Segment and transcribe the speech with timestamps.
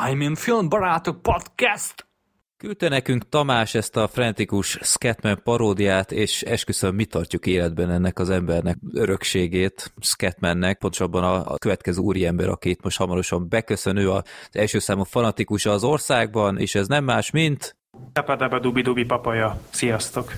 [0.00, 2.06] I'm in Film Barátok Podcast!
[2.56, 8.30] Küldte nekünk Tamás ezt a frenetikus Scatman paródiát, és esküszöm, mi tartjuk életben ennek az
[8.30, 14.22] embernek örökségét, Scatmannek, pontosabban a, a következő úriember, aki itt most hamarosan beköszönő az
[14.52, 17.76] első számú fanatikusa az országban, és ez nem más, mint...
[18.12, 19.60] Tapadaba dubi dubi papaja.
[19.70, 20.32] Sziasztok!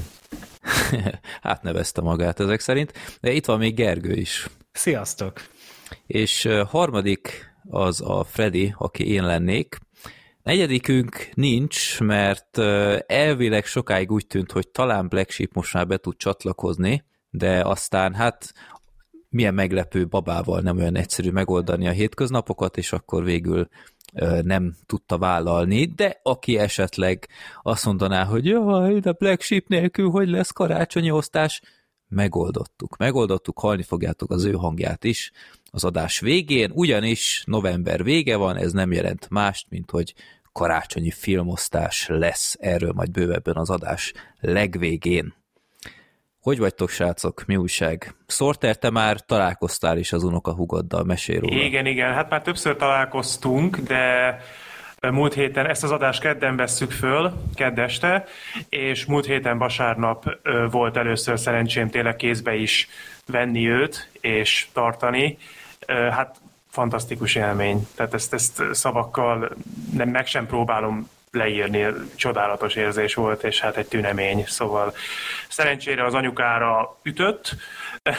[1.42, 4.48] hát nevezte magát ezek szerint, de itt van még Gergő is.
[4.76, 5.40] Sziasztok!
[6.06, 9.78] És harmadik az a Freddy, aki én lennék.
[10.42, 12.58] Negyedikünk nincs, mert
[13.06, 18.14] elvileg sokáig úgy tűnt, hogy talán Black Sheep most már be tud csatlakozni, de aztán
[18.14, 18.52] hát
[19.28, 23.68] milyen meglepő babával nem olyan egyszerű megoldani a hétköznapokat, és akkor végül
[24.42, 27.28] nem tudta vállalni, de aki esetleg
[27.62, 31.60] azt mondaná, hogy jaj, de Black Sheep nélkül hogy lesz karácsonyi osztás,
[32.08, 32.96] megoldottuk.
[32.96, 35.32] Megoldottuk, hallni fogjátok az ő hangját is
[35.70, 40.14] az adás végén, ugyanis november vége van, ez nem jelent mást, mint hogy
[40.52, 45.34] karácsonyi filmosztás lesz, erről majd bővebben az adás legvégén.
[46.40, 47.44] Hogy vagytok, srácok?
[47.46, 48.14] Mi újság?
[48.26, 51.62] Sorter, te már találkoztál is az unokahugoddal, mesél róla.
[51.62, 54.38] Igen, igen, hát már többször találkoztunk, de
[55.00, 58.24] múlt héten, ezt az adást kedden vesszük föl, kedd este,
[58.68, 60.38] és múlt héten vasárnap
[60.70, 62.88] volt először szerencsém tényleg kézbe is
[63.26, 65.38] venni őt, és tartani.
[65.86, 66.36] Hát
[66.70, 67.86] fantasztikus élmény.
[67.94, 69.50] Tehát ezt, ezt szavakkal
[69.92, 74.94] nem, meg sem próbálom leírni, csodálatos érzés volt, és hát egy tünemény, szóval
[75.48, 77.56] szerencsére az anyukára ütött,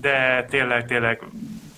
[0.00, 1.22] de tényleg, tényleg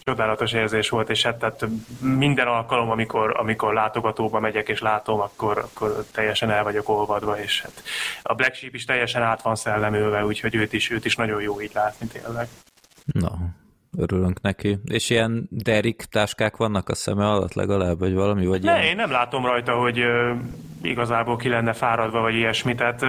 [0.08, 1.66] csodálatos érzés volt, és hát tehát
[2.00, 7.62] minden alkalom, amikor, amikor látogatóba megyek és látom, akkor, akkor teljesen el vagyok olvadva, és
[7.62, 7.82] hát
[8.22, 11.60] a Black Sheep is teljesen át van szellemülve, úgyhogy őt is, őt is nagyon jó
[11.60, 12.48] így látni tényleg.
[13.04, 13.30] Na,
[13.98, 14.78] örülünk neki.
[14.84, 18.46] És ilyen Derek táskák vannak a szeme alatt legalább, vagy valami?
[18.46, 18.84] Vagy ne, ilyen...
[18.84, 20.04] én nem látom rajta, hogy
[20.82, 22.74] igazából ki lenne fáradva, vagy ilyesmi.
[22.74, 23.04] Tehát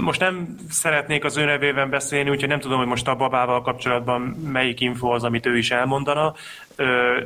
[0.00, 4.20] most nem szeretnék az ő nevében beszélni, úgyhogy nem tudom, hogy most a babával kapcsolatban
[4.52, 6.34] melyik info az, amit ő is elmondana,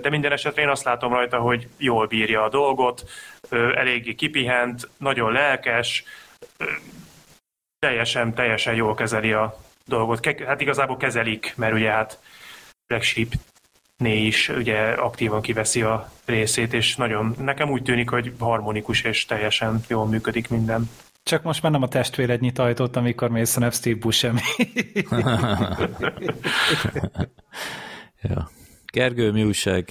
[0.00, 3.10] de minden esetre én azt látom rajta, hogy jól bírja a dolgot,
[3.50, 6.04] eléggé kipihent, nagyon lelkes,
[7.78, 10.36] teljesen, teljesen jól kezeli a dolgot.
[10.46, 12.18] Hát igazából kezelik, mert ugye hát
[12.86, 13.28] Black Sheep
[13.96, 19.24] né is ugye aktívan kiveszi a részét, és nagyon, nekem úgy tűnik, hogy harmonikus és
[19.24, 20.90] teljesen jól működik minden.
[21.26, 24.40] Csak most már nem a testvéred nyit ajtót, amikor mész, hanem Steve Buscemi.
[28.22, 28.50] ja.
[28.92, 29.90] Gergő, mi újság?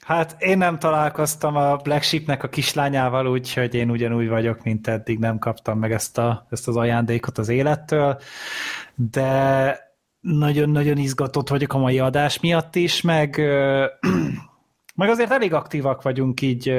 [0.00, 5.18] Hát én nem találkoztam a Black Sheepnek a kislányával, úgyhogy én ugyanúgy vagyok, mint eddig,
[5.18, 8.20] nem kaptam meg ezt, a, ezt az ajándékot az élettől,
[8.94, 9.78] de
[10.20, 13.40] nagyon-nagyon izgatott vagyok a mai adás miatt is, meg,
[14.98, 16.72] meg azért elég aktívak vagyunk így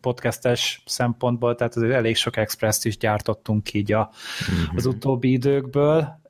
[0.00, 4.10] podcastes szempontból, tehát azért elég sok express is gyártottunk így a,
[4.52, 4.76] mm-hmm.
[4.76, 6.20] az utóbbi időkből,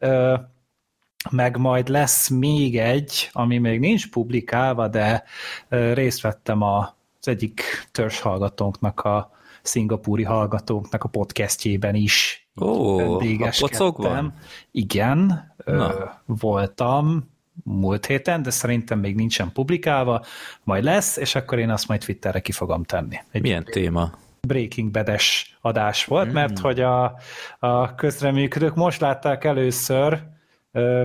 [1.30, 5.24] meg majd lesz még egy, ami még nincs publikálva, de
[5.68, 6.88] részt vettem az
[7.20, 7.62] egyik
[7.92, 9.30] törzs hallgatónknak a
[9.62, 12.48] szingapúri hallgatónknak a podcastjében is.
[12.60, 14.34] Ó, a pocokban?
[14.70, 20.24] Igen, ö, voltam múlt héten, de szerintem még nincsen publikálva,
[20.62, 23.16] majd lesz, és akkor én azt majd Twitterre ki fogom tenni.
[23.30, 24.10] Egy Milyen téma?
[24.40, 26.32] Breaking Bad-es adás volt, mm.
[26.32, 27.14] mert hogy a,
[27.58, 30.22] a közreműködők most látták először,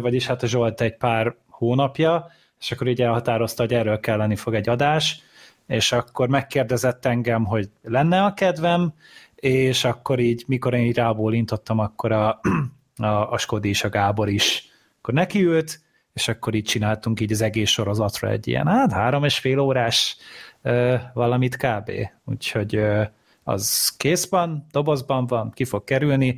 [0.01, 2.27] vagyis hát a Zsolt egy pár hónapja,
[2.59, 5.21] és akkor így elhatározta, hogy erről kelleni fog egy adás,
[5.67, 8.93] és akkor megkérdezett engem, hogy lenne a kedvem,
[9.35, 12.39] és akkor így, mikor én így rábólintottam, akkor a,
[12.97, 14.71] a, a Skodi és a Gábor is
[15.03, 15.79] akkor nekiült,
[16.13, 20.17] és akkor így csináltunk így az egész sorozatra egy ilyen, hát három és fél órás
[20.61, 21.91] ö, valamit kb.
[22.25, 23.03] Úgyhogy ö,
[23.43, 26.35] az kész van, dobozban van, ki fog kerülni,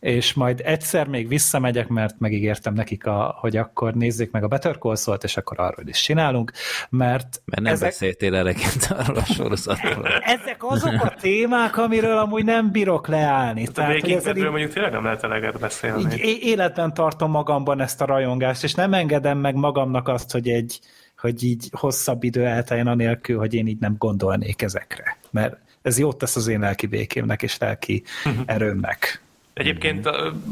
[0.00, 4.78] és majd egyszer még visszamegyek, mert megígértem nekik, a, hogy akkor nézzék meg a Better
[4.78, 6.52] Call Saul-t, és akkor arról is csinálunk,
[6.90, 7.42] mert...
[7.44, 7.88] Mert nem ezek...
[7.88, 10.06] beszéltél eleget arról a sorozatról.
[10.06, 13.64] ezek azok a témák, amiről amúgy nem bírok leállni.
[13.64, 14.44] Hát Tehát, hogy ezzel így...
[14.44, 16.14] mondjuk tényleg nem lehet eleget beszélni.
[16.22, 20.80] Így életben tartom magamban ezt a rajongást, és nem engedem meg magamnak azt, hogy egy
[21.16, 25.16] hogy így hosszabb idő elteljen anélkül, hogy én így nem gondolnék ezekre.
[25.30, 25.56] Mert
[25.86, 28.42] ez jót tesz az én lelki békémnek és lelki uh-huh.
[28.46, 29.20] erőmnek.
[29.52, 30.08] Egyébként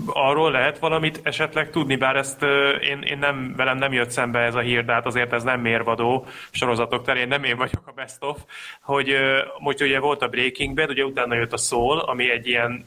[0.06, 2.42] arról lehet valamit esetleg tudni, bár ezt
[2.81, 5.60] én, én nem, velem nem jött szembe ez a hír, de hát azért ez nem
[5.60, 8.38] mérvadó sorozatok terén, nem én vagyok a best of,
[8.81, 9.14] hogy
[9.58, 12.84] most ugye volt a Breaking Bad, ugye utána jött a Soul, ami egy ilyen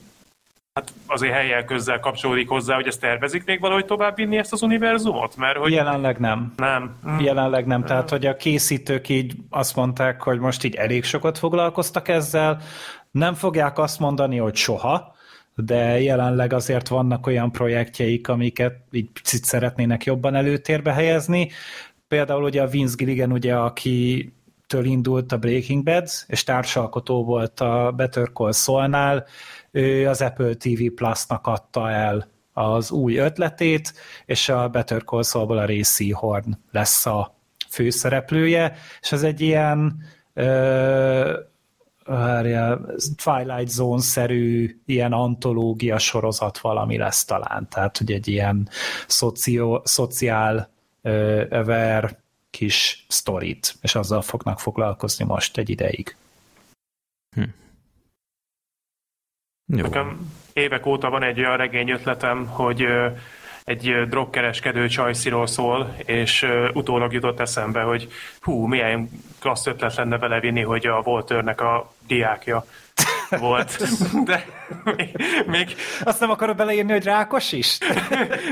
[0.77, 4.61] hát azért helyel közzel kapcsolódik hozzá, hogy ezt tervezik még valahogy tovább vinni ezt az
[4.61, 5.35] univerzumot?
[5.35, 5.71] Mert hogy...
[5.71, 6.53] Jelenleg nem.
[6.55, 6.95] Nem.
[7.09, 7.19] Mm.
[7.19, 7.83] Jelenleg nem.
[7.83, 12.61] Tehát, hogy a készítők így azt mondták, hogy most így elég sokat foglalkoztak ezzel,
[13.11, 15.15] nem fogják azt mondani, hogy soha,
[15.55, 21.51] de jelenleg azért vannak olyan projektjeik, amiket így picit szeretnének jobban előtérbe helyezni.
[22.07, 24.31] Például ugye a Vince Gilligan, ugye, aki
[24.67, 29.25] től indult a Breaking Bad, és társalkotó volt a Better Call Saul-nál,
[29.71, 33.93] ő az Apple TV Plus-nak adta el az új ötletét,
[34.25, 37.35] és a Better Call Saul-ból a Racy Horn lesz a
[37.69, 40.03] főszereplője, és ez egy ilyen
[40.33, 41.39] ö,
[43.23, 48.69] Twilight Zone-szerű ilyen antológia sorozat valami lesz talán, tehát hogy egy ilyen
[49.07, 50.69] szoció, szociál
[51.49, 52.17] över
[52.49, 56.15] kis sztorit, és azzal fognak foglalkozni most egy ideig.
[57.35, 57.43] Hm.
[59.75, 59.81] Jó.
[59.81, 62.85] Nekem évek óta van egy olyan regény ötletem, hogy
[63.63, 68.07] egy drogkereskedő csajsziról szól, és utólag jutott eszembe, hogy
[68.39, 69.09] hú, milyen
[69.39, 72.65] klassz ötlet lenne vele vinni, hogy a Voltörnek a diákja
[73.39, 73.77] volt.
[74.25, 74.45] De
[74.95, 75.15] még,
[75.47, 75.75] még...
[76.03, 77.77] Azt nem akarod beleírni, hogy rákos is?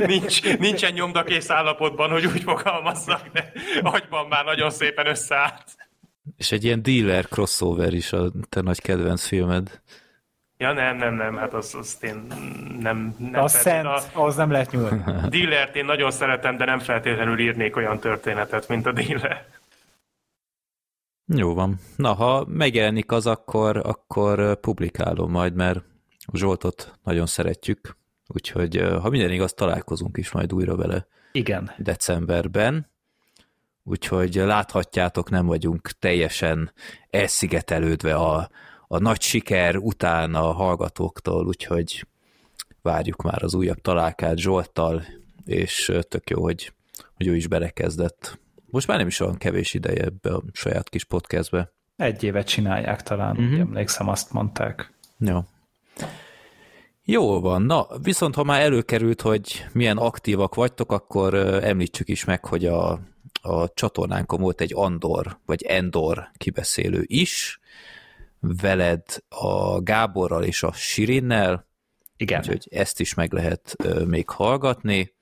[0.06, 3.52] Nincs, nincsen nyomdakész állapotban, hogy úgy fogalmazzak, de
[3.82, 5.64] agyban már nagyon szépen összeállt.
[6.38, 9.82] És egy ilyen dealer crossover is a te nagy kedvenc filmed.
[10.58, 12.28] Ja, nem, nem, nem, hát az, azt én
[12.80, 13.16] nem...
[13.32, 15.04] nem a szent, a, az nem lehet nyúlni.
[15.30, 19.46] Dealert én nagyon szeretem, de nem feltétlenül írnék olyan történetet, mint a dealer.
[21.26, 21.80] Jó van.
[21.96, 25.84] Na, ha megjelenik az, akkor, akkor publikálom majd, mert
[26.34, 27.98] Zsoltot nagyon szeretjük,
[28.28, 31.08] úgyhogy ha minden igaz, találkozunk is majd újra vele.
[31.32, 31.72] Igen.
[31.78, 32.90] Decemberben.
[33.84, 36.72] Úgyhogy láthatjátok, nem vagyunk teljesen
[37.10, 38.50] elszigetelődve a,
[38.88, 42.08] a nagy siker után a hallgatóktól, úgyhogy
[42.82, 45.04] várjuk már az újabb találkát Zsolttal,
[45.46, 46.74] és tök jó, hogy,
[47.16, 48.40] hogy ő is belekezdett.
[48.66, 51.72] Most már nem is olyan kevés ideje ebbe a saját kis podcastbe.
[51.96, 53.60] Egy évet csinálják talán, uh-huh.
[53.60, 54.94] emlékszem, azt mondták.
[55.18, 55.40] Jó.
[57.08, 61.34] Jó van, na, viszont ha már előkerült, hogy milyen aktívak vagytok, akkor
[61.64, 63.00] említsük is meg, hogy a,
[63.42, 67.60] a csatornánkon volt egy Andor, vagy Endor kibeszélő is,
[68.62, 71.68] veled a Gáborral és a Sirinnel,
[72.18, 72.40] igen.
[72.40, 73.76] Úgyhogy ezt is meg lehet
[74.06, 75.14] még hallgatni.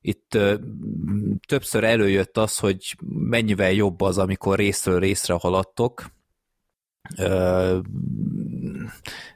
[0.00, 0.38] Itt
[1.46, 6.04] többször előjött az, hogy mennyivel jobb az, amikor részről részre haladtok.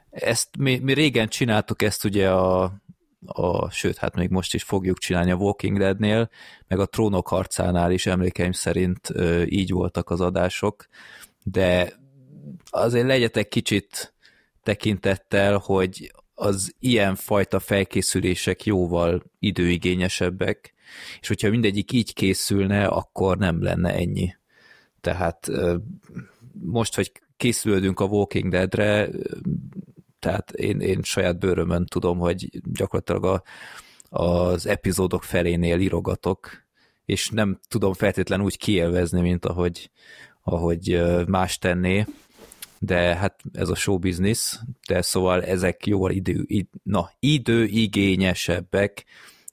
[0.09, 2.63] ezt mi, mi régen csináltuk ezt ugye a,
[3.25, 6.29] a, sőt, hát még most is fogjuk csinálni a Walking Dead-nél,
[6.67, 9.13] meg a Trónok harcánál is emlékeim szerint
[9.45, 10.87] így voltak az adások,
[11.43, 11.99] de
[12.69, 14.13] azért legyetek kicsit
[14.63, 20.73] tekintettel, hogy az ilyen fajta felkészülések jóval időigényesebbek,
[21.19, 24.35] és hogyha mindegyik így készülne, akkor nem lenne ennyi.
[25.01, 25.51] Tehát
[26.53, 29.09] most, hogy készülődünk a Walking Deadre,
[30.19, 33.43] tehát én, én saját bőrömön tudom, hogy gyakorlatilag a,
[34.09, 36.49] az epizódok felénél írogatok,
[37.05, 39.89] és nem tudom feltétlenül úgy kielvezni, mint ahogy,
[40.41, 42.05] ahogy más tenné,
[42.83, 49.05] de hát ez a show business, de szóval ezek jóval idő, id, na, időigényesebbek,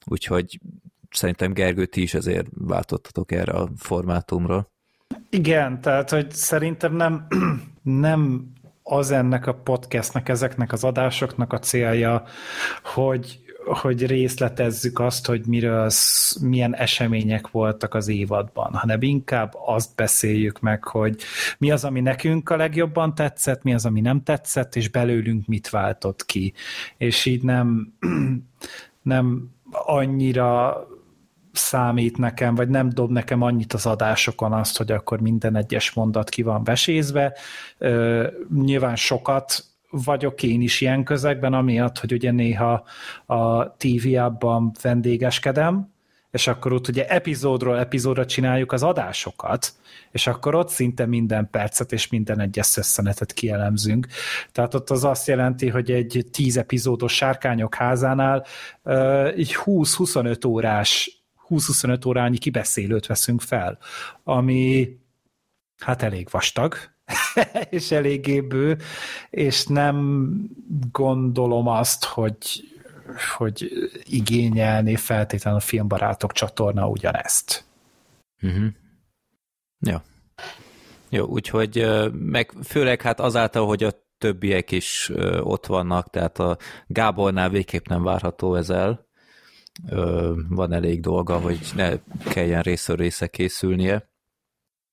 [0.05, 0.59] úgyhogy
[1.11, 4.69] szerintem Gergő, ti is ezért váltottatok erre a formátumra.
[5.29, 7.27] Igen, tehát hogy szerintem nem,
[7.83, 8.51] nem
[8.83, 12.23] az ennek a podcastnek, ezeknek az adásoknak a célja,
[12.83, 15.89] hogy hogy részletezzük azt, hogy miről,
[16.41, 21.21] milyen események voltak az évadban, hanem inkább azt beszéljük meg, hogy
[21.57, 25.69] mi az, ami nekünk a legjobban tetszett, mi az, ami nem tetszett, és belőlünk mit
[25.69, 26.53] váltott ki.
[26.97, 27.93] És így nem,
[29.01, 30.77] nem annyira
[31.51, 36.29] számít nekem, vagy nem dob nekem annyit az adásokon azt, hogy akkor minden egyes mondat
[36.29, 37.37] ki van vesézve.
[38.53, 42.85] nyilván sokat vagyok én is ilyen közegben, amiatt, hogy ugye néha
[43.25, 45.93] a TV-abban vendégeskedem,
[46.31, 49.73] és akkor ott ugye epizódról epizódra csináljuk az adásokat,
[50.11, 54.07] és akkor ott szinte minden percet és minden egyes szösszenetet kielemzünk.
[54.51, 58.45] Tehát ott az azt jelenti, hogy egy tíz epizódos Sárkányok házánál
[59.37, 63.77] így 20-25 órás 20-25 órányi kibeszélőt veszünk fel,
[64.23, 64.89] ami
[65.77, 66.75] hát elég vastag,
[67.69, 68.77] és eléggé bő,
[69.29, 70.29] és nem
[70.91, 72.63] gondolom azt, hogy,
[73.37, 73.71] hogy
[74.03, 77.63] igényelni feltétlenül a filmbarátok csatorna ugyanezt.
[78.41, 78.67] Uh-huh.
[79.79, 80.03] Ja.
[81.09, 87.49] Jó, úgyhogy meg főleg hát azáltal, hogy a többiek is ott vannak, tehát a Gábornál
[87.49, 89.07] végképp nem várható ez el.
[90.49, 91.91] Van elég dolga, hogy ne
[92.29, 94.09] kelljen részről része készülnie.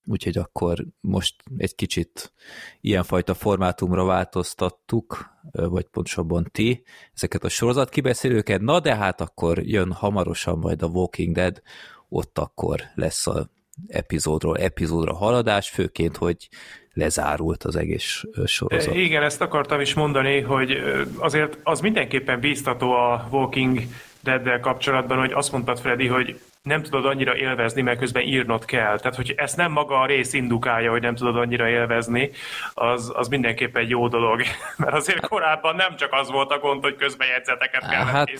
[0.09, 2.33] Úgyhogy akkor most egy kicsit
[2.81, 6.83] ilyenfajta formátumra változtattuk, vagy pontosabban ti,
[7.15, 11.63] ezeket a sorozat kibeszélőket, na de hát akkor jön hamarosan majd a Walking Dead,
[12.09, 13.51] ott akkor lesz a
[13.87, 16.49] epizódról epizódra haladás, főként, hogy
[16.93, 18.95] lezárult az egész sorozat.
[18.95, 20.73] Igen, ezt akartam is mondani, hogy
[21.19, 23.81] azért az mindenképpen bíztató a Walking
[24.21, 28.99] Dead-del kapcsolatban, hogy azt mondtad, Freddy, hogy nem tudod annyira élvezni, mert közben írnod kell.
[28.99, 32.31] Tehát, hogy ezt nem maga a rész indukálja, hogy nem tudod annyira élvezni,
[32.75, 34.41] az, az mindenképpen egy jó dolog.
[34.77, 38.31] Mert azért korábban nem csak az volt a gond, hogy közben jegyzeteket kell Hát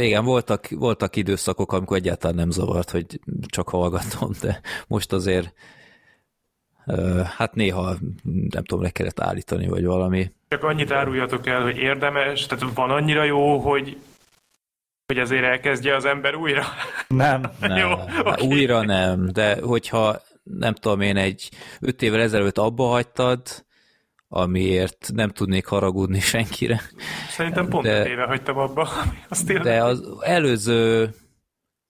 [0.00, 5.52] igen, voltak, voltak időszakok, amikor egyáltalán nem zavart, hogy csak hallgatom, de most azért
[7.36, 7.94] hát néha
[8.50, 10.30] nem tudom, le kellett állítani, vagy valami.
[10.48, 13.96] Csak annyit áruljatok el, hogy érdemes, tehát van annyira jó, hogy
[15.06, 16.64] hogy azért elkezdje az ember újra?
[17.08, 17.40] Nem.
[17.60, 17.76] nem.
[17.76, 17.90] Jó,
[18.24, 18.46] okay.
[18.46, 23.40] Újra nem, de hogyha nem tudom én, egy öt évvel ezelőtt abba hagytad,
[24.28, 26.80] amiért nem tudnék haragudni senkire.
[27.28, 28.88] Szerintem pont de, öt éve hagytam abba.
[29.28, 31.14] Azt de az előző,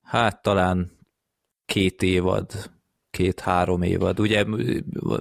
[0.02, 0.90] hát talán
[1.66, 2.70] két évad,
[3.11, 4.20] két-három évad.
[4.20, 4.44] Ugye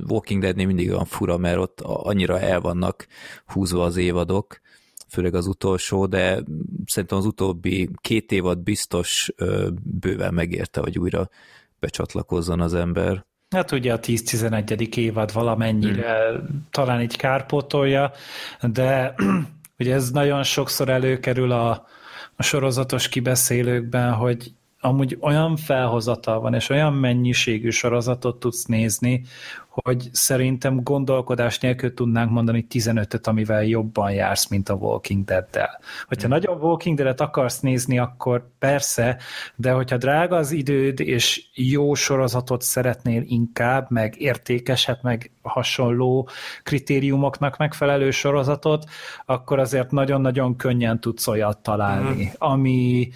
[0.08, 3.08] Walking Deadnél mindig olyan fura, mert ott annyira el vannak
[3.46, 4.60] húzva az évadok,
[5.10, 6.44] főleg az utolsó, de
[6.86, 9.32] szerintem az utóbbi két évad biztos
[9.84, 11.30] bőven megérte, hogy újra
[11.80, 13.26] becsatlakozzon az ember.
[13.50, 14.96] Hát ugye a 10-11.
[14.96, 16.68] évad valamennyire hmm.
[16.72, 18.12] talán így kárpótolja,
[18.62, 19.16] de
[19.80, 21.86] ugye ez nagyon sokszor előkerül a,
[22.36, 24.54] a sorozatos kibeszélőkben, hogy
[24.86, 29.22] amúgy olyan felhozatal van, és olyan mennyiségű sorozatot tudsz nézni,
[29.84, 35.80] hogy szerintem gondolkodás nélkül tudnánk mondani 15-öt, amivel jobban jársz, mint a Walking Dead-del.
[36.08, 36.32] Hogyha mm.
[36.32, 39.18] nagyon Walking Dead-et akarsz nézni, akkor persze,
[39.56, 46.30] de hogyha drága az időd, és jó sorozatot szeretnél inkább, meg értékeset, meg hasonló
[46.64, 48.86] kritériumoknak megfelelő sorozatot,
[49.26, 52.28] akkor azért nagyon-nagyon könnyen tudsz olyat találni, mm.
[52.38, 53.10] ami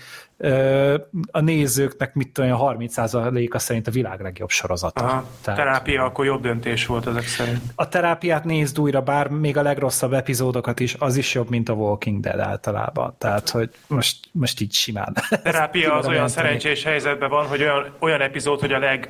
[1.32, 5.04] a nézőknek mit tudom, a 30%-a szerint a világ legjobb sorozata.
[5.06, 7.62] A Tehát, terápia akkor jobb döntés volt ezek szerint.
[7.76, 11.74] A terápiát nézd újra, bár még a legrosszabb epizódokat is, az is jobb, mint a
[11.74, 13.16] Walking Dead általában.
[13.18, 15.16] Tehát, hogy most, most így simán.
[15.30, 19.10] A terápia az olyan szerencsés helyzetben van, hogy olyan, olyan epizód, hogy a leg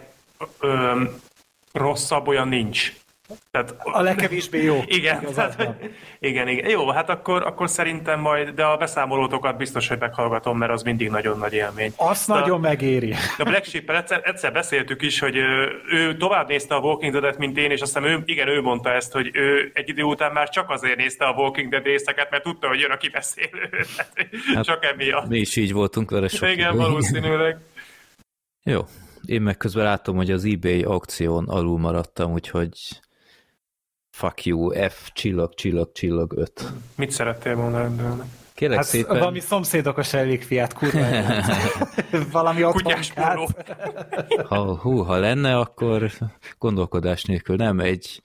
[0.60, 1.04] ö,
[1.74, 2.94] rosszabb olyan nincs.
[3.52, 4.82] Tehát, a legkevésbé jó.
[4.86, 5.76] Igen, tehát,
[6.20, 6.70] igen, igen.
[6.70, 11.10] Jó, hát akkor, akkor szerintem majd, de a beszámolótokat biztos, hogy meghallgatom, mert az mindig
[11.10, 11.94] nagyon nagy élmény.
[11.96, 13.14] Azt de, nagyon megéri.
[13.38, 15.36] De Black sheep egyszer, egyszer beszéltük is, hogy
[15.92, 19.12] ő tovább nézte a Walking Dead-et, mint én, és aztán ő, igen, ő mondta ezt,
[19.12, 22.68] hogy ő egy idő után már csak azért nézte a Walking Dead részeket, mert tudta,
[22.68, 23.70] hogy jön a kibeszélő.
[24.54, 25.28] Hát, csak emiatt.
[25.28, 27.58] Mi is így voltunk vele sok Igen, valószínűleg.
[28.64, 28.82] Jó.
[29.26, 32.70] Én meg közben látom, hogy az eBay aukción alul maradtam, úgyhogy
[34.20, 36.72] fuck you, F, csillag, csillag, csillag, 5.
[36.96, 38.22] Mit szerettél volna rendelni?
[38.54, 39.18] Kérlek hát szépen.
[39.20, 40.10] Valami szomszédokos
[40.40, 41.06] fiát, kurva.
[42.32, 43.38] valami otthonkát.
[44.48, 46.12] ha, hú, ha lenne, akkor
[46.58, 48.22] gondolkodás nélkül nem egy,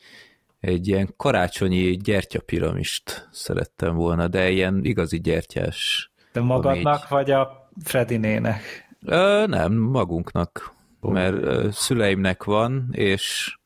[0.60, 6.10] egy ilyen karácsonyi gyertyapiramist szerettem volna, de ilyen igazi gyertyás.
[6.32, 7.08] De magadnak, így...
[7.08, 8.88] vagy a Fredinének?
[9.06, 10.74] Ö, nem, magunknak.
[11.00, 11.12] Oh.
[11.12, 13.56] Mert ö, szüleimnek van, és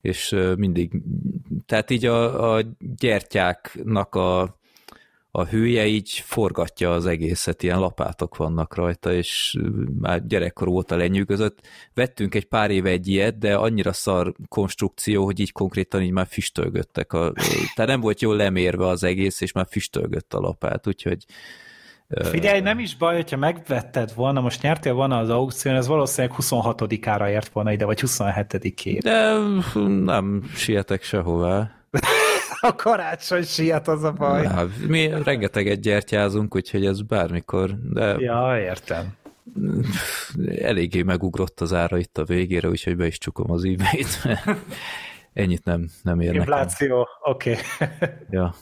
[0.00, 1.02] és mindig,
[1.66, 2.62] tehát így a, a
[2.98, 4.58] gyertyáknak a,
[5.30, 9.56] a hője így forgatja az egészet, ilyen lapátok vannak rajta, és
[10.00, 11.66] már gyerekkor óta lenyűgözött.
[11.94, 16.26] Vettünk egy pár éve egy ilyet, de annyira szar konstrukció, hogy így konkrétan így már
[16.26, 17.12] füstölgöttek.
[17.12, 17.32] A,
[17.74, 21.24] tehát nem volt jól lemérve az egész, és már füstölgött a lapát, úgyhogy
[22.22, 27.28] Figyelj, nem is baj, hogyha megvetted volna, most nyertél volna az aukción, ez valószínűleg 26-ára
[27.28, 29.00] ért volna ide, vagy 27-ére.
[29.02, 29.32] De
[29.88, 31.70] nem sietek sehová.
[32.60, 34.42] a karácsony siet az a baj.
[34.42, 38.16] Na, mi rengeteget gyertyázunk, úgyhogy ez bármikor, de...
[38.18, 39.18] Ja, értem.
[40.58, 44.18] Eléggé megugrott az ára itt a végére, úgyhogy be is csukom az e-mailt.
[45.32, 47.50] Ennyit nem, nem ér Infláció, oké.
[47.50, 47.98] Okay.
[48.30, 48.54] ja.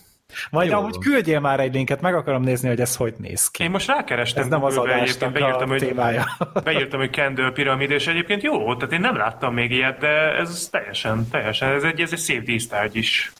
[0.50, 0.78] Majd Jó.
[0.78, 3.62] amúgy küldjél már egy linket, meg akarom nézni, hogy ez hogy néz ki.
[3.62, 4.42] Én most rákerestem.
[4.42, 6.24] Ez nem az adásnak beírtam, a hogy, témája.
[6.64, 10.68] beírtam, hogy Candle Pyramid, és egyébként jó, tehát én nem láttam még ilyet, de ez
[10.70, 13.32] teljesen, teljesen, ez egy, ez egy szép dísztárgy is.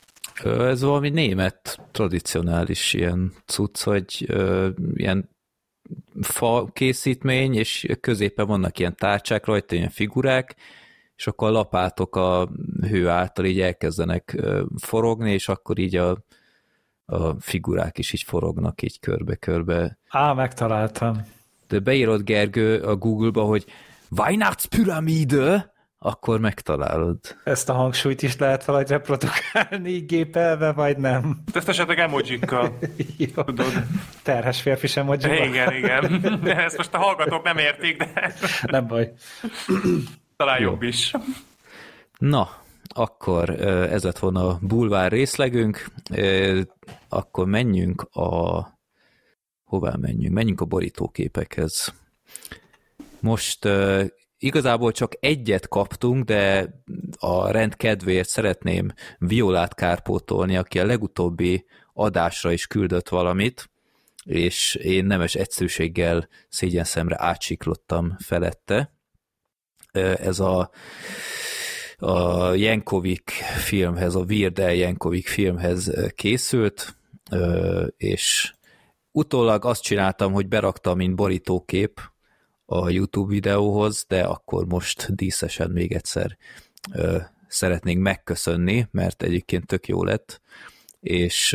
[0.45, 4.27] Ez valami német tradicionális ilyen cucc, hogy
[4.95, 5.29] ilyen
[6.21, 10.57] fa készítmény, és középen vannak ilyen tárcsák rajta, ilyen figurák,
[11.17, 12.49] és akkor a lapátok a
[12.81, 14.37] hő által így elkezdenek
[14.77, 16.19] forogni, és akkor így a,
[17.11, 19.99] a figurák is így forognak így körbe-körbe.
[20.09, 21.27] Á, megtaláltam.
[21.69, 23.65] De beírod Gergő a Google-ba, hogy
[24.11, 27.19] Weihnachtspyramide, akkor megtalálod.
[27.45, 31.43] Ezt a hangsúlyt is lehet valahogy reprodukálni gépelve, vagy nem?
[31.53, 32.79] Ezt esetleg emojikkal.
[33.35, 33.43] Jó.
[33.43, 33.73] Tudod.
[34.23, 35.47] Terhes férfi sem emojikkal.
[35.49, 36.47] Igen, igen.
[36.59, 38.35] Ezt most a hallgatók nem értik, de...
[38.71, 39.13] Nem baj.
[40.37, 40.71] Talán Jó.
[40.71, 41.13] jobb is.
[42.19, 42.49] Na,
[42.89, 43.51] akkor
[43.91, 45.87] ez lett volna a bulvár részlegünk,
[47.09, 48.61] akkor menjünk a...
[49.65, 50.35] Hová menjünk?
[50.35, 51.95] Menjünk a borítóképekhez.
[53.21, 53.69] Most
[54.39, 56.71] igazából csak egyet kaptunk, de
[57.19, 63.71] a rend kedvéért szeretném Violát kárpótolni, aki a legutóbbi adásra is küldött valamit,
[64.25, 68.93] és én nemes egyszerűséggel szégyen szemre átsiklottam felette.
[69.93, 70.71] Ez a,
[71.97, 76.98] a Jankovic filmhez, a Weird Al Jankovic filmhez készült,
[77.97, 78.53] és
[79.13, 82.01] utólag azt csináltam, hogy beraktam, mint borítókép
[82.65, 86.37] a YouTube videóhoz, de akkor most díszesen még egyszer
[86.93, 87.19] ö,
[87.49, 90.41] szeretnénk megköszönni, mert egyébként tök jó lett,
[91.01, 91.49] és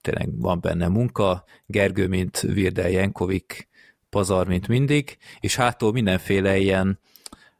[0.00, 3.68] tényleg van benne munka, Gergő, mint Virdel Jenkovik,
[4.10, 6.98] pazar, mint mindig, és hátul mindenféle ilyen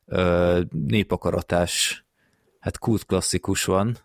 [0.07, 2.05] ö, népakaratás,
[2.59, 3.99] hát kult klasszikus van,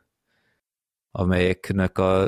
[1.15, 2.25] amelyeknek a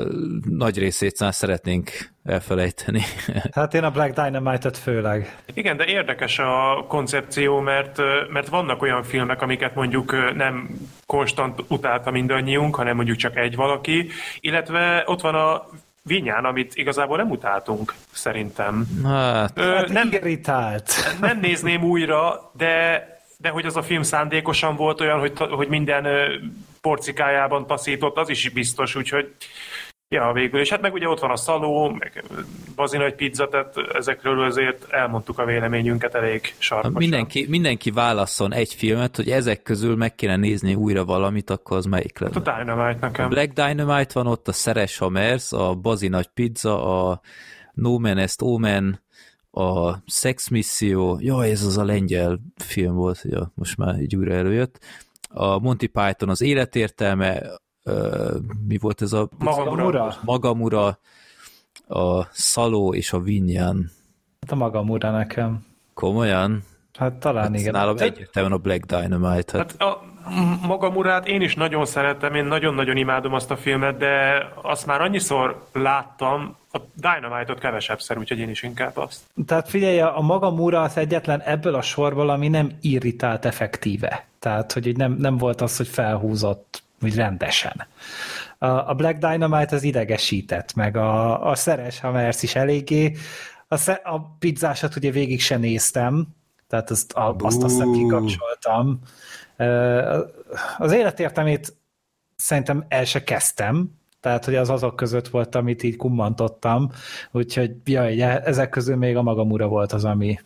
[0.48, 1.90] nagy részét már szeretnénk
[2.24, 3.02] elfelejteni.
[3.52, 5.36] Hát én a Black Dynamite-et főleg.
[5.54, 8.00] Igen, de érdekes a koncepció, mert,
[8.32, 10.68] mert vannak olyan filmek, amiket mondjuk nem
[11.06, 14.08] konstant utálta mindannyiunk, hanem mondjuk csak egy valaki,
[14.40, 15.68] illetve ott van a
[16.02, 18.86] Vinyán, amit igazából nem utáltunk, szerintem.
[19.04, 20.92] Hát, Ö, hát nem, irritált.
[21.20, 23.04] nem nézném újra, de
[23.46, 26.06] de hogy az a film szándékosan volt olyan, hogy, hogy minden
[26.80, 29.34] porcikájában taszított, az is biztos, úgyhogy
[30.08, 32.24] Ja, végül, és hát meg ugye ott van a szaló, meg
[32.76, 36.92] bazi nagy pizza, tehát ezekről azért elmondtuk a véleményünket elég sarkosan.
[36.92, 41.84] Mindenki, mindenki válasszon egy filmet, hogy ezek közül meg kéne nézni újra valamit, akkor az
[41.84, 42.34] melyik lenne?
[42.34, 43.24] A Dynamite nekem.
[43.24, 47.20] A Black Dynamite van ott, a Szeres Hamers, a bazi nagy pizza, a
[47.72, 49.00] No Man Est Omen,
[49.56, 54.34] a Sex Mission, jaj, ez az a lengyel film volt, hogy most már így újra
[54.34, 54.78] előjött,
[55.28, 57.42] a Monty Python az életértelme,
[57.84, 58.34] uh,
[58.68, 59.28] mi volt ez a...
[59.38, 60.14] Magamura.
[60.24, 60.98] Magamura,
[61.88, 63.90] a Szaló és a Vinyán.
[64.40, 65.66] Hát a Magamura nekem.
[65.94, 66.62] Komolyan?
[66.98, 67.72] Hát talán hát igen.
[67.72, 69.58] Nálam egyértelműen a Black Dynamite.
[69.58, 70.02] Hát, hát a
[70.66, 75.66] Magamurát én is nagyon szeretem, én nagyon-nagyon imádom azt a filmet, de azt már annyiszor
[75.72, 79.20] láttam, a Dynamite-ot kevesebbszer, úgyhogy én is inkább azt.
[79.46, 84.26] Tehát figyelj, a Magamura az egyetlen ebből a sorból, ami nem irritált effektíve.
[84.38, 87.86] Tehát, hogy nem, nem volt az, hogy felhúzott úgy rendesen.
[88.58, 93.16] A, Black Dynamite az idegesített, meg a, a Szeres Hammers is eléggé.
[93.68, 96.26] A, sze, a pizzásat ugye végig se néztem,
[96.68, 99.00] tehát azt, a, azt azt hiszem kikapcsoltam.
[100.78, 101.76] Az életértelmét
[102.36, 103.90] szerintem el se kezdtem,
[104.26, 106.90] tehát hogy az azok között volt, amit így kummantottam,
[107.32, 110.38] úgyhogy jaj, ezek közül még a magamura volt az, ami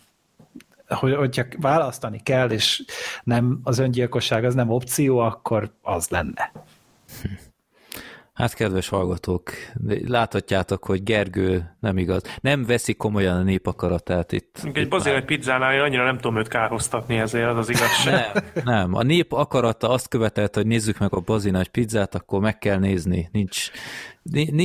[0.88, 2.84] hogy, hogyha választani kell, és
[3.24, 6.52] nem az öngyilkosság az nem opció, akkor az lenne.
[8.40, 9.50] Hát, kedves hallgatók,
[10.06, 12.22] láthatjátok, hogy Gergő nem igaz.
[12.40, 14.60] Nem veszi komolyan a népakaratát itt.
[14.72, 18.32] Egy bazél egy pizzánál én annyira nem tudom őt kárhoztatni ezért, az az igazság.
[18.54, 18.94] Nem, nem.
[18.94, 22.78] A nép akarata azt követelte, hogy nézzük meg a bazi nagy pizzát, akkor meg kell
[22.78, 23.28] nézni.
[23.32, 23.70] Nincs,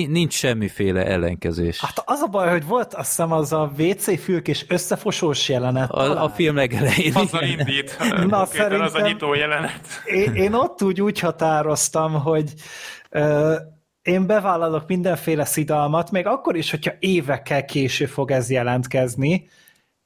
[0.08, 1.80] nincs semmiféle ellenkezés.
[1.80, 5.92] Hát az a baj, hogy volt azt hiszem az a WC fülk és összefosós jelenet.
[5.92, 7.16] A, a film legelején.
[7.16, 7.98] Azzal indít.
[8.28, 9.88] Na, szerintem az a nyitó jelenet.
[10.06, 12.54] Én, én ott úgy, úgy határoztam, hogy
[14.02, 19.50] én bevállalok mindenféle szidalmat, még akkor is, hogyha évekkel később fog ez jelentkezni,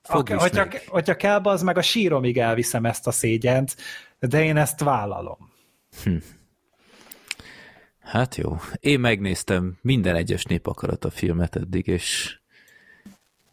[0.04, 3.76] Fog Ak- hogyha, hogyha kell, az meg a síromig elviszem ezt a szégyent,
[4.20, 5.52] de én ezt vállalom.
[6.04, 6.16] Hm.
[8.10, 8.58] Hát jó.
[8.80, 12.38] Én megnéztem minden egyes népakarat a filmet eddig, és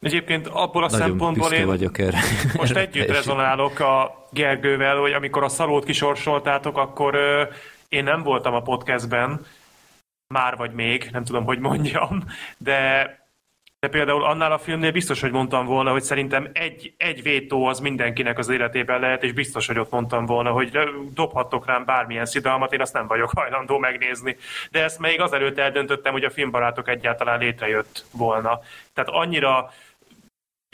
[0.01, 2.19] Egyébként abból a szempontból én vagyok erre.
[2.57, 7.19] most együtt rezonálok a Gergővel, hogy amikor a szalót kisorsoltátok, akkor
[7.89, 9.47] én nem voltam a podcastben,
[10.35, 12.25] már vagy még, nem tudom, hogy mondjam,
[12.59, 13.11] de,
[13.87, 17.81] de például annál a filmnél biztos, hogy mondtam volna, hogy szerintem egy, egy vétó az
[17.81, 20.79] mindenkinek az életében lehet, és biztos, hogy ott mondtam volna, hogy
[21.15, 24.37] dobhattok rám bármilyen szidalmat, én azt nem vagyok hajlandó megnézni.
[24.71, 28.61] De ezt még azelőtt eldöntöttem, hogy a filmbarátok egyáltalán létrejött volna.
[28.95, 29.71] Tehát annyira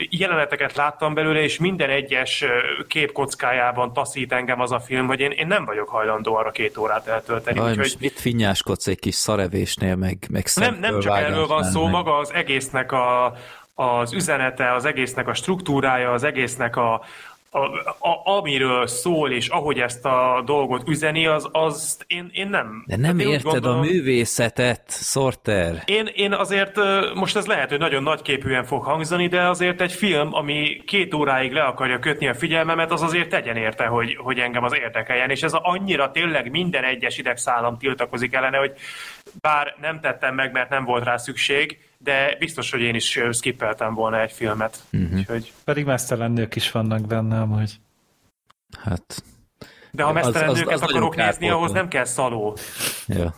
[0.09, 2.45] jeleneteket láttam belőle, és minden egyes
[2.87, 7.07] képkockájában taszít engem az a film, hogy én, én nem vagyok hajlandó arra két órát
[7.07, 7.59] eltölteni.
[7.59, 11.83] Aj, úgyhogy mit finnyáskodsz egy kis szarevésnél, meg, meg nem, nem csak erről van szó,
[11.83, 11.91] meg...
[11.91, 13.35] maga az egésznek a,
[13.75, 17.01] az üzenete, az egésznek a struktúrája, az egésznek a,
[17.53, 17.59] a,
[18.09, 22.83] a, amiről szól, és ahogy ezt a dolgot üzeni, az, az én, én nem.
[22.87, 25.81] De nem Hát érted gondolom- a művészetet, Sorter.
[25.85, 26.75] Én, én azért,
[27.15, 31.51] most ez lehet, hogy nagyon nagyképűen fog hangzani, de azért egy film, ami két óráig
[31.51, 35.43] le akarja kötni a figyelmemet, az azért tegyen érte, hogy, hogy engem az érdekeljen, és
[35.43, 38.71] ez annyira tényleg minden egyes idegszálam tiltakozik ellene, hogy
[39.41, 43.93] bár nem tettem meg, mert nem volt rá szükség, de biztos, hogy én is skippeltem
[43.93, 44.83] volna egy filmet.
[44.93, 45.17] Uh-huh.
[45.17, 47.79] Úgyhogy, Pedig mesztelen nők is vannak benne, amúgy.
[48.79, 49.23] Hát,
[49.91, 52.57] de ha Az- mesztelen az- nőket az akarok nézni, ahhoz nem kell szaló.
[53.07, 53.35] ja.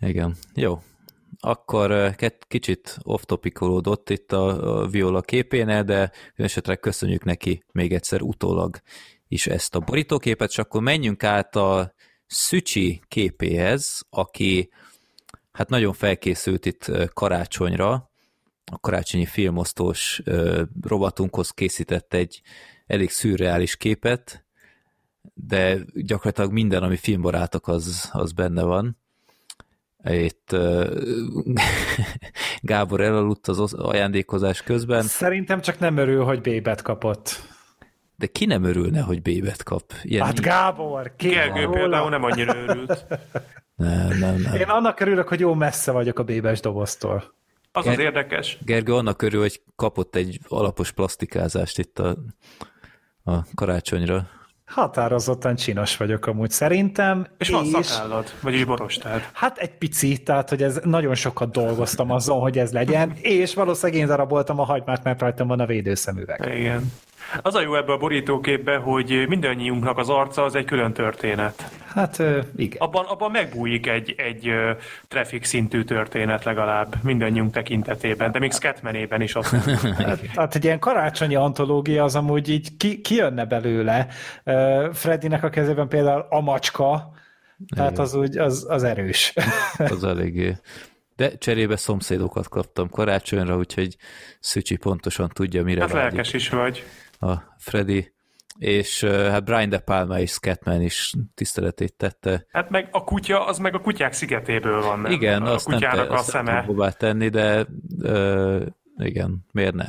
[0.00, 0.82] Igen, jó.
[1.40, 2.14] Akkor
[2.48, 8.76] kicsit off-topikolódott itt a, Viola képéne, de esetre köszönjük neki még egyszer utólag
[9.28, 11.92] is ezt a borítóképet, és akkor menjünk át a
[12.26, 14.70] Szücsi képéhez, aki
[15.58, 18.10] hát nagyon felkészült itt karácsonyra,
[18.72, 20.22] a karácsonyi filmosztós
[20.82, 22.40] rovatunkhoz készített egy
[22.86, 24.44] elég szürreális képet,
[25.34, 28.98] de gyakorlatilag minden, ami filmbarátok, az, az benne van.
[30.04, 30.56] Itt
[32.60, 37.42] Gábor elaludt az ajándékozás közben, Szerintem csak nem örül, hogy bébet kapott.
[38.16, 39.92] de ki nem örülne, hogy bébet kap?
[40.02, 41.76] Ilyen Hát Gábor, ki Gergő róla?
[41.78, 43.06] például nem annyira örült.
[43.78, 44.54] nem, nem, nem.
[44.54, 47.34] Én annak örülök, hogy jó messze vagyok a bébes doboztól.
[47.72, 48.58] Az az érdekes.
[48.64, 52.16] Gergő annak örül, hogy kapott egy alapos plastikázást itt a,
[53.24, 54.28] a karácsonyra.
[54.66, 57.26] Határozottan csinos vagyok amúgy szerintem.
[57.38, 59.28] És van szakállad, vagyis borostád.
[59.32, 64.00] Hát egy pici, tehát hogy ez nagyon sokat dolgoztam azon, hogy ez legyen, és valószínűleg
[64.00, 66.54] én daraboltam a hagymát, mert rajtam van a védőszemüveg.
[66.54, 66.92] Igen.
[67.42, 71.70] Az a jó ebbe a borítóképbe, hogy mindannyiunknak az arca az egy külön történet.
[71.86, 72.22] Hát
[72.56, 72.78] igen.
[72.78, 74.52] Abban, abban megbújik egy, egy
[75.08, 79.94] traffic szintű történet legalább mindannyiunk tekintetében, de még Scatmanében is azt nem.
[80.34, 84.06] Tehát egy ilyen karácsonyi antológia az amúgy így ki, kijönne belőle.
[84.92, 87.12] Freddynek a kezében például a macska,
[87.74, 89.32] tehát az úgy, az, az erős.
[89.78, 90.56] az eléggé.
[91.16, 93.96] De cserébe szomszédokat kaptam karácsonyra, úgyhogy
[94.40, 96.84] Szücsi pontosan tudja, mire Hát vágyik lelkes is vagy.
[97.20, 98.12] A Freddy.
[98.58, 102.46] És hát Brian De Palma és Scatman is tiszteletét tette.
[102.52, 105.12] Hát meg a kutya, az meg a kutyák szigetéből van, nem?
[105.12, 106.60] Igen, a azt nem, te, kutyának a azt nem szeme.
[106.60, 107.66] tudom hová tenni, de
[108.02, 108.62] uh,
[108.96, 109.86] igen, miért ne?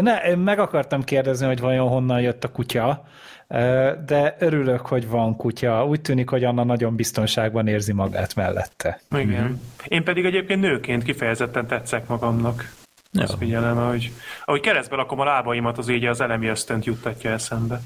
[0.00, 3.04] Ne, én meg akartam kérdezni, hogy vajon honnan jött a kutya,
[3.48, 5.86] ö, de örülök, hogy van kutya.
[5.86, 9.00] Úgy tűnik, hogy Anna nagyon biztonságban érzi magát mellette.
[9.16, 9.44] Igen.
[9.44, 9.52] Mhm.
[9.88, 12.70] Én pedig egyébként nőként kifejezetten tetszek magamnak.
[13.12, 13.22] Ja.
[13.22, 14.12] Azt figyelem, ahogy,
[14.44, 17.80] ahogy keresztbe lakom a lábaimat, az így az elemi ösztönt juttatja eszembe.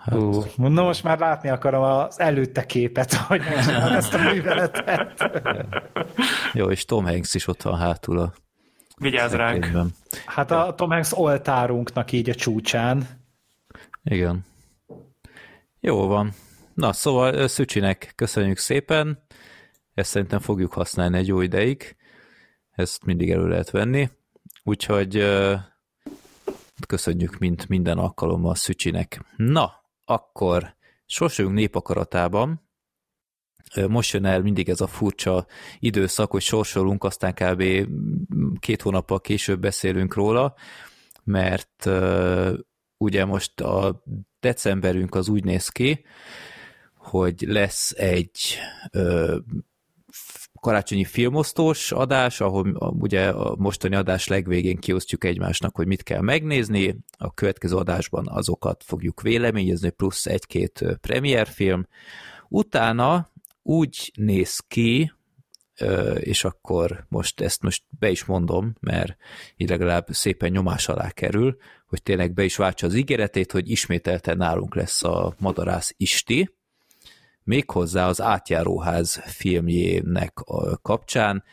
[0.00, 3.42] Hát, Uh, na most már látni akarom az előtte képet, hogy
[3.90, 5.30] ezt a műveletet.
[6.52, 8.32] Jó, és Tom Hanks is ott van hátul a
[8.98, 9.66] Vigyázz ránk!
[10.26, 13.08] Hát a Tom Hanks oltárunknak így a csúcsán.
[14.04, 14.44] Igen.
[15.80, 16.32] Jó van.
[16.74, 19.22] Na, szóval Szücsinek köszönjük szépen.
[19.94, 21.96] Ezt szerintem fogjuk használni egy jó ideig.
[22.78, 24.10] Ezt mindig elő lehet venni.
[24.64, 25.24] Úgyhogy
[26.86, 29.24] köszönjük mint minden alkalommal Szücsinek.
[29.36, 29.72] Na,
[30.04, 30.74] akkor
[31.06, 32.68] sorsunk népakaratában.
[33.88, 35.46] Most jön el mindig ez a furcsa
[35.78, 37.88] időszak, hogy sorsolunk, aztán kb.
[38.58, 40.54] két hónappal később beszélünk róla,
[41.24, 41.86] mert
[42.96, 44.04] ugye most a
[44.40, 46.04] decemberünk az úgy néz ki,
[46.94, 48.58] hogy lesz egy
[48.90, 49.38] ö,
[50.60, 56.20] karácsonyi filmosztós adás, ahol a- ugye a mostani adás legvégén kiosztjuk egymásnak, hogy mit kell
[56.20, 61.86] megnézni, a következő adásban azokat fogjuk véleményezni, plusz egy-két premierfilm.
[62.48, 63.28] Utána
[63.62, 65.12] úgy néz ki,
[66.20, 69.16] és akkor most ezt most be is mondom, mert
[69.56, 74.36] így legalább szépen nyomás alá kerül, hogy tényleg be is váltsa az ígéretét, hogy ismételten
[74.36, 76.57] nálunk lesz a Madarász Isti,
[77.48, 80.32] méghozzá az Átjáróház filmjének
[80.82, 81.44] kapcsán,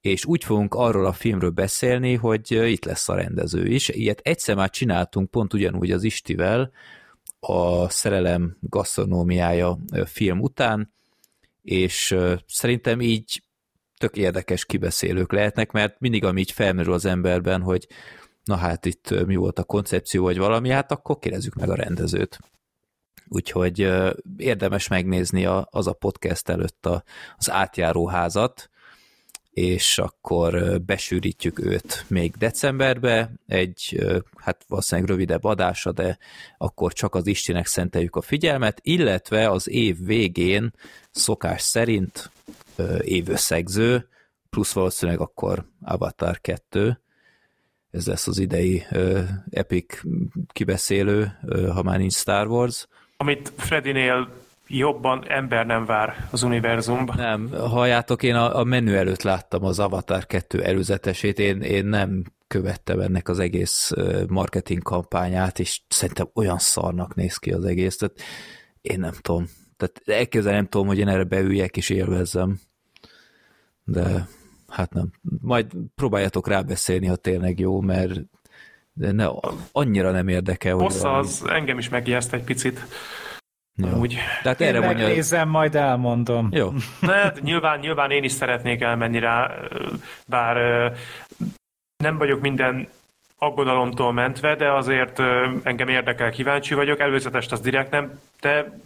[0.00, 3.88] és úgy fogunk arról a filmről beszélni, hogy itt lesz a rendező is.
[3.88, 6.70] Ilyet egyszer már csináltunk pont ugyanúgy az Istivel,
[7.40, 10.92] a Szerelem gasztronómiája film után,
[11.62, 13.42] és szerintem így
[13.98, 17.86] tök érdekes kibeszélők lehetnek, mert mindig, ami így felmerül az emberben, hogy
[18.44, 22.38] na hát itt mi volt a koncepció, vagy valami, hát akkor kérdezzük meg a rendezőt.
[23.34, 23.92] Úgyhogy
[24.36, 27.04] érdemes megnézni a, az a podcast előtt a,
[27.36, 28.70] az átjáróházat,
[29.50, 34.04] és akkor besűrítjük őt még decemberbe, egy
[34.36, 36.18] hát valószínűleg rövidebb adása, de
[36.58, 40.72] akkor csak az Istenek szenteljük a figyelmet, illetve az év végén
[41.10, 42.30] szokás szerint
[43.00, 44.08] évösszegző,
[44.50, 47.00] plusz valószínűleg akkor Avatar 2,
[47.90, 48.86] ez lesz az idei
[49.50, 50.00] Epic
[50.46, 51.38] kibeszélő,
[51.72, 52.86] ha már nincs Star Wars.
[53.22, 54.28] Amit Fredinél
[54.66, 57.16] jobban ember nem vár az univerzumban.
[57.16, 62.24] Nem, halljátok, én a, a menü előtt láttam az Avatar 2 előzetesét, én, én nem
[62.46, 63.92] követtem ennek az egész
[64.28, 68.20] marketing kampányát, és szerintem olyan szarnak néz ki az egész, tehát
[68.80, 69.48] én nem tudom.
[69.76, 72.60] Tehát elképzelni nem tudom, hogy én erre beüljek és élvezzem.
[73.84, 74.28] De
[74.68, 75.10] hát nem.
[75.40, 78.20] Majd próbáljatok rábeszélni, ha tényleg jó, mert
[78.92, 79.26] de ne,
[79.72, 80.74] annyira nem érdekel.
[80.74, 82.80] Hossza hogy az engem is megijeszt egy picit.
[83.74, 83.98] Jó.
[83.98, 84.16] Úgy.
[84.42, 85.58] Tehát én erre megnézem, mondja...
[85.58, 86.48] majd elmondom.
[86.52, 86.72] Jó.
[87.00, 89.54] De hát nyilván, nyilván én is szeretnék elmenni rá,
[90.26, 90.56] bár
[91.96, 92.88] nem vagyok minden
[93.38, 95.18] aggodalomtól mentve, de azért
[95.62, 97.00] engem érdekel, kíváncsi vagyok.
[97.00, 98.20] Előzetest az direkt nem.
[98.40, 98.78] Te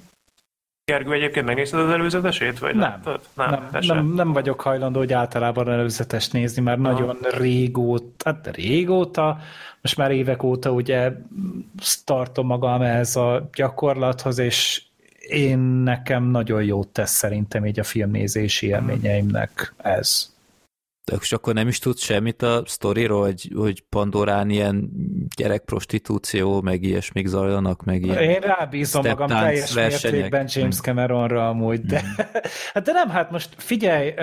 [0.93, 2.59] Gergő, egyébként megnézted az előzetesét?
[2.59, 3.01] Vagy nem,
[3.35, 6.93] nem, nem, nem, nem vagyok hajlandó, hogy általában előzetest nézni, mert Aha.
[6.93, 9.39] nagyon régóta, hát régóta,
[9.81, 11.13] most már évek óta ugye
[12.05, 14.83] tartom magam ehhez a gyakorlathoz, és
[15.19, 20.35] én nekem nagyon jót tesz szerintem így a filmnézési élményeimnek ez.
[21.21, 24.91] És akkor nem is tudsz semmit a sztoriról, hogy, hogy Pandorán ilyen
[25.37, 30.13] gyerekprostitúció, meg ilyesmik zajlanak, meg ilyen Én rábízom magam teljes versenyek.
[30.13, 32.81] mértékben James Cameronra amúgy, de, mm.
[32.85, 34.15] de nem, hát most figyelj,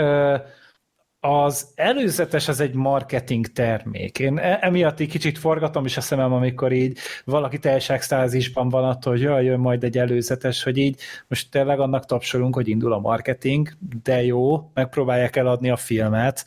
[1.26, 4.20] az előzetes az egy marketing termék.
[4.20, 8.84] Én e- emiatt egy kicsit forgatom is a szemem, amikor így valaki teljes extázisban van
[8.84, 12.94] attól, hogy jaj, jön majd egy előzetes, hogy így most tényleg annak tapsolunk, hogy indul
[12.94, 13.70] a marketing,
[14.04, 16.46] de jó, megpróbálják eladni a filmet.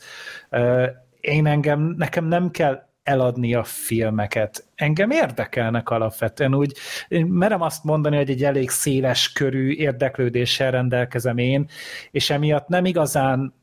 [1.19, 4.67] Én engem, nekem nem kell eladni a filmeket.
[4.75, 11.37] Engem érdekelnek alapvetően, úgy én merem azt mondani, hogy egy elég széles körű érdeklődéssel rendelkezem
[11.37, 11.69] én,
[12.11, 13.53] és emiatt nem igazán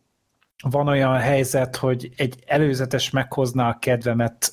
[0.62, 4.52] van olyan helyzet, hogy egy előzetes meghozna a kedvemet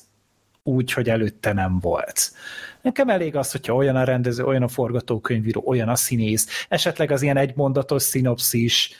[0.62, 2.32] úgy, hogy előtte nem volt.
[2.80, 7.22] Nekem elég az, hogyha olyan a rendező, olyan a forgatókönyvíró, olyan a színész, esetleg az
[7.22, 8.90] ilyen egymondatos szinopszis,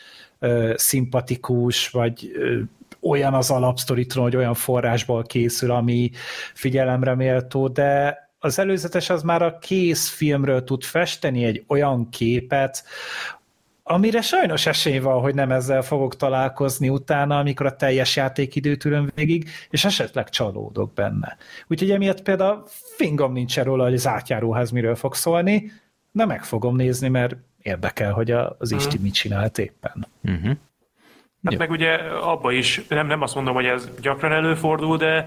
[0.74, 2.30] szimpatikus, vagy
[3.00, 6.10] olyan az alapsztoritról, hogy olyan forrásból készül, ami
[6.54, 12.84] figyelemre méltó, de az előzetes az már a kész filmről tud festeni egy olyan képet,
[13.92, 19.10] amire sajnos esély van, hogy nem ezzel fogok találkozni utána, amikor a teljes játékidőt ülöm
[19.14, 21.36] végig, és esetleg csalódok benne.
[21.66, 22.62] Úgyhogy emiatt például
[22.96, 25.72] fingom nincs róla, hogy az átjáróház miről fog szólni,
[26.12, 30.06] de meg fogom nézni, mert érdekel, hogy az Isti mit csinált éppen.
[30.22, 30.56] Uh-huh.
[31.44, 35.26] Hát meg ugye abba is, nem, nem azt mondom, hogy ez gyakran előfordul, de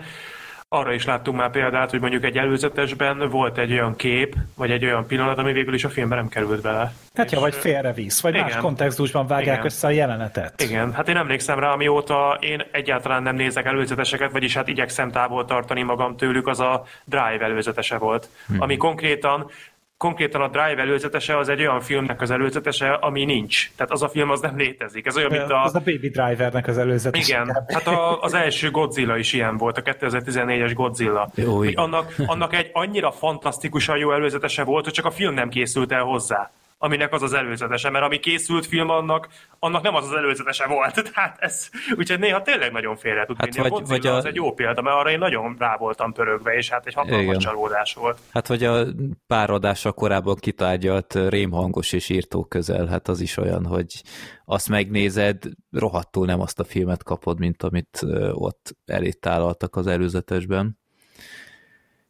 [0.75, 4.85] arra is láttunk már példát, hogy mondjuk egy előzetesben volt egy olyan kép, vagy egy
[4.85, 6.93] olyan pillanat, ami végül is a filmben nem került bele.
[7.13, 10.61] Hát ja, vagy félrevisz, vagy igen, más kontextusban vágják igen, össze a jelenetet.
[10.61, 15.45] Igen, hát én emlékszem rá, amióta én egyáltalán nem nézek előzeteseket, vagyis hát igyekszem távol
[15.45, 18.61] tartani magam tőlük, az a Drive előzetese volt, hmm.
[18.61, 19.49] ami konkrétan
[19.97, 23.71] konkrétan a Drive előzetese az egy olyan filmnek az előzetese, ami nincs.
[23.75, 25.05] Tehát az a film az nem létezik.
[25.05, 25.63] Ez olyan, mint a...
[25.63, 27.34] Az a Baby Drivernek az előzetese.
[27.34, 31.29] Igen, hát a, az első Godzilla is ilyen volt, a 2014-es Godzilla.
[31.36, 35.91] Jó, annak, annak egy annyira fantasztikusan jó előzetese volt, hogy csak a film nem készült
[35.91, 36.51] el hozzá
[36.86, 39.28] aminek az az előzetese, mert ami készült film annak,
[39.60, 40.93] annak nem az az előzetese volt.
[41.13, 44.15] Tehát ez, úgyhogy néha tényleg nagyon félre tud hát vagy, a vagy a...
[44.15, 47.38] az egy jó példa, mert arra én nagyon rá voltam pörögve, és hát egy hatalmas
[47.38, 48.19] csalódás volt.
[48.32, 48.86] Hát vagy a
[49.28, 54.02] pár adással korábban kitárgyalt rémhangos és írtó közel, hát az is olyan, hogy
[54.45, 60.80] azt megnézed, rohadtul nem azt a filmet kapod, mint amit ott elét tálaltak az előzetesben.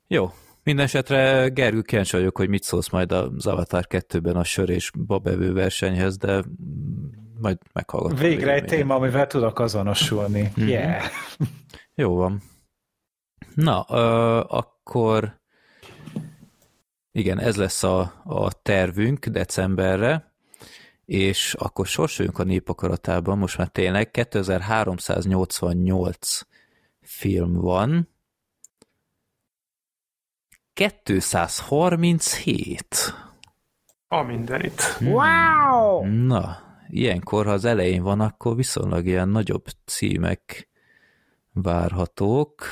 [0.08, 0.32] Jó,
[0.66, 5.54] Mindenesetre Gergő kíváncsi vagyok, hogy mit szólsz majd az Avatar 2-ben a sör és babevő
[5.54, 6.44] versenyhez, de
[7.40, 8.18] majd meghallgatom.
[8.18, 10.52] Végre egy téma, amivel tudok azonosulni.
[10.60, 10.70] Mm-hmm.
[10.70, 11.04] Yeah.
[11.96, 12.42] Jó van.
[13.56, 15.42] Na, uh, akkor
[17.12, 20.34] igen, ez lesz a, a tervünk decemberre,
[21.06, 26.40] és akkor sorsoljunk a népakaratában, most már tényleg 2388
[27.02, 28.15] film van,
[30.76, 33.14] 237.
[34.08, 34.82] A mindenit.
[34.82, 35.12] Hmm.
[35.12, 36.06] Wow!
[36.06, 36.58] Na,
[36.88, 40.70] ilyenkor, ha az elején van, akkor viszonylag ilyen nagyobb címek
[41.52, 42.64] várhatók.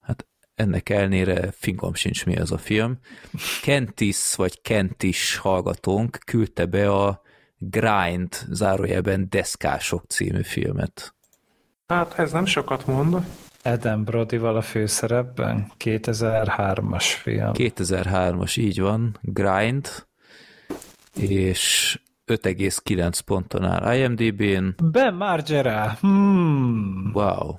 [0.00, 2.98] Hát ennek elnére fingom sincs mi az a film.
[3.62, 7.22] Kentis vagy Kentis hallgatónk küldte be a
[7.58, 11.14] Grind, zárójelben Deszkások című filmet.
[11.86, 13.24] Hát ez nem sokat mond.
[13.66, 17.50] Adam Brody-val a főszerepben, 2003-as film.
[17.54, 20.06] 2003-as, így van, Grind,
[21.14, 24.74] és 5,9 ponton áll IMDb-n.
[24.82, 25.96] Ben Margera!
[26.00, 27.10] Hmm.
[27.14, 27.56] Wow.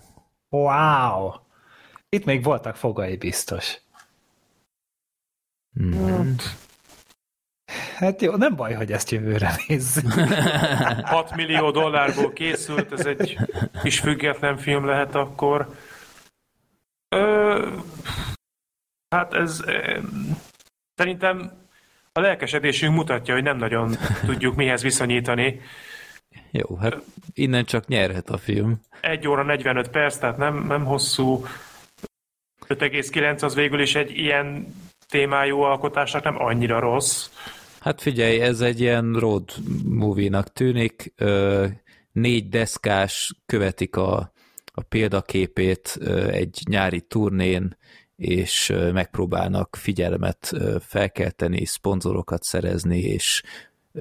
[0.50, 1.32] Wow!
[2.10, 3.82] Itt még voltak fogai biztos.
[5.84, 6.34] Mm.
[7.96, 10.14] Hát jó, nem baj, hogy ezt jövőre nézzük.
[11.04, 13.38] 6 millió dollárból készült, ez egy
[13.82, 15.68] kis független film lehet akkor.
[17.10, 17.78] Ö,
[19.10, 20.00] hát ez ö,
[20.96, 21.52] szerintem
[22.12, 25.62] a lelkesedésünk mutatja, hogy nem nagyon tudjuk mihez viszonyítani.
[26.52, 26.98] Jó, hát
[27.34, 28.82] innen csak nyerhet a film.
[29.02, 31.46] 1 óra 45 perc, tehát nem, nem hosszú.
[32.68, 34.76] 5,9 az végül is egy ilyen
[35.08, 37.30] témájú alkotásnak nem annyira rossz.
[37.80, 39.50] Hát figyelj, ez egy ilyen road
[39.86, 41.14] movie-nak tűnik.
[42.12, 44.32] Négy deszkás követik a,
[44.78, 47.78] a példaképét egy nyári turnén,
[48.16, 53.44] és megpróbálnak figyelmet felkelteni, szponzorokat szerezni, és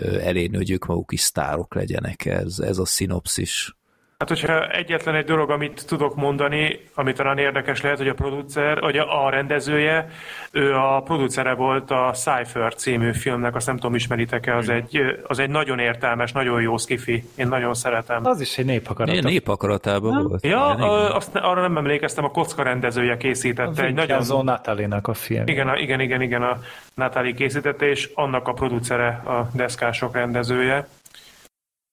[0.01, 2.25] elérni, hogy ők maguk is sztárok legyenek.
[2.25, 3.76] Ez, ez a szinopszis.
[4.19, 8.81] Hát, hogyha egyetlen egy dolog, amit tudok mondani, ami talán érdekes lehet, hogy a producer,
[8.81, 10.09] vagy a rendezője,
[10.51, 15.39] ő a producere volt a Cypher című filmnek, azt nem tudom, ismeritek-e, az egy, az
[15.39, 17.25] egy nagyon értelmes, nagyon jó skifi.
[17.35, 18.27] Én nagyon szeretem.
[18.27, 19.15] Az is egy néphakarat.
[19.15, 20.45] Né, népakaratában volt.
[20.45, 23.85] Ja, ö, azt, arra nem emlékeztem, a kocka rendezője készítette.
[23.85, 25.47] Egy nagyon, Natalinak a film.
[25.47, 26.59] igen, a- igen, igen, igen, a
[26.95, 30.87] Natalie készítette, és annak a producere a deszkások rendezője.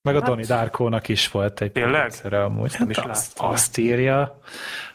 [0.03, 2.75] Meg a Donnie Darko-nak is volt egy producere amúgy.
[2.79, 4.39] Nem is Hát azt, azt írja.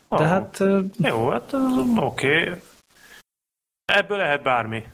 [0.08, 0.26] De Ah.
[0.26, 0.58] hát
[0.98, 2.40] Jó, hát oké.
[2.40, 2.60] Okay.
[3.84, 4.84] Ebből lehet bármi.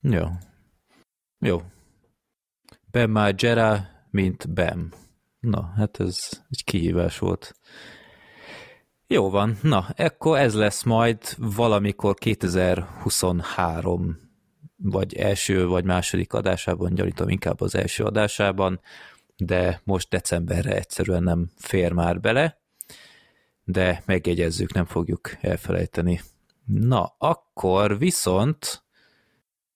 [0.00, 0.26] Jó.
[1.38, 1.62] Jó.
[2.90, 4.92] Ben Margera, mint Bem.
[5.40, 7.54] Na, hát ez egy kihívás volt.
[9.06, 14.18] Jó van, na, ekkor ez lesz majd valamikor 2023
[14.76, 18.80] vagy első vagy második adásában, gyanítom inkább az első adásában,
[19.38, 22.60] de most decemberre egyszerűen nem fér már bele,
[23.64, 26.20] de megjegyezzük, nem fogjuk elfelejteni.
[26.64, 28.82] Na, akkor viszont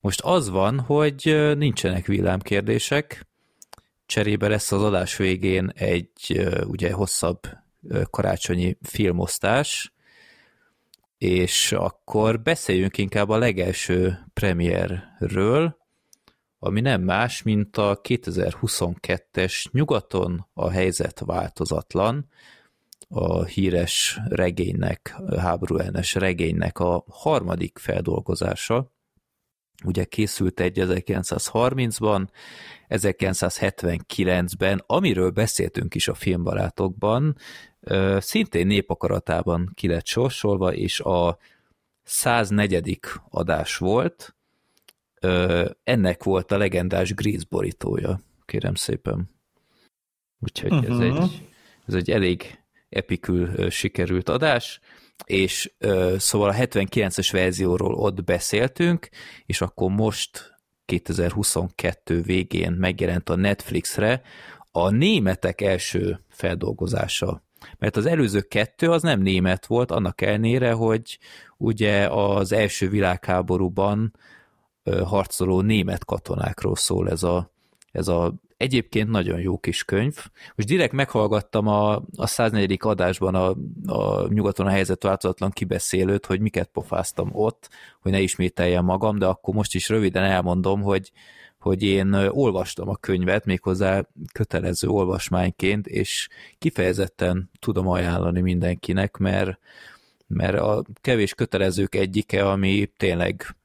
[0.00, 3.26] most az van, hogy nincsenek villámkérdések,
[4.06, 7.40] cserébe lesz az adás végén egy ugye hosszabb
[8.10, 9.92] karácsonyi filmosztás,
[11.18, 15.76] és akkor beszéljünk inkább a legelső premierről,
[16.64, 22.28] ami nem más, mint a 2022-es Nyugaton a helyzet változatlan,
[23.08, 28.92] a híres regénynek, háborúellenes regénynek a harmadik feldolgozása.
[29.84, 32.28] Ugye készült egy 1930-ban,
[32.88, 37.36] 1979-ben, amiről beszéltünk is a filmbarátokban,
[38.18, 41.38] szintén népakaratában ki lett sorsolva, és a
[42.02, 43.00] 104.
[43.28, 44.34] adás volt.
[45.24, 49.30] Ö, Ennek volt a legendás Grease borítója, kérem szépen.
[50.40, 51.02] Úgyhogy ez, Mhm.
[51.02, 51.48] egy,
[51.86, 52.58] ez egy elég
[52.88, 54.80] epikül sikerült adás,
[55.24, 59.08] és ö, szóval a 79-es verzióról ott beszéltünk,
[59.46, 64.22] és akkor most 2022 végén megjelent a Netflixre
[64.70, 67.42] a németek első feldolgozása.
[67.78, 71.18] Mert az előző kettő az nem német volt, annak ellenére, hogy
[71.56, 74.14] ugye az első világháborúban
[75.04, 77.50] harcoló német katonákról szól ez a,
[77.92, 80.16] ez a egyébként nagyon jó kis könyv.
[80.54, 82.76] Most direkt meghallgattam a, a 104.
[82.80, 83.56] adásban a,
[83.92, 87.68] a nyugaton a helyzet változatlan kibeszélőt, hogy miket pofáztam ott,
[88.00, 91.12] hogy ne ismételjem magam, de akkor most is röviden elmondom, hogy,
[91.58, 99.58] hogy én olvastam a könyvet, méghozzá kötelező olvasmányként, és kifejezetten tudom ajánlani mindenkinek, mert,
[100.26, 103.56] mert a kevés kötelezők egyike, ami tényleg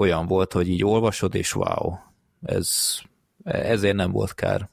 [0.00, 1.94] olyan volt, hogy így olvasod, és wow,
[2.42, 2.98] ez,
[3.44, 4.70] ezért nem volt kár.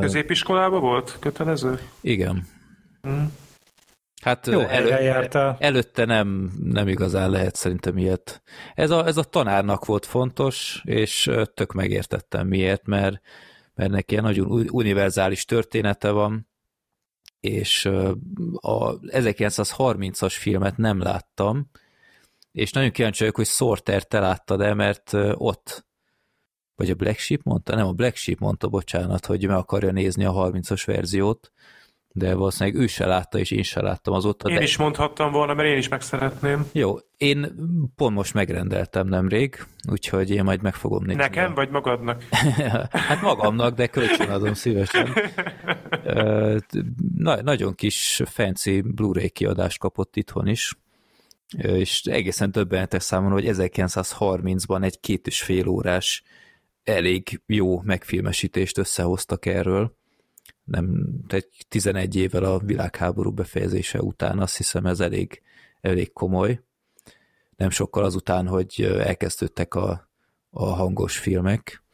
[0.00, 1.80] Középiskolában volt kötelező?
[2.00, 2.46] igen.
[3.08, 3.24] Mm.
[4.22, 4.90] Hát Jó elő,
[5.58, 8.42] előtte nem, nem igazán lehet szerintem ilyet.
[8.74, 13.20] Ez a, ez a tanárnak volt fontos, és tök megértettem miért, mert,
[13.74, 16.48] mert neki ilyen nagyon univerzális története van,
[17.40, 17.84] és
[18.54, 21.70] a 1930-as filmet nem láttam,
[22.56, 25.86] és nagyon kíváncsi vagyok, hogy Sorter te láttad el, mert ott
[26.74, 27.74] vagy a Black Sheep mondta?
[27.74, 31.52] Nem, a Black Sheep mondta, bocsánat, hogy meg akarja nézni a 30-as verziót,
[32.08, 34.48] de valószínűleg ő se látta, és én se láttam azóta.
[34.48, 34.62] Én de...
[34.62, 36.66] is mondhattam volna, mert én is meg szeretném.
[36.72, 37.54] Jó, én
[37.96, 41.22] pont most megrendeltem nemrég, úgyhogy én majd meg fogom nézni.
[41.22, 42.22] Nekem, vagy magadnak?
[43.08, 45.12] hát magamnak, de kölcsönadom szívesen.
[47.16, 50.74] Na, nagyon kis fancy Blu-ray kiadást kapott itthon is,
[51.56, 56.22] és egészen többenetes számomra, hogy 1930-ban egy két és fél órás
[56.84, 59.96] elég jó megfilmesítést összehoztak erről.
[60.64, 65.42] Nem, egy 11 évvel a világháború befejezése után azt hiszem ez elég,
[65.80, 66.60] elég komoly.
[67.56, 70.10] Nem sokkal azután, hogy elkezdődtek a,
[70.50, 71.84] a hangos filmek.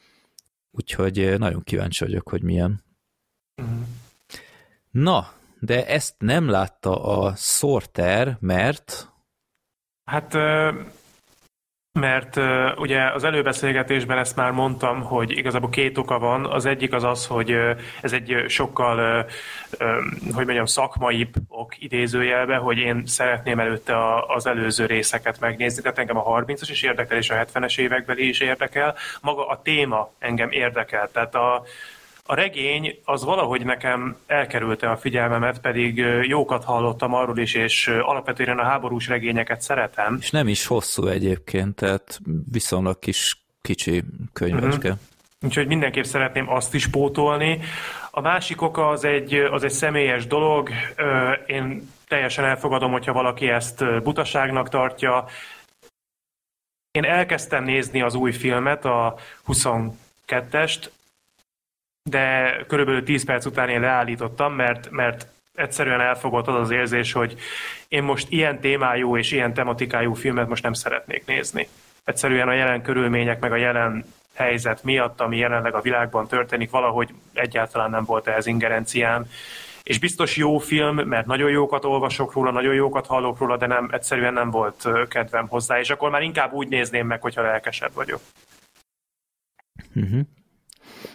[0.70, 2.84] Úgyhogy nagyon kíváncsi vagyok, hogy milyen.
[3.56, 3.86] Uh-huh.
[4.90, 9.11] Na, de ezt nem látta a Sorter, mert...
[10.04, 10.36] Hát
[12.00, 12.36] mert
[12.78, 16.46] ugye az előbeszélgetésben ezt már mondtam, hogy igazából két oka van.
[16.46, 17.56] Az egyik az az, hogy
[18.02, 19.26] ez egy sokkal,
[20.34, 23.94] hogy mondjam, szakmaibb ok idézőjelbe, hogy én szeretném előtte
[24.26, 28.40] az előző részeket megnézni, tehát engem a 30-as is érdekel, és a 70-es évekbeli is
[28.40, 28.94] érdekel.
[29.20, 31.62] Maga a téma engem érdekel, tehát a,
[32.26, 38.58] a regény az valahogy nekem elkerülte a figyelmemet, pedig jókat hallottam arról is, és alapvetően
[38.58, 40.16] a háborús regényeket szeretem.
[40.20, 42.20] És nem is hosszú egyébként, tehát
[42.52, 44.02] viszonylag kis kicsi
[44.32, 44.88] könyvecske.
[44.88, 45.02] Uh-huh.
[45.42, 47.60] Úgyhogy mindenképp szeretném azt is pótolni.
[48.10, 50.70] A másik oka az egy, az egy személyes dolog.
[51.46, 55.24] Én teljesen elfogadom, hogyha valaki ezt butaságnak tartja.
[56.90, 59.16] Én elkezdtem nézni az új filmet, a
[59.46, 60.90] 22-est,
[62.02, 67.34] de körülbelül 10 perc után én leállítottam, mert, mert egyszerűen elfogott az az érzés, hogy
[67.88, 71.68] én most ilyen témájú és ilyen tematikájú filmet most nem szeretnék nézni.
[72.04, 77.14] Egyszerűen a jelen körülmények, meg a jelen helyzet miatt, ami jelenleg a világban történik, valahogy
[77.32, 79.26] egyáltalán nem volt ehhez ingerenciám.
[79.82, 83.88] És biztos jó film, mert nagyon jókat olvasok róla, nagyon jókat hallok róla, de nem,
[83.92, 88.20] egyszerűen nem volt kedvem hozzá, és akkor már inkább úgy nézném meg, hogyha lelkesebb vagyok.
[89.94, 90.20] Uh-huh.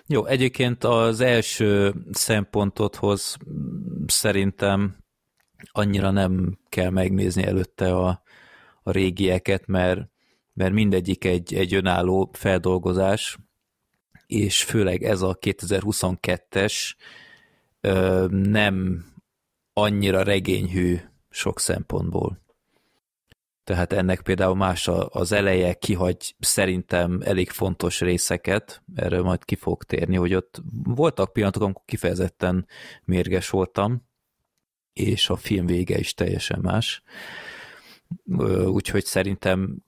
[0.08, 3.38] Jó, egyébként az első szempontothoz
[4.08, 4.98] szerintem
[5.72, 8.22] annyira nem kell megnézni előtte a,
[8.84, 10.10] a régieket, mert,
[10.54, 13.38] mert mindegyik egy, egy önálló feldolgozás,
[14.28, 16.94] és főleg ez a 2022-es
[18.30, 19.06] nem
[19.74, 20.98] annyira regényhű
[21.30, 22.46] sok szempontból
[23.68, 29.84] tehát ennek például más az eleje kihagy szerintem elég fontos részeket, erről majd ki fog
[29.84, 32.68] térni, hogy ott voltak pillanatok, amikor kifejezetten
[33.04, 34.08] mérges voltam,
[34.94, 37.02] és a film vége is teljesen más.
[38.66, 39.84] Úgyhogy szerintem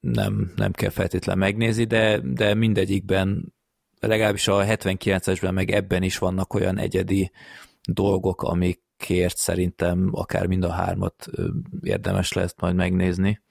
[0.00, 3.54] nem, nem kell feltétlenül megnézni, de, de mindegyikben,
[4.00, 7.30] legalábbis a 79-esben meg ebben is vannak olyan egyedi
[7.82, 11.26] dolgok, amik kért szerintem akár mind a hármat
[11.82, 13.42] érdemes lesz majd megnézni.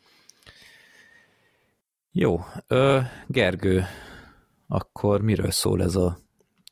[2.11, 2.39] Jó,
[3.27, 3.85] Gergő,
[4.67, 6.17] akkor miről szól ez a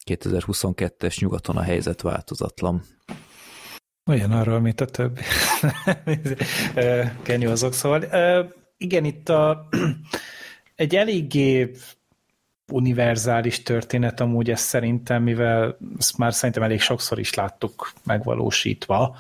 [0.06, 2.84] 2022-es nyugaton a helyzet változatlan?
[4.06, 5.22] Olyan arról, mint a többi.
[7.24, 8.04] Kenyó azok szól.
[8.78, 9.68] Igen, itt a,
[10.76, 11.72] egy eléggé
[12.72, 19.16] univerzális történet amúgy ez szerintem, mivel ezt már szerintem elég sokszor is láttuk megvalósítva.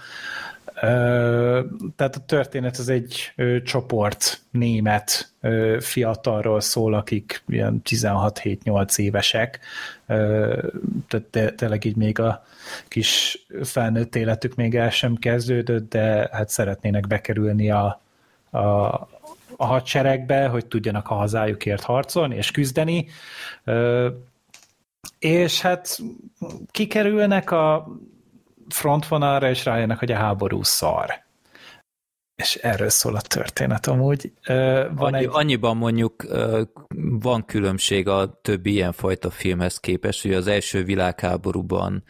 [1.95, 3.33] Tehát a történet az egy
[3.63, 5.31] csoport német
[5.79, 9.59] fiatalról szól, akik ilyen 16-7-8 évesek,
[11.07, 12.45] tehát tényleg így még a
[12.87, 18.01] kis felnőtt életük még el sem kezdődött, de hát szeretnének bekerülni a,
[18.51, 18.59] a,
[19.61, 23.07] a hadseregbe, hogy tudjanak a hazájukért harcolni és küzdeni.
[25.19, 25.99] És hát
[26.71, 27.87] kikerülnek a
[28.69, 31.23] frontvonalra, és rájönnek, hogy a háború szar.
[32.35, 34.31] És erről szól a történet amúgy.
[34.45, 35.29] Van Annyi, egy...
[35.31, 36.25] Annyiban mondjuk
[37.19, 42.03] van különbség a többi ilyenfajta filmhez képest, hogy az első világháborúban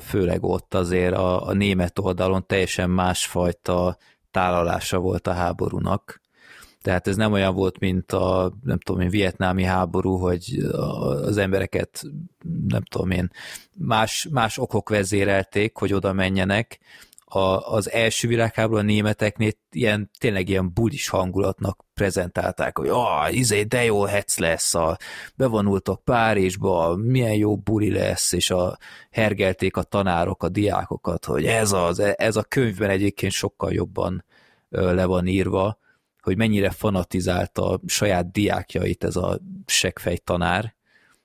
[0.00, 3.96] főleg ott azért a, a német oldalon teljesen másfajta
[4.30, 6.20] tálalása volt a háborúnak.
[6.82, 10.58] Tehát ez nem olyan volt, mint a, nem tudom én, vietnámi háború, hogy
[11.22, 12.02] az embereket,
[12.68, 13.30] nem tudom én,
[13.78, 16.78] más, más okok vezérelték, hogy oda menjenek.
[17.30, 23.62] A, az első világháború a németeknél ilyen, tényleg ilyen bulis hangulatnak prezentálták, hogy ah, izé,
[23.62, 24.96] de jó hec lesz, a,
[25.34, 28.78] bevonultok Párizsba, milyen jó buli lesz, és a,
[29.10, 34.24] hergelték a tanárok, a diákokat, hogy ez, az, ez a könyvben egyébként sokkal jobban
[34.68, 35.78] le van írva,
[36.28, 40.74] hogy mennyire fanatizálta a saját diákjait ez a segfej tanár,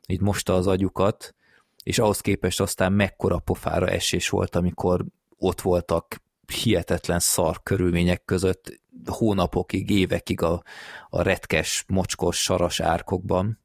[0.07, 1.35] így mosta az agyukat,
[1.83, 5.05] és ahhoz képest aztán mekkora pofára esés volt, amikor
[5.37, 6.21] ott voltak
[6.53, 10.63] hihetetlen szar körülmények között hónapokig, évekig a,
[11.09, 13.59] a retkes, mocskos, saras árkokban.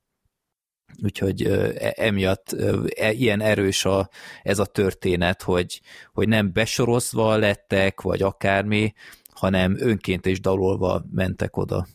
[1.02, 4.08] Úgyhogy e, emiatt e, ilyen erős a,
[4.42, 5.80] ez a történet, hogy,
[6.12, 8.92] hogy nem besorozva lettek, vagy akármi,
[9.38, 11.86] hanem önként és dalolva mentek oda.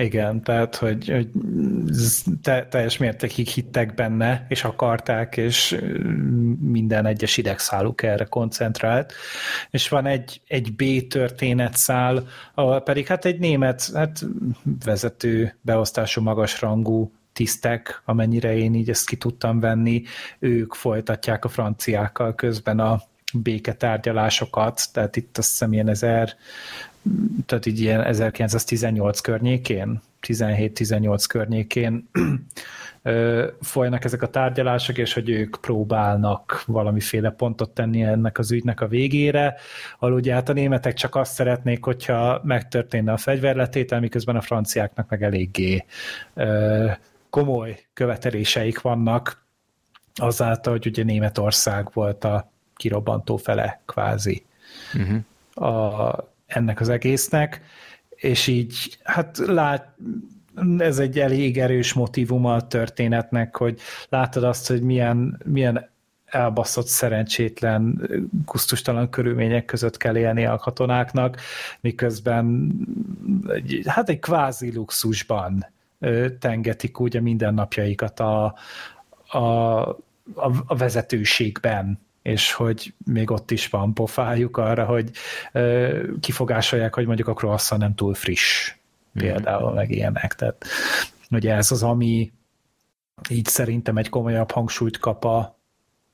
[0.00, 1.28] Igen, tehát, hogy, hogy
[2.42, 5.80] te, teljes mértékig hittek benne, és akarták, és
[6.60, 9.12] minden egyes idegszáluk erre koncentrált.
[9.70, 14.24] És van egy, egy B történetszál, ahol pedig hát egy német, hát
[14.84, 20.02] vezető, beosztású, magasrangú tisztek, amennyire én így ezt ki tudtam venni,
[20.38, 23.00] ők folytatják a franciákkal közben a
[23.34, 26.34] béketárgyalásokat, tehát itt azt hiszem ilyen ezer,
[27.46, 32.08] tehát így ilyen 1918 környékén, 17-18 környékén
[33.60, 38.88] folynak ezek a tárgyalások, és hogy ők próbálnak valamiféle pontot tenni ennek az ügynek a
[38.88, 39.54] végére,
[39.98, 45.22] ahol hát a németek csak azt szeretnék, hogyha megtörténne a fegyverletétel, miközben a franciáknak meg
[45.22, 45.84] eléggé
[47.30, 49.44] komoly követeléseik vannak,
[50.14, 54.44] azáltal, hogy ugye Németország volt a kirobbantó fele kvázi
[54.94, 55.68] uh-huh.
[55.68, 57.60] a, ennek az egésznek,
[58.08, 59.96] és így hát lát,
[60.78, 65.90] ez egy elég erős motivuma a történetnek, hogy látod azt, hogy milyen, milyen
[66.26, 68.08] elbaszott, szerencsétlen,
[68.44, 71.40] kusztustalan körülmények között kell élni a katonáknak,
[71.80, 72.72] miközben
[73.84, 75.66] hát egy kvázi luxusban
[76.38, 78.54] tengetik ugye mindennapjaikat a,
[79.26, 85.10] a, a, a vezetőségben, és hogy még ott is van pofájuk arra, hogy
[85.52, 88.74] ö, kifogásolják, hogy mondjuk a croissant nem túl friss,
[89.12, 89.74] például, mm.
[89.74, 90.34] meg ilyenek.
[90.34, 90.64] Tehát
[91.30, 92.32] ugye ez az, ami
[93.30, 95.58] így szerintem egy komolyabb hangsúlyt kap a,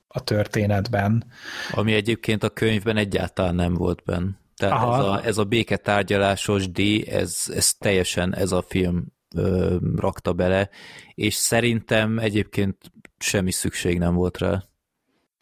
[0.07, 1.25] a történetben.
[1.71, 4.29] Ami egyébként a könyvben egyáltalán nem volt benne.
[4.55, 9.05] Tehát ez a, ez a béketárgyalásos díj, ez, ez teljesen ez a film
[9.35, 10.69] ö, rakta bele,
[11.13, 14.63] és szerintem egyébként semmi szükség nem volt rá.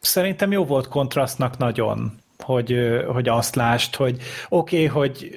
[0.02, 2.76] Szerintem jó volt kontrasztnak nagyon, hogy,
[3.06, 4.16] hogy azt lást, hogy
[4.48, 5.30] oké, okay, hogy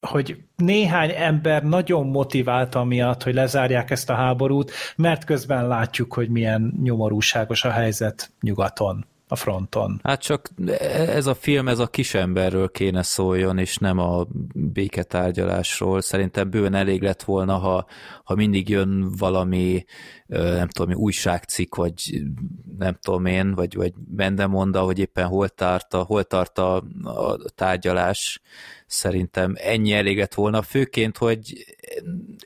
[0.00, 6.28] hogy néhány ember nagyon motivált amiatt, hogy lezárják ezt a háborút, mert közben látjuk, hogy
[6.28, 10.00] milyen nyomorúságos a helyzet nyugaton a fronton.
[10.02, 10.50] Hát csak
[10.88, 16.00] ez a film, ez a kisemberről kéne szóljon, és nem a béketárgyalásról.
[16.00, 17.86] Szerintem bőven elég lett volna, ha,
[18.24, 19.84] ha mindig jön valami,
[20.26, 22.22] nem tudom, újságcikk, vagy
[22.78, 27.36] nem tudom én, vagy, vagy Mendemonda, hogy éppen hol tart a, hol tart a, a
[27.54, 28.40] tárgyalás.
[28.86, 31.64] Szerintem ennyi elég lett volna, főként, hogy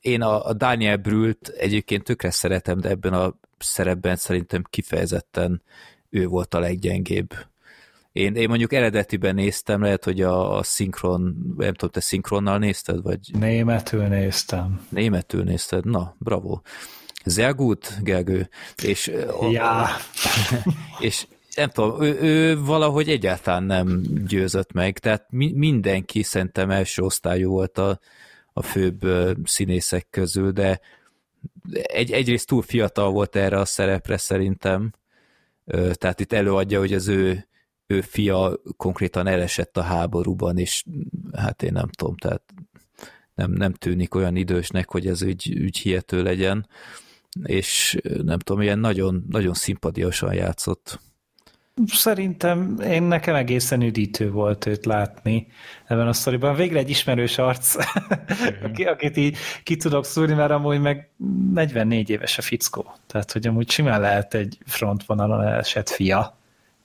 [0.00, 5.62] én a, a Daniel Brült egyébként tökre szeretem, de ebben a szerepben szerintem kifejezetten
[6.14, 7.34] ő volt a leggyengébb.
[8.12, 11.20] Én, én mondjuk eredetiben néztem, lehet, hogy a, a szinkron,
[11.56, 13.20] nem tudom, te szinkronnal nézted, vagy?
[13.38, 14.86] Németül néztem.
[14.88, 15.84] Németül nézted?
[15.84, 16.60] Na, bravo.
[17.26, 18.48] Sehr gut, Gergő.
[18.82, 19.12] És,
[19.50, 19.86] ja.
[21.00, 27.02] és nem tudom, ő, ő valahogy egyáltalán nem győzött meg, tehát mi, mindenki szerintem első
[27.02, 27.98] osztályú volt a,
[28.52, 29.06] a főbb
[29.44, 30.80] színészek közül, de
[31.72, 34.92] egy, egyrészt túl fiatal volt erre a szerepre szerintem,
[35.92, 37.48] tehát itt előadja, hogy az ő,
[37.86, 40.84] ő fia konkrétan elesett a háborúban, és
[41.32, 42.42] hát én nem tudom, tehát
[43.34, 46.68] nem, nem tűnik olyan idősnek, hogy ez ügy, ügy hihető legyen,
[47.42, 51.00] és nem tudom, ilyen nagyon, nagyon szimpadiasan játszott.
[51.86, 55.46] Szerintem én nekem egészen üdítő volt őt látni
[55.86, 56.54] ebben a sztoriban.
[56.54, 58.88] Végre egy ismerős arc, uh-huh.
[58.90, 61.10] akit így ki tudok szúrni, mert amúgy meg
[61.54, 62.94] 44 éves a fickó.
[63.06, 66.38] Tehát, hogy amúgy simán lehet egy frontvonalon esett fia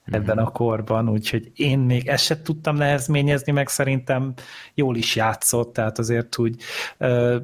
[0.04, 4.34] ebben a korban, úgyhogy én még ezt sem tudtam nehezményezni, meg szerintem
[4.74, 6.62] jól is játszott, tehát azért úgy
[6.98, 7.36] ö,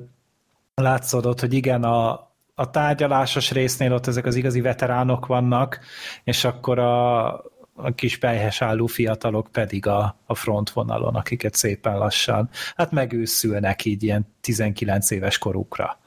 [0.74, 2.26] látszódott, hogy igen, a,
[2.59, 5.80] a tárgyalásos résznél ott ezek az igazi veteránok vannak,
[6.24, 7.26] és akkor a,
[7.74, 14.02] a kis pejhes álló fiatalok pedig a, a frontvonalon, akiket szépen lassan, hát megőszülnek így
[14.02, 15.98] ilyen 19 éves korukra.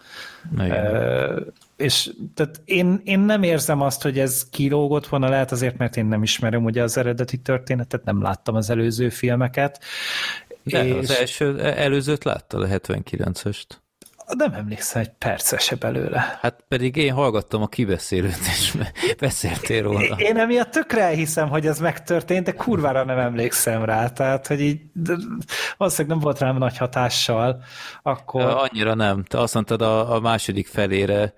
[0.58, 1.32] E,
[1.78, 6.06] és tehát én, én nem érzem azt, hogy ez kilógott volna, lehet azért, mert én
[6.06, 9.84] nem ismerem ugye az eredeti történetet, nem láttam az előző filmeket.
[10.64, 10.96] De és...
[10.98, 13.68] az első, előzőt láttad, a 79-est?
[14.38, 16.38] Nem emlékszem egy perce se belőle.
[16.42, 18.78] Hát pedig én hallgattam a kibeszélőt, és
[19.20, 20.16] beszéltél róla.
[20.18, 24.82] Én emiatt tökre elhiszem, hogy ez megtörtént, de kurvára nem emlékszem rá, tehát, hogy így
[25.78, 27.64] valószínűleg nem volt rám nagy hatással,
[28.02, 28.42] akkor...
[28.42, 29.24] Annyira nem.
[29.24, 31.34] Te azt mondtad a, a második felére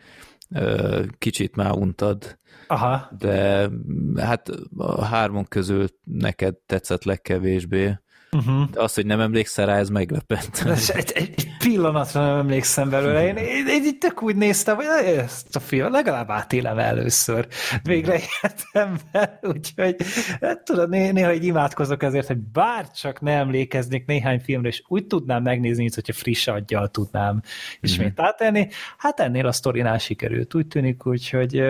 [1.18, 2.40] kicsit már untad.
[2.68, 3.10] Aha.
[3.18, 3.70] De
[4.18, 8.00] hát a hármon közül neked tetszett legkevésbé.
[8.32, 8.70] Uh-huh.
[8.70, 10.64] De az, hogy nem emlékszel rá, ez meglepett.
[10.66, 13.28] Egy, egy, egy pillanatra nem emlékszem belőle.
[13.28, 14.86] Én, én, én itt tök úgy néztem, hogy
[15.18, 17.48] ezt a film legalább átélem először.
[17.84, 19.96] Végre életemben, úgyhogy
[20.42, 24.84] hát, tudod, né, néha így imádkozok ezért, hogy bár csak ne emlékeznék néhány filmre, és
[24.88, 27.42] úgy tudnám megnézni, mint hogyha friss aggyal tudnám
[27.80, 28.26] ismét uh-huh.
[28.26, 28.68] átenni.
[28.98, 31.64] Hát ennél a sztorinál sikerült, úgy tűnik, úgyhogy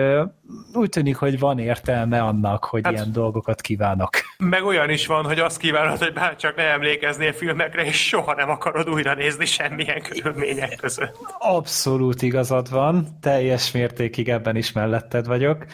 [0.72, 4.10] úgy tűnik, hogy van értelme annak, hogy hát, ilyen dolgokat kívánok.
[4.38, 8.34] Meg olyan is van, hogy azt kívánod, hogy bár csak ne emlékeznél filmekre, és soha
[8.34, 9.44] nem akarod újra nézni
[9.84, 11.18] semmilyen körülmények között.
[11.38, 15.66] Abszolút igazad van, teljes mértékig ebben is melletted vagyok,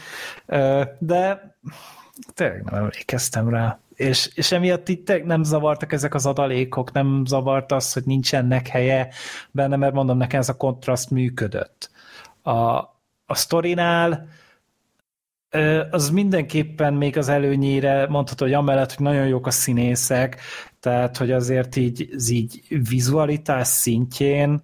[0.97, 1.55] de
[2.33, 3.79] tényleg nem emlékeztem rá.
[3.95, 9.09] És, és emiatt itt nem zavartak ezek az adalékok, nem zavart az, hogy nincsenek helye
[9.51, 11.91] benne, mert mondom, nekem ez a kontraszt működött.
[12.41, 12.51] A,
[13.25, 14.27] a sztorinál
[15.91, 20.41] az mindenképpen még az előnyére mondható, hogy amellett, hogy nagyon jók a színészek,
[20.79, 24.63] tehát hogy azért így, így vizualitás szintjén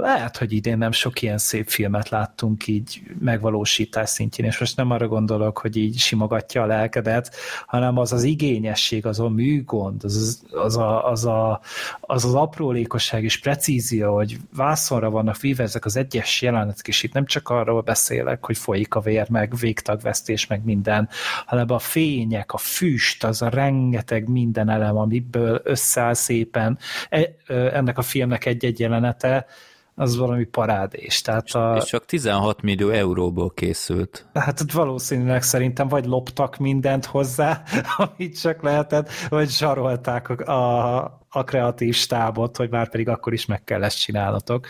[0.00, 4.90] lehet, hogy idén nem sok ilyen szép filmet láttunk így megvalósítás szintjén, és most nem
[4.90, 7.34] arra gondolok, hogy így simogatja a lelkedet,
[7.66, 11.60] hanem az az igényesség, az a műgond, az az, a, az, a,
[12.00, 17.12] az, az aprólékosság és precízia, hogy vászonra vannak víve ezek az egyes jelenetek, és itt
[17.12, 21.08] nem csak arról beszélek, hogy folyik a vér, meg végtagvesztés, meg minden,
[21.46, 26.78] hanem a fények, a füst, az a rengeteg minden elem, amiből összeáll szépen.
[27.08, 29.46] E, ennek a filmnek egy-egy jelenete,
[30.00, 31.20] az valami parádés.
[31.20, 31.76] Tehát a...
[31.76, 34.26] És csak 16 millió euróból készült.
[34.34, 37.62] Hát valószínűleg szerintem vagy loptak mindent hozzá,
[37.96, 40.96] amit csak lehetett, vagy zsarolták a,
[41.28, 44.66] a kreatív stábot, hogy már pedig akkor is meg kell ezt csinálnatok.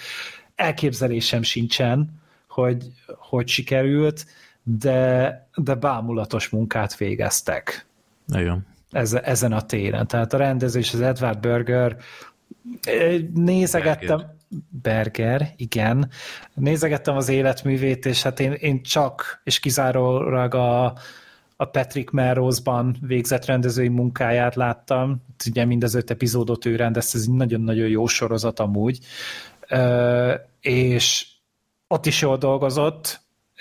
[0.55, 4.27] Elképzelésem sincsen, hogy, hogy sikerült,
[4.63, 7.87] de, de bámulatos munkát végeztek.
[8.25, 8.67] Nagyon.
[8.91, 10.07] Ez, ezen a téren.
[10.07, 11.97] Tehát a rendezés, az Edward Burger,
[13.35, 14.39] nézegettem,
[14.83, 15.55] Berger.
[15.57, 16.11] Igen.
[16.55, 20.85] Nézegettem az életművét, és hát én, én csak és kizárólag a,
[21.57, 25.25] a Patrick Melrose-ban végzett rendezői munkáját láttam.
[25.49, 28.99] Ugye mind az öt epizódot ő rendezte, ez egy nagyon-nagyon jó sorozat amúgy.
[29.69, 31.27] Ö, és
[31.89, 33.21] ott is jól dolgozott,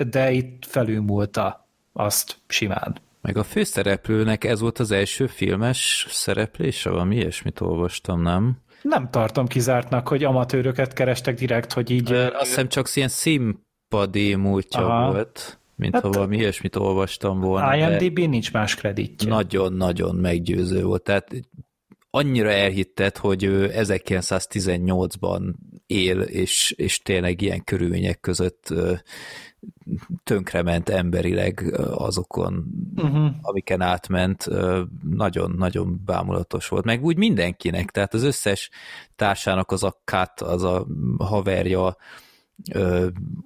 [0.09, 2.97] de itt felülmúlta azt simán.
[3.21, 8.57] Meg a főszereplőnek ez volt az első filmes szereplése, valami ilyesmit olvastam, nem?
[8.81, 12.11] Nem tartom kizártnak, hogy amatőröket kerestek direkt, hogy így...
[12.11, 15.11] Ö, azt hiszem csak ilyen színpadi múltja Aha.
[15.11, 17.75] volt, mint hát, ha valami ilyesmit olvastam volna.
[17.75, 19.29] IMDb nincs más kreditje.
[19.29, 21.31] Nagyon-nagyon meggyőző volt, tehát
[22.09, 25.53] annyira elhitted, hogy ő 1918-ban
[25.85, 28.73] él, és, és tényleg ilyen körülmények között
[30.23, 33.29] tönkrement emberileg azokon, uh-huh.
[33.41, 34.47] amiken átment,
[35.09, 36.85] nagyon-nagyon bámulatos volt.
[36.85, 38.69] Meg úgy mindenkinek, tehát az összes
[39.15, 40.87] társának az a kat, az a
[41.17, 41.97] haverja,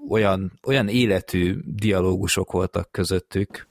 [0.10, 3.68] olyan, olyan életű dialógusok voltak közöttük.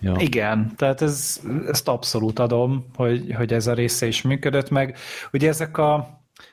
[0.00, 0.14] Ja.
[0.18, 4.96] Igen, tehát ez, ezt abszolút adom, hogy, hogy ez a része is működött meg.
[5.32, 5.94] Ugye ezek a,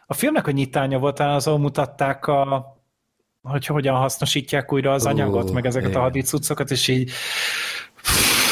[0.05, 2.74] a filmnek a nyitánya volt, az ahol mutatták a,
[3.45, 6.01] hogy hogyan hasznosítják újra az anyagot, uh, meg ezeket igen.
[6.01, 7.11] a hadicucokat, és így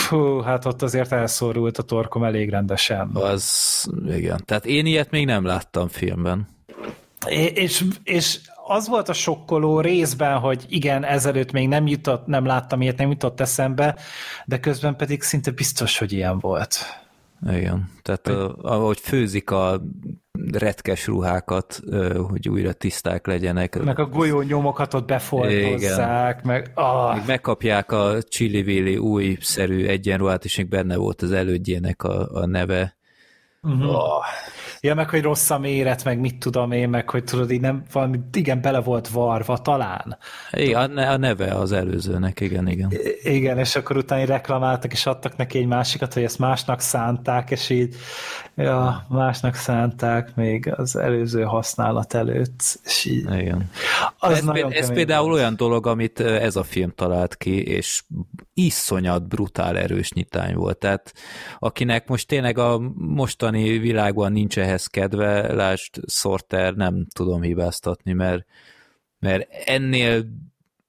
[0.09, 3.09] Hú, hát ott azért elszorult a torkom elég rendesen.
[3.13, 4.41] Az, igen.
[4.45, 6.47] Tehát én ilyet még nem láttam filmben.
[7.53, 12.81] És, és az volt a sokkoló részben, hogy igen, ezelőtt még nem jutott, nem láttam
[12.81, 13.95] ilyet, nem jutott eszembe,
[14.45, 17.01] de közben pedig szinte biztos, hogy ilyen volt.
[17.51, 18.27] Igen, tehát
[18.61, 19.81] ahogy főzik a
[20.51, 21.79] retkes ruhákat,
[22.29, 23.83] hogy újra tiszták legyenek.
[23.83, 26.71] Meg a golyó nyomokat ott befoltozzák, meg...
[26.75, 27.15] Oh.
[27.15, 32.95] Még megkapják a Chili új-szerű egyenruhát, és még benne volt az elődjének a, a neve.
[33.61, 33.89] Uh-huh.
[33.89, 34.23] Oh.
[34.85, 37.83] Ja, meg hogy rossz a méret, meg mit tudom én, meg hogy tudod, így nem,
[37.91, 40.17] valami, igen, bele volt varva talán.
[40.51, 42.91] Igen, a neve az előzőnek, igen, igen.
[42.91, 47.51] I- igen, és akkor utána reklamáltak, és adtak neki egy másikat, hogy ezt másnak szánták,
[47.51, 47.95] és így,
[48.55, 53.33] ja, másnak szánták még az előző használat előtt, és így.
[53.33, 53.69] Igen.
[54.17, 55.39] Az ez, ez például volt.
[55.39, 58.03] olyan dolog, amit ez a film talált ki, és
[58.53, 60.77] iszonyat brutál erős nyitány volt.
[60.77, 61.13] Tehát
[61.59, 68.45] akinek most tényleg a mostani világban nincs ehhez kedve, lásd, Sorter nem tudom hibáztatni, mert,
[69.19, 70.25] mert ennél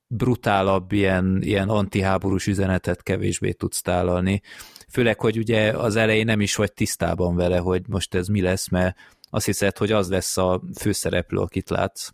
[0.07, 4.41] brutálabb ilyen, ilyen antiháborús üzenetet kevésbé tudsz tálalni.
[4.89, 8.69] Főleg, hogy ugye az elején nem is vagy tisztában vele, hogy most ez mi lesz,
[8.69, 8.97] mert
[9.31, 12.11] azt hiszed, hogy az lesz a főszereplő, akit látsz.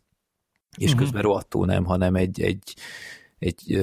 [0.77, 1.01] és uh-huh.
[1.01, 2.75] közben rohadtul nem, hanem egy, egy,
[3.41, 3.75] egy,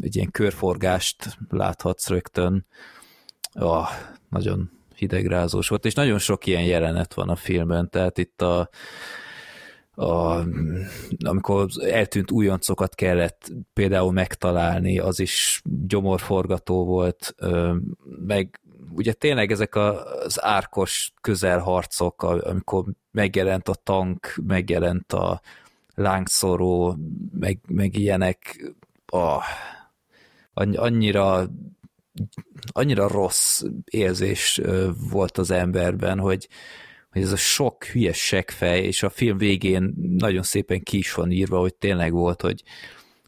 [0.00, 2.66] egy ilyen körforgást láthatsz rögtön.
[3.54, 3.88] Oh,
[4.28, 8.68] nagyon hidegrázós volt, és nagyon sok ilyen jelenet van a filmben, tehát itt a,
[9.94, 10.44] a,
[11.24, 17.34] amikor eltűnt újoncokat kellett például megtalálni, az is gyomorforgató volt,
[18.26, 25.40] meg ugye tényleg ezek az árkos közelharcok, amikor megjelent a tank, megjelent a
[25.94, 26.96] lángszoró,
[27.38, 28.72] meg, meg ilyenek,
[29.10, 29.42] oh,
[30.54, 31.48] annyira
[32.66, 34.60] annyira rossz érzés
[35.10, 36.48] volt az emberben, hogy,
[37.10, 41.30] hogy ez a sok hülyes seggfej, és a film végén nagyon szépen ki is van
[41.30, 42.62] írva, hogy tényleg volt, hogy,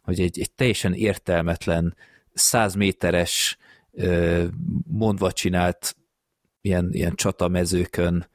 [0.03, 1.97] hogy egy, egy teljesen értelmetlen,
[2.33, 3.59] száz méteres
[4.87, 5.97] mondva csinált
[6.61, 8.29] ilyen, ilyen csatamezőkön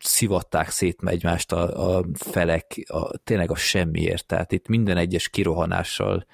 [0.00, 4.26] szivatták szét egymást a, a felek, a, tényleg a semmiért.
[4.26, 6.26] Tehát itt minden egyes kirohanással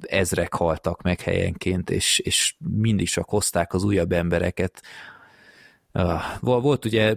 [0.00, 4.82] ezrek haltak meg helyenként, és, és mindig csak hozták az újabb embereket.
[6.40, 7.16] Volt ugye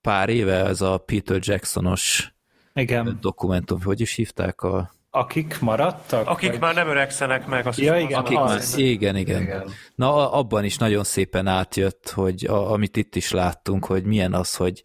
[0.00, 2.34] pár éve ez a Peter Jacksonos
[2.74, 3.18] Igen.
[3.20, 4.94] dokumentum, hogy is hívták a...
[5.16, 6.28] Akik maradtak?
[6.28, 6.60] Akik vagy?
[6.60, 7.66] már nem öregszenek meg.
[7.66, 8.72] Azt Ja, igen, Akik az.
[8.74, 9.70] már, igen, igen, igen.
[9.94, 14.56] Na, abban is nagyon szépen átjött, hogy a, amit itt is láttunk, hogy milyen az,
[14.56, 14.82] hogy,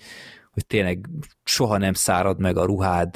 [0.51, 1.09] hogy tényleg
[1.43, 3.15] soha nem szárad meg a ruhád,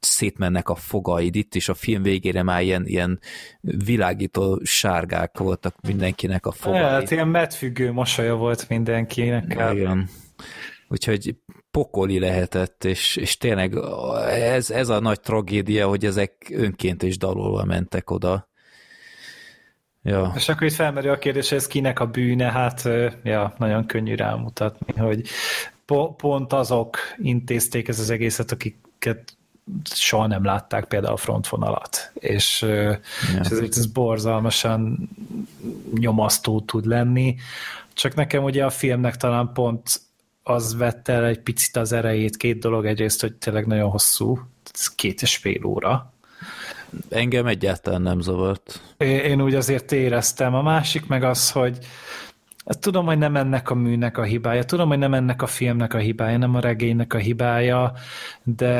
[0.00, 3.20] szétmennek a fogaid, itt is a film végére már ilyen, ilyen
[3.60, 6.80] világító sárgák voltak mindenkinek a fogai.
[6.80, 9.44] Hát ilyen medfüggő mosolya volt mindenkinek.
[9.72, 10.08] Igen.
[10.92, 11.34] Úgyhogy
[11.70, 13.74] pokoli lehetett, és, és tényleg
[14.28, 18.48] ez, ez a nagy tragédia, hogy ezek önként és dalolva mentek oda.
[20.02, 20.32] Ja.
[20.36, 22.88] És akkor itt felmerül a kérdés, hogy ez kinek a bűne, hát
[23.22, 25.28] ja, nagyon könnyű rámutatni, hogy
[25.84, 29.36] po- pont azok intézték ez az egészet, akiket
[29.94, 33.00] soha nem látták például a frontvonalat, és, ja.
[33.40, 35.08] és ezért ez borzalmasan
[35.94, 37.36] nyomasztó tud lenni,
[37.92, 40.00] csak nekem ugye a filmnek talán pont
[40.50, 44.38] az vette el egy picit az erejét, két dolog, egyrészt, hogy tényleg nagyon hosszú,
[44.94, 46.12] két és fél óra.
[47.08, 48.94] Engem egyáltalán nem zavart.
[48.98, 50.54] Én úgy azért éreztem.
[50.54, 51.78] A másik meg az, hogy
[52.64, 55.98] tudom, hogy nem ennek a műnek a hibája, tudom, hogy nem ennek a filmnek a
[55.98, 57.92] hibája, nem a regénynek a hibája,
[58.42, 58.72] de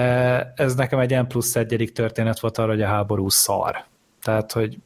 [0.57, 3.85] ez nekem egy N plusz egyedik történet volt arra, hogy a háború szar.
[4.23, 4.79] Tehát, hogy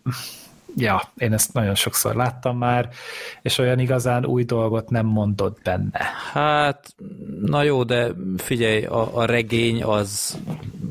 [0.76, 2.88] ja, én ezt nagyon sokszor láttam már,
[3.42, 6.00] és olyan igazán új dolgot nem mondott benne.
[6.32, 6.94] Hát,
[7.40, 10.38] na jó, de figyelj, a, a regény az,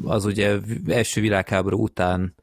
[0.03, 0.57] az ugye
[0.87, 2.35] első világháború után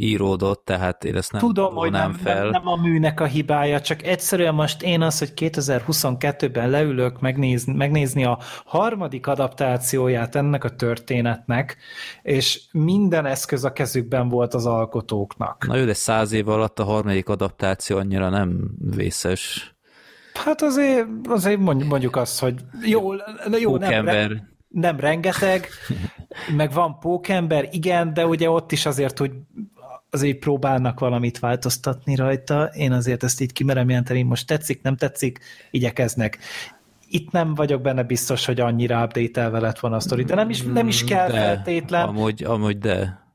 [0.00, 2.42] íródott, tehát én ezt nem Tudom, hogy nem, fel.
[2.42, 7.72] Nem, nem a műnek a hibája, csak egyszerűen most én az, hogy 2022-ben leülök megnézni,
[7.72, 11.76] megnézni a harmadik adaptációját ennek a történetnek,
[12.22, 15.66] és minden eszköz a kezükben volt az alkotóknak.
[15.66, 19.74] Na jó, de száz év alatt a harmadik adaptáció annyira nem vészes.
[20.44, 23.12] Hát azért, azért mondjuk azt, hogy jó,
[23.60, 24.42] jó nem, Pókember.
[24.68, 25.68] nem rengeteg,
[26.56, 29.32] meg van pókember, igen, de ugye ott is azért, hogy
[30.10, 35.38] azért próbálnak valamit változtatni rajta, én azért ezt így kimerem jelenteni, most tetszik, nem tetszik,
[35.70, 36.38] igyekeznek.
[37.08, 40.62] Itt nem vagyok benne biztos, hogy annyira update lett volna a sztori, de nem is,
[40.62, 42.08] nem is kell de, feltétlen.
[42.08, 43.26] Amúgy, amúgy de.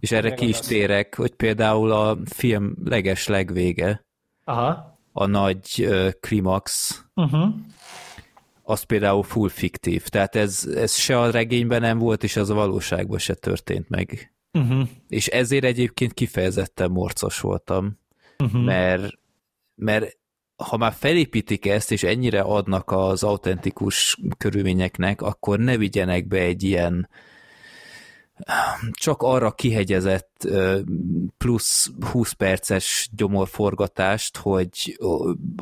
[0.00, 4.04] És erre ki is térek, hogy például a film leges legvége,
[4.44, 4.98] Aha.
[5.12, 7.54] a nagy uh, klimax, Uh-huh.
[8.62, 10.08] az például full fiktív.
[10.08, 14.32] Tehát ez, ez se a regényben nem volt, és az a valóságban se történt meg.
[14.52, 14.88] Uh-huh.
[15.08, 17.98] És ezért egyébként kifejezetten morcos voltam,
[18.38, 18.64] Uh-huh.
[18.64, 19.12] mert,
[19.74, 20.16] mert
[20.56, 26.62] ha már felépítik ezt, és ennyire adnak az autentikus körülményeknek, akkor ne vigyenek be egy
[26.62, 27.08] ilyen
[28.92, 30.48] csak arra kihegyezett
[31.38, 34.98] plusz 20 perces gyomorforgatást, hogy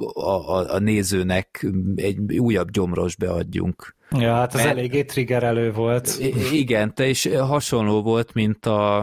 [0.04, 1.66] a, a, a nézőnek
[1.96, 3.94] egy újabb gyomros beadjunk.
[4.10, 6.18] Ja, hát az Mert- eléggé triggerelő volt.
[6.52, 8.98] Igen, te is hasonló volt, mint a,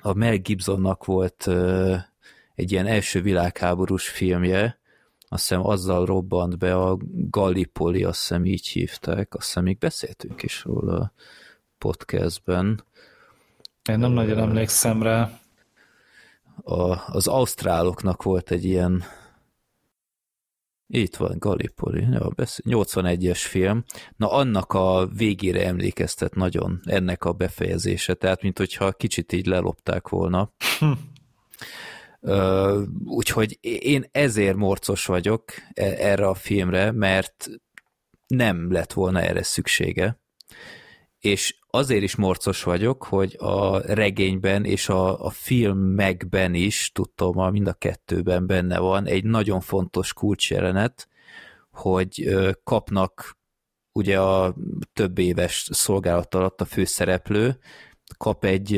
[0.00, 1.48] a Mel Gibsonnak volt
[2.54, 4.78] egy ilyen első világháborús filmje,
[5.28, 6.98] azt hiszem azzal robbant be a
[7.30, 11.12] Gallipoli, azt hiszem így hívták, azt hiszem még beszéltünk is róla
[11.78, 12.84] podcastben.
[13.88, 15.30] Én nem nagyon emlékszem rá.
[16.62, 19.04] A, az ausztráloknak volt egy ilyen
[20.90, 23.84] itt van, Gallipoli, ja, beszél, 81-es film.
[24.16, 30.08] Na, annak a végére emlékeztet nagyon ennek a befejezése, tehát mint hogyha kicsit így lelopták
[30.08, 30.52] volna.
[30.78, 30.92] Hm.
[32.20, 37.48] Ö, úgyhogy én ezért morcos vagyok e- erre a filmre, mert
[38.26, 40.20] nem lett volna erre szüksége.
[41.18, 47.66] És azért is morcos vagyok, hogy a regényben és a, a filmekben is, tudtam, mind
[47.66, 51.08] a kettőben benne van egy nagyon fontos kulcsjelenet,
[51.70, 53.36] hogy kapnak
[53.92, 54.54] ugye a
[54.92, 57.58] több éves szolgálat alatt a főszereplő,
[58.16, 58.70] kap egy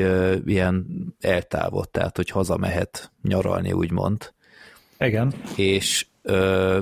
[0.45, 0.87] ilyen
[1.21, 4.35] eltávot, tehát hogy hazamehet nyaralni, úgymond.
[4.99, 5.33] Igen.
[5.57, 6.81] És ö,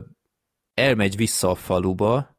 [0.75, 2.38] elmegy vissza a faluba,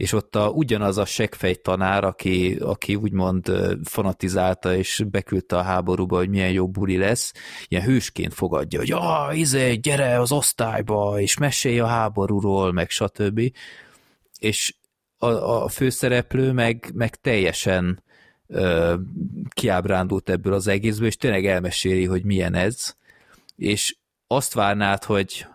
[0.00, 3.52] és ott a, ugyanaz a segfej tanár, aki, aki úgymond
[3.84, 7.32] fanatizálta és beküldte a háborúba, hogy milyen jó buli lesz,
[7.68, 13.40] ilyen hősként fogadja, hogy ah, izé, gyere az osztályba, és mesélj a háborúról, meg stb.
[14.38, 14.74] És
[15.18, 18.02] a, a főszereplő meg, meg teljesen
[18.46, 18.94] ö,
[19.48, 22.94] kiábrándult ebből az egészből, és tényleg elmeséli, hogy milyen ez,
[23.56, 23.96] és
[24.26, 25.46] azt várnád, hogy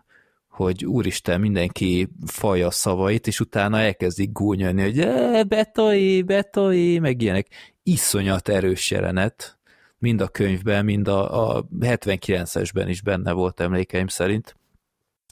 [0.55, 5.07] hogy úristen, mindenki falja a szavait, és utána elkezdik gúnyolni, hogy
[5.47, 7.47] betoi, betoi, meg ilyenek.
[7.83, 9.57] Iszonyat erős jelenet,
[9.97, 14.55] mind a könyvben, mind a, a 79-esben is benne volt emlékeim szerint,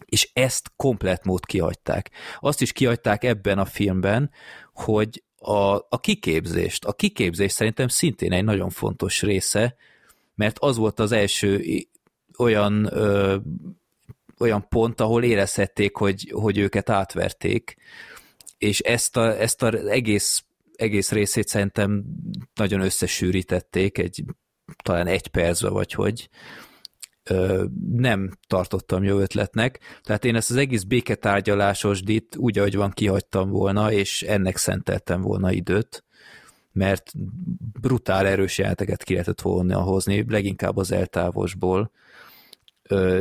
[0.05, 2.09] és ezt komplet mód kihagyták.
[2.39, 4.31] Azt is kihagyták ebben a filmben,
[4.73, 9.75] hogy a, a kiképzést, a kiképzés szerintem szintén egy nagyon fontos része,
[10.35, 11.63] mert az volt az első
[12.37, 13.37] olyan ö,
[14.39, 17.75] olyan pont, ahol érezhették, hogy, hogy őket átverték,
[18.57, 20.43] és ezt, a, ezt az egész,
[20.75, 22.03] egész részét szerintem
[22.53, 24.23] nagyon összesűrítették, egy,
[24.83, 26.29] talán egy percbe vagy hogy,
[27.91, 33.49] nem tartottam jó ötletnek, tehát én ezt az egész béketárgyalásos dit úgy, ahogy van, kihagytam
[33.49, 36.03] volna, és ennek szenteltem volna időt,
[36.71, 37.11] mert
[37.81, 41.91] brutál erős jeleneteket ki lehetett volna hozni, leginkább az eltávosból,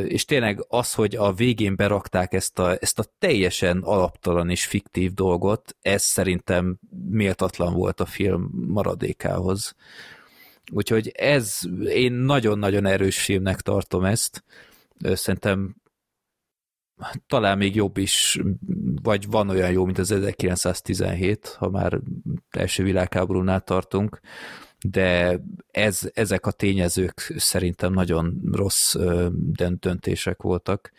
[0.07, 5.13] és tényleg az, hogy a végén berakták ezt a, ezt a teljesen alaptalan és fiktív
[5.13, 9.75] dolgot, ez szerintem méltatlan volt a film maradékához.
[10.71, 14.43] Úgyhogy ez, én nagyon-nagyon erős filmnek tartom ezt.
[14.99, 15.75] Szerintem
[17.27, 18.41] talán még jobb is,
[19.01, 21.99] vagy van olyan jó, mint az 1917, ha már
[22.49, 24.19] első világháborúnál tartunk,
[24.83, 25.39] de
[25.71, 28.95] ez, ezek a tényezők szerintem nagyon rossz
[29.79, 30.91] döntések voltak.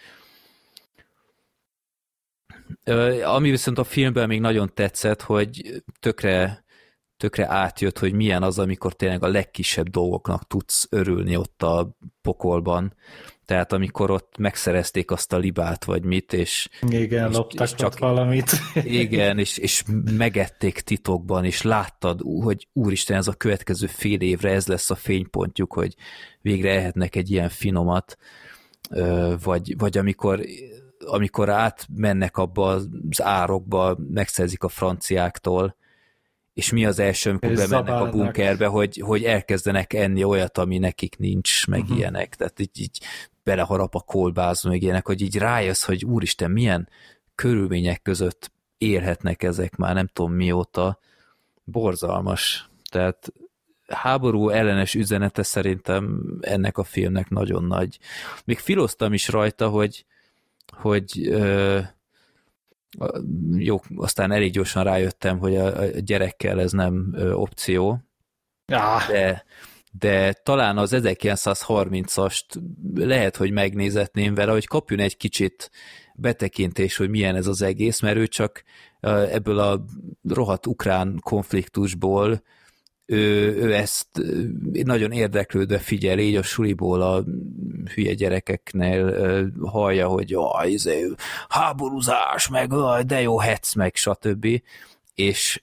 [3.24, 6.64] Ami viszont a filmben még nagyon tetszett, hogy tökre,
[7.16, 12.95] tökre átjött, hogy milyen az, amikor tényleg a legkisebb dolgoknak tudsz örülni ott a pokolban
[13.45, 16.68] tehát amikor ott megszerezték azt a libát, vagy mit, és...
[16.88, 18.51] Igen, és, loptak és csak valamit.
[18.84, 19.82] Igen, és, és
[20.16, 25.72] megették titokban, és láttad, hogy úristen, ez a következő fél évre ez lesz a fénypontjuk,
[25.72, 25.95] hogy
[26.40, 28.16] végre ehetnek egy ilyen finomat,
[29.42, 30.40] vagy, vagy amikor
[31.07, 35.76] amikor átmennek abba az árokba, megszerzik a franciáktól,
[36.55, 38.14] és mi az első, amikor és bemennek zabálnak.
[38.14, 41.97] a bunkerbe, hogy, hogy elkezdenek enni olyat, ami nekik nincs, meg uh-huh.
[41.97, 42.34] ilyenek.
[42.34, 43.01] Tehát így, így
[43.45, 46.88] beleharap a kolbáz, meg ilyenek, hogy így rájössz, hogy úristen, milyen
[47.34, 50.99] körülmények között élhetnek ezek már nem tudom mióta.
[51.64, 52.68] Borzalmas.
[52.90, 53.32] Tehát
[53.86, 57.99] háború ellenes üzenete szerintem ennek a filmnek nagyon nagy.
[58.45, 60.05] Még filoztam is rajta, hogy,
[60.72, 61.80] hogy ö,
[63.57, 68.01] jó, aztán elég gyorsan rájöttem, hogy a, a gyerekkel ez nem ö, opció,
[68.66, 69.09] ah.
[69.09, 69.45] de
[69.99, 72.45] de talán az 1930-ast
[72.95, 75.70] lehet, hogy megnézetném vele, hogy kapjon egy kicsit
[76.14, 78.62] betekintés, hogy milyen ez az egész, mert ő csak
[79.30, 79.84] ebből a
[80.28, 82.42] rohadt ukrán konfliktusból
[83.07, 84.09] ő, ő ezt
[84.84, 87.24] nagyon érdeklődve figyel, így a suliból a
[87.95, 91.11] hülye gyerekeknél hallja, hogy oh, izé,
[91.49, 92.70] háborúzás, meg
[93.07, 94.47] de jó hetsz, meg stb.
[95.14, 95.61] És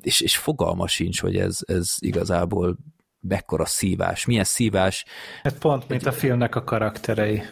[0.00, 2.76] és, és fogalma sincs, hogy ez, ez igazából
[3.20, 5.04] mekkora szívás, milyen szívás.
[5.42, 7.42] Hát pont, mint a filmnek a karakterei.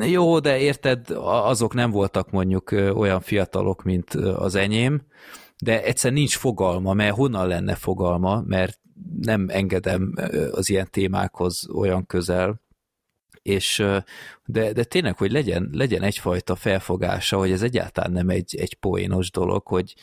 [0.00, 5.02] Jó, de érted, azok nem voltak mondjuk olyan fiatalok, mint az enyém,
[5.58, 8.80] de egyszer nincs fogalma, mert honnan lenne fogalma, mert
[9.20, 10.14] nem engedem
[10.50, 12.60] az ilyen témákhoz olyan közel,
[13.42, 13.84] és
[14.44, 19.30] de, de tényleg, hogy legyen, legyen egyfajta felfogása, hogy ez egyáltalán nem egy, egy poénos
[19.30, 19.94] dolog, hogy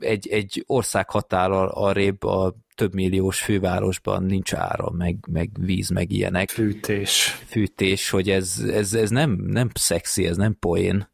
[0.00, 6.12] egy, egy ország határral arrébb a több milliós fővárosban nincs ára, meg, meg víz, meg
[6.12, 6.50] ilyenek.
[6.50, 7.42] Fűtés.
[7.46, 11.08] Fűtés, hogy ez, ez, ez nem, nem szexi, ez nem poén.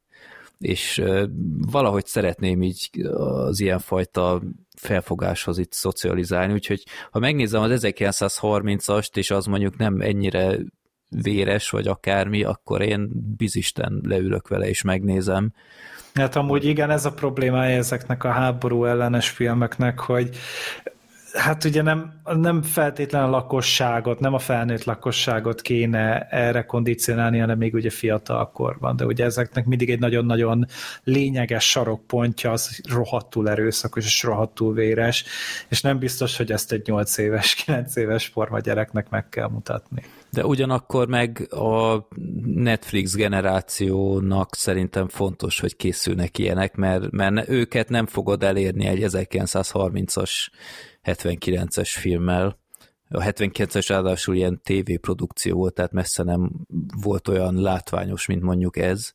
[0.59, 1.03] És
[1.71, 4.43] valahogy szeretném így az ilyenfajta
[4.77, 10.59] felfogáshoz itt szocializálni, úgyhogy ha megnézem az 1930-ast, és az mondjuk nem ennyire
[11.09, 15.53] véres, vagy akármi, akkor én bizisten leülök vele és megnézem.
[16.19, 20.37] Hát amúgy igen, ez a problémája ezeknek a háború ellenes filmeknek, hogy
[21.35, 27.59] hát ugye nem, nem feltétlen a lakosságot, nem a felnőtt lakosságot kéne erre kondicionálni, hanem
[27.59, 30.67] még ugye fiatal korban, de ugye ezeknek mindig egy nagyon-nagyon
[31.05, 35.25] lényeges sarokpontja, az rohadtul erőszakos és rohadtul véres,
[35.69, 40.03] és nem biztos, hogy ezt egy 8 éves, 9 éves forma gyereknek meg kell mutatni.
[40.31, 42.07] De ugyanakkor meg a
[42.45, 50.31] Netflix generációnak szerintem fontos, hogy készülnek ilyenek, mert, mert őket nem fogod elérni egy 1930-as
[51.05, 52.59] 79-es filmmel.
[53.09, 56.51] A 79-es ráadásul ilyen tévéprodukció volt, tehát messze nem
[57.03, 59.11] volt olyan látványos, mint mondjuk ez.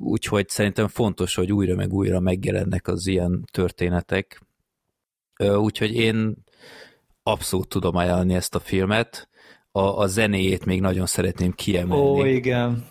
[0.00, 4.42] Úgyhogy szerintem fontos, hogy újra meg újra megjelennek az ilyen történetek.
[5.38, 6.34] Úgyhogy én
[7.22, 9.28] abszolút tudom ajánlani ezt a filmet.
[9.70, 12.20] A, a zenéjét még nagyon szeretném kiemelni.
[12.20, 12.86] Ó, igen.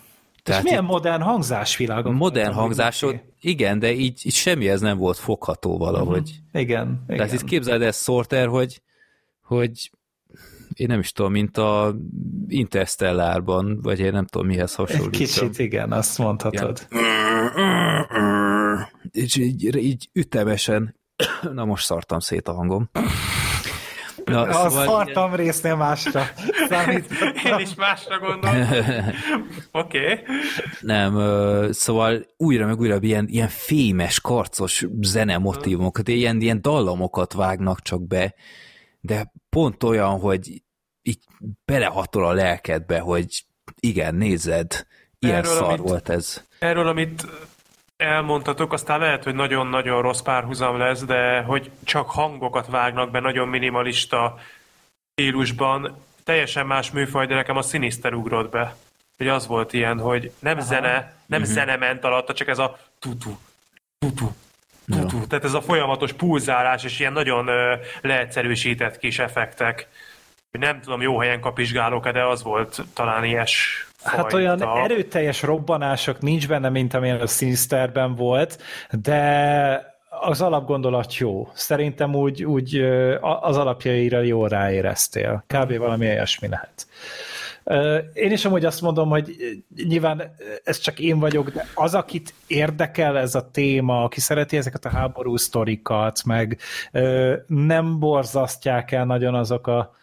[0.48, 2.14] Tehát És milyen modern hangzásvilágon?
[2.14, 6.30] Modern hangzásod, igen, de így, így semmi ez nem volt fogható valahogy.
[6.30, 6.62] Uh-huh.
[6.62, 7.40] Igen, Tehát igen.
[7.40, 8.82] itt képzeld ezt Sorter, hogy,
[9.42, 9.90] hogy
[10.72, 11.94] én nem is tudom, mint a
[12.48, 15.10] Interstellárban, vagy én nem tudom mihez hasonlít.
[15.10, 16.86] Kicsit igen, azt mondhatod.
[16.90, 17.06] Igen.
[19.12, 20.96] Így, így, így ütemesen,
[21.54, 22.90] na most szartam szét a hangom.
[24.28, 24.86] Na, a szóval...
[24.86, 26.22] szartam résznél másra.
[26.68, 27.10] Számít.
[27.44, 28.56] Én is másra gondolom.
[29.72, 30.12] Oké.
[30.12, 30.24] Okay.
[30.80, 38.06] Nem, szóval újra meg újra ilyen, ilyen fémes, karcos zenemotívumokat, ilyen, ilyen dallamokat vágnak csak
[38.06, 38.34] be,
[39.00, 40.62] de pont olyan, hogy
[41.02, 41.18] így
[41.64, 43.44] belehatol a lelkedbe, hogy
[43.80, 44.86] igen, nézed,
[45.18, 46.44] ilyen erről, szar amit, volt ez.
[46.58, 47.26] Erről, amit
[47.98, 53.48] elmondhatok, aztán lehet, hogy nagyon-nagyon rossz párhuzam lesz, de hogy csak hangokat vágnak be nagyon
[53.48, 54.38] minimalista
[55.12, 58.76] stílusban, teljesen más műfaj, de nekem a Sinister ugrott be.
[59.16, 60.66] Hogy az volt ilyen, hogy nem Aha.
[60.66, 61.54] zene, nem uh-huh.
[61.54, 63.36] zene ment alatta, csak ez a tutu,
[63.98, 64.30] tutu,
[64.86, 65.18] tutu.
[65.18, 65.26] Ja.
[65.26, 69.88] Tehát ez a folyamatos pulzálás, és ilyen nagyon ö, leegyszerűsített kis effektek.
[70.50, 74.22] Nem tudom, jó helyen kapizsgálok de az volt talán ilyes fajta.
[74.22, 78.58] Hát olyan erőteljes robbanások nincs benne, mint amilyen a Sinisterben volt,
[79.02, 81.48] de az alapgondolat jó.
[81.54, 82.80] Szerintem úgy, úgy
[83.40, 85.44] az alapjaira jól ráéreztél.
[85.46, 85.76] Kb.
[85.76, 86.86] valami olyasmi lehet.
[88.12, 89.36] Én is amúgy azt mondom, hogy
[89.88, 90.34] nyilván
[90.64, 94.88] ez csak én vagyok, de az, akit érdekel ez a téma, aki szereti ezeket a
[94.88, 96.58] háború sztorikat, meg
[97.46, 99.96] nem borzasztják el nagyon azok a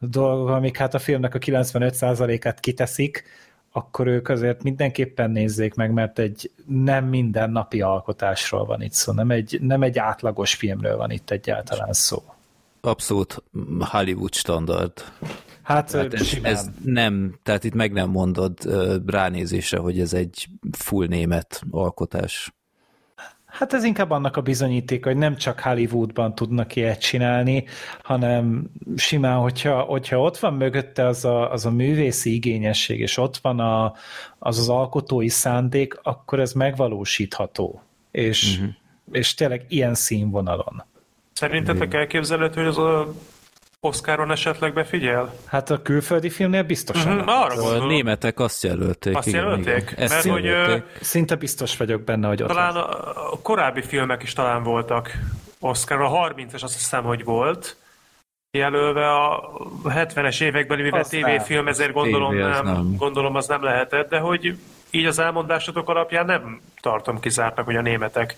[0.00, 3.24] dolgok, amik hát a filmnek a 95%-át kiteszik,
[3.72, 9.30] akkor ők azért mindenképpen nézzék meg, mert egy nem mindennapi alkotásról van itt szó, nem
[9.30, 12.22] egy, nem egy átlagos filmről van itt egyáltalán szó.
[12.80, 13.42] Abszolút
[13.78, 14.92] Hollywood standard.
[15.62, 18.58] Hát tehát ez, ez nem, tehát itt meg nem mondod
[19.06, 22.54] ránézésre, hogy ez egy full német alkotás.
[23.50, 27.64] Hát ez inkább annak a bizonyíték, hogy nem csak Hollywoodban tudnak ilyet csinálni,
[28.02, 33.36] hanem simán, hogyha, hogyha ott van mögötte az a, az a művészi igényesség, és ott
[33.36, 33.94] van a,
[34.38, 37.82] az az alkotói szándék, akkor ez megvalósítható.
[38.10, 38.74] És, uh-huh.
[39.12, 40.84] és tényleg ilyen színvonalon.
[41.32, 43.14] Szerintetek elképzelhető, hogy az a
[43.82, 45.34] Oscaron esetleg befigyel?
[45.46, 47.18] Hát a külföldi filmnél biztosan.
[47.18, 49.16] Uh-huh, arra a németek azt jelölték.
[49.16, 49.90] Azt igen, jelölték?
[49.90, 49.94] Igen.
[49.96, 50.82] Ezt Mert jelölték.
[50.82, 52.88] hogy szinte biztos vagyok benne, hogy ott Talán a,
[53.32, 55.18] a korábbi filmek is talán voltak
[55.60, 57.76] Oscar, a 30-es azt hiszem, hogy volt
[58.50, 59.52] jelölve a
[59.84, 62.96] 70-es évekbeli, mivel tévéfilm, ezért gondolom, nem, nem.
[62.96, 64.58] gondolom az nem lehetett, de hogy
[64.90, 68.36] így az elmondásatok alapján nem tartom kizártnak, hogy a németek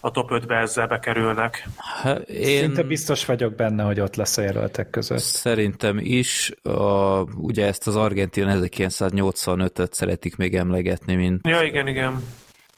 [0.00, 1.68] a top 5-be ezzel bekerülnek.
[1.76, 2.58] Hát én...
[2.58, 5.18] Szinte biztos vagyok benne, hogy ott lesz a jelöltek között.
[5.18, 6.52] Szerintem is.
[6.62, 12.24] A, ugye ezt az Argentin 1985-öt szeretik még emlegetni, mint, ja, igen, igen.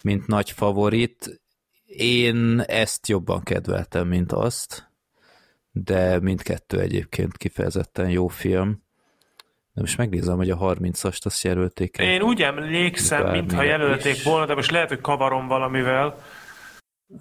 [0.02, 1.40] mint nagy favorit.
[1.86, 4.92] Én ezt jobban kedveltem, mint azt,
[5.70, 8.83] de mindkettő egyébként kifejezetten jó film.
[9.74, 14.22] De most megnézem, hogy a 30-ast azt jelölték Én úgy emlékszem, mintha jelölték is.
[14.22, 16.18] volna, de most lehet, hogy kavarom valamivel.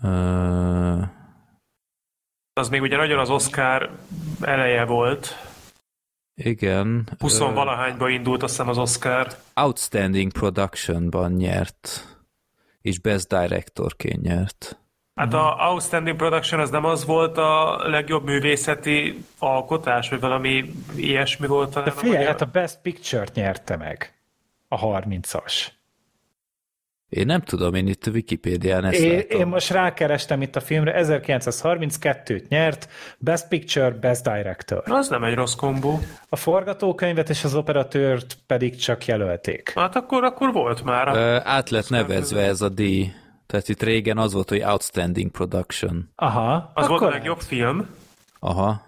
[0.01, 1.03] Uh...
[2.53, 3.91] Az még ugye nagyon az Oscar
[4.41, 5.37] eleje volt.
[6.35, 7.09] Igen.
[7.19, 7.53] 20 uh...
[7.53, 9.27] valahányba indult azt hiszem az Oscar.
[9.53, 12.07] Outstanding Production-ban nyert,
[12.81, 14.82] és Best Directorként nyert.
[15.15, 21.47] Hát a Outstanding Production az nem az volt a legjobb művészeti alkotás, vagy valami ilyesmi
[21.47, 21.83] volt?
[21.83, 24.13] De figyelj, hát a Best Picture-t nyerte meg
[24.67, 25.67] a 30-as.
[27.09, 29.39] Én nem tudom, én itt a Wikipédián ezt Én, látom.
[29.39, 34.83] én most rákerestem itt a filmre, 1932-t nyert, Best Picture, Best Director.
[34.85, 35.99] Az nem egy rossz kombó.
[36.29, 39.71] A forgatókönyvet és az operatőrt pedig csak jelölték.
[39.75, 41.07] Hát akkor, akkor volt már.
[41.07, 43.11] Ö, át lett nevezve ez a díj.
[43.53, 46.09] Tehát itt régen az volt, hogy Outstanding Production.
[46.15, 47.89] Aha, Az akkor volt a legjobb film.
[48.39, 48.81] Aha.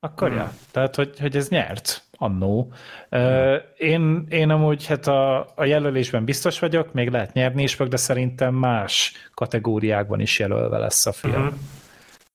[0.00, 0.52] Akkor ja.
[0.70, 2.72] Tehát, hogy, hogy ez nyert annó.
[3.10, 7.88] Uh, én, én amúgy hát a, a jelölésben biztos vagyok, még lehet nyerni is fog,
[7.88, 11.42] de szerintem más kategóriákban is jelölve lesz a film.
[11.42, 11.58] Uh-huh.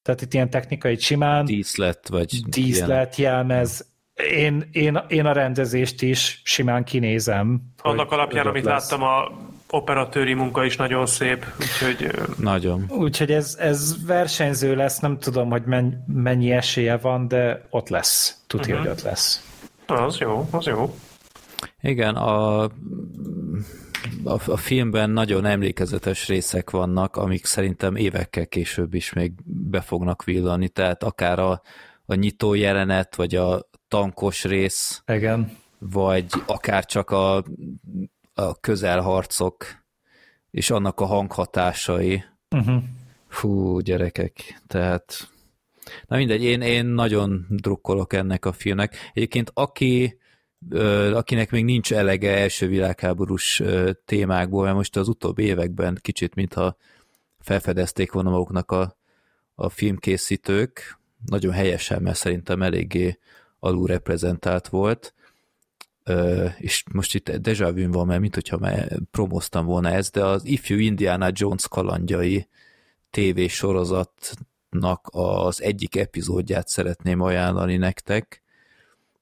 [0.02, 2.50] Tehát itt ilyen technikai simán, Díszlet, vagy ilyen.
[2.50, 3.88] díszlet, jelmez,
[4.32, 7.62] én, én, én a rendezést is simán kinézem.
[7.82, 8.90] Annak alapján, amit lesz.
[8.90, 9.32] láttam, a
[9.70, 12.86] operatőri munka is nagyon szép, úgyhogy Nagyon.
[12.90, 18.44] Úgyhogy ez, ez versenyző lesz, nem tudom, hogy men, mennyi esélye van, de ott lesz.
[18.48, 18.88] Tudja, uh-huh.
[18.88, 19.44] hogy ott lesz.
[19.86, 20.96] az jó, az jó.
[21.82, 22.64] Igen, a,
[24.24, 30.24] a, a filmben nagyon emlékezetes részek vannak, amik szerintem évekkel később is még be fognak
[30.24, 31.62] villani, tehát akár a,
[32.06, 35.52] a nyitó jelenet, vagy a tankos rész, Igen.
[35.80, 37.44] vagy akár csak a,
[38.40, 39.66] a közelharcok,
[40.52, 42.24] és annak a hanghatásai.
[42.50, 42.84] Uh-huh.
[43.28, 45.30] Fú, gyerekek, tehát
[46.06, 48.96] na mindegy, én, én nagyon drukkolok ennek a filmnek.
[49.14, 50.18] Egyébként aki
[51.14, 53.62] akinek még nincs elege első világháborús
[54.06, 56.78] témákból, mert most az utóbbi években kicsit, mintha
[57.40, 58.98] felfedezték volna maguknak a,
[59.56, 63.20] a filmkészítők, nagyon helyesen, mert szerintem eléggé
[63.60, 65.14] alulreprezentált volt,
[66.58, 70.46] és most itt deja vu van, mert mint hogyha már promoztam volna ezt, de az
[70.46, 72.48] ifjú Indiana Jones kalandjai
[73.10, 78.44] TV sorozatnak az egyik epizódját szeretném ajánlani nektek,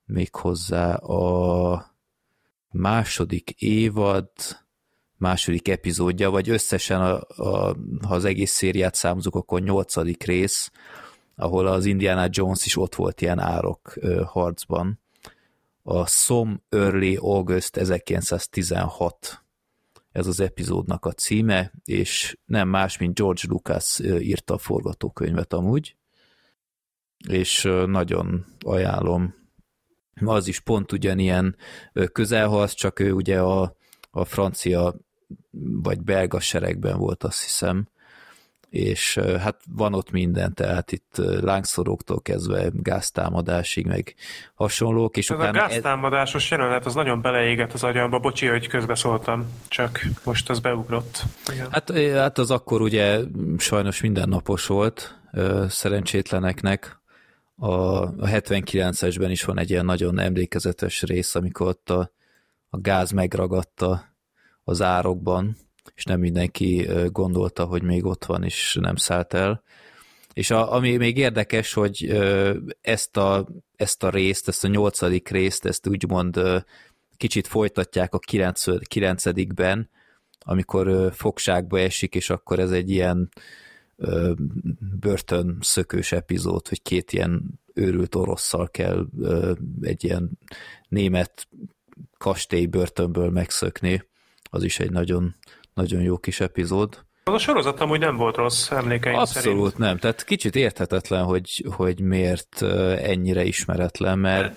[0.05, 1.95] méghozzá a
[2.71, 4.29] második évad
[5.17, 7.75] második epizódja, vagy összesen, a, a,
[8.07, 10.71] ha az egész szériát számozunk, akkor nyolcadik rész,
[11.35, 13.93] ahol az Indiana Jones is ott volt ilyen árok
[14.25, 14.99] harcban.
[15.89, 19.43] A Som Early August 1916
[20.11, 25.95] ez az epizódnak a címe, és nem más, mint George Lucas írta a forgatókönyvet amúgy,
[27.27, 29.35] és nagyon ajánlom.
[30.25, 31.55] Az is pont ugyanilyen
[32.11, 33.75] közelharc, csak ő ugye a,
[34.11, 34.95] a francia
[35.61, 37.89] vagy belga seregben volt, azt hiszem,
[38.69, 44.15] és hát van ott minden, tehát itt lángszoróktól kezdve gáztámadásig, meg
[44.55, 45.57] hasonlók, és Ez a utána...
[45.57, 48.19] gáztámadásos jelenet, az nagyon beleégett az agyamba.
[48.19, 51.23] Bocsi, hogy közbeszóltam, csak most az beugrott.
[51.53, 51.67] Igen.
[51.71, 53.19] Hát, hát az akkor ugye
[53.57, 55.19] sajnos mindennapos volt
[55.67, 57.01] szerencsétleneknek.
[57.55, 62.11] A, a 79-esben is van egy ilyen nagyon emlékezetes rész, amikor ott a,
[62.69, 64.03] a gáz megragadta
[64.63, 65.57] az árokban,
[65.95, 69.63] és nem mindenki gondolta, hogy még ott van, és nem szállt el.
[70.33, 72.17] És a, ami még érdekes, hogy
[72.81, 76.39] ezt a, ezt a részt, ezt a nyolcadik részt, ezt úgymond
[77.17, 79.53] kicsit folytatják a 9.
[79.55, 79.89] ben
[80.49, 83.29] amikor fogságba esik, és akkor ez egy ilyen
[84.99, 89.07] börtön szökős epizód, hogy két ilyen őrült orosszal kell
[89.81, 90.29] egy ilyen
[90.87, 91.47] német
[92.17, 94.07] kastély börtönből megszökni.
[94.49, 95.35] Az is egy nagyon,
[95.77, 97.05] nagyon jó kis epizód.
[97.23, 99.77] Az a sorozat amúgy nem volt rossz emlékeim Abszolút szerint.
[99.77, 99.97] nem.
[99.97, 102.61] Tehát kicsit érthetetlen, hogy, hogy miért
[103.01, 104.55] ennyire ismeretlen, mert,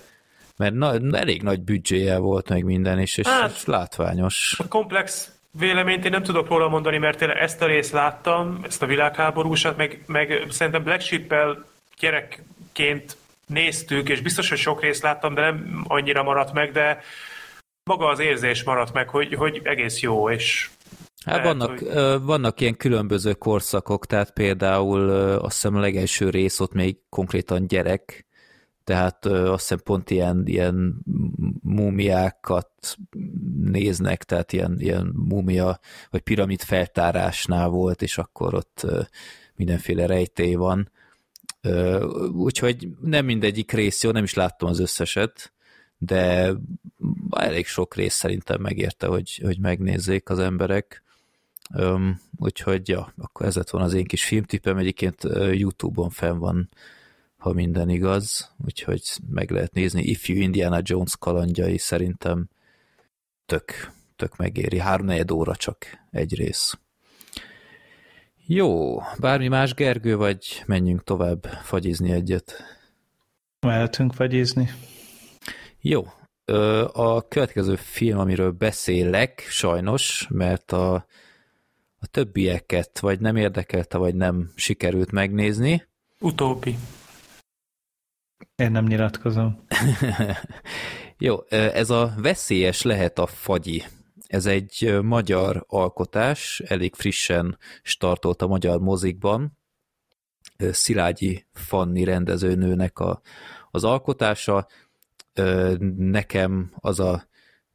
[0.57, 4.55] mert na, elég nagy büdzséje volt meg minden, és, és, Hát- és látványos.
[4.63, 8.81] A komplex véleményt én nem tudok róla mondani, mert tényleg ezt a részt láttam, ezt
[8.81, 11.65] a világháborúsat, meg, meg szerintem Black Sheep-el
[11.99, 17.01] gyerekként néztük, és biztos, hogy sok részt láttam, de nem annyira maradt meg, de
[17.83, 20.69] maga az érzés maradt meg, hogy, hogy egész jó, és
[21.25, 26.59] Hát Lehet, vannak, hogy- vannak ilyen különböző korszakok, tehát például azt hiszem a legelső rész
[26.59, 28.25] ott még konkrétan gyerek,
[28.83, 31.01] tehát azt hiszem pont ilyen, ilyen
[31.61, 32.97] múmiákat
[33.63, 38.85] néznek, tehát ilyen, ilyen múmia vagy piramid feltárásnál volt, és akkor ott
[39.55, 40.91] mindenféle rejtély van.
[42.33, 45.53] Úgyhogy nem mindegyik rész jó, nem is láttam az összeset,
[45.97, 46.53] de
[47.29, 51.03] elég sok rész szerintem megérte, hogy, hogy megnézzék az emberek.
[51.73, 56.69] Um, úgyhogy, ja, akkor ez lett volna az én kis filmtippem, egyébként YouTube-on fenn van,
[57.37, 60.01] ha minden igaz, úgyhogy meg lehet nézni.
[60.01, 62.49] Ifjú Indiana Jones kalandjai szerintem
[63.45, 64.79] tök, tök megéri.
[64.79, 66.79] Háromnegyed óra csak egy rész.
[68.45, 72.63] Jó, bármi más, Gergő, vagy menjünk tovább fagyizni egyet?
[73.59, 74.69] Mehetünk vagyizni.
[75.79, 76.03] Jó.
[76.93, 81.05] A következő film, amiről beszélek, sajnos, mert a,
[82.03, 85.87] a többieket vagy nem érdekelte, vagy nem sikerült megnézni.
[86.19, 86.75] Utópi.
[88.55, 89.65] Én nem nyilatkozom.
[91.17, 93.83] Jó, ez a Veszélyes lehet a fagyi.
[94.27, 99.57] Ez egy magyar alkotás, elég frissen startolt a magyar mozikban.
[100.57, 103.21] Szilágyi Fanni rendezőnőnek a,
[103.71, 104.67] az alkotása.
[105.97, 107.29] Nekem az a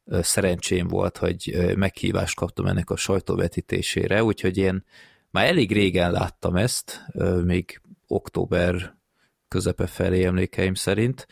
[0.09, 4.83] szerencsém volt, hogy meghívást kaptam ennek a sajtóvetítésére, úgyhogy én
[5.31, 7.05] már elég régen láttam ezt,
[7.43, 8.97] még október
[9.47, 11.27] közepe felé emlékeim szerint,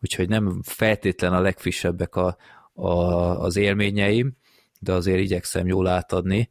[0.00, 2.36] úgyhogy nem feltétlen a legfrissebbek a,
[2.72, 2.92] a,
[3.40, 4.36] az élményeim,
[4.78, 6.48] de azért igyekszem jól átadni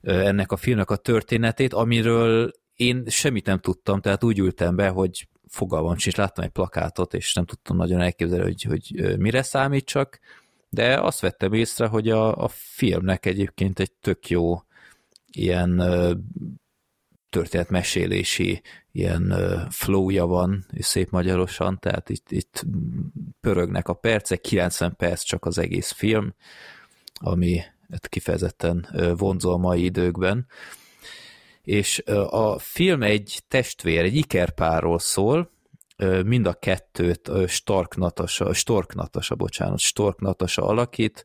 [0.00, 5.28] ennek a filmnek a történetét, amiről én semmit nem tudtam, tehát úgy ültem be, hogy
[5.48, 10.18] fogalmam sincs, láttam egy plakátot, és nem tudtam nagyon elképzelni, hogy, hogy mire számítsak,
[10.70, 14.62] de azt vettem észre, hogy a, a filmnek egyébként egy tök jó
[15.32, 15.82] ilyen
[17.30, 19.34] történetmesélési ilyen
[19.70, 22.64] flowja van, és szép magyarosan, tehát itt, itt
[23.40, 26.34] pörögnek a percek, 90 perc csak az egész film,
[27.14, 27.60] ami
[27.90, 30.46] hát kifejezetten vonzó a mai időkben.
[31.62, 35.50] És a film egy testvér, egy ikerpárról szól,
[36.24, 40.18] mind a kettőt Stark Natasa, Stork Natasa, bocsánat, Stork
[40.56, 41.24] alakít,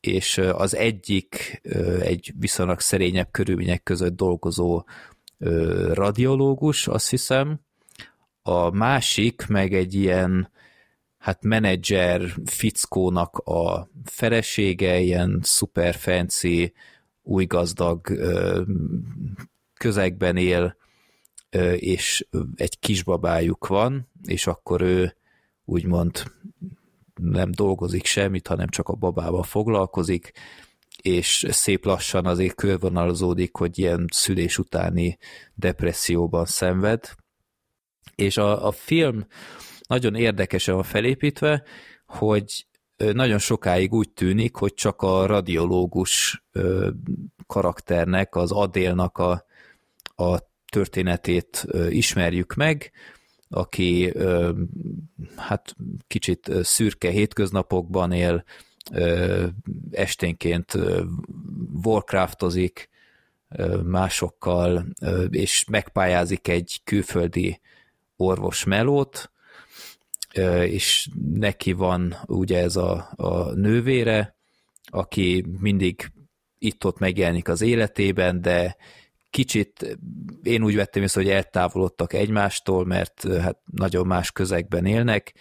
[0.00, 1.60] és az egyik
[2.00, 4.84] egy viszonylag szerényebb körülmények között dolgozó
[5.92, 7.60] radiológus, azt hiszem,
[8.42, 10.50] a másik meg egy ilyen
[11.18, 16.72] hát menedzser fickónak a felesége, ilyen super fancy,
[17.22, 18.18] új gazdag
[19.74, 20.76] közegben él,
[21.76, 25.16] és egy kisbabájuk van, és akkor ő
[25.64, 26.22] úgymond
[27.14, 30.32] nem dolgozik semmit, hanem csak a babával foglalkozik,
[31.02, 35.18] és szép lassan azért körvonalazódik, hogy ilyen szülés utáni
[35.54, 37.10] depresszióban szenved.
[38.14, 39.26] És a, a film
[39.88, 41.62] nagyon érdekesen van felépítve,
[42.06, 42.66] hogy
[42.96, 46.44] nagyon sokáig úgy tűnik, hogy csak a radiológus
[47.46, 49.44] karakternek, az Adélnak a,
[50.16, 52.92] a történetét ismerjük meg,
[53.48, 54.12] aki
[55.36, 55.76] hát
[56.06, 58.44] kicsit szürke hétköznapokban él,
[59.90, 60.78] esténként
[61.84, 62.88] Warcraftozik
[63.82, 64.86] másokkal,
[65.30, 67.60] és megpályázik egy külföldi
[68.16, 69.30] orvos melót,
[70.64, 74.36] és neki van ugye ez a, a nővére,
[74.84, 76.12] aki mindig
[76.58, 78.76] itt-ott megjelenik az életében, de
[79.32, 79.98] kicsit
[80.42, 85.34] én úgy vettem észre, hogy eltávolodtak egymástól, mert hát nagyon más közegben élnek,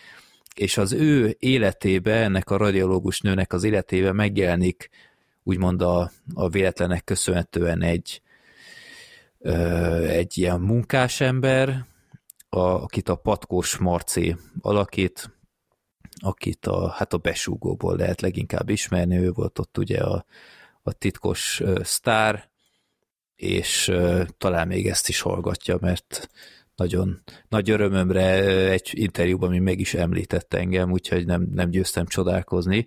[0.55, 4.89] és az ő életébe, ennek a radiológus nőnek az életébe megjelenik
[5.43, 8.21] úgymond a, a véletlenek köszönhetően egy,
[9.39, 9.53] ö,
[10.07, 11.85] egy ilyen munkásember,
[12.49, 15.31] a, akit a Patkós Marci alakít,
[16.15, 20.25] akit a, hát a besúgóból lehet leginkább ismerni, ő volt ott ugye a,
[20.81, 22.50] a titkos sztár,
[23.41, 23.91] és
[24.37, 26.29] talán még ezt is hallgatja, mert
[26.75, 32.85] nagyon nagy örömömre egy interjúban mi meg is említett engem, úgyhogy nem, nem győztem csodálkozni.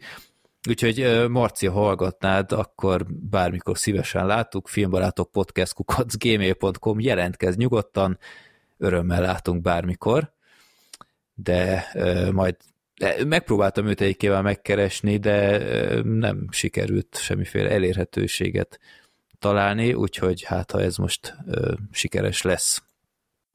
[0.68, 5.74] Úgyhogy Marcia hallgatnád, akkor bármikor szívesen láttuk, filmbarátok podcast
[6.18, 8.18] gmail.com, jelentkez nyugodtan,
[8.78, 10.32] örömmel látunk bármikor,
[11.34, 11.86] de
[12.32, 12.56] majd
[13.26, 15.58] megpróbáltam őt egyikével megkeresni, de
[16.02, 18.78] nem sikerült semmiféle elérhetőséget
[19.44, 21.36] találni, úgyhogy hát ha ez most
[21.90, 22.82] sikeres lesz.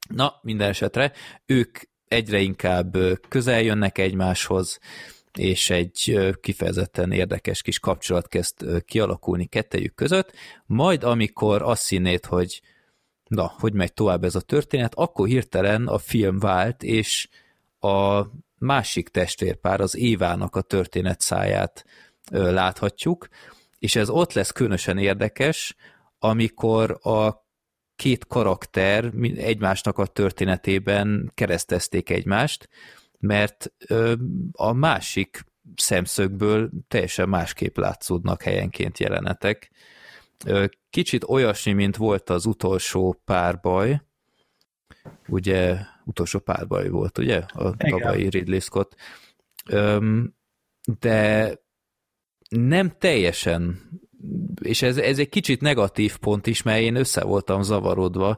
[0.10, 1.12] Na, minden esetre
[1.46, 2.98] ők egyre inkább
[3.30, 4.80] közel jönnek egymáshoz,
[5.34, 10.32] és egy kifejezetten érdekes kis kapcsolat kezd kialakulni kettejük között,
[10.66, 12.62] majd amikor azt hinnét, hogy
[13.28, 17.28] na, hogy megy tovább ez a történet, akkor hirtelen a film vált, és
[17.80, 18.26] a
[18.58, 21.86] másik testvérpár, az Évának a történet száját
[22.32, 23.28] láthatjuk,
[23.80, 25.76] és ez ott lesz különösen érdekes,
[26.20, 27.48] amikor a
[27.96, 32.70] két karakter egymásnak a történetében keresztezték egymást,
[33.20, 33.72] mert
[34.52, 35.46] a másik
[35.76, 39.72] szemszögből teljesen másképp látszódnak helyenként jelenetek.
[40.90, 44.02] Kicsit olyasmi, mint volt az utolsó párbaj,
[45.28, 47.38] ugye utolsó párbaj volt, ugye?
[47.38, 48.96] A tavalyi Ridley Scott.
[51.00, 51.58] De
[52.50, 53.88] nem teljesen
[54.62, 58.38] és ez, ez egy kicsit negatív pont is, mert én össze voltam zavarodva,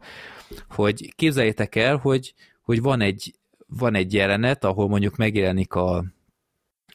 [0.69, 3.35] hogy képzeljétek el, hogy, hogy van, egy,
[3.67, 6.05] van egy jelenet, ahol mondjuk megjelenik a,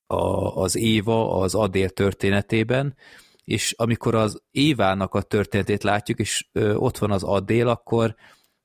[0.07, 0.17] a,
[0.57, 2.97] az Éva az Adél történetében,
[3.45, 8.15] és amikor az Évának a történetét látjuk, és ö, ott van az Adél, akkor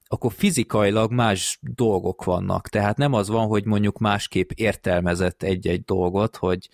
[0.08, 2.68] akkor fizikailag más dolgok vannak.
[2.68, 6.70] Tehát nem az van, hogy mondjuk másképp értelmezett egy-egy dolgot, hogy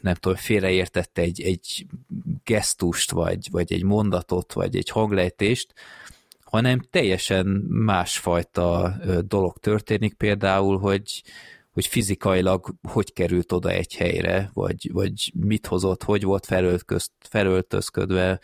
[0.00, 1.86] nem tudom, félreértette egy, egy
[2.44, 5.74] gesztust, vagy, vagy egy mondatot, vagy egy hanglejtést,
[6.40, 11.22] hanem teljesen másfajta dolog történik, például, hogy,
[11.72, 16.48] hogy fizikailag hogy került oda egy helyre, vagy, vagy mit hozott, hogy volt
[17.18, 18.40] felöltözködve,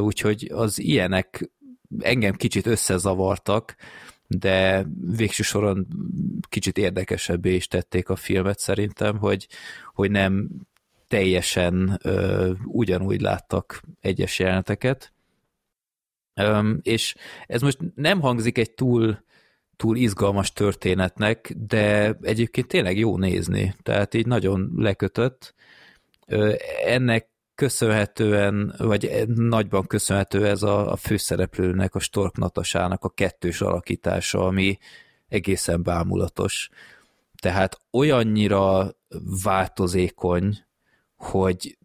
[0.00, 1.50] úgyhogy az ilyenek
[1.98, 3.76] engem kicsit összezavartak,
[4.26, 4.86] de
[5.16, 5.86] végső soron
[6.48, 9.46] kicsit érdekesebbé is tették a filmet szerintem, hogy,
[9.92, 10.48] hogy nem
[11.08, 15.12] teljesen ö, ugyanúgy láttak egyes jeleneteket.
[16.34, 17.14] Öm, és
[17.46, 19.24] ez most nem hangzik egy túl,
[19.76, 25.54] túl izgalmas történetnek, de egyébként tényleg jó nézni, tehát így nagyon lekötött.
[26.26, 26.54] Ö,
[26.84, 34.46] ennek köszönhetően, vagy nagyban köszönhető ez a, a főszereplőnek, a Stork Natasának a kettős alakítása,
[34.46, 34.78] ami
[35.28, 36.68] egészen bámulatos.
[37.42, 38.94] Tehát olyannyira
[39.42, 40.64] változékony,
[41.16, 41.78] hogy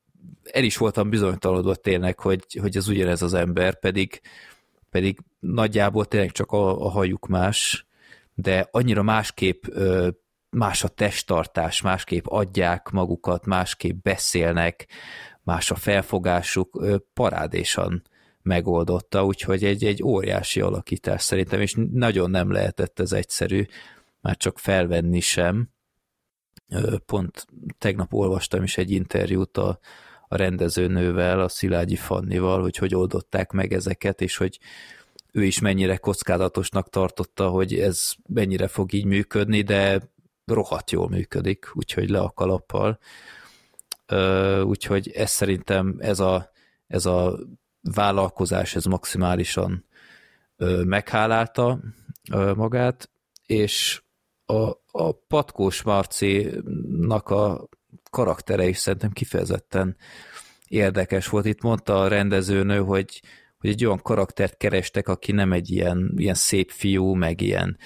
[0.44, 4.22] el is voltam bizonytalanodva tényleg, hogy, hogy ez ugyanez az ember, pedig,
[4.90, 7.86] pedig nagyjából tényleg csak a, a hajuk más,
[8.34, 9.64] de annyira másképp
[10.50, 14.88] más a testtartás, másképp adják magukat, másképp beszélnek,
[15.44, 18.04] más a felfogásuk, parádésan
[18.42, 23.66] megoldotta, úgyhogy egy, egy óriási alakítás szerintem, és nagyon nem lehetett ez egyszerű,
[24.22, 25.70] már csak felvenni sem.
[27.06, 29.80] Pont tegnap olvastam is egy interjút a,
[30.28, 34.60] a rendezőnővel, a Szilágyi Fannival, hogy hogy oldották meg ezeket, és hogy
[35.32, 40.02] ő is mennyire kockázatosnak tartotta, hogy ez mennyire fog így működni, de
[40.46, 43.00] rohadt jól működik, úgyhogy le a kalappal
[44.64, 46.52] úgyhogy ez szerintem ez a,
[46.88, 47.40] ez a
[47.82, 49.86] vállalkozás, ez maximálisan
[50.84, 51.80] meghálálta
[52.56, 53.10] magát,
[53.46, 54.02] és
[54.48, 57.68] a, a Patkós Marcinak a
[58.12, 59.96] karaktere is szerintem kifejezetten
[60.68, 61.46] érdekes volt.
[61.46, 63.22] Itt mondta a rendezőnő, hogy,
[63.58, 67.78] hogy egy olyan karaktert kerestek, aki nem egy ilyen, ilyen szép fiú, meg ilyen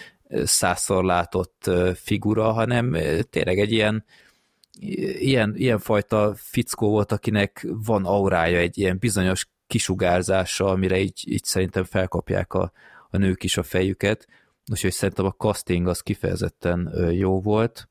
[0.44, 2.98] százszor látott figura, hanem
[3.30, 4.06] tényleg egy ilyen,
[5.20, 11.44] ilyen, ilyen fajta fickó volt, akinek van aurája, egy ilyen bizonyos kisugárzása, amire így, így
[11.44, 12.72] szerintem felkapják a,
[13.10, 14.28] a nők is a fejüket,
[14.72, 17.90] úgyhogy szerintem a casting az kifejezetten jó volt.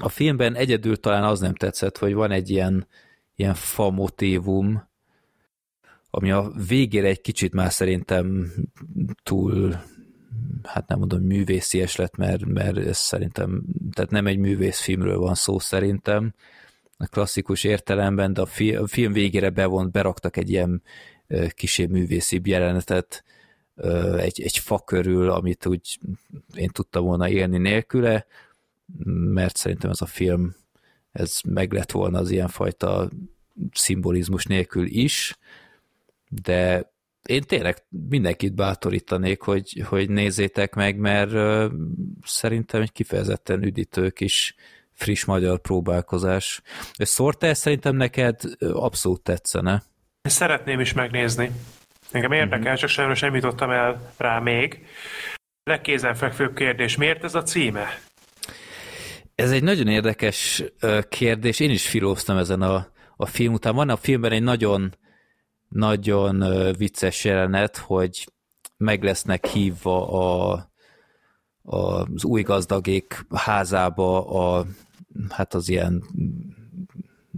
[0.00, 2.86] A filmben egyedül talán az nem tetszett, hogy van egy ilyen,
[3.36, 4.88] ilyen fa motívum,
[6.10, 8.52] ami a végére egy kicsit már szerintem
[9.22, 9.80] túl
[10.62, 15.58] hát nem mondom művészies lett, mert, mert ez szerintem, tehát nem egy művészfilmről van szó
[15.58, 16.34] szerintem,
[16.96, 20.82] a klasszikus értelemben, de a, fi, a film végére bevont, beraktak egy ilyen
[21.48, 23.24] kisé művészibb jelenetet
[24.16, 25.98] egy, egy fa körül, amit úgy
[26.54, 28.26] én tudtam volna élni nélküle,
[29.32, 30.54] mert szerintem ez a film
[31.12, 33.08] ez meg lett volna az ilyenfajta
[33.72, 35.38] szimbolizmus nélkül is,
[36.28, 36.92] de
[37.22, 41.70] én tényleg mindenkit bátorítanék, hogy, hogy nézzétek meg, mert
[42.24, 44.54] szerintem egy kifejezetten üdítő kis
[44.92, 46.62] friss magyar próbálkozás.
[46.98, 49.82] Sorter szerintem neked abszolút tetszene.
[50.22, 51.50] Szeretném is megnézni.
[52.10, 52.78] Engem érdekel, uh-huh.
[52.78, 54.86] csak sajnos nem jutottam el rá még.
[55.62, 57.86] Legkézenfekvőbb kérdés, miért ez a címe?
[59.34, 60.64] Ez egy nagyon érdekes
[61.08, 61.60] kérdés.
[61.60, 62.86] Én is filóztam ezen a,
[63.16, 63.74] a film után.
[63.74, 64.94] Van a filmben egy nagyon
[65.68, 66.44] nagyon
[66.76, 68.32] vicces jelenet, hogy
[68.76, 70.52] meg lesznek hívva a,
[71.62, 74.66] a, az új gazdagék házába a,
[75.28, 76.04] hát az ilyen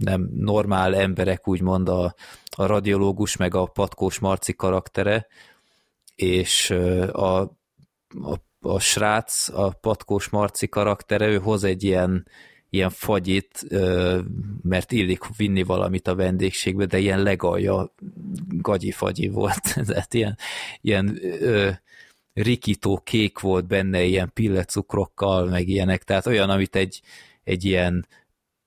[0.03, 2.15] nem normál emberek, úgymond a,
[2.55, 5.27] a radiológus, meg a patkós Marci karaktere,
[6.15, 6.69] és
[7.11, 12.25] a, a, a srác, a patkós Marci karaktere, ő hoz egy ilyen
[12.73, 13.65] ilyen fagyit,
[14.61, 17.93] mert illik vinni valamit a vendégségbe, de ilyen legalja
[18.47, 19.61] gagyi-fagyi volt.
[19.87, 20.37] Tehát ilyen,
[20.81, 21.69] ilyen ö,
[22.33, 27.01] rikító kék volt benne, ilyen pillecukrokkal, meg ilyenek, tehát olyan, amit egy,
[27.43, 28.07] egy ilyen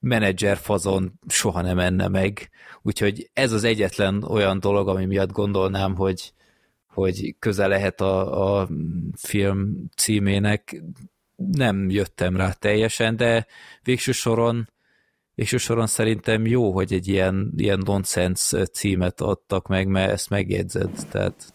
[0.05, 2.51] menedzser fazon soha nem enne meg.
[2.83, 6.33] Úgyhogy ez az egyetlen olyan dolog, ami miatt gondolnám, hogy,
[6.87, 8.69] hogy köze lehet a, a
[9.17, 10.83] film címének,
[11.37, 13.47] nem jöttem rá teljesen, de
[13.83, 14.69] végső soron
[15.35, 20.91] végső soron szerintem jó, hogy egy ilyen, ilyen nonsense címet adtak meg, mert ezt megjegyzed,
[21.11, 21.55] tehát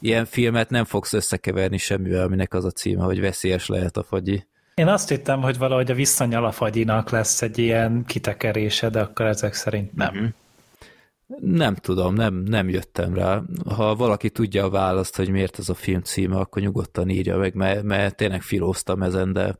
[0.00, 4.46] ilyen filmet nem fogsz összekeverni semmivel, aminek az a címe, hogy veszélyes lehet a fagyi.
[4.80, 9.94] Én azt hittem, hogy valahogy a visszanyalafagyinak lesz egy ilyen kitekerése, de akkor ezek szerint
[9.94, 10.14] nem.
[10.14, 10.26] Mm-hmm.
[11.40, 13.42] Nem tudom, nem, nem jöttem rá.
[13.68, 17.54] Ha valaki tudja a választ, hogy miért ez a film címe, akkor nyugodtan írja meg,
[17.54, 19.56] mert, mert tényleg filóztam ezen, de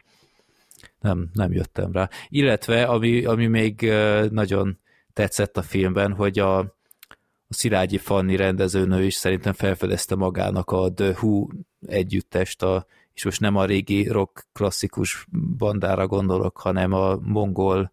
[1.01, 2.09] nem, nem jöttem rá.
[2.29, 3.93] Illetve, ami, ami még
[4.31, 4.79] nagyon
[5.13, 6.75] tetszett a filmben, hogy a, a
[7.49, 11.47] Szilágyi Fanni rendezőnő is szerintem felfedezte magának a The Who
[11.87, 12.87] együttest, a,
[13.21, 15.27] és most nem a régi rock klasszikus
[15.59, 17.93] bandára gondolok, hanem a mongol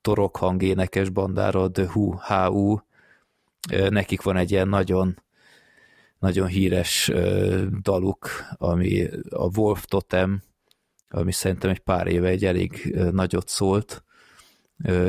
[0.00, 2.76] torok hangénekes bandára, The Who, HU,
[3.88, 5.22] nekik van egy ilyen nagyon
[6.18, 7.10] nagyon híres
[7.80, 10.42] daluk, ami a Wolf Totem,
[11.08, 14.04] ami szerintem egy pár éve egy elég nagyot szólt,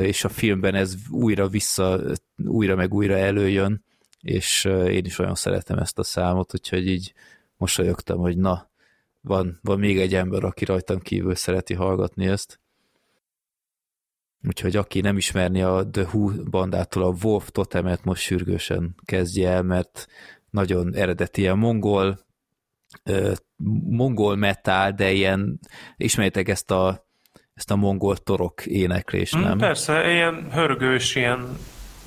[0.00, 2.00] és a filmben ez újra vissza,
[2.44, 3.84] újra meg újra előjön,
[4.20, 7.14] és én is olyan szeretem ezt a számot, úgyhogy így
[7.56, 8.72] mosolyogtam, hogy na,
[9.24, 12.60] van, van még egy ember, aki rajtam kívül szereti hallgatni ezt.
[14.46, 19.62] Úgyhogy aki nem ismerni a The Who bandától a Wolf Totemet, most sürgősen kezdje el,
[19.62, 20.06] mert
[20.50, 22.18] nagyon eredeti ilyen mongol,
[23.88, 25.60] mongol metal, de ilyen,
[25.96, 27.06] ismeritek ezt a,
[27.54, 29.58] ezt a mongol torok éneklést, mm, nem?
[29.58, 31.58] Persze, ilyen hörgős, ilyen,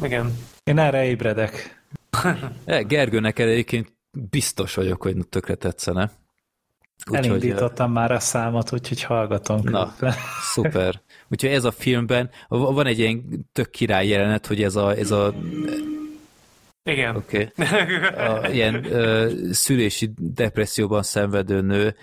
[0.04, 0.34] igen.
[0.64, 1.76] Én erre ébredek.
[2.66, 3.94] E, Gergő, neked egyébként
[4.30, 6.12] biztos vagyok, hogy tökre tetszene.
[7.06, 9.62] Úgy, Elindítottam hogy, már a számot, úgyhogy hallgatom.
[9.64, 9.96] Na,
[10.54, 11.02] szuper.
[11.28, 15.34] Úgyhogy ez a filmben, van egy ilyen tök király jelenet, hogy ez a, ez a
[16.84, 17.16] igen.
[17.16, 17.52] Oké.
[18.38, 18.54] Okay.
[18.54, 21.96] Ilyen ö, szülési depresszióban szenvedő nő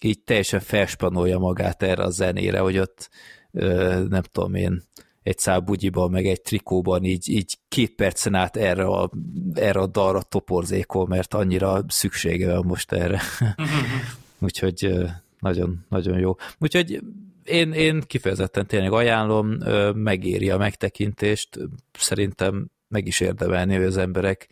[0.00, 3.10] így teljesen felspanolja magát erre a zenére, hogy ott
[3.52, 4.82] ö, nem tudom én,
[5.22, 9.10] egy szál bugyiban, meg egy trikóban így, így két percen át erre a,
[9.54, 13.20] erre a dalra toporzékol, mert annyira szüksége van most erre.
[14.38, 15.04] Úgyhogy
[15.40, 16.34] nagyon, nagyon jó.
[16.58, 17.00] Úgyhogy
[17.44, 19.48] én, én kifejezetten tényleg ajánlom,
[19.94, 21.58] megéri a megtekintést,
[21.92, 24.48] szerintem meg is érdemelni, hogy az emberek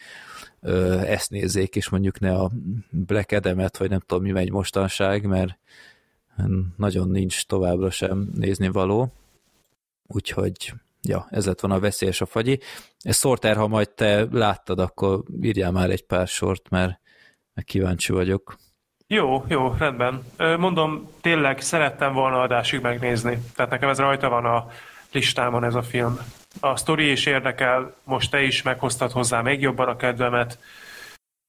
[1.06, 2.50] ezt nézzék, és mondjuk ne a
[2.90, 5.58] Black Adam-et, vagy nem tudom, mi megy mostanság, mert
[6.76, 9.12] nagyon nincs továbbra sem nézni való.
[10.06, 12.60] Úgyhogy, ja, ez lett van a veszélyes a fagyi.
[13.00, 17.00] Ez Sorter, ha majd te láttad, akkor írjál már egy pár sort, mert
[17.64, 18.56] kíváncsi vagyok.
[19.14, 20.22] Jó, jó, rendben.
[20.58, 23.38] Mondom, tényleg szerettem volna adásig megnézni.
[23.54, 24.70] Tehát nekem ez rajta van a
[25.12, 26.18] listámon ez a film.
[26.60, 30.58] A sztori is érdekel, most te is meghoztad hozzá még jobban a kedvemet.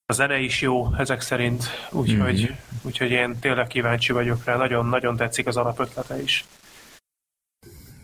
[0.06, 2.56] A zene is jó ezek szerint, úgyhogy, mm-hmm.
[2.82, 4.56] úgyhogy én tényleg kíváncsi vagyok rá.
[4.56, 6.46] Nagyon-nagyon tetszik az alapötlete is.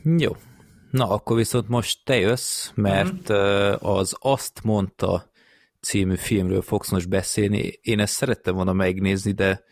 [0.03, 0.35] Jó.
[0.91, 3.73] Na, akkor viszont most te jössz, mert mm-hmm.
[3.79, 5.30] az Azt mondta
[5.81, 7.79] című filmről fogsz most beszélni.
[7.81, 9.63] Én ezt szerettem volna megnézni, de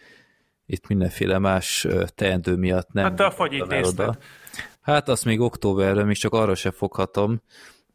[0.65, 3.03] itt mindenféle más teendő miatt nem.
[3.03, 4.17] Hát te a fagyit nézted.
[4.81, 7.41] Hát azt még októberre, még csak arra se foghatom,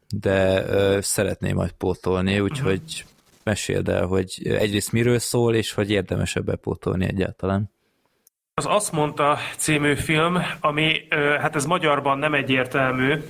[0.09, 3.09] de ö, szeretném majd pótolni, úgyhogy uh-huh.
[3.43, 7.71] meséld el, hogy egyrészt miről szól, és hogy érdemesebb bepótolni egyáltalán.
[8.53, 11.07] Az Azt mondta című film, ami,
[11.39, 13.21] hát ez magyarban nem egyértelmű,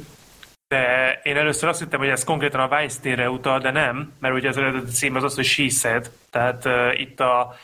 [0.75, 4.49] de én először azt hittem, hogy ez konkrétan a Weinsteinre utal, de nem, mert ugye
[4.49, 7.55] az eredeti cím az az, hogy She Said, tehát uh, itt a,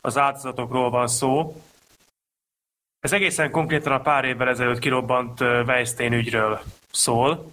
[0.00, 1.62] az áldozatokról van szó.
[3.00, 6.60] Ez egészen konkrétan a pár évvel ezelőtt kirobbant uh, Weinstein ügyről
[6.90, 7.52] szól,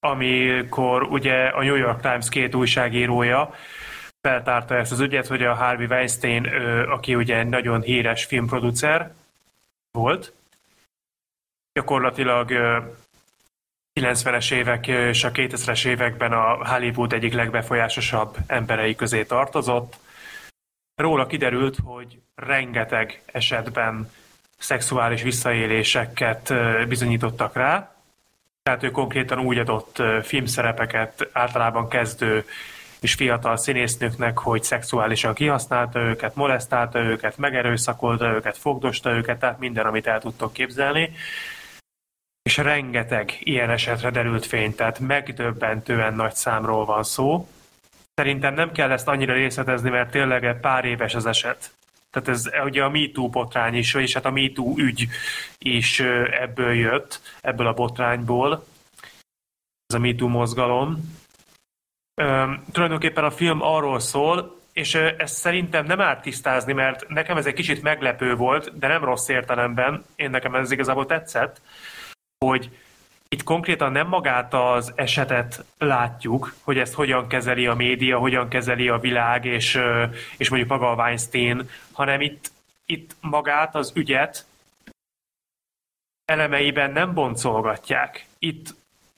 [0.00, 3.54] amikor ugye a New York Times két újságírója
[4.20, 9.14] feltárta ezt az ügyet, hogy a Harvey Weinstein, uh, aki ugye nagyon híres filmproducer
[9.90, 10.32] volt,
[11.72, 12.52] gyakorlatilag
[14.00, 19.96] 90-es évek és a 2000-es években a Hollywood egyik legbefolyásosabb emberei közé tartozott.
[20.94, 24.10] Róla kiderült, hogy rengeteg esetben
[24.58, 26.52] szexuális visszaéléseket
[26.88, 27.94] bizonyítottak rá,
[28.62, 32.44] tehát ő konkrétan úgy adott filmszerepeket általában kezdő
[33.00, 39.86] és fiatal színésznőknek, hogy szexuálisan kihasználta őket, molesztálta őket, megerőszakolta őket, fogdosta őket, tehát minden,
[39.86, 41.12] amit el tudtok képzelni
[42.46, 47.48] és rengeteg ilyen esetre derült fény, tehát megdöbbentően nagy számról van szó.
[48.14, 51.74] Szerintem nem kell ezt annyira részletezni, mert tényleg pár éves az eset.
[52.10, 55.08] Tehát ez ugye a MeToo botrány is, és hát a MeToo ügy
[55.58, 56.00] is
[56.40, 58.66] ebből jött, ebből a botrányból.
[59.86, 61.14] Ez a MeToo mozgalom.
[62.22, 67.46] Üm, tulajdonképpen a film arról szól, és ezt szerintem nem árt tisztázni, mert nekem ez
[67.46, 71.60] egy kicsit meglepő volt, de nem rossz értelemben, én nekem ez igazából tetszett,
[72.38, 72.70] hogy
[73.28, 78.88] itt konkrétan nem magát az esetet látjuk, hogy ezt hogyan kezeli a média, hogyan kezeli
[78.88, 79.80] a világ, és,
[80.36, 82.50] és mondjuk maga a Weinstein, hanem itt,
[82.86, 84.46] itt magát az ügyet,
[86.24, 88.26] elemeiben nem boncolgatják.
[88.38, 88.74] Itt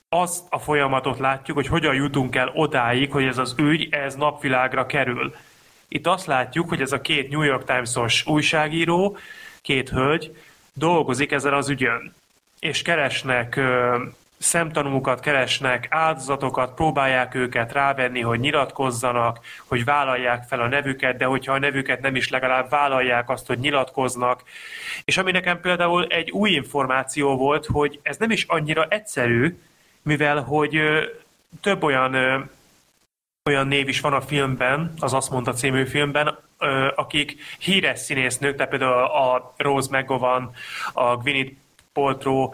[0.09, 4.87] azt a folyamatot látjuk, hogy hogyan jutunk el odáig, hogy ez az ügy, ez napvilágra
[4.87, 5.35] kerül.
[5.89, 9.17] Itt azt látjuk, hogy ez a két New York Times-os újságíró,
[9.63, 10.37] két hölgy
[10.73, 12.15] dolgozik ezen az ügyön,
[12.61, 13.61] és keresnek
[14.39, 21.53] szemtanúkat keresnek, áldozatokat, próbálják őket rávenni, hogy nyilatkozzanak, hogy vállalják fel a nevüket, de hogyha
[21.53, 24.43] a nevüket nem is legalább vállalják azt, hogy nyilatkoznak.
[25.05, 29.59] És ami nekem például egy új információ volt, hogy ez nem is annyira egyszerű,
[30.03, 30.81] mivel hogy
[31.61, 32.15] több olyan
[33.49, 36.39] olyan név is van a filmben, az Azt mondta című filmben,
[36.95, 40.55] akik híres színésznők, tehát például a Rose McGowan,
[40.93, 41.53] a Gwyneth
[41.99, 42.53] Paltrow,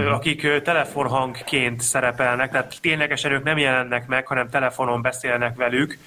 [0.00, 0.06] mm.
[0.06, 5.98] akik telefonhangként szerepelnek, tehát ténylegesen ők nem jelennek meg, hanem telefonon beszélnek velük,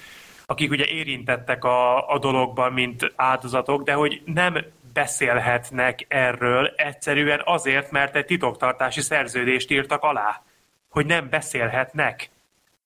[0.45, 4.57] akik ugye érintettek a, a dologban, mint áldozatok, de hogy nem
[4.94, 10.44] beszélhetnek erről egyszerűen azért, mert egy titoktartási szerződést írtak alá,
[10.90, 12.30] hogy nem beszélhetnek.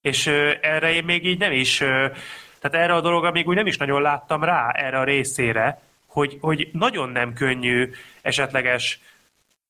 [0.02, 2.08] És ö, erre én még így nem is, ö,
[2.60, 6.38] tehát erre a dologra még úgy nem is nagyon láttam rá, erre a részére, hogy,
[6.42, 9.00] hogy nagyon nem könnyű esetleges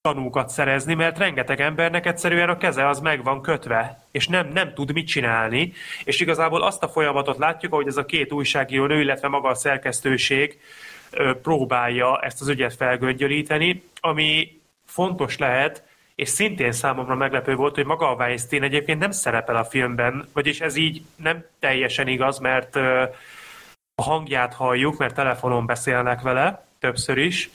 [0.07, 4.73] tanúkat szerezni, mert rengeteg embernek egyszerűen a keze az meg van kötve, és nem, nem
[4.73, 5.73] tud mit csinálni,
[6.03, 9.55] és igazából azt a folyamatot látjuk, ahogy ez a két újságíró nő, illetve maga a
[9.55, 10.59] szerkesztőség
[11.41, 15.83] próbálja ezt az ügyet felgöngyölíteni, ami fontos lehet,
[16.15, 20.61] és szintén számomra meglepő volt, hogy maga a Weinstein egyébként nem szerepel a filmben, vagyis
[20.61, 22.75] ez így nem teljesen igaz, mert
[23.95, 27.49] a hangját halljuk, mert telefonon beszélnek vele többször is,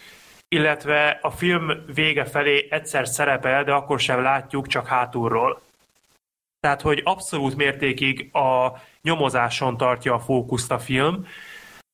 [0.49, 5.61] illetve a film vége felé egyszer szerepel, de akkor sem látjuk, csak hátulról.
[6.61, 8.73] Tehát, hogy abszolút mértékig a
[9.03, 11.27] nyomozáson tartja a fókuszt a film.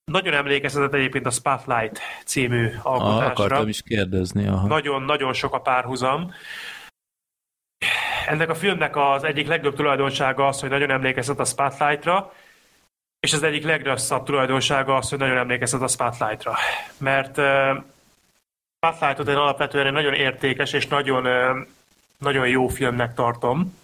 [0.05, 3.24] Nagyon emlékeztetett egyébként a Spotlight című alkotásra.
[3.24, 4.44] Ah, akartam is kérdezni.
[4.66, 6.32] Nagyon-nagyon sok a párhuzam.
[8.26, 12.32] Ennek a filmnek az egyik legjobb tulajdonsága az, hogy nagyon emlékeztet a Spotlightra,
[13.20, 16.55] és az egyik legrosszabb tulajdonsága az, hogy nagyon emlékeztet a Spotlightra.
[16.98, 17.40] Mert
[18.85, 21.27] Spotlightot én alapvetően nagyon értékes és nagyon,
[22.19, 23.78] nagyon jó filmnek tartom.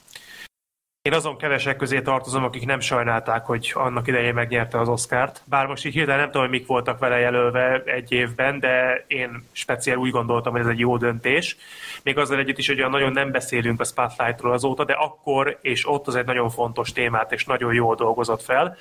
[1.03, 5.43] Én azon kevesek közé tartozom, akik nem sajnálták, hogy annak idején megnyerte az Oscárt.
[5.45, 9.45] Bár most így hirtelen nem tudom, hogy mik voltak vele jelölve egy évben, de én
[9.53, 11.57] speciál úgy gondoltam, hogy ez egy jó döntés.
[12.03, 15.89] Még azzal együtt is, hogy olyan nagyon nem beszélünk a Spotlightról azóta, de akkor és
[15.89, 18.77] ott az egy nagyon fontos témát, és nagyon jól dolgozott fel.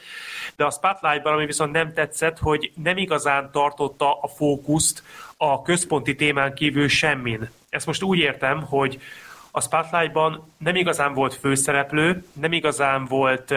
[0.56, 5.04] De a Spotlightban, ami viszont nem tetszett, hogy nem igazán tartotta a fókuszt
[5.38, 7.50] a központi témán kívül semmin.
[7.70, 9.00] Ezt most úgy értem, hogy
[9.52, 13.54] a Spotlightban nem igazán volt főszereplő, nem igazán volt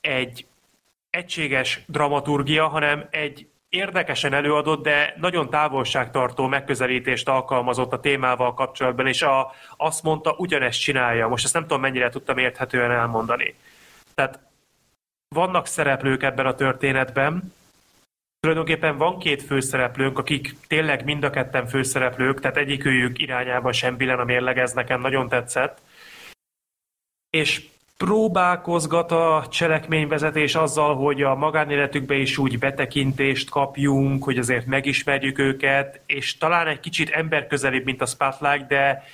[0.00, 0.46] egy
[1.10, 9.22] egységes dramaturgia, hanem egy érdekesen előadott, de nagyon távolságtartó megközelítést alkalmazott a témával kapcsolatban, és
[9.22, 11.28] a, azt mondta, ugyanezt csinálja.
[11.28, 13.54] Most ezt nem tudom, mennyire tudtam érthetően elmondani.
[14.14, 14.38] Tehát
[15.28, 17.54] vannak szereplők ebben a történetben,
[18.44, 24.18] Tulajdonképpen van két főszereplőnk, akik tényleg mind a ketten főszereplők, tehát egyikőjük irányába sem billen
[24.18, 25.78] a mérleg, ez nekem nagyon tetszett.
[27.30, 27.62] És
[27.96, 36.00] próbálkozgat a cselekményvezetés azzal, hogy a magánéletükbe is úgy betekintést kapjunk, hogy azért megismerjük őket,
[36.06, 39.04] és talán egy kicsit emberközelibb, mint a Spotlight, de,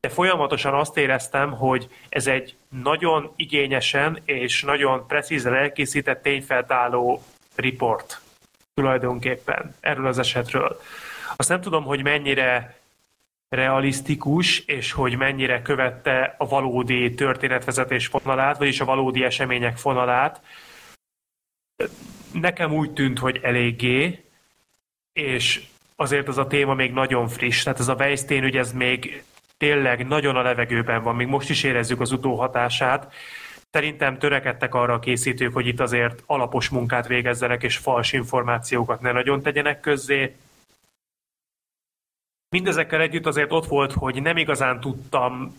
[0.00, 7.22] de folyamatosan azt éreztem, hogy ez egy nagyon igényesen és nagyon precízen elkészített tényfeltáló
[7.54, 8.24] riport
[8.76, 10.80] tulajdonképpen erről az esetről.
[11.36, 12.78] Azt nem tudom, hogy mennyire
[13.48, 20.40] realisztikus, és hogy mennyire követte a valódi történetvezetés fonalát, vagyis a valódi események fonalát.
[22.32, 24.24] Nekem úgy tűnt, hogy eléggé,
[25.12, 25.64] és
[25.96, 27.62] azért az a téma még nagyon friss.
[27.62, 29.24] Tehát ez a Weinstein ügy, ez még
[29.56, 33.12] tényleg nagyon a levegőben van, még most is érezzük az utóhatását,
[33.76, 39.12] Szerintem törekedtek arra a készítők, hogy itt azért alapos munkát végezzenek, és fals információkat ne
[39.12, 40.36] nagyon tegyenek közzé.
[42.48, 45.56] Mindezekkel együtt azért ott volt, hogy nem igazán tudtam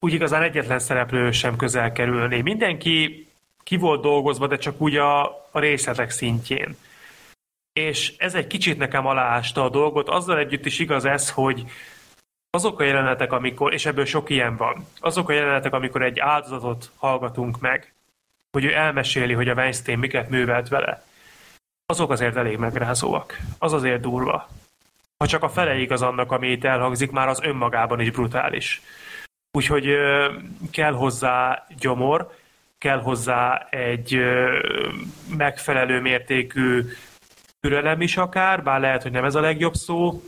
[0.00, 2.40] úgy igazán egyetlen szereplő sem közel kerülni.
[2.40, 3.26] Mindenki
[3.62, 6.76] ki volt dolgozva, de csak úgy a, a részletek szintjén.
[7.72, 11.64] És ez egy kicsit nekem aláásta a dolgot, azzal együtt is igaz ez, hogy
[12.56, 16.90] azok a jelenetek, amikor, és ebből sok ilyen van, azok a jelenetek, amikor egy áldozatot
[16.96, 17.92] hallgatunk meg,
[18.50, 21.04] hogy ő elmeséli, hogy a Weinstein miket művelt vele,
[21.86, 23.38] azok azért elég megrázóak.
[23.58, 24.48] Az azért durva.
[25.18, 28.82] Ha csak a fele igaz annak, ami itt elhangzik, már az önmagában is brutális.
[29.50, 29.88] Úgyhogy
[30.70, 32.30] kell hozzá gyomor,
[32.78, 34.20] kell hozzá egy
[35.36, 36.84] megfelelő mértékű
[37.60, 40.22] türelem is akár, bár lehet, hogy nem ez a legjobb szó,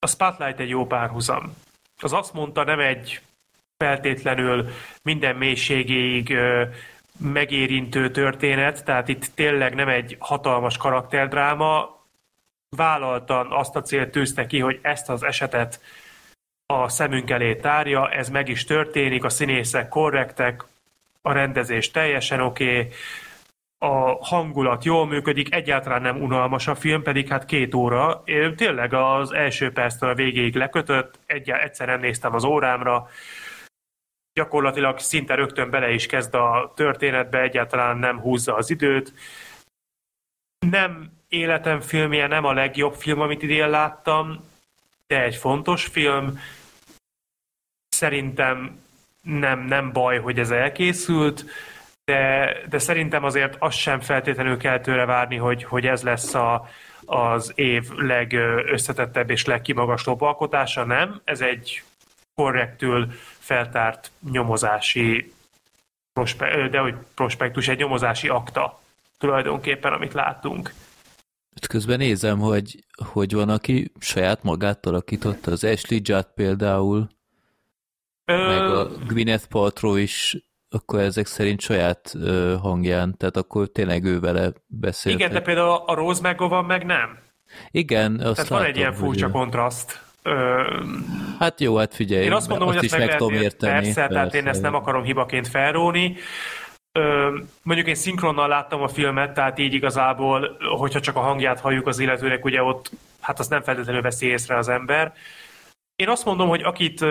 [0.00, 1.56] a Spotlight egy jó párhuzam.
[2.00, 3.20] Az azt mondta, nem egy
[3.76, 4.68] feltétlenül
[5.02, 6.36] minden mélységéig
[7.18, 11.98] megérintő történet, tehát itt tényleg nem egy hatalmas karakterdráma,
[12.76, 15.80] vállaltan azt a célt tűzte ki, hogy ezt az esetet
[16.66, 20.64] a szemünk elé tárja, ez meg is történik, a színészek korrektek,
[21.22, 22.92] a rendezés teljesen oké, okay,
[23.82, 28.22] a hangulat jól működik, egyáltalán nem unalmas a film, pedig hát két óra.
[28.24, 33.08] Én tényleg az első perctől a végéig lekötött, egy, egyszer néztem az órámra,
[34.32, 39.14] gyakorlatilag szinte rögtön bele is kezd a történetbe, egyáltalán nem húzza az időt.
[40.66, 44.44] Nem életem filmje, nem a legjobb film, amit idén láttam,
[45.06, 46.40] de egy fontos film.
[47.88, 48.82] Szerintem
[49.22, 51.44] nem, nem baj, hogy ez elkészült,
[52.10, 56.68] de, de szerintem azért azt sem feltétlenül kell tőle várni, hogy, hogy ez lesz a,
[57.04, 61.20] az év legösszetettebb és legkimagaslóbb alkotása, nem.
[61.24, 61.82] Ez egy
[62.34, 65.32] korrektül feltárt nyomozási
[66.12, 68.80] prospe- de hogy prospektus, egy nyomozási akta
[69.18, 70.72] tulajdonképpen, amit láttunk.
[71.68, 77.08] Közben nézem, hogy, hogy van, aki saját magát alakította, az Ashley Judd például,
[78.24, 78.46] Ö...
[78.46, 80.36] meg a Gwyneth Paltrow is,
[80.70, 85.18] akkor ezek szerint saját ö, hangján, tehát akkor tényleg ő vele beszélt.
[85.18, 87.18] Igen, de például a Rose McGowan meg nem.
[87.70, 89.32] Igen, azt Tehát van egy ilyen furcsa hogy...
[89.32, 90.02] kontraszt.
[90.22, 90.62] Ö...
[91.38, 93.72] Hát jó, hát figyelj, én azt mondom, azt hogy ezt meg, meg tudom érteni.
[93.72, 96.16] Persze, persze, tehát én ezt nem akarom hibaként felróni.
[96.92, 101.86] Ö, mondjuk én szinkronnal láttam a filmet, tehát így igazából, hogyha csak a hangját halljuk
[101.86, 102.90] az illetőnek, ugye ott,
[103.20, 105.12] hát azt nem feltétlenül veszi észre az ember.
[105.96, 107.04] Én azt mondom, hogy akit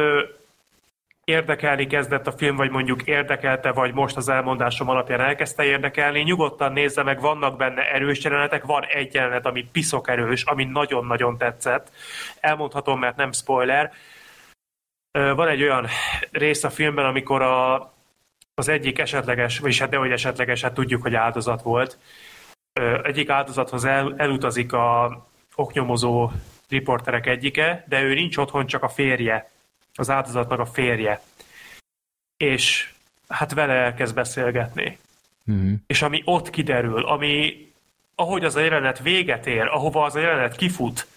[1.29, 6.73] érdekelni kezdett a film, vagy mondjuk érdekelte, vagy most az elmondásom alapján elkezdte érdekelni, nyugodtan
[6.73, 11.91] nézze meg, vannak benne erős jelenetek, van egy jelenet, ami piszok erős, ami nagyon-nagyon tetszett.
[12.39, 13.91] Elmondhatom, mert nem spoiler.
[15.11, 15.87] Van egy olyan
[16.31, 17.75] rész a filmben, amikor a,
[18.53, 21.97] az egyik esetleges, vagyis hát nehogy esetleges, hát tudjuk, hogy áldozat volt.
[23.03, 25.17] Egyik áldozathoz el, elutazik a
[25.55, 26.31] oknyomozó
[26.69, 29.49] riporterek egyike, de ő nincs otthon, csak a férje
[29.99, 31.21] az áldozatnak a férje.
[32.37, 32.93] És
[33.27, 34.97] hát vele elkezd beszélgetni.
[35.51, 35.73] Mm-hmm.
[35.87, 37.67] És ami ott kiderül, ami
[38.15, 41.07] ahogy az a jelenet véget ér, ahova az a jelenet kifut,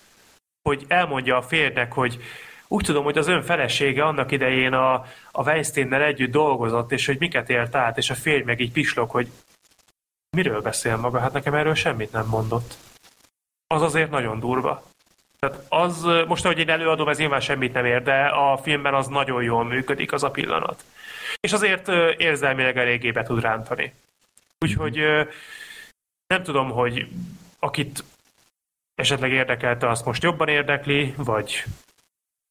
[0.63, 2.23] hogy elmondja a férnek, hogy
[2.69, 4.93] úgy tudom, hogy az ön felesége annak idején a,
[5.31, 9.11] a Weinsteinnel együtt dolgozott, és hogy miket élt át, és a férj meg így pislog,
[9.11, 9.31] hogy
[10.37, 12.77] miről beszél maga, hát nekem erről semmit nem mondott.
[13.67, 14.83] Az azért nagyon durva.
[15.47, 19.07] Tehát az, most ahogy én előadom, ez nyilván semmit nem ér, de a filmben az
[19.07, 20.85] nagyon jól működik az a pillanat.
[21.41, 23.95] És azért érzelmileg eléggé be tud rántani.
[24.59, 24.97] Úgyhogy
[26.27, 27.09] nem tudom, hogy
[27.59, 28.05] akit
[28.95, 31.65] esetleg érdekelte, azt most jobban érdekli, vagy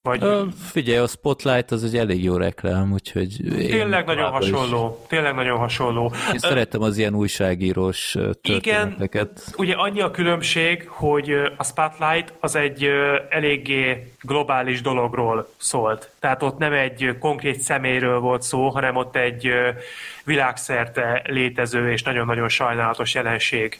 [0.03, 0.23] vagy...
[0.23, 3.37] Ö, figyelj, a Spotlight az egy elég jó reklám, úgyhogy...
[3.55, 5.07] Tényleg nagyon hasonló, is.
[5.07, 6.11] tényleg nagyon hasonló.
[6.27, 6.37] Én Ö...
[6.37, 8.11] szeretem az ilyen újságírós
[8.41, 9.43] történeteket.
[9.47, 12.87] Igen, ugye annyi a különbség, hogy a Spotlight az egy
[13.29, 16.09] eléggé globális dologról szólt.
[16.19, 19.49] Tehát ott nem egy konkrét személyről volt szó, hanem ott egy
[20.23, 23.79] világszerte létező és nagyon-nagyon sajnálatos jelenség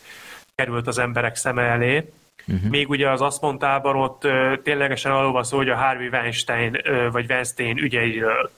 [0.56, 2.12] került az emberek szeme elé.
[2.48, 2.70] Uh-huh.
[2.70, 6.82] Még ugye az azt mondtában ott uh, ténylegesen arról van szó, hogy a Harvey Weinstein
[7.12, 8.52] vagy Weinstein ügyeiről.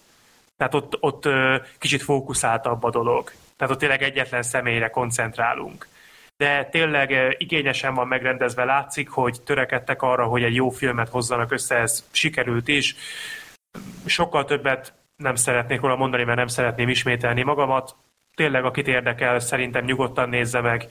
[0.57, 1.27] Tehát ott, ott
[1.77, 3.31] kicsit fókuszáltabb a dolog.
[3.57, 5.87] Tehát ott tényleg egyetlen személyre koncentrálunk.
[6.37, 11.75] De tényleg igényesen van megrendezve, látszik, hogy törekedtek arra, hogy egy jó filmet hozzanak össze,
[11.75, 12.95] ez sikerült is.
[14.05, 17.95] Sokkal többet nem szeretnék róla mondani, mert nem szeretném ismételni magamat.
[18.35, 20.87] Tényleg, akit érdekel, szerintem nyugodtan nézze meg.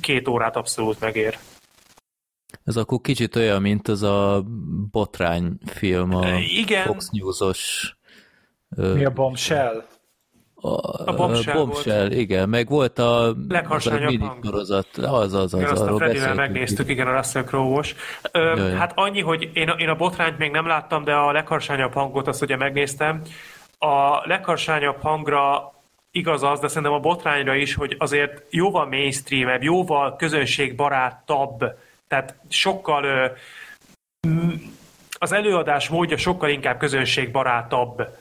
[0.00, 1.38] Két órát abszolút megér.
[2.64, 4.44] Ez akkor kicsit olyan, mint az a
[4.90, 6.84] botrány film, a Igen.
[6.84, 7.94] Fox News-os...
[8.76, 9.84] Mi a Bombshell?
[10.54, 12.12] A, a Bombshell, bombshell volt.
[12.12, 14.44] igen, meg volt a legharsányabb hang.
[14.44, 17.94] Sorozat, az, az, az, igen, azt a Fredivel megnéztük, igen, a Russell Crowe-os.
[18.76, 22.42] Hát annyi, hogy én, én a botrányt még nem láttam, de a legharsányabb hangot azt
[22.42, 23.22] ugye megnéztem.
[23.78, 25.72] A legharsányabb hangra
[26.10, 31.64] igaz az, de szerintem a botrányra is, hogy azért jóval mainstreamebb, jóval közönségbarátabb
[32.08, 33.36] tehát sokkal
[35.18, 38.18] az előadás módja sokkal inkább közönségbarátabb.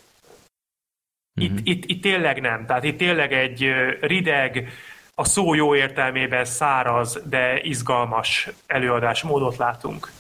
[1.34, 1.64] Itt, mm-hmm.
[1.64, 2.66] itt, itt tényleg nem.
[2.66, 4.70] Tehát itt tényleg egy rideg,
[5.16, 10.12] a szó jó értelmében száraz, de izgalmas előadásmódot látunk.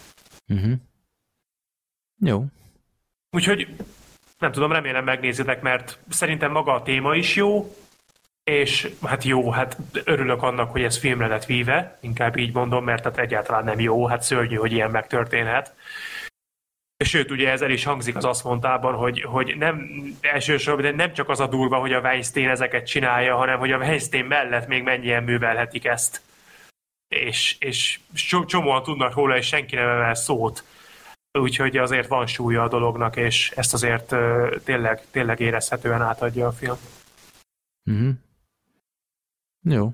[0.54, 0.74] Mm-hmm.
[2.20, 2.46] Jó.
[3.32, 3.76] Úgyhogy
[4.40, 7.76] nem tudom, remélem megnézitek, mert szerintem maga a téma is jó,
[8.44, 13.04] és hát jó, hát örülök annak, hogy ez filmre lett víve, inkább így mondom, mert
[13.04, 15.76] hát egyáltalán nem jó, hát szörnyű, hogy ilyen megtörténhet.
[16.98, 19.90] Sőt, ugye ez el is hangzik az azt mondtában, hogy, hogy nem
[20.22, 23.78] elsősorban, de nem csak az a durva, hogy a Weinstein ezeket csinálja, hanem hogy a
[23.78, 26.22] Weinstein mellett még mennyien művelhetik ezt.
[27.08, 28.00] És, és
[28.46, 30.64] csomóan tudnak róla, és senki nem emel szót.
[31.40, 34.16] Úgyhogy azért van súlya a dolognak, és ezt azért
[34.64, 36.78] tényleg, tényleg érezhetően átadja a film.
[37.92, 38.10] Mm-hmm.
[39.64, 39.94] Jó.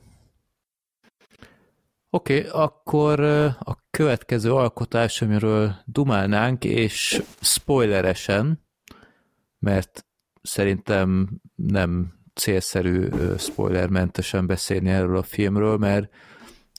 [2.09, 3.19] Oké, okay, akkor
[3.59, 8.65] a következő alkotás, amiről dumálnánk, és spoileresen,
[9.59, 10.05] mert
[10.41, 16.13] szerintem nem célszerű spoilermentesen beszélni erről a filmről, mert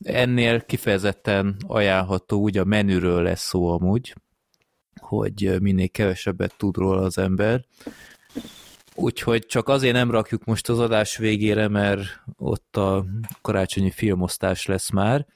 [0.05, 4.15] ennél kifejezetten ajánlható, úgy a menüről lesz szó amúgy,
[5.01, 7.65] hogy minél kevesebbet tud róla az ember.
[9.03, 12.03] Úgyhogy csak azért nem rakjuk most az adás végére, mert
[12.37, 13.05] ott a
[13.41, 15.27] karácsonyi filmosztás lesz már.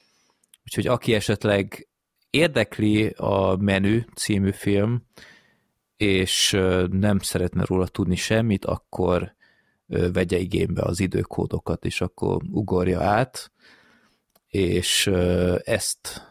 [0.65, 1.89] Úgyhogy aki esetleg
[2.31, 5.03] érdekli a Menü című film,
[5.97, 6.51] és
[6.91, 9.35] nem szeretne róla tudni semmit, akkor
[9.87, 13.53] vegye igénybe az időkódokat, és akkor ugorja át,
[14.47, 15.07] és
[15.65, 16.29] ezt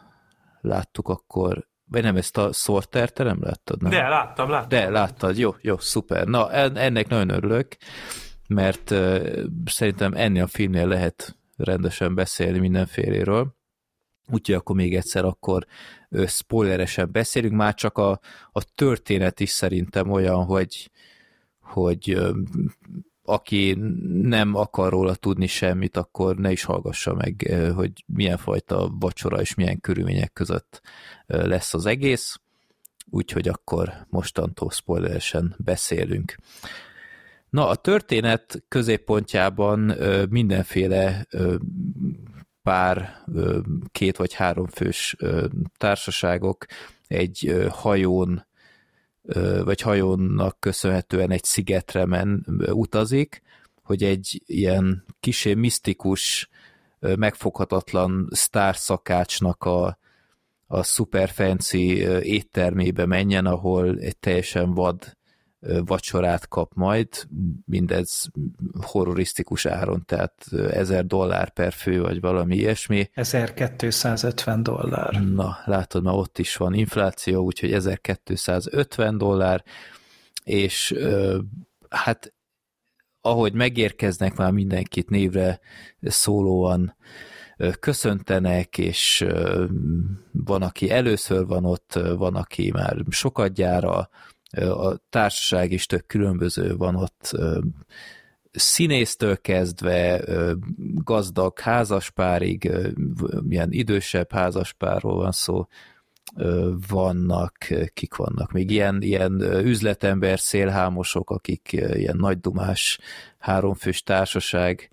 [0.60, 3.82] láttuk akkor vagy nem, ezt a Sorter te nem láttad?
[3.82, 3.90] Nem?
[3.90, 4.68] De, láttam, láttam.
[4.68, 6.26] De, láttad, jó, jó, szuper.
[6.26, 7.76] Na, ennek nagyon örülök,
[8.48, 13.54] mert uh, szerintem ennél a filmnél lehet rendesen beszélni mindenféléről.
[14.28, 15.66] Úgyhogy akkor még egyszer akkor
[16.10, 18.20] uh, spoileresen beszélünk, már csak a,
[18.52, 20.90] a történet is szerintem olyan, hogy,
[21.60, 22.36] hogy uh,
[23.26, 23.76] aki
[24.22, 29.54] nem akar róla tudni semmit, akkor ne is hallgassa meg, hogy milyen fajta vacsora és
[29.54, 30.80] milyen körülmények között
[31.26, 32.40] lesz az egész,
[33.10, 36.36] úgyhogy akkor mostantól spoileresen beszélünk.
[37.50, 39.80] Na, a történet középpontjában
[40.28, 41.26] mindenféle
[42.62, 43.22] pár,
[43.92, 45.16] két vagy három fős
[45.76, 46.66] társaságok
[47.06, 48.46] egy hajón
[49.64, 53.42] vagy hajónak köszönhetően egy szigetre men, utazik,
[53.82, 56.48] hogy egy ilyen kisé misztikus,
[56.98, 59.98] megfoghatatlan sztárszakácsnak a,
[60.66, 65.16] a super fancy éttermébe menjen, ahol egy teljesen vad
[65.84, 67.08] vacsorát kap majd,
[67.64, 68.30] mindez
[68.80, 70.34] horrorisztikus áron, tehát
[70.70, 73.10] 1000 dollár per fő, vagy valami ilyesmi.
[73.14, 75.22] 1250 dollár.
[75.22, 79.64] Na, látod, ma ott is van infláció, úgyhogy 1250 dollár,
[80.44, 80.94] és
[81.88, 82.34] hát
[83.20, 85.60] ahogy megérkeznek, már mindenkit névre
[86.00, 86.96] szólóan
[87.80, 89.26] köszöntenek, és
[90.30, 94.08] van, aki először van ott, van, aki már sokat gyára,
[94.56, 97.32] a társaság is tök különböző van ott,
[98.52, 100.24] színésztől kezdve
[100.94, 102.70] gazdag házaspárig,
[103.42, 105.66] milyen idősebb házaspárról van szó,
[106.88, 107.56] vannak,
[107.94, 112.98] kik vannak még ilyen, ilyen üzletember szélhámosok, akik ilyen nagy dumás
[113.38, 114.90] háromfős társaság,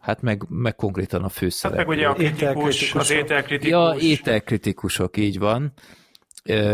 [0.00, 1.78] hát meg, meg konkrétan a főszereplő.
[1.78, 3.70] Hát meg ugye a kritikus, az ételkritikus.
[3.70, 5.72] Ja, ételkritikusok, így van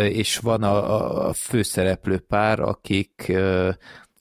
[0.09, 3.33] és van a, a főszereplő pár, akik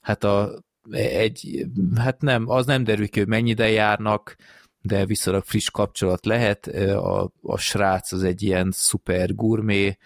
[0.00, 0.58] hát a,
[0.90, 1.66] egy,
[1.96, 4.36] hát nem, az nem derül ki, hogy mennyi ide járnak,
[4.82, 6.66] de viszonylag friss kapcsolat lehet.
[6.66, 9.96] A, a srác az egy ilyen szuper gurmé,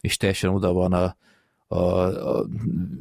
[0.00, 1.16] és teljesen oda van a,
[1.66, 2.46] a, a,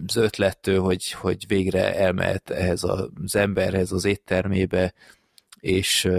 [0.08, 4.94] az ötlettől, hogy, hogy végre elmehet ehhez az emberhez, az éttermébe,
[5.60, 6.10] és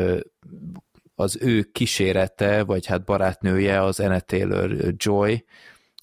[1.15, 5.45] az ő kísérete, vagy hát barátnője az Anna Taylor Joy,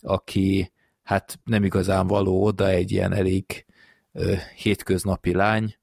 [0.07, 0.71] aki
[1.03, 3.65] hát nem igazán való oda egy ilyen elég
[4.11, 5.75] ö, hétköznapi lány,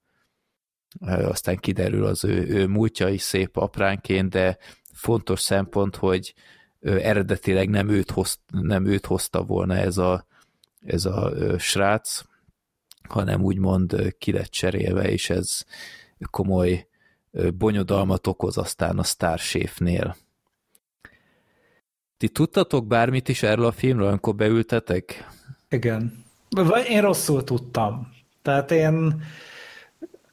[1.00, 4.58] ö, aztán kiderül az ő, ő múltja is szép apránként, de
[4.92, 6.34] fontos szempont, hogy
[6.80, 10.26] ö, eredetileg nem őt, hoz, nem őt hozta volna ez a,
[10.80, 12.22] ez a ö, srác,
[13.08, 15.64] hanem úgymond ki lett cserélve, és ez
[16.30, 16.88] komoly
[17.54, 20.16] bonyodalmat okoz aztán a Starshave-nél.
[22.24, 25.28] Ti tudtatok bármit is erről a filmről, amikor beültetek?
[25.68, 26.24] Igen.
[26.88, 28.12] Én rosszul tudtam.
[28.42, 29.22] Tehát én,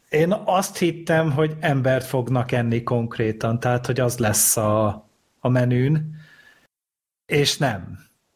[0.10, 5.08] én azt hittem, hogy embert fognak enni konkrétan, tehát hogy az lesz a,
[5.40, 6.16] a menün,
[7.26, 7.82] és nem.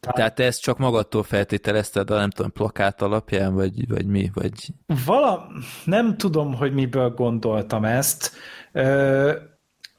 [0.00, 4.30] Tehát, Tehát te ezt csak magadtól feltételezted, de nem tudom, plakát alapján, vagy, vagy mi?
[4.34, 4.68] Vagy...
[5.04, 5.48] Vala,
[5.84, 8.32] nem tudom, hogy miből gondoltam ezt.
[8.72, 9.32] Ö,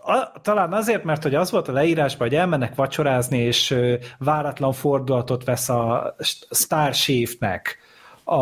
[0.08, 4.74] a, talán azért, mert hogy az volt a leírásban, hogy elmennek vacsorázni, és ö, váratlan
[4.74, 6.16] fordulatot vesz a
[6.52, 7.78] Star Chief-nek
[8.24, 8.40] a,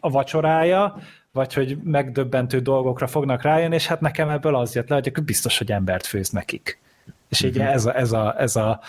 [0.00, 0.96] a vacsorája,
[1.32, 5.58] vagy hogy megdöbbentő dolgokra fognak rájönni, és hát nekem ebből az jött le, hogy biztos,
[5.58, 6.80] hogy embert főz nekik.
[7.28, 7.72] És így uh-huh.
[7.72, 8.80] ez, a, ez, a, ez a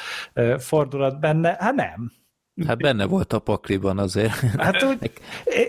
[0.57, 2.11] fordulat benne, hát nem.
[2.65, 4.33] Hát benne volt a pakliban azért.
[4.57, 5.11] Hát úgy,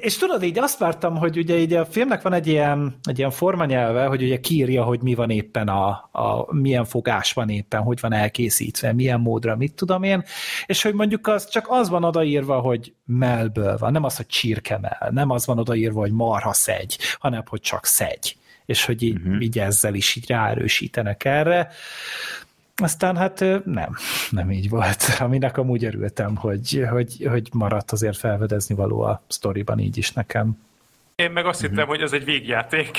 [0.01, 3.31] és tudod, így azt vártam, hogy ugye így a filmnek van egy ilyen, egy ilyen
[3.31, 8.01] formanyelve, hogy ugye kiírja, hogy mi van éppen a, a, milyen fogás van éppen, hogy
[8.01, 10.25] van elkészítve, milyen módra, mit tudom én,
[10.67, 15.09] és hogy mondjuk az csak az van odaírva, hogy melből van, nem az, hogy csirkemel,
[15.11, 18.37] nem az van odaírva, hogy marha szegy, hanem hogy csak szegy
[18.69, 19.43] és hogy így, uh-huh.
[19.43, 21.71] így ezzel is így ráerősítenek erre.
[22.83, 23.97] Aztán hát nem,
[24.31, 25.05] nem így volt.
[25.19, 30.67] Aminek amúgy örültem, hogy, hogy, hogy maradt azért felvedezni való a sztoriban így is nekem.
[31.15, 31.71] Én meg azt uh-huh.
[31.71, 32.99] hittem, hogy ez egy végjáték.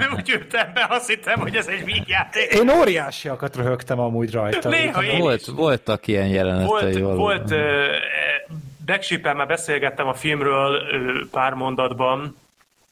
[0.00, 2.52] Én úgy ültem be, azt hittem, hogy ez egy végjáték.
[2.52, 4.68] Én óriásiakat röhögtem amúgy rajta.
[4.68, 7.00] Néha én volt, voltak ilyen jelenetei.
[7.00, 12.36] Volt, volt uh, már beszélgettem a filmről uh, pár mondatban,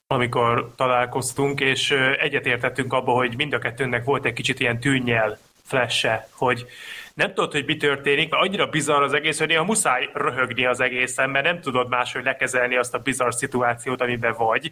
[0.07, 6.09] amikor találkoztunk, és egyetértettünk abba, hogy mind a kettőnknek volt egy kicsit ilyen tűnnyel flash
[6.31, 6.67] hogy
[7.15, 10.81] nem tudod, hogy mi történik, mert annyira bizarr az egész, hogy néha muszáj röhögni az
[10.81, 14.71] egészen, mert nem tudod máshogy lekezelni azt a bizarr szituációt, amiben vagy.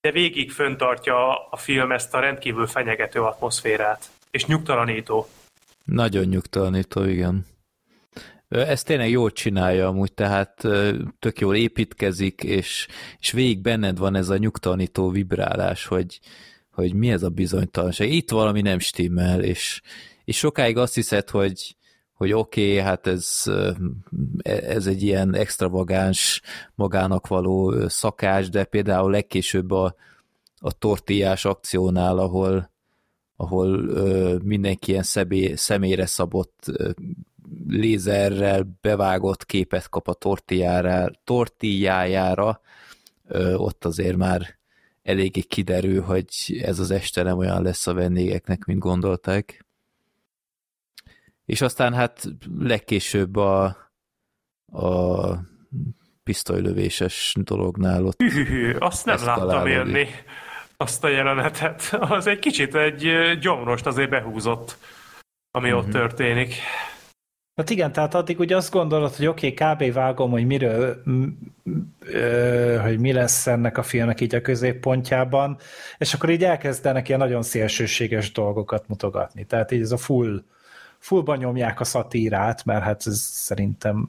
[0.00, 5.28] De végig föntartja a film ezt a rendkívül fenyegető atmoszférát, és nyugtalanító.
[5.84, 7.46] Nagyon nyugtalanító, igen.
[8.50, 10.66] Ez tényleg jól csinálja amúgy, tehát
[11.18, 12.86] tök jól építkezik, és,
[13.18, 16.20] és végig benned van ez a nyugtalanító vibrálás, hogy,
[16.72, 18.12] hogy mi ez a bizonytalanság.
[18.12, 19.80] Itt valami nem stimmel, és,
[20.24, 21.76] és sokáig azt hiszed, hogy,
[22.12, 23.42] hogy oké, okay, hát ez,
[24.42, 26.42] ez egy ilyen extravagáns,
[26.74, 29.94] magának való szakás, de például legkésőbb a,
[30.58, 32.70] a tortillás akciónál, ahol,
[33.36, 36.90] ahol ö, mindenki ilyen személy, személyre szabott ö,
[37.68, 42.60] lézerrel bevágott képet kap a tortillájára, tortillájára,
[43.56, 44.58] ott azért már
[45.02, 46.28] eléggé kiderül, hogy
[46.62, 49.64] ez az este nem olyan lesz a vendégeknek, mint gondolták.
[51.44, 52.24] És aztán hát
[52.58, 53.64] legkésőbb a,
[54.72, 55.38] a
[56.22, 58.22] pisztolylövéses dolognál ott.
[58.22, 60.08] Hű, azt nem láttam élni,
[60.76, 61.94] azt a jelenetet.
[62.16, 64.76] Az egy kicsit egy gyomrost azért behúzott,
[65.50, 65.80] ami uh-huh.
[65.80, 65.96] ott mhm.
[65.96, 66.54] történik.
[67.60, 69.94] Hát igen, tehát addig ugye azt gondolod, hogy oké, okay, kb.
[69.94, 71.02] vágom, hogy miről,
[72.00, 75.58] ö, hogy mi lesz ennek a filmnek így a középpontjában,
[75.98, 79.44] és akkor így elkezdenek ilyen nagyon szélsőséges dolgokat mutogatni.
[79.44, 80.42] Tehát így ez a full,
[80.98, 84.08] fullban nyomják a szatírát, mert hát ez szerintem,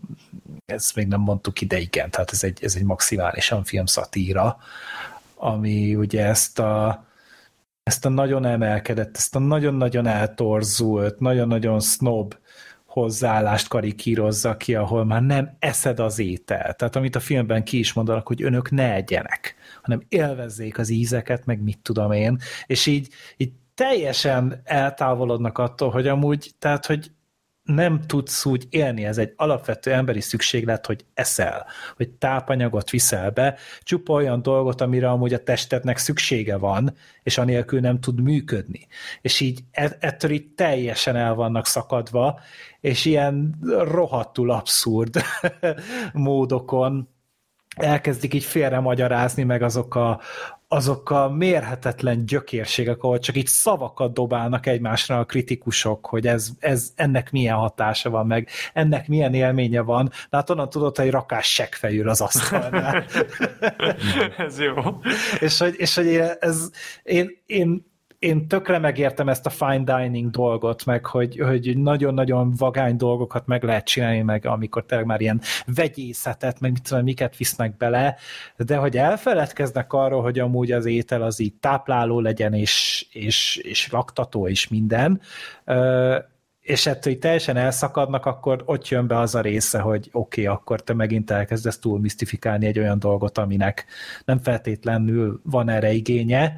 [0.65, 4.57] ezt még nem mondtuk ide, igen, tehát ez egy, ez egy maximálisan film szatíra,
[5.35, 7.05] ami ugye ezt a
[7.83, 12.35] ezt a nagyon emelkedett, ezt a nagyon-nagyon eltorzult, nagyon-nagyon snob
[12.91, 16.73] hozzáállást karikírozza ki, ahol már nem eszed az étel.
[16.73, 21.45] Tehát amit a filmben ki is mondanak, hogy önök ne egyenek, hanem élvezzék az ízeket,
[21.45, 23.07] meg mit tudom én, és így,
[23.37, 27.11] így teljesen eltávolodnak attól, hogy amúgy, tehát, hogy
[27.73, 31.65] nem tudsz úgy élni, ez egy alapvető emberi szükséglet, hogy eszel,
[31.95, 37.79] hogy tápanyagot viszel be, csupa olyan dolgot, amire amúgy a testednek szüksége van, és anélkül
[37.79, 38.87] nem tud működni.
[39.21, 42.39] És így e- ettől így teljesen el vannak szakadva,
[42.79, 45.21] és ilyen rohadtul abszurd
[46.13, 47.09] módokon
[47.75, 50.19] elkezdik így félre magyarázni meg azok a,
[50.73, 56.91] azok a mérhetetlen gyökérségek, ahol csak így szavakat dobálnak egymásra a kritikusok, hogy ez, ez
[56.95, 61.53] ennek milyen hatása van, meg ennek milyen élménye van, de hát onnan tudod, hogy rakás
[61.53, 63.05] seggfejül az asztalnál.
[64.37, 64.73] ez jó.
[65.39, 66.69] és hogy, és hogy ez,
[67.03, 67.90] én, én
[68.21, 73.63] én tökre megértem ezt a fine dining dolgot, meg hogy, hogy nagyon-nagyon vagány dolgokat meg
[73.63, 75.41] lehet csinálni, meg amikor tényleg már ilyen
[75.75, 78.15] vegyészetet, meg mit tudom, miket visznek bele,
[78.57, 83.91] de hogy elfeledkeznek arról, hogy amúgy az étel az így tápláló legyen, és, és, és
[83.91, 85.21] laktató, és minden,
[86.61, 90.81] és ettől teljesen elszakadnak, akkor ott jön be az a része, hogy oké, okay, akkor
[90.81, 93.85] te megint elkezdesz túl misztifikálni egy olyan dolgot, aminek
[94.25, 96.57] nem feltétlenül van erre igénye,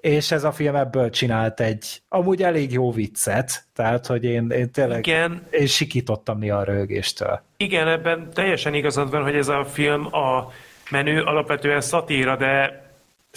[0.00, 4.70] és ez a film ebből csinált egy amúgy elég jó viccet, tehát, hogy én, én
[4.70, 5.46] tényleg Igen.
[5.50, 7.40] én sikítottam néha a rögéstől.
[7.56, 10.52] Igen, ebben teljesen igazad van, hogy ez a film a
[10.90, 12.84] menő alapvetően szatíra, de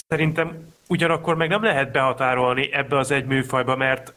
[0.07, 4.13] szerintem ugyanakkor meg nem lehet behatárolni ebbe az egy műfajba, mert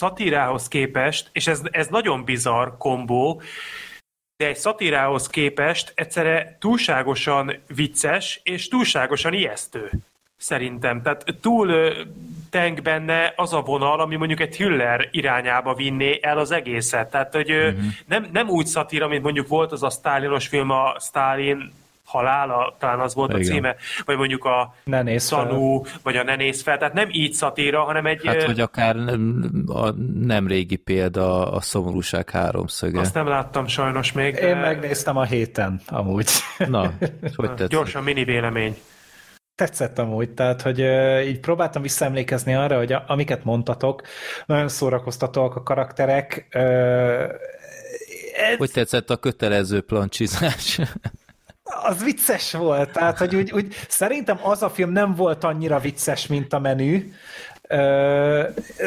[0.00, 3.42] szatírához képest, és ez, ez nagyon bizarr kombó,
[4.36, 9.90] de egy szatírához képest egyszerre túlságosan vicces és túlságosan ijesztő.
[10.36, 11.02] Szerintem.
[11.02, 11.92] Tehát túl
[12.50, 17.10] tenk benne az a vonal, ami mondjuk egy Hüller irányába vinné el az egészet.
[17.10, 17.82] Tehát, hogy uh-huh.
[18.06, 21.72] nem, nem úgy szatíra, mint mondjuk volt az a sztálinos film, a Stalin
[22.10, 23.42] halála, talán az volt Igen.
[23.42, 25.18] a címe, vagy mondjuk a Ne fel.
[25.28, 28.26] Tanú, vagy a Ne nézz fel, tehát nem így szatíra, hanem egy...
[28.26, 29.90] Hát, vagy akár nem- a
[30.22, 33.00] nem régi példa a szomorúság háromszöge.
[33.00, 36.30] Azt nem láttam sajnos még, de Én megnéztem a héten, amúgy.
[36.58, 36.80] Na,
[37.36, 37.68] hogy tetszett?
[37.68, 38.76] gyorsan mini vélemény.
[39.54, 40.78] Tetszett amúgy, tehát, hogy
[41.26, 44.02] így próbáltam visszaemlékezni arra, hogy a, amiket mondtatok,
[44.46, 46.46] nagyon szórakoztatóak a karakterek.
[46.50, 47.24] Ö,
[48.36, 50.80] ez, Hogy tetszett a kötelező plancsizás?
[51.82, 56.26] Az vicces volt, tehát, hogy úgy, úgy, szerintem az a film nem volt annyira vicces,
[56.26, 57.04] mint a menü,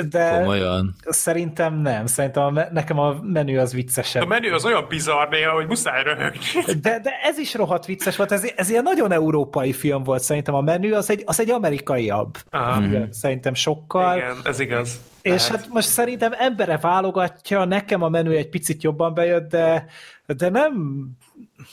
[0.09, 0.95] de Komolyan.
[1.05, 2.05] szerintem nem.
[2.05, 4.27] Szerintem a, nekem a menü az A viccesebb.
[4.27, 6.39] menü az olyan bizarr néha, hogy muszáj röhögni.
[6.81, 10.53] De, de ez is rohadt vicces volt, ez, ez ilyen nagyon európai film volt szerintem
[10.53, 12.37] a menü, az egy, az egy amerikaiabb.
[12.49, 12.81] Aha.
[12.81, 14.17] film, Szerintem sokkal.
[14.17, 14.99] Igen, ez igaz.
[15.21, 15.47] És Lehet.
[15.47, 19.85] hát most szerintem embere válogatja, nekem a menü egy picit jobban bejött, de,
[20.25, 20.73] de nem,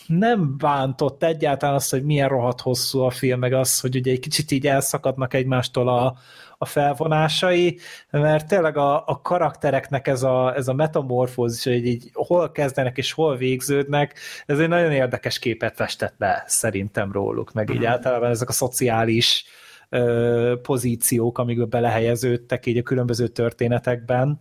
[0.07, 4.21] nem bántott egyáltalán azt, hogy milyen rohadt hosszú a film, meg az, hogy ugye egy
[4.21, 6.17] kicsit így elszakadnak egymástól a,
[6.59, 7.79] a felvonásai,
[8.11, 13.13] mert tényleg a, a karaktereknek ez a, ez a metamorfózis, hogy így hol kezdenek és
[13.13, 18.49] hol végződnek, ez egy nagyon érdekes képet festett le szerintem róluk, meg így általában ezek
[18.49, 19.45] a szociális
[19.89, 24.41] ö, pozíciók, amikbe belehelyeződtek így a különböző történetekben.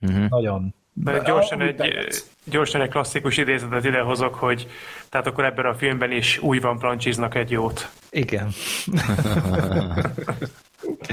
[0.00, 0.28] Uh-huh.
[0.28, 0.74] Nagyon.
[1.04, 1.94] Mert gyorsan egy,
[2.44, 4.68] gyorsan egy klasszikus idézetet idehozok, hogy
[5.08, 7.90] tehát akkor ebben a filmben is új van plancsiznak egy jót.
[8.10, 8.48] Igen.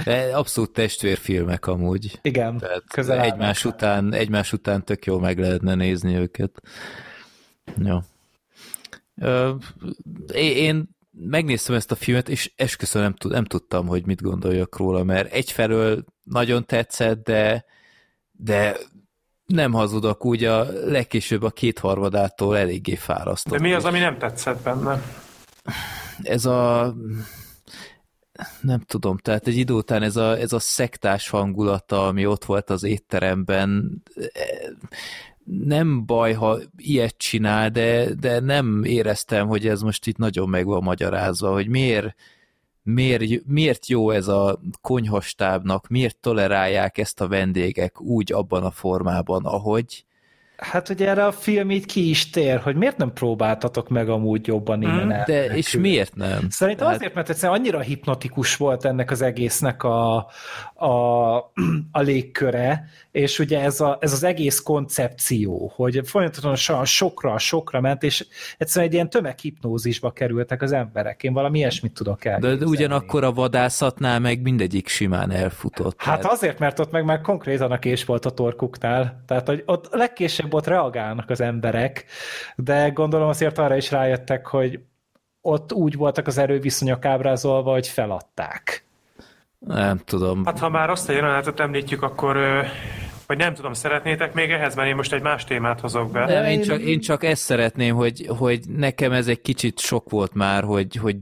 [0.04, 2.20] De abszolút testvérfilmek amúgy.
[2.22, 2.58] Igen.
[2.58, 3.80] Tehát közel egymás állnak.
[3.80, 6.62] után, egymás után tök jól meg lehetne nézni őket.
[7.84, 7.98] Jó.
[9.16, 9.54] Ö,
[10.34, 14.78] én- én megnéztem ezt a filmet, és esküszöm nem, tud, nem tudtam, hogy mit gondoljak
[14.78, 17.66] róla, mert egyfelől nagyon tetszett, de,
[18.32, 18.76] de
[19.54, 23.54] nem hazudok, úgy a legkésőbb a kétharmadától eléggé fárasztott.
[23.54, 25.02] De mi az, ami nem tetszett benne?
[26.24, 26.94] ez a
[28.62, 32.70] nem tudom, tehát egy idő után ez a, ez a szektás hangulata, ami ott volt
[32.70, 34.32] az étteremben, eh,
[35.44, 40.66] nem baj, ha ilyet csinál, de, de nem éreztem, hogy ez most itt nagyon meg
[40.66, 42.16] van magyarázva, hogy miért,
[42.84, 49.46] miért, miért jó ez a konyhastábnak, miért tolerálják ezt a vendégek úgy abban a formában,
[49.46, 50.06] ahogy,
[50.58, 54.48] Hát ugye erre a film így ki is tér, hogy miért nem próbáltatok meg amúgy
[54.48, 56.50] jobban innen Mm, el- de és miért nem?
[56.50, 60.16] Szerintem Tehát- azért, mert egyszerűen annyira hipnotikus volt ennek az egésznek a,
[60.74, 60.90] a,
[61.92, 68.04] a légköre, és ugye ez, a, ez az egész koncepció, hogy folyamatosan sokra, sokra ment,
[68.04, 68.26] és
[68.58, 71.24] egyszerűen egy ilyen tömeghipnózisba kerültek az emberek.
[71.24, 72.60] Én valami ilyesmit tudok De, elképzelni.
[72.60, 76.02] de ugyanakkor a vadászatnál meg mindegyik simán elfutott.
[76.02, 79.24] Hát Tehát- azért, mert ott meg már konkrétan a kés volt a torkuknál.
[79.28, 82.06] Tehát, hogy ott legkésőbb ott reagálnak az emberek,
[82.56, 84.80] de gondolom azért arra is rájöttek, hogy
[85.42, 88.86] ott úgy voltak az erőviszonyok ábrázolva, hogy feladták.
[89.66, 90.46] Nem tudom.
[90.46, 92.66] Hát ha már azt a jelenetet említjük, akkor
[93.36, 96.26] vagy nem tudom, szeretnétek még ehhez, mert én most egy más témát hozok be.
[96.26, 100.34] Nem, én, csak, én csak ezt szeretném, hogy, hogy nekem ez egy kicsit sok volt
[100.34, 101.16] már, hogy, hogy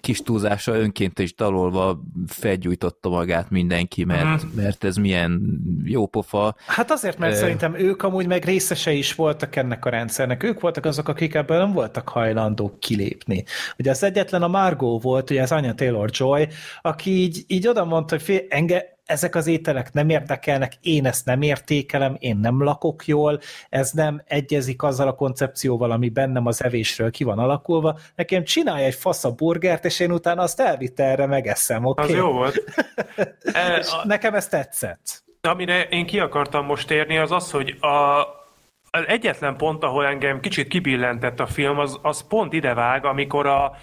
[0.00, 4.56] kis túlzása önként is dalolva felgyújtotta magát mindenki, mert, Mhm.
[4.56, 6.54] mert ez milyen jó pofa.
[6.66, 7.36] Hát azért, mert Ö.
[7.36, 10.42] szerintem ők amúgy meg részesei is voltak ennek a rendszernek.
[10.42, 13.44] Ők voltak azok, akik ebből nem voltak hajlandók kilépni.
[13.78, 16.48] Ugye az egyetlen a Margot volt, ugye az Anya Taylor-Joy,
[16.82, 21.24] aki így, így oda mondta, hogy fél, enge, ezek az ételek nem érdekelnek, én ezt
[21.24, 26.64] nem értékelem, én nem lakok jól, ez nem egyezik azzal a koncepcióval, ami bennem az
[26.64, 27.98] evésről ki van alakulva.
[28.14, 32.02] Nekem csinálj egy fasz a burgert, és én utána azt elvitte erre megeszem, oké?
[32.02, 32.62] Az jó volt.
[33.52, 35.22] E, a, nekem ez tetszett.
[35.40, 38.20] amire én ki akartam most térni, az az, hogy a,
[38.90, 43.76] az egyetlen pont, ahol engem kicsit kibillentett a film, az, az pont idevág, amikor a,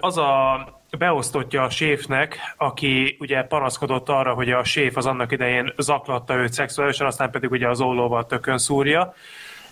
[0.00, 0.56] az a
[0.98, 6.52] beosztottja a séfnek, aki ugye panaszkodott arra, hogy a séf az annak idején zaklatta őt
[6.52, 9.14] szexuálisan, aztán pedig ugye az ollóval tökön szúrja.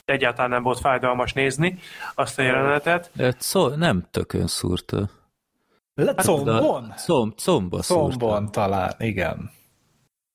[0.04, 1.78] Egyáltalán nem volt fájdalmas nézni
[2.14, 3.10] azt a jelenetet.
[3.12, 5.08] De szó, nem tökön szúrta.
[6.16, 6.92] Combon?
[6.96, 7.78] Szom, comba.
[7.78, 9.50] Combon talán, igen.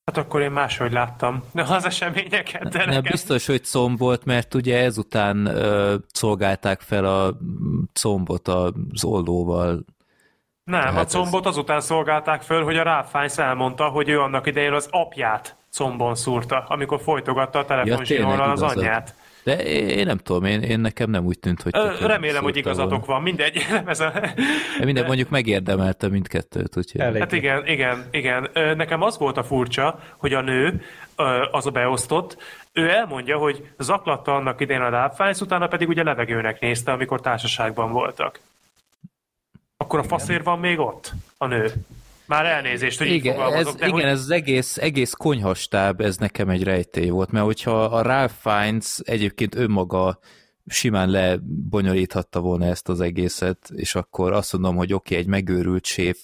[0.04, 3.10] Hát akkor én máshogy láttam az eseményeket, de Nem, nekem...
[3.10, 7.36] biztos, hogy comb volt, mert ugye ezután ö, szolgálták fel a
[7.92, 9.84] combot az ollóval.
[10.70, 14.46] Nem, Tehát a ez- combot azután szolgálták föl, hogy a Fiennes elmondta, hogy ő annak
[14.46, 19.14] idején az apját combon szúrta, amikor folytogatta a Ja, telefonzsinórral tényleg az anyját.
[19.44, 21.72] De én nem tudom, én, én nekem nem úgy tűnt, hogy...
[21.76, 23.06] Ö, remélem, hogy igazatok volna.
[23.06, 23.66] van, mindegy.
[23.86, 24.10] Ez a...
[24.78, 27.00] De minden mondjuk megérdemelte mindkettőt, úgyhogy...
[27.00, 27.20] Elég.
[27.20, 28.48] Hát igen, igen, igen.
[28.76, 30.82] Nekem az volt a furcsa, hogy a nő,
[31.50, 32.36] az a beosztott,
[32.72, 37.92] ő elmondja, hogy zaklatta annak idén a Dábfájsz, utána pedig ugye levegőnek nézte, amikor társaságban
[37.92, 38.40] voltak.
[39.82, 41.72] Akkor a faszér van még ott, a nő.
[42.26, 44.02] Már elnézést, hogy igen, így ez, de igen, hogy...
[44.02, 48.98] ez az egész, egész konyhastáb, ez nekem egy rejtély volt, mert hogyha a Ralph Fiennes
[49.02, 50.18] egyébként önmaga
[50.66, 55.84] simán lebonyolíthatta volna ezt az egészet, és akkor azt mondom, hogy oké, okay, egy megőrült
[55.84, 56.18] séf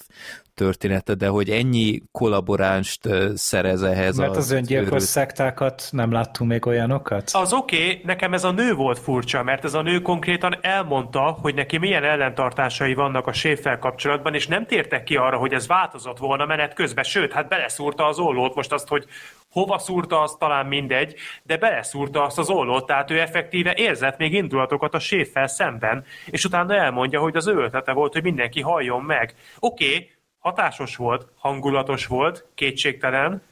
[0.57, 3.01] története, de hogy ennyi kollaboránst
[3.35, 5.03] szerez ehhez Mert az öngyilkos őrült...
[5.03, 7.31] szektákat nem láttunk még olyanokat?
[7.33, 11.39] Az oké, okay, nekem ez a nő volt furcsa, mert ez a nő konkrétan elmondta,
[11.43, 15.67] hogy neki milyen ellentartásai vannak a séffel kapcsolatban, és nem tértek ki arra, hogy ez
[15.67, 19.07] változott volna menet közben, sőt, hát beleszúrta az ollót, most azt, hogy
[19.51, 24.33] hova szúrta, az talán mindegy, de beleszúrta azt az ollót, tehát ő effektíve érzett még
[24.33, 29.03] indulatokat a séffel szemben, és utána elmondja, hogy az ő ötlete volt, hogy mindenki halljon
[29.03, 29.35] meg.
[29.59, 30.16] Oké, okay,
[30.47, 33.43] hatásos volt, hangulatos volt, kétségtelen,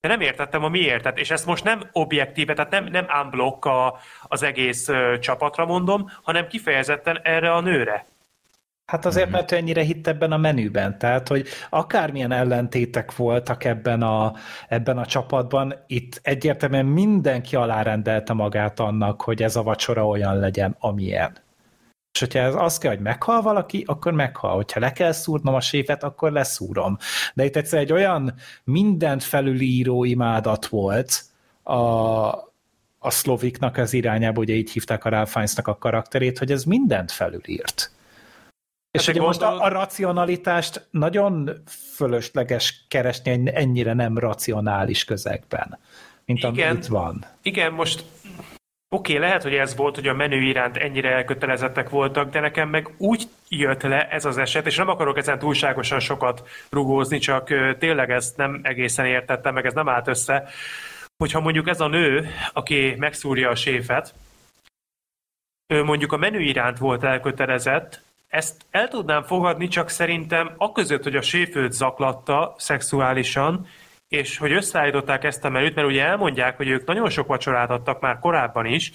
[0.00, 3.98] de nem értettem a miértet, és ezt most nem objektíve, tehát nem, nem unblock a,
[4.22, 8.06] az egész ö, csapatra mondom, hanem kifejezetten erre a nőre.
[8.86, 9.34] Hát azért, mhm.
[9.34, 14.32] mert ő ennyire hitt ebben a menüben, tehát, hogy akármilyen ellentétek voltak ebben a,
[14.68, 20.76] ebben a csapatban, itt egyértelműen mindenki alárendelte magát annak, hogy ez a vacsora olyan legyen,
[20.78, 21.41] amilyen.
[22.12, 24.54] És hogyha ez az kell, hogy meghal valaki, akkor meghal.
[24.54, 26.96] Hogyha le kell szúrnom a séfet, akkor leszúrom.
[27.34, 28.34] De itt egyszer egy olyan
[28.64, 31.22] mindent felülíró imádat volt
[31.62, 31.74] a,
[32.98, 37.90] a szloviknak az irányába, ugye így hívták a Ralph a karakterét, hogy ez mindent felülírt.
[38.90, 41.62] És hát ugye most a, a racionalitást nagyon
[41.94, 45.78] fölösleges keresni ennyire nem racionális közegben,
[46.24, 47.24] mint igen, amit van.
[47.42, 48.04] Igen, most
[48.94, 52.68] Oké, okay, lehet, hogy ez volt, hogy a menü iránt ennyire elkötelezettek voltak, de nekem
[52.68, 57.48] meg úgy jött le ez az eset, és nem akarok ezen túlságosan sokat rugózni, csak
[57.78, 60.48] tényleg ezt nem egészen értettem, meg ez nem állt össze,
[61.16, 64.14] hogyha mondjuk ez a nő, aki megszúrja a séfet,
[65.66, 71.16] ő mondjuk a menü iránt volt elkötelezett, ezt el tudnám fogadni, csak szerintem aközött, hogy
[71.16, 73.66] a séfőt zaklatta szexuálisan,
[74.12, 78.00] és hogy összeállították ezt a menüt, mert ugye elmondják, hogy ők nagyon sok vacsorát adtak
[78.00, 78.92] már korábban is,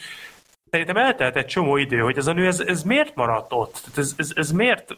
[0.69, 3.81] szerintem eltelt egy csomó idő, hogy ez a nő, ez, ez miért maradt ott?
[3.95, 4.97] Ez, ez, ez miért,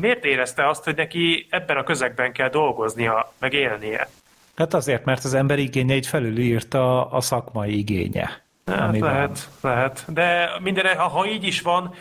[0.00, 4.08] miért érezte azt, hogy neki ebben a közegben kell dolgoznia, meg élnie?
[4.56, 8.42] Hát azért, mert az ember igényeit felülírta a szakmai igénye.
[8.70, 9.72] Hát lehet, van.
[9.72, 10.04] lehet.
[10.08, 11.94] De minden, ha, ha így is van,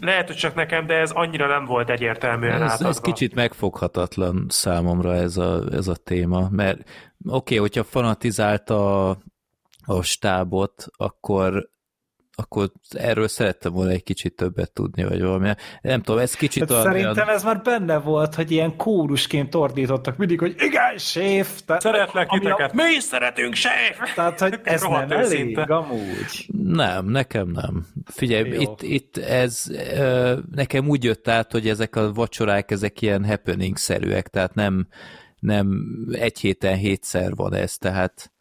[0.00, 5.14] lehet, hogy csak nekem, de ez annyira nem volt egyértelműen ez, ez kicsit megfoghatatlan számomra
[5.14, 6.88] ez a, ez a téma, mert oké,
[7.26, 9.08] okay, hogyha fanatizált a,
[9.84, 11.72] a stábot, akkor
[12.34, 15.50] akkor erről szerettem volna egy kicsit többet tudni, vagy valami.
[15.80, 16.82] Nem tudom, ez kicsit hát olyan...
[16.82, 21.60] Szerintem ez már benne volt, hogy ilyen kórusként ordítottak mindig, hogy igen, séf!
[21.66, 22.74] Tehát, Szeretlek titeket, a...
[22.74, 24.14] mi is szeretünk, séf!
[24.14, 26.46] Tehát, hogy ez nem elég, amúgy.
[26.62, 27.86] Nem, nekem nem.
[28.04, 29.64] Figyelj, itt, itt ez
[30.54, 34.86] nekem úgy jött át, hogy ezek a vacsorák, ezek ilyen happening-szerűek, tehát nem,
[35.38, 38.32] nem egy héten hétszer van ez, tehát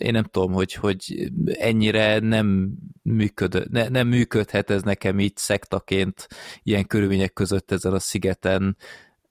[0.00, 2.72] én nem tudom, hogy, hogy ennyire nem,
[3.02, 6.28] működ, ne, nem működhet ez nekem így szektaként
[6.62, 8.76] ilyen körülmények között ezen a szigeten,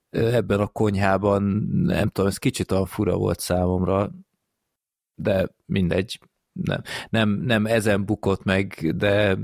[0.09, 1.43] ebben a konyhában,
[1.83, 4.11] nem tudom, ez kicsit olyan fura volt számomra,
[5.15, 6.19] de mindegy,
[6.51, 9.37] nem, nem, nem ezen bukott meg, de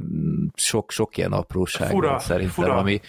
[0.53, 2.77] sok, sok ilyen apróság fura, van szerintem, fura.
[2.77, 2.99] ami,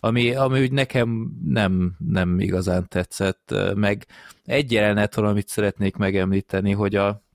[0.00, 4.06] ami, ami úgy nekem nem, nem igazán tetszett, meg
[4.44, 7.25] egy jelenet van, amit szeretnék megemlíteni, hogy a,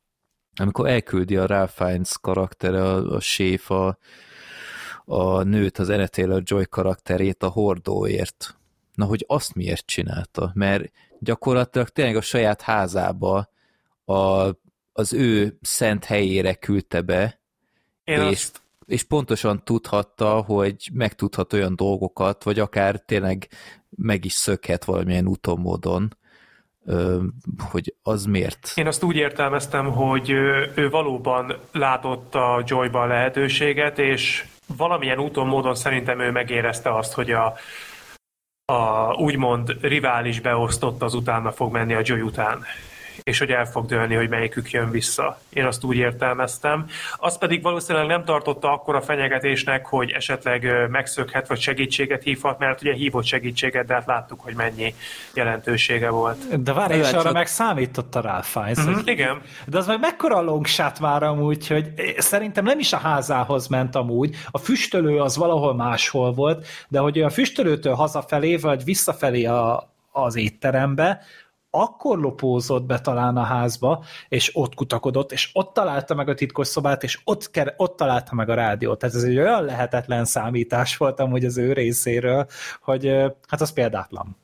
[0.55, 3.97] amikor elküldi a Ralph Fiennes karaktere, a, a séf, a,
[5.05, 8.55] a nőt, az Anna Taylor-Joy karakterét a hordóért.
[8.93, 10.51] Na, hogy azt miért csinálta?
[10.53, 13.49] Mert gyakorlatilag tényleg a saját házába
[14.05, 14.49] a,
[14.93, 17.39] az ő szent helyére küldte be,
[18.03, 18.61] Én és azt
[18.91, 23.47] és pontosan tudhatta, hogy megtudhat olyan dolgokat, vagy akár tényleg
[23.89, 26.17] meg is szökhet valamilyen úton, módon,
[27.71, 28.71] hogy az miért.
[28.75, 30.29] Én azt úgy értelmeztem, hogy
[30.75, 34.45] ő valóban látott a Joyban lehetőséget, és
[34.77, 37.53] valamilyen úton, módon szerintem ő megérezte azt, hogy a,
[38.65, 42.65] a úgymond rivális beosztott az utána fog menni a Joy után
[43.23, 45.39] és hogy el fog dőlni, hogy melyikük jön vissza.
[45.49, 46.85] Én azt úgy értelmeztem.
[47.17, 52.81] Az pedig valószínűleg nem tartotta akkor a fenyegetésnek, hogy esetleg megszökhet, vagy segítséget hívhat, mert
[52.81, 54.93] ugye hívott segítséget, de hát láttuk, hogy mennyi
[55.33, 56.63] jelentősége volt.
[56.63, 57.33] De várj, és arra csak...
[57.33, 58.77] meg számított a Ralph Fiennes.
[58.77, 59.07] Uh-huh, hogy...
[59.07, 59.41] Igen.
[59.65, 63.95] De az meg mekkora long shot már amúgy, hogy szerintem nem is a házához ment
[63.95, 69.93] amúgy, a füstölő az valahol máshol volt, de hogy a füstölőtől hazafelé, vagy visszafelé a,
[70.11, 71.21] az étterembe,
[71.71, 76.67] akkor lopózott be talán a házba, és ott kutakodott, és ott találta meg a titkos
[76.67, 78.99] szobát, és ott, ker- ott találta meg a rádiót.
[78.99, 82.47] Tehát ez egy olyan lehetetlen számítás volt amúgy az ő részéről,
[82.81, 83.07] hogy
[83.47, 84.37] hát az példátlan.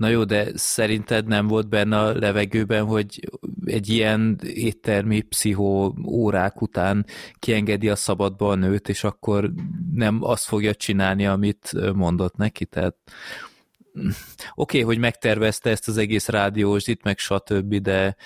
[0.00, 3.30] Na jó, de szerinted nem volt benne a levegőben, hogy
[3.64, 7.06] egy ilyen éttermi pszichó órák után
[7.38, 9.50] kiengedi a szabadba a nőt, és akkor
[9.94, 12.64] nem azt fogja csinálni, amit mondott neki?
[12.64, 12.96] Tehát
[13.94, 14.12] oké,
[14.54, 18.16] okay, hogy megtervezte ezt az egész rádiós, itt meg stb., de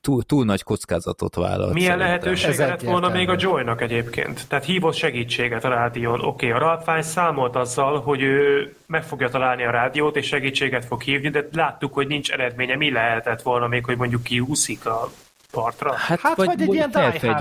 [0.00, 1.72] túl, túl nagy kockázatot vállalt.
[1.72, 4.48] Milyen lehetőség lett volna még a Joy-nak egyébként?
[4.48, 6.20] Tehát hívott segítséget a rádión.
[6.20, 10.84] Oké, okay, a Ralph számolt azzal, hogy ő meg fogja találni a rádiót, és segítséget
[10.84, 12.76] fog hívni, de láttuk, hogy nincs eredménye.
[12.76, 15.10] Mi lehetett volna még, hogy mondjuk kiúszik a
[15.54, 15.92] partra.
[15.92, 16.90] Hát, hát vagy, vagy egy ilyen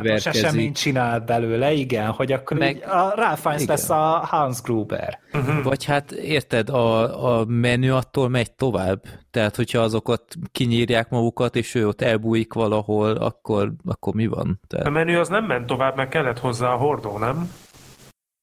[0.02, 5.20] die eseményt csinál belőle, igen, hogy akkor Meg, a Ralph lesz a Hans Gruber.
[5.34, 5.64] Uh-huh.
[5.64, 9.02] Vagy hát érted, a, a menü attól megy tovább.
[9.32, 14.60] Tehát, hogyha azokat kinyírják magukat, és ő ott elbújik valahol, akkor, akkor mi van?
[14.68, 14.86] Tehát...
[14.86, 17.52] A menü az nem ment tovább, mert kellett hozzá a hordó, nem?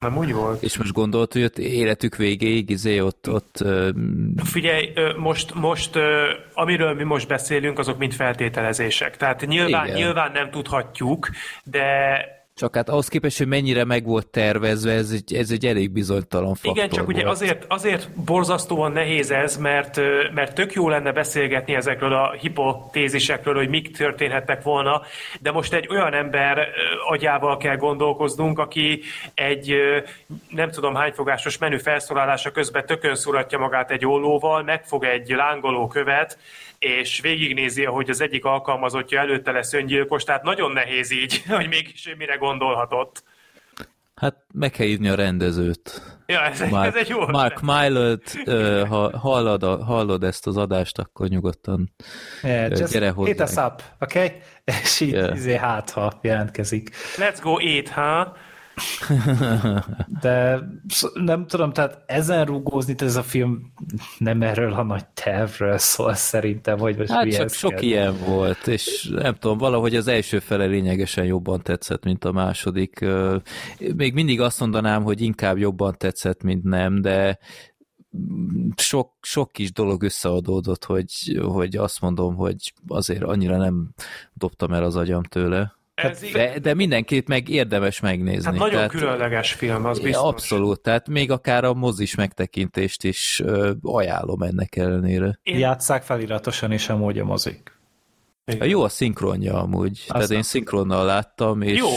[0.00, 0.62] Nem úgy volt.
[0.62, 3.28] És most gondolt, hogy ott életük végéig, izé ott...
[3.30, 3.64] ott.
[4.44, 5.98] Figyelj, most, most
[6.54, 9.16] amiről mi most beszélünk, azok mind feltételezések.
[9.16, 11.28] Tehát nyilván, nyilván nem tudhatjuk,
[11.64, 15.90] de csak hát ahhoz képest, hogy mennyire meg volt tervezve, ez egy, ez egy elég
[15.90, 17.16] bizonytalan faktor Igen, csak volt.
[17.16, 20.00] ugye azért, azért borzasztóan nehéz ez, mert,
[20.34, 25.02] mert tök jó lenne beszélgetni ezekről a hipotézisekről, hogy mik történhettek volna,
[25.40, 26.68] de most egy olyan ember
[27.08, 29.00] agyával kell gondolkoznunk, aki
[29.34, 29.74] egy
[30.48, 35.86] nem tudom hány fogásos menü felszólalása közben tökön szuratja magát egy ollóval, megfog egy lángoló
[35.86, 36.38] követ,
[36.80, 42.14] és végignézi, hogy az egyik alkalmazottja előtte lesz öngyilkos, tehát nagyon nehéz így, hogy mégis
[42.18, 43.22] mire gondolhatott.
[44.14, 46.02] Hát meg kell hívni a rendezőt.
[46.26, 48.38] Ja, ez, Mark, ez egy jó Mark Mylott,
[48.90, 51.92] ha hallod, hallod ezt az adást, akkor nyugodtan
[52.42, 53.30] yeah, uh, gyere hozzá.
[53.30, 54.32] Hit us up, okay?
[54.82, 55.36] És így yeah.
[55.36, 56.90] izé hát, ha jelentkezik.
[57.16, 58.36] Let's go eat, ha?
[60.20, 60.60] De
[61.14, 63.72] nem tudom, tehát ezen rúgózni, ez a film
[64.18, 67.82] nem erről a nagy tervről szól szerintem, hogy most hát csak sok kell.
[67.82, 73.04] ilyen volt, és nem tudom, valahogy az első fele lényegesen jobban tetszett, mint a második.
[73.96, 77.38] Még mindig azt mondanám, hogy inkább jobban tetszett, mint nem, de
[78.76, 83.90] sok, sok kis dolog összeadódott, hogy, hogy azt mondom, hogy azért annyira nem
[84.34, 85.78] dobtam el az agyam tőle.
[86.00, 88.44] Hát, de, de mindenkit meg érdemes megnézni.
[88.44, 90.22] Hát nagyon tehát, különleges film, az biztos.
[90.22, 95.38] Abszolút, tehát még akár a mozis megtekintést is ö, ajánlom ennek ellenére.
[95.42, 95.58] Én...
[95.58, 97.78] Játsszák feliratosan is amúgy a mozik.
[98.52, 98.68] Igen.
[98.68, 100.16] Jó a szinkronja amúgy, Aztán.
[100.16, 101.88] tehát én szinkronnal láttam, és jó.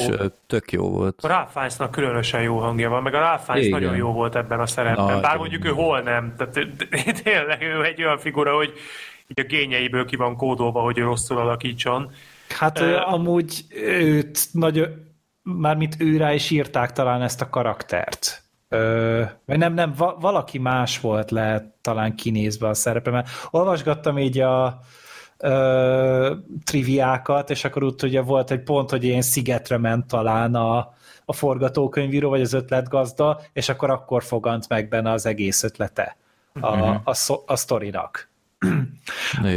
[0.47, 1.19] tök jó volt.
[1.23, 5.05] A Ralph különösen jó hangja van, meg a Ralph nagyon jó volt ebben a szerepben,
[5.05, 5.21] Nagyon.
[5.21, 6.53] bár mondjuk ő hol nem, tehát
[7.23, 8.73] tényleg ő egy olyan figura, hogy
[9.27, 12.11] így a gényeiből ki van kódolva, hogy ő rosszul alakítson.
[12.49, 13.65] Hát uh, amúgy
[13.99, 14.87] őt nagy,
[15.41, 18.43] mármint őrá is írták talán ezt a karaktert.
[18.69, 24.17] Ö, vagy nem, nem, va, valaki más volt lehet talán kinézve a szerepe, mert olvasgattam
[24.17, 24.79] így a
[25.37, 30.93] ö, triviákat, és akkor úgy ugye volt egy pont, hogy ilyen szigetre ment talán a,
[31.25, 36.17] a forgatókönyvíró, vagy az ötletgazda, és akkor akkor fogant meg benne az egész ötlete
[36.59, 36.89] a, uh-huh.
[37.03, 38.29] a, a, a sztorinak.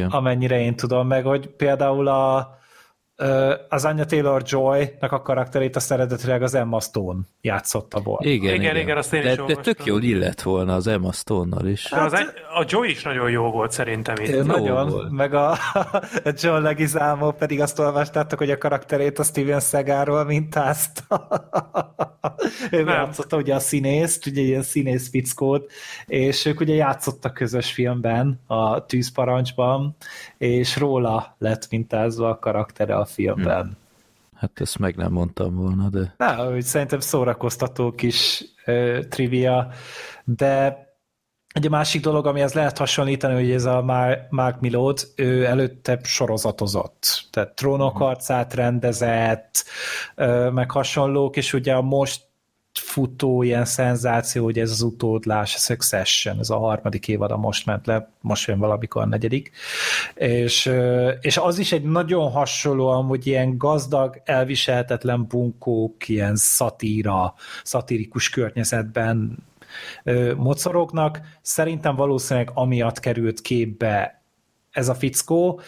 [0.09, 2.59] Amennyire én tudom meg, hogy például a,
[3.69, 8.29] az Anya Taylor-Joy-nak a karakterét azt eredetileg az Emma Stone játszotta volna.
[8.29, 11.13] Igen, igen, igen, igen azt én de, is de tök jól illet volna az Emma
[11.13, 11.93] Stone-nal is.
[11.93, 14.45] Hát, az, a Joy is nagyon jó volt szerintem itt.
[14.45, 15.11] Nagyon, volt.
[15.11, 15.59] meg a, a
[16.41, 21.29] John Leguizamo pedig azt olvastátok, hogy a karakterét a Steven Seagalról mintázta.
[22.71, 22.95] ő Nem.
[22.95, 25.73] játszotta ugye a színészt, ugye ilyen színész fickót,
[26.07, 29.97] és ők ugye játszottak közös filmben, a Tűzparancsban,
[30.39, 33.63] és róla lett mintázva a karaktere a filmben.
[33.63, 33.77] Hmm.
[34.35, 36.15] Hát ezt meg nem mondtam volna, de...
[36.17, 39.69] Na, hogy szerintem szórakoztató kis uh, trivia,
[40.25, 40.85] de
[41.49, 43.83] egy másik dolog, amihez lehet hasonlítani, hogy ez a
[44.31, 47.29] Mark Milod, ő előtte sorozatozott.
[47.31, 49.65] Tehát trónok arcát rendezett,
[50.53, 52.23] meg hasonlók, és ugye a most
[52.79, 57.67] futó ilyen szenzáció, hogy ez az utódlás, a Succession, ez a harmadik évad, a most
[57.67, 59.51] ment le, most jön valamikor a negyedik,
[60.15, 60.73] és,
[61.21, 69.45] és az is egy nagyon hasonló, hogy ilyen gazdag, elviselhetetlen bunkók, ilyen szatíra, szatirikus környezetben
[70.37, 71.21] mocorognak.
[71.43, 74.23] Szerintem valószínűleg amiatt került képbe
[74.71, 75.61] ez a fickó.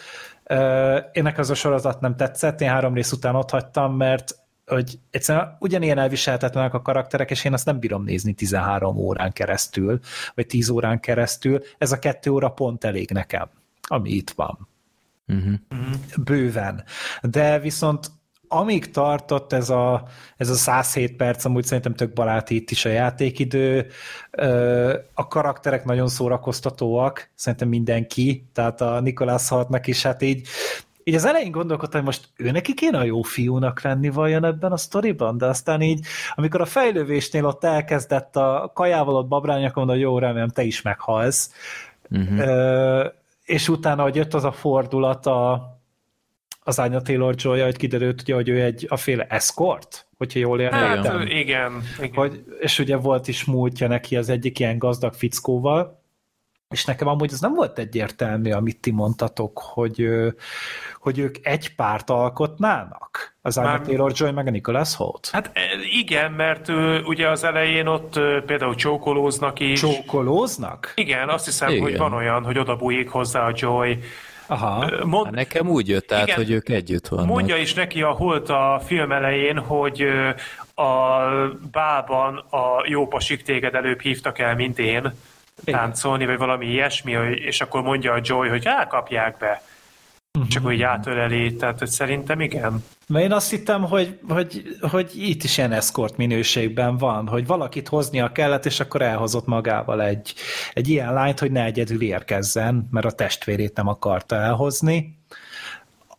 [1.11, 4.38] Én nekem az a sorozat nem tetszett, én három rész után ott hagytam, mert
[4.69, 9.99] hogy egyszerűen ugyanilyen elviselhetetlenek a karakterek, és én azt nem bírom nézni 13 órán keresztül,
[10.35, 11.61] vagy 10 órán keresztül.
[11.77, 13.49] Ez a kettő óra pont elég nekem,
[13.81, 14.67] ami itt van.
[15.27, 15.53] Uh-huh.
[16.23, 16.83] Bőven.
[17.21, 18.11] De viszont
[18.51, 22.89] amíg tartott ez a, ez a 107 perc, amúgy szerintem tök baráti itt is a
[22.89, 23.87] játékidő,
[25.13, 30.47] a karakterek nagyon szórakoztatóak, szerintem mindenki, tehát a Nikolás Hartnak is hát így
[31.09, 34.71] így az elején gondolkodtam, hogy most ő neki kéne a jó fiúnak lenni vajon ebben
[34.71, 36.05] a sztoriban, de aztán így,
[36.35, 40.63] amikor a fejlővésnél ott elkezdett a kajával ott babrálni, akkor mondom, hogy jó, remélem, te
[40.63, 41.53] is meghalsz.
[42.11, 43.05] Uh-huh.
[43.45, 45.69] és utána, hogy jött az a fordulat a,
[46.63, 50.59] az Anya taylor joy hogy kiderült, ugye, hogy ő egy a féle escort, hogyha jól
[50.59, 51.17] értettem.
[51.17, 51.81] Hát, igen.
[52.01, 52.13] igen.
[52.13, 55.98] Hogy, és ugye volt is múltja neki az egyik ilyen gazdag fickóval,
[56.73, 60.07] és nekem amúgy ez nem volt egyértelmű, amit ti mondtatok, hogy,
[60.99, 63.37] hogy ők egy párt alkotnának?
[63.41, 63.81] Az Anya Már...
[63.81, 65.29] Taylor-Joy meg a Nicholas Holt?
[65.31, 65.61] Hát e,
[65.99, 66.67] igen, mert
[67.05, 69.79] ugye az elején ott például csókolóznak is.
[69.79, 70.93] Csókolóznak?
[70.95, 71.81] Igen, azt hiszem, igen.
[71.81, 73.99] hogy van olyan, hogy oda bújik hozzá a Joy,
[74.47, 74.91] Aha.
[75.05, 77.25] Mond, hát nekem úgy jött át, igen, hogy ők együtt vannak.
[77.25, 80.03] Mondja is neki a Holt a film elején, hogy
[80.75, 81.19] a
[81.71, 85.13] bában a jó pasik téged előbb hívtak el, mint én
[85.63, 89.61] táncolni, vagy valami ilyesmi, és akkor mondja a Joy, hogy elkapják be.
[90.33, 90.51] Uh-huh.
[90.51, 92.83] Csak úgy átöleli, tehát hogy szerintem igen.
[93.07, 97.87] Mert én azt hittem, hogy, hogy, hogy itt is ilyen eszkort minőségben van, hogy valakit
[97.87, 100.33] hoznia kellett, és akkor elhozott magával egy,
[100.73, 105.17] egy ilyen lányt, hogy ne egyedül érkezzen, mert a testvérét nem akarta elhozni.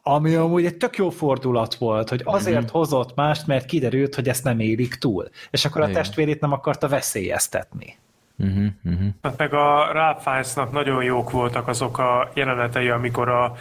[0.02, 2.70] Ami amúgy egy tök jó fordulat volt, hogy azért uh-huh.
[2.70, 5.28] hozott mást, mert kiderült, hogy ezt nem élik túl.
[5.50, 7.98] És akkor a testvérét nem akarta veszélyeztetni.
[8.40, 9.08] Uh-huh, uh-huh.
[9.22, 13.56] Hát meg a Ralph Fiennes-nak nagyon jók voltak azok a jelenetei, amikor a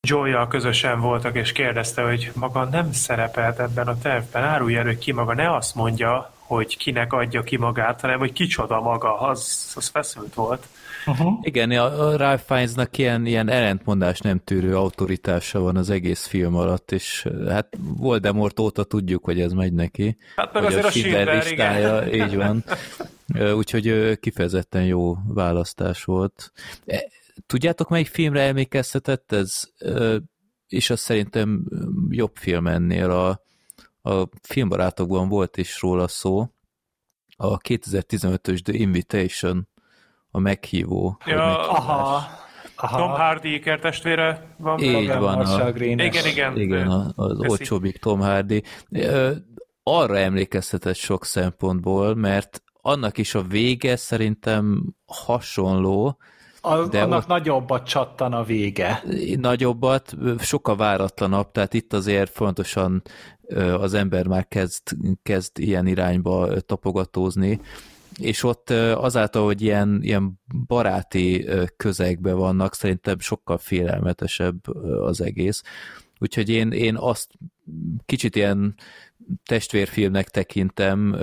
[0.00, 4.98] joy közösen voltak, és kérdezte, hogy maga nem szerepelt ebben a tervben, árulj el, hogy
[4.98, 9.72] ki maga, ne azt mondja, hogy kinek adja ki magát, hanem hogy kicsoda maga, az,
[9.76, 10.66] az feszült volt.
[11.10, 11.38] Uh-huh.
[11.40, 16.92] Igen, a Ralph Fiennesnak ilyen, ilyen ellentmondás nem tűrő autoritása van az egész film alatt,
[16.92, 20.16] és hát Voldemort óta tudjuk, hogy ez megy neki.
[20.36, 22.28] Hát meg azért a, a Schindler listája, igen.
[22.28, 22.64] így van.
[23.58, 26.52] Úgyhogy kifejezetten jó választás volt.
[27.46, 29.62] Tudjátok, melyik filmre emlékeztetett ez?
[30.68, 31.66] És az szerintem
[32.08, 33.10] jobb film ennél.
[33.10, 33.40] A,
[34.10, 36.48] a filmbarátokban volt is róla szó.
[37.36, 39.68] A 2015-ös The Invitation,
[40.30, 41.18] a meghívó.
[41.26, 42.22] Ja, aha.
[42.76, 42.98] Aha.
[42.98, 44.78] Tom Hardy ikertestvére van.
[44.78, 45.40] Így van.
[45.40, 46.56] A, igen, igen.
[46.56, 48.62] Igen, az olcsóbbik Tom Hardy.
[49.82, 56.18] Arra emlékeztetett sok szempontból, mert annak is a vége szerintem hasonló,
[56.60, 59.02] a, de annak ott, nagyobbat csattan a vége.
[59.36, 63.02] Nagyobbat, sokkal váratlanabb, tehát itt azért fontosan
[63.78, 64.82] az ember már kezd,
[65.22, 67.60] kezd ilyen irányba tapogatózni,
[68.20, 74.68] és ott azáltal, hogy ilyen, ilyen baráti közegben vannak, szerintem sokkal félelmetesebb
[75.00, 75.62] az egész.
[76.18, 77.30] Úgyhogy én, én azt
[78.06, 78.74] kicsit ilyen
[79.44, 81.16] testvérfilmnek tekintem,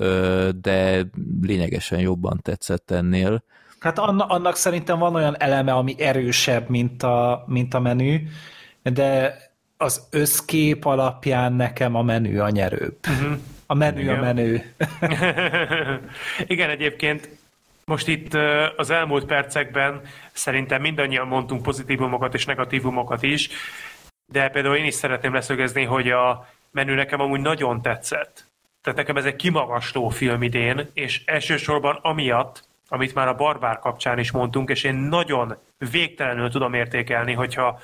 [0.61, 1.09] de
[1.41, 3.43] lényegesen jobban tetszett ennél.
[3.79, 8.19] Hát annak szerintem van olyan eleme, ami erősebb, mint a, mint a menü,
[8.83, 9.37] de
[9.77, 12.97] az összkép alapján nekem a menü a nyerőbb.
[13.07, 13.37] Uh-huh.
[13.67, 14.17] A menü Igen.
[14.17, 14.61] a menü.
[16.53, 17.29] Igen, egyébként
[17.85, 18.33] most itt
[18.75, 23.49] az elmúlt percekben szerintem mindannyian mondtunk pozitívumokat és negatívumokat is,
[24.25, 28.45] de például én is szeretném leszögezni, hogy a menü nekem amúgy nagyon tetszett.
[28.81, 34.19] Tehát nekem ez egy kimagasló film idén, és elsősorban amiatt, amit már a Barbár kapcsán
[34.19, 35.57] is mondtunk, és én nagyon
[35.91, 37.79] végtelenül tudom értékelni, hogyha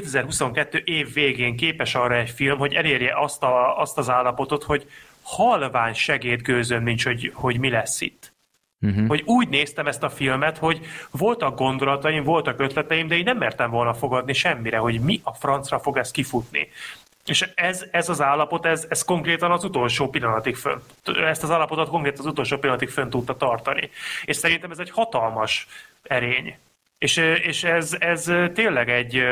[0.00, 4.90] 2022 év végén képes arra egy film, hogy elérje azt, a, azt az állapotot, hogy
[5.22, 8.34] halvány segédgőzön nincs, hogy, hogy mi lesz itt.
[8.80, 9.06] Uh-huh.
[9.06, 13.70] Hogy úgy néztem ezt a filmet, hogy voltak gondolataim, voltak ötleteim, de én nem mertem
[13.70, 16.68] volna fogadni semmire, hogy mi a francra fog ez kifutni.
[17.24, 21.88] És ez, ez az állapot, ez, ez konkrétan az utolsó pillanatig fönn, ezt az állapotot
[21.88, 23.90] konkrétan az utolsó pillanatig fönn tudta tartani.
[24.24, 25.66] És szerintem ez egy hatalmas
[26.02, 26.56] erény.
[27.06, 29.22] És, és ez, ez tényleg egy,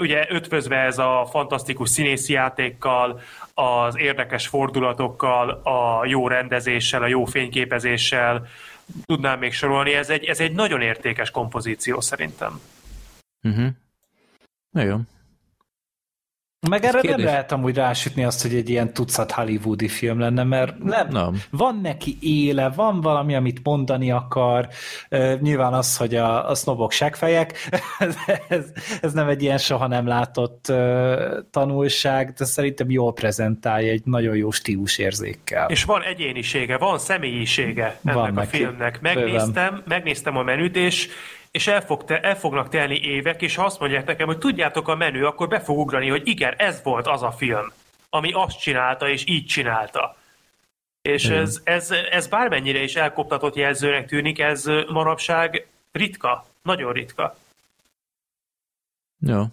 [0.00, 3.20] ugye ötvözve ez a fantasztikus színészi játékkal,
[3.54, 8.46] az érdekes fordulatokkal, a jó rendezéssel, a jó fényképezéssel,
[9.04, 9.92] tudnám még sorolni.
[9.92, 12.60] Ez egy, ez egy nagyon értékes kompozíció szerintem.
[13.42, 13.68] Uh-huh.
[14.70, 15.08] Nagyon.
[16.68, 17.24] Meg erre kérdés.
[17.24, 21.42] nem lehet amúgy rásütni azt, hogy egy ilyen tucat hollywoodi film lenne, mert nem, nem.
[21.50, 24.68] van neki éle, van valami, amit mondani akar,
[25.10, 27.68] uh, nyilván az, hogy a, a sznobok segfejek,
[28.48, 28.64] ez,
[29.00, 34.36] ez nem egy ilyen soha nem látott uh, tanulság, de szerintem jól prezentálja egy nagyon
[34.36, 35.68] jó stílusérzékkel.
[35.70, 38.56] És van egyénisége, van személyisége ennek van a neki.
[38.56, 39.00] filmnek.
[39.00, 41.08] Megnéztem, megnéztem a menüt, és
[41.50, 44.88] és el, fog te, el fognak telni évek, és ha azt mondják nekem, hogy tudjátok
[44.88, 47.72] a menü, akkor be fog ugrani, hogy igen, ez volt az a film,
[48.10, 50.16] ami azt csinálta, és így csinálta.
[51.02, 57.36] És ez, ez, ez bármennyire is elkoptatott jelzőnek tűnik, ez manapság ritka, nagyon ritka.
[59.18, 59.44] Jó.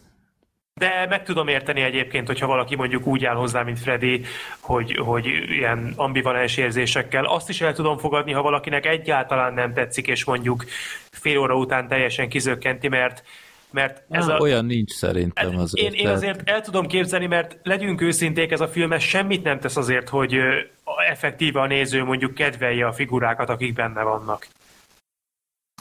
[0.78, 4.22] De meg tudom érteni egyébként, hogyha valaki mondjuk úgy áll hozzá, mint Freddy,
[4.60, 7.26] hogy, hogy ilyen ambivalens érzésekkel.
[7.26, 10.66] Azt is el tudom fogadni, ha valakinek egyáltalán nem tetszik, és mondjuk
[11.12, 13.24] fél óra után teljesen kizökkenti, mert
[13.72, 15.94] mert ez Na, a, olyan nincs szerintem hát azért.
[15.94, 19.60] Én, én azért el tudom képzelni, mert legyünk őszinték, ez a film ez semmit nem
[19.60, 20.40] tesz azért, hogy
[21.10, 24.48] effektíve a néző mondjuk kedvelje a figurákat, akik benne vannak.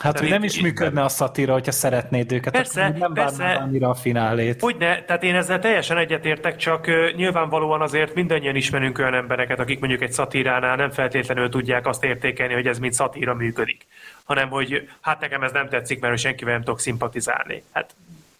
[0.00, 3.88] Hát, hogy nem is működne a szatíra, hogyha szeretnéd őket, persze, akkor nem persze, annyira
[3.88, 4.60] a finálét.
[4.60, 9.78] Hogyne, tehát én ezzel teljesen egyetértek, csak uh, nyilvánvalóan azért mindannyian ismerünk olyan embereket, akik
[9.78, 13.86] mondjuk egy szatíránál nem feltétlenül tudják azt értékelni, hogy ez mint szatíra működik,
[14.24, 17.62] hanem hogy hát nekem ez nem tetszik, mert senkivel nem tudok szimpatizálni.
[17.72, 17.94] Hát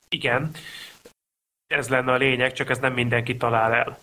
[0.09, 0.51] igen,
[1.66, 3.99] ez lenne a lényeg, csak ez nem mindenki talál el.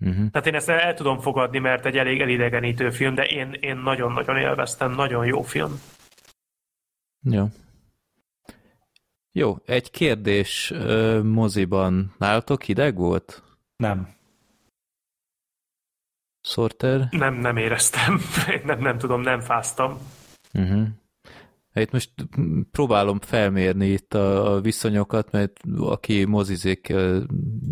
[0.00, 0.30] Uh-huh.
[0.30, 3.76] Tehát én ezt el, el tudom fogadni, mert egy elég elidegenítő film, de én, én
[3.76, 5.80] nagyon-nagyon élveztem, nagyon jó film.
[7.22, 7.46] Jó.
[9.32, 10.72] Jó, egy kérdés
[11.22, 12.14] moziban.
[12.18, 13.42] Nálatok hideg volt?
[13.76, 14.08] Nem.
[16.40, 17.08] Sorter?
[17.10, 18.20] Nem, nem éreztem.
[18.64, 19.98] nem, nem tudom, nem fáztam.
[20.52, 20.86] Uh-huh.
[21.74, 22.10] Itt most
[22.70, 26.92] próbálom felmérni itt a, a viszonyokat, mert aki mozizik,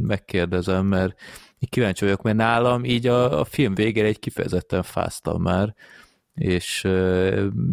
[0.02, 1.20] megkérdezem, mert
[1.68, 5.74] kíváncsi vagyok, mert nálam így a, a film végére egy kifejezetten fáztam már
[6.38, 6.82] és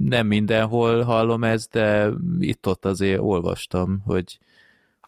[0.03, 2.09] nem mindenhol hallom ezt, de
[2.39, 4.39] itt-ott azért olvastam, hogy,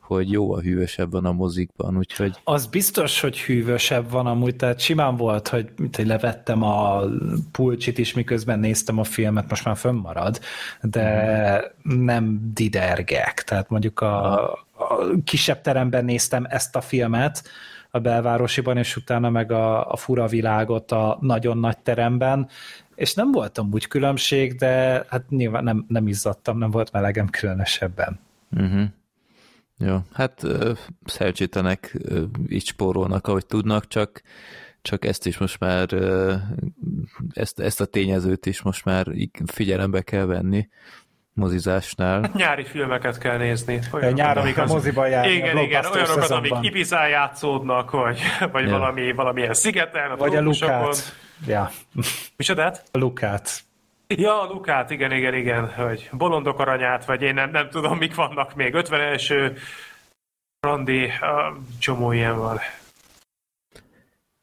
[0.08, 2.36] hogy jóval hűvösebb van a mozikban, úgyhogy...
[2.44, 7.04] Az biztos, hogy hűvösebb van amúgy, tehát simán volt, hogy, mint, hogy levettem a
[7.52, 10.40] pulcsit is, miközben néztem a filmet, most már fönnmarad,
[10.82, 14.58] de nem didergek, tehát mondjuk a, a
[15.24, 17.44] kisebb teremben néztem ezt a filmet,
[17.92, 22.50] a belvárosiban, és utána meg a, a fura világot a nagyon nagy teremben,
[22.98, 28.20] és nem voltam úgy különbség, de hát nyilván nem, nem izzadtam, nem volt melegem különösebben.
[28.52, 28.84] Uh-huh.
[29.78, 30.44] Jó, hát
[31.06, 31.98] szerencsétlenek
[32.48, 34.22] így spórolnak, ahogy tudnak, csak,
[34.82, 35.88] csak ezt is most már,
[37.34, 39.08] ezt, ezt a tényezőt is most már
[39.46, 40.68] figyelembe kell venni
[41.34, 42.22] mozizásnál.
[42.22, 43.80] Hát nyári filmeket kell nézni.
[43.92, 45.08] Olyan, nyáron, amik a moziban.
[45.08, 48.20] Igen, igen, olyanokat, amik Ibizán játszódnak, vagy,
[48.52, 48.70] vagy ja.
[48.70, 50.12] valami, valamilyen szigeten.
[50.12, 51.26] A vagy a Lukát.
[51.46, 51.70] Ja.
[52.36, 52.90] Micsodát?
[52.92, 53.66] A Lukát.
[54.08, 58.16] Ja, a Lukát, igen, igen, igen, hogy bolondok aranyát, vagy én nem, nem tudom, mik
[58.16, 58.74] vannak még.
[58.74, 59.54] 51
[60.60, 61.12] randi,
[61.80, 62.60] csomó ilyen van.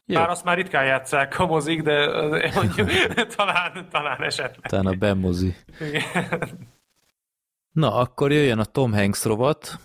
[0.07, 0.19] Jó.
[0.19, 2.07] Bár azt már ritkán játszák a mozik, de
[2.55, 2.91] mondjuk
[3.37, 4.71] talán, talán esetleg.
[4.71, 5.55] Talán a bemozi.
[7.73, 9.79] Na, akkor jöjjön a Tom Hanks rovat.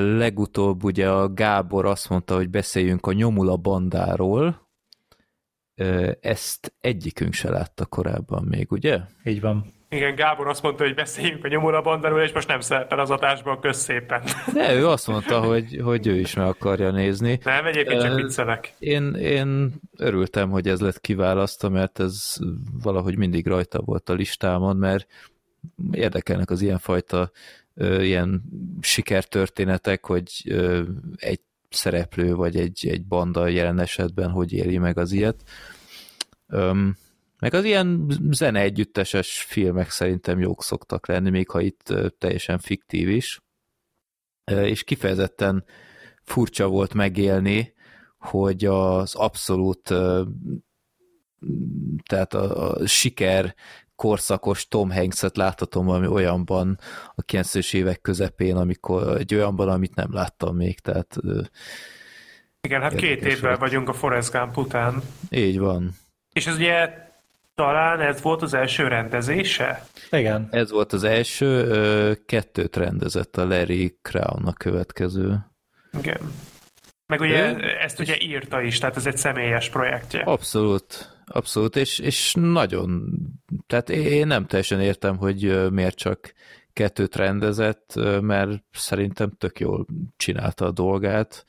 [0.00, 4.65] Legutóbb ugye a Gábor azt mondta, hogy beszéljünk a Nyomula bandáról,
[6.20, 8.98] ezt egyikünk se látta korábban még, ugye?
[9.24, 9.74] Így van.
[9.88, 13.60] Igen, Gábor azt mondta, hogy beszéljünk a nyomóra bandáról, és most nem szerepel az adásban
[13.60, 14.22] közszépen.
[14.52, 17.38] De ő azt mondta, hogy, hogy ő is meg akarja nézni.
[17.44, 18.74] Nem, egyébként csak viccelek.
[18.78, 22.34] Én, én örültem, hogy ez lett kiválasztva, mert ez
[22.82, 25.06] valahogy mindig rajta volt a listámon, mert
[25.90, 27.30] érdekelnek az ilyenfajta
[27.98, 28.42] ilyen
[28.80, 30.54] sikertörténetek, hogy
[31.16, 31.40] egy
[31.70, 35.42] szereplő, vagy egy, egy banda jelen esetben hogy éli meg az ilyet.
[36.46, 36.96] Öm,
[37.38, 43.08] meg az ilyen zene együtteses filmek szerintem jók szoktak lenni, még ha itt teljesen fiktív
[43.08, 43.40] is.
[44.44, 45.64] És kifejezetten
[46.22, 47.74] furcsa volt megélni,
[48.18, 49.94] hogy az abszolút
[52.06, 53.54] tehát a, a siker
[53.96, 56.78] korszakos Tom Hanks-et láthatom valami olyanban
[57.14, 61.16] a 90-es évek közepén, amikor egy olyanban, amit nem láttam még, tehát
[62.60, 63.60] igen, hát két évvel volt.
[63.60, 65.02] vagyunk a Forrest Gump után.
[65.30, 65.90] Így van.
[66.32, 67.04] És ez ugye
[67.54, 69.86] talán ez volt az első rendezése?
[70.10, 70.48] Igen.
[70.50, 75.38] Ez volt az első, kettőt rendezett a Larry Crown a következő.
[75.98, 76.20] Igen.
[77.06, 80.22] Meg ugye ezt ugye írta is, tehát ez egy személyes projektje.
[80.22, 83.18] Abszolút, abszolút, és, és nagyon,
[83.66, 86.34] tehát én nem teljesen értem, hogy miért csak
[86.72, 89.86] kettőt rendezett, mert szerintem tök jól
[90.16, 91.44] csinálta a dolgát.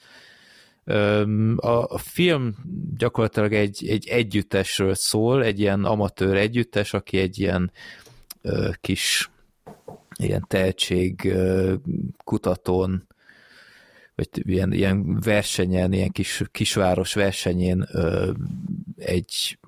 [1.56, 2.56] A film
[2.98, 7.72] gyakorlatilag egy, egy együttesről szól, egy ilyen amatőr együttes, aki egy ilyen
[8.82, 9.32] kis
[10.20, 11.34] ilyen tehetség
[12.24, 13.07] kutatón
[14.18, 18.32] vagy ilyen, ilyen versenyen, ilyen kis, kisváros versenyén ö,
[18.96, 19.60] egy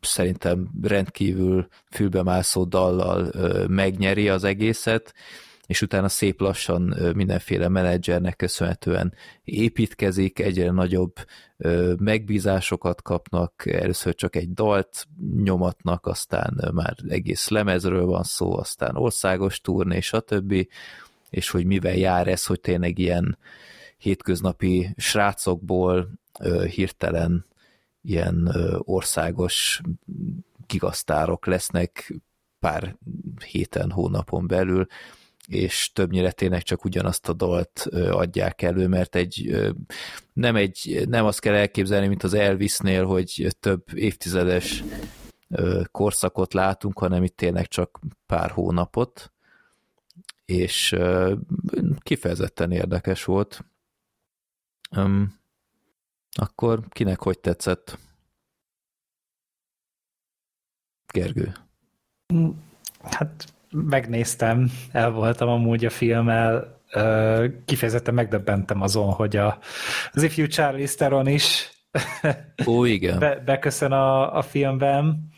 [0.00, 5.14] szerintem rendkívül fülbemászó dallal ö, megnyeri az egészet,
[5.66, 9.14] és utána szép lassan ö, mindenféle menedzsernek köszönhetően
[9.44, 11.14] építkezik, egyre nagyobb
[11.56, 15.06] ö, megbízásokat kapnak, először csak egy dalt
[15.42, 20.66] nyomatnak, aztán már egész lemezről van szó, aztán országos turné, stb
[21.30, 23.38] és hogy mivel jár ez, hogy tényleg ilyen
[23.96, 26.10] hétköznapi srácokból
[26.40, 27.46] ö, hirtelen
[28.02, 29.80] ilyen ö, országos
[30.66, 32.14] gigasztárok lesznek
[32.58, 32.96] pár
[33.44, 34.86] héten, hónapon belül,
[35.48, 39.56] és többnyire tényleg csak ugyanazt a dalt adják elő, mert egy
[40.32, 44.84] nem, egy, nem azt kell elképzelni, mint az Elvisnél, hogy több évtizedes
[45.90, 49.32] korszakot látunk, hanem itt tényleg csak pár hónapot,
[50.48, 50.96] és
[51.98, 53.64] kifejezetten érdekes volt.
[54.96, 55.38] Um,
[56.32, 57.98] akkor kinek hogy tetszett?
[61.12, 61.52] Gergő.
[63.02, 66.80] Hát megnéztem, el voltam amúgy a filmmel,
[67.64, 69.58] kifejezetten megdöbbentem azon, hogy a,
[70.12, 71.70] az ifjú Charlie Theron is
[72.66, 73.18] Ó, igen.
[73.18, 75.28] Be, beköszön a, a filmben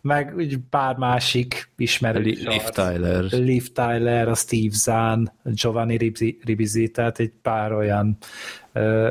[0.00, 2.42] meg úgy pár másik ismerős.
[2.42, 3.24] Liv Tyler.
[3.24, 8.16] Liv Tyler, a Steve Zahn, Giovanni Ribisi, Ribisi, tehát egy pár olyan,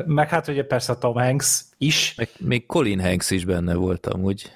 [0.06, 2.14] meg hát ugye persze a Tom Hanks is.
[2.16, 4.52] Meg még Colin Hanks is benne volt amúgy.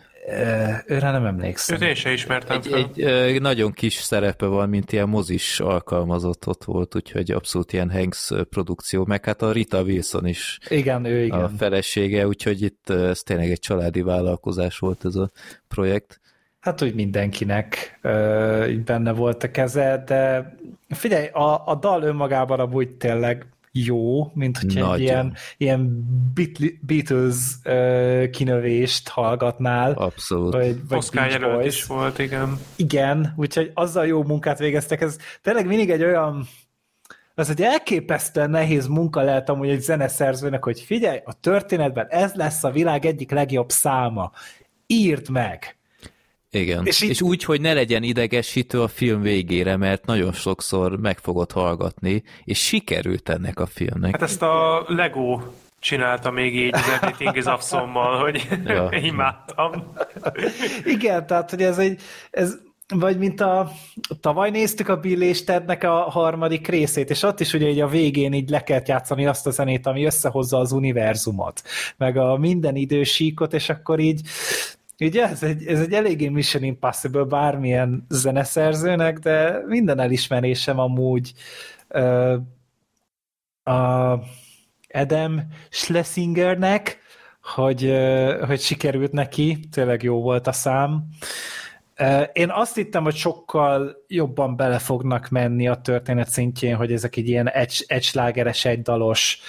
[0.86, 1.76] Őre nem emlékszem.
[1.76, 3.12] Őt én se ismertem egy, fel.
[3.12, 8.30] egy nagyon kis szerepe van, mint ilyen mozis alkalmazott ott volt, úgyhogy abszolút ilyen Hanks
[8.50, 11.42] produkció, meg hát a Rita Wilson is igen, ő igen.
[11.42, 15.30] a felesége, úgyhogy itt ez tényleg egy családi vállalkozás volt ez a
[15.68, 16.20] projekt.
[16.60, 20.54] Hát úgy mindenkinek ö, benne volt a keze, de
[20.88, 26.04] figyelj, a, a dal önmagában amúgy tényleg jó, mint hogy egy ilyen, ilyen
[26.80, 29.92] Beatles uh, kinövést hallgatnál.
[29.92, 30.52] Abszolút.
[30.52, 32.58] Vagy, vagy Oscar jelölt is volt, igen.
[32.76, 35.00] Igen, úgyhogy azzal jó munkát végeztek.
[35.00, 36.46] Ez tényleg mindig egy olyan
[37.34, 42.64] az egy elképesztően nehéz munka lehet amúgy egy zeneszerzőnek, hogy figyelj, a történetben ez lesz
[42.64, 44.32] a világ egyik legjobb száma.
[44.86, 45.76] Írd meg!
[46.54, 47.10] Igen, és, így...
[47.10, 52.22] és úgy, hogy ne legyen idegesítő a film végére, mert nagyon sokszor meg fogod hallgatni,
[52.44, 54.10] és sikerült ennek a filmnek.
[54.10, 55.40] Hát ezt a Lego
[55.78, 58.88] csinálta még így az Everything is awesome hogy ja.
[59.10, 59.92] imádtam.
[60.84, 62.00] Igen, tehát hogy ez egy,
[62.30, 62.58] ez,
[62.94, 63.70] vagy mint a
[64.20, 67.88] tavaly néztük a Bill és Tednek a harmadik részét, és ott is ugye így a
[67.88, 71.62] végén így le kellett játszani azt a zenét, ami összehozza az univerzumot,
[71.96, 74.20] meg a minden idősíkot, és akkor így
[75.02, 81.32] Ugye ez egy, ez egy eléggé Mission Impossible bármilyen zeneszerzőnek, de minden elismerésem amúgy
[81.88, 82.32] uh,
[83.62, 84.20] a
[84.88, 86.98] Adam Schlesingernek,
[87.42, 91.04] hogy, uh, hogy sikerült neki, tényleg jó volt a szám.
[92.32, 97.28] Én azt hittem, hogy sokkal jobban bele fognak menni a történet szintjén, hogy ezek egy
[97.28, 99.40] ilyen egy, egyslágeres, egydalos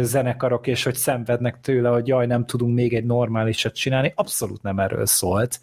[0.00, 4.12] zenekarok, és hogy szenvednek tőle, hogy jaj, nem tudunk még egy normálisat csinálni.
[4.16, 5.60] Abszolút nem erről szólt.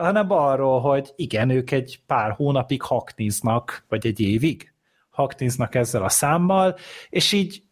[0.00, 4.72] Hanem arról, hogy igen, ők egy pár hónapig hakniznak, vagy egy évig
[5.10, 6.76] hakniznak ezzel a számmal,
[7.10, 7.62] és így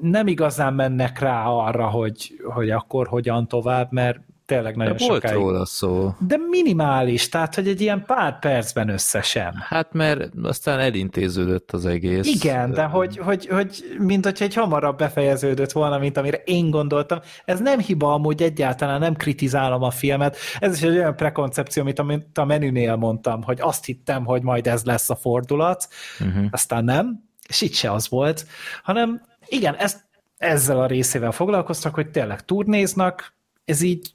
[0.00, 4.18] nem igazán mennek rá arra, hogy, hogy akkor hogyan tovább, mert
[4.50, 5.40] tényleg nagyon De volt sokáig.
[5.40, 6.14] róla szó.
[6.18, 9.54] De minimális, tehát hogy egy ilyen pár percben összesen.
[9.68, 12.26] Hát mert aztán elintéződött az egész.
[12.26, 17.18] Igen, de hogy, hogy, hogy mint hogyha egy hamarabb befejeződött volna, mint amire én gondoltam.
[17.44, 20.36] Ez nem hiba amúgy egyáltalán, nem kritizálom a filmet.
[20.58, 24.84] Ez is egy olyan prekoncepció, amit a menünél mondtam, hogy azt hittem, hogy majd ez
[24.84, 25.88] lesz a fordulat,
[26.20, 26.44] uh-huh.
[26.50, 28.46] aztán nem, és itt se az volt,
[28.82, 30.04] hanem igen, ezt,
[30.36, 34.10] ezzel a részével foglalkoztak, hogy tényleg turnéznak, ez így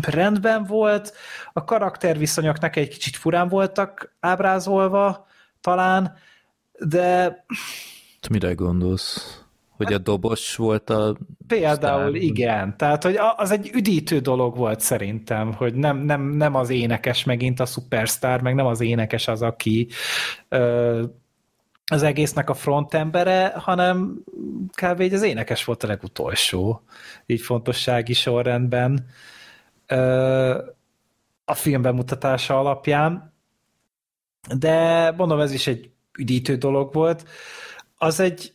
[0.00, 1.12] rendben volt,
[1.52, 5.26] a karakterviszonyok egy kicsit furán voltak ábrázolva,
[5.60, 6.16] talán,
[6.78, 7.44] de...
[8.30, 9.36] Mire gondolsz?
[9.76, 11.16] Hogy hát, a dobos volt a...
[11.46, 12.14] Például sztár.
[12.14, 17.24] igen, tehát hogy az egy üdítő dolog volt szerintem, hogy nem, nem, nem az énekes
[17.24, 19.88] megint a szupersztár, meg nem az énekes az, aki
[20.48, 21.02] ö,
[21.86, 24.18] az egésznek a frontembere, hanem
[24.82, 25.00] kb.
[25.12, 26.82] az énekes volt a legutolsó,
[27.26, 29.06] így fontossági sorrendben
[31.44, 33.34] a film bemutatása alapján,
[34.58, 37.28] de mondom, ez is egy üdítő dolog volt.
[37.96, 38.54] Az egy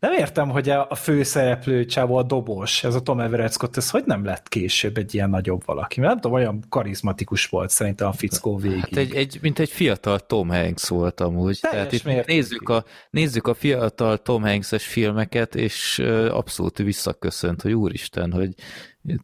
[0.00, 4.04] nem értem, hogy a, főszereplő csávó, a dobos, ez a Tom Everett Scott, ez hogy
[4.06, 6.00] nem lett később egy ilyen nagyobb valaki?
[6.00, 8.80] Mert nem tudom, olyan karizmatikus volt szerintem a fickó végig.
[8.80, 11.58] Hát egy, egy, mint egy fiatal Tom Hanks volt amúgy.
[11.60, 15.98] Teljes Tehát itt nézzük a, nézzük a fiatal Tom Hanks-es filmeket, és
[16.30, 18.54] abszolút visszaköszönt, hogy úristen, hogy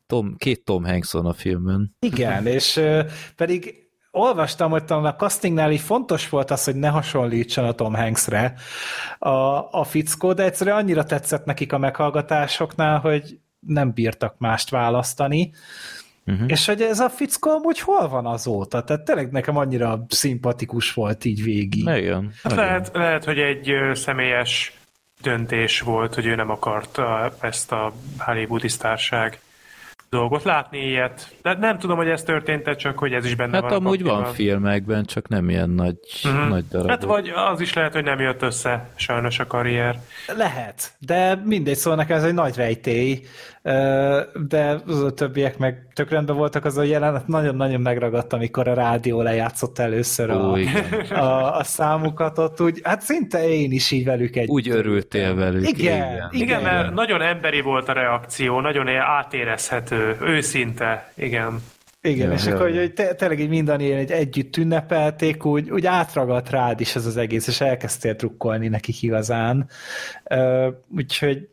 [0.07, 1.97] Tom, két Tom Hanks van a filmben.
[1.99, 2.81] Igen, és
[3.37, 3.86] pedig
[4.17, 8.55] olvastam, hogy talán a castingnál így fontos volt az, hogy ne hasonlítson a Tom Hanksre
[9.19, 9.31] a,
[9.71, 15.53] a fickó, de egyszerűen annyira tetszett nekik a meghallgatásoknál, hogy nem bírtak mást választani.
[16.27, 16.51] Uh-huh.
[16.51, 18.83] És hogy ez a fickó amúgy hol van azóta?
[18.83, 21.89] Tehát tényleg nekem annyira szimpatikus volt így végig.
[21.97, 22.33] Igen.
[22.43, 24.79] Hát lehet, lehet, hogy egy személyes
[25.23, 29.41] döntés volt, hogy ő nem akarta ezt a hollywoodi sztárság
[30.11, 31.37] dolgot látni ilyet.
[31.43, 33.71] De nem tudom, hogy ez történt csak hogy ez is benne hát van.
[33.71, 36.49] Hát amúgy van filmekben, csak nem ilyen nagy, uh-huh.
[36.49, 36.89] nagy darab.
[36.89, 40.01] Hát vagy az is lehet, hogy nem jött össze sajnos a karrier.
[40.37, 43.21] Lehet, de mindegy, szóval nekem ez egy nagy rejtély,
[44.49, 48.75] de az a többiek meg tök rendben voltak, az a jelenet nagyon-nagyon megragadt, amikor a
[48.75, 50.59] rádió lejátszott először Ó, a,
[51.15, 54.49] a, a számukat ott, úgy, hát szinte én is így velük egy.
[54.49, 55.69] Úgy örültél velük.
[55.69, 61.63] Igen, igen, igen, igen, mert nagyon emberi volt a reakció, nagyon átérezhető, őszinte, igen.
[62.01, 65.87] Igen, ja, és ja, akkor, hogy te, tényleg így mindannyian egy együtt ünnepelték, úgy, úgy
[65.87, 69.69] átragadt rád is ez az egész, és elkezdtél trukkolni nekik igazán.
[70.97, 71.49] Úgyhogy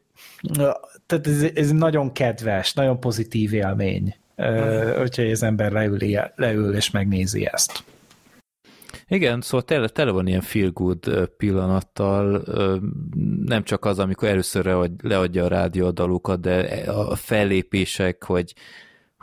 [1.21, 5.97] tehát ez, ez nagyon kedves, nagyon pozitív élmény, uh, úgyhogy az ember leül,
[6.35, 7.83] leül és megnézi ezt.
[9.07, 12.43] Igen, szóval tele, tele van ilyen feel good pillanattal,
[13.45, 16.59] nem csak az, amikor először leadja a rádió a dalukat, de
[16.91, 18.53] a fellépések, hogy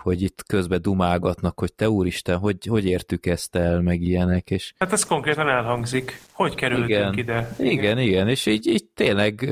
[0.01, 4.51] hogy itt közben dumálgatnak, hogy te úristen, hogy, hogy értük ezt el, meg ilyenek.
[4.51, 4.75] És...
[4.79, 6.21] Hát ez konkrétan elhangzik.
[6.33, 7.55] Hogy kerültünk igen, ide?
[7.59, 9.49] Igen, igen, igen, és így, így tényleg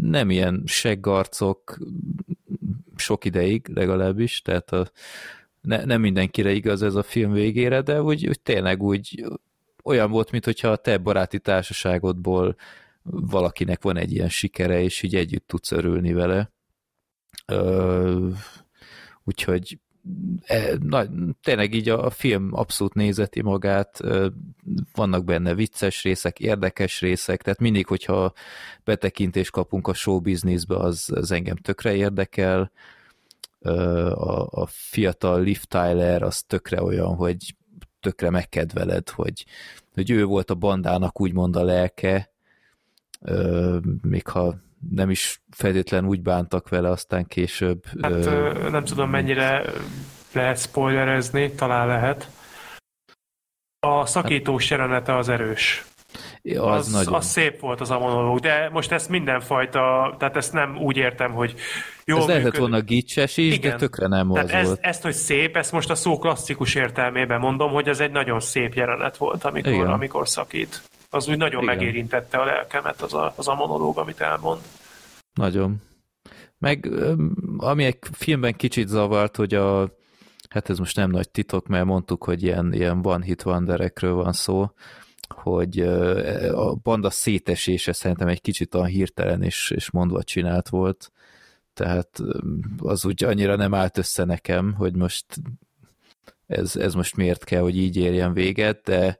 [0.00, 1.78] nem ilyen seggarcok
[2.96, 4.90] sok ideig legalábbis, tehát a,
[5.60, 9.24] ne, nem mindenkire igaz ez a film végére, de úgy, úgy tényleg úgy
[9.82, 12.56] olyan volt, mintha a te baráti társaságodból
[13.02, 16.50] valakinek van egy ilyen sikere, és így együtt tudsz örülni vele.
[17.46, 18.28] Ö,
[19.26, 19.78] Úgyhogy
[20.42, 21.06] e, na,
[21.42, 24.00] tényleg így a, film abszolút nézeti magát,
[24.94, 28.32] vannak benne vicces részek, érdekes részek, tehát mindig, hogyha
[28.84, 32.70] betekintést kapunk a show businessbe, az, az engem tökre érdekel.
[33.60, 37.56] A, a fiatal Liv Tyler az tökre olyan, hogy
[38.00, 39.46] tökre megkedveled, hogy,
[39.94, 42.30] hogy ő volt a bandának úgymond a lelke,
[44.02, 47.84] még ha nem is feltétlen úgy bántak vele aztán később.
[48.02, 48.68] Hát ö...
[48.70, 49.64] nem tudom mennyire
[50.32, 52.28] lehet spoilerezni, talán lehet.
[53.80, 54.78] A szakítós hát...
[54.78, 55.84] jelenete az erős.
[56.42, 57.14] Ja, az, az, nagyon.
[57.14, 61.32] az szép volt az a monológ, de most ezt mindenfajta, tehát ezt nem úgy értem,
[61.32, 61.54] hogy
[62.04, 62.18] jó.
[62.18, 63.70] Ez lehetett volna gicses is, Igen.
[63.70, 64.80] de tökre nem tehát az ezt, volt.
[64.82, 68.74] Ezt, hogy szép, ezt most a szó klasszikus értelmében mondom, hogy ez egy nagyon szép
[68.74, 70.82] jelenet volt, amikor, amikor szakít
[71.16, 71.76] az úgy nagyon Igen.
[71.76, 74.60] megérintette a lelkemet az a, az a monológ, amit elmond.
[75.32, 75.82] Nagyon.
[76.58, 76.90] Meg
[77.56, 79.94] ami egy filmben kicsit zavart, hogy a
[80.48, 84.32] hát ez most nem nagy titok, mert mondtuk, hogy ilyen, ilyen one hit wonderekről van
[84.32, 84.70] szó,
[85.28, 85.80] hogy
[86.52, 91.12] a banda szétesése szerintem egy kicsit olyan hirtelen és, és mondva csinált volt,
[91.74, 92.20] tehát
[92.78, 95.24] az úgy annyira nem állt össze nekem, hogy most
[96.46, 99.18] ez, ez most miért kell, hogy így érjen véget, de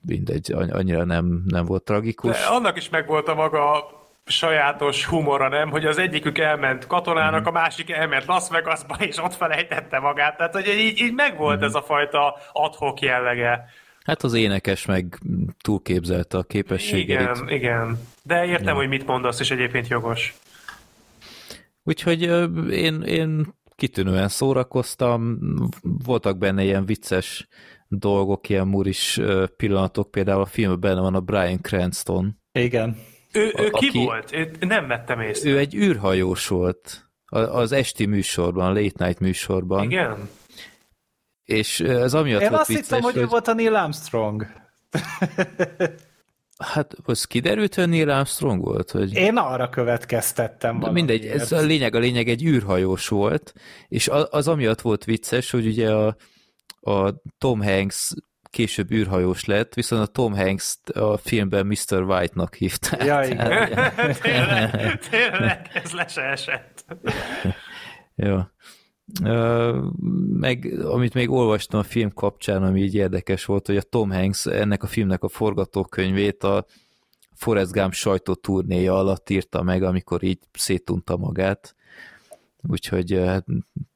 [0.00, 2.36] mindegy, annyira nem, nem volt tragikus.
[2.36, 3.84] De annak is megvolt a maga
[4.24, 5.70] sajátos humora, nem?
[5.70, 7.46] Hogy az egyikük elment katonának, mm.
[7.46, 10.36] a másik elment Las Vegasba, és ott felejtette magát.
[10.36, 11.64] Tehát, hogy így, így megvolt mm.
[11.64, 13.64] ez a fajta adhok jellege.
[14.04, 15.18] Hát az énekes meg
[15.60, 17.20] túlképzelte a képességét.
[17.20, 17.98] Igen, igen.
[18.22, 18.74] De értem, ja.
[18.74, 20.34] hogy mit mondasz, és egyébként jogos.
[21.82, 22.22] Úgyhogy
[22.70, 25.38] én, én kitűnően szórakoztam,
[25.82, 27.48] voltak benne ilyen vicces
[27.90, 29.20] dolgok, ilyen muris
[29.56, 32.38] pillanatok, például a filmben benne van a Brian Cranston.
[32.52, 32.96] Igen.
[33.32, 34.32] Ő, ő ki aki, volt?
[34.32, 35.50] Én nem vettem észre.
[35.50, 39.82] Ő egy űrhajós volt az esti műsorban, late night műsorban.
[39.84, 40.28] Igen.
[41.44, 44.46] És ez amiatt Én volt azt vicces, hittem, hogy, hogy ő volt a Neil Armstrong.
[46.60, 48.90] Hát, az kiderült, hogy Neil Armstrong volt?
[48.90, 49.14] Hogy...
[49.14, 50.80] Én arra következtettem.
[50.80, 53.52] De mindegy, ez a lényeg, a lényeg egy űrhajós volt,
[53.88, 56.16] és az, az amiatt volt vicces, hogy ugye a,
[56.80, 58.12] a Tom Hanks
[58.50, 62.02] később űrhajós lett, viszont a Tom Hanks a filmben Mr.
[62.02, 63.04] White-nak hívták.
[63.04, 63.68] Ja, igen.
[64.22, 66.84] tényleg, tényleg, ez le se esett.
[68.14, 68.38] Jó.
[70.32, 74.46] Meg amit még olvastam a film kapcsán, ami így érdekes volt, hogy a Tom Hanks
[74.46, 76.66] ennek a filmnek a forgatókönyvét a
[77.34, 81.74] Forrest Gump sajtóturnéja alatt írta meg, amikor így szétunta magát.
[82.62, 83.44] Úgyhogy hát,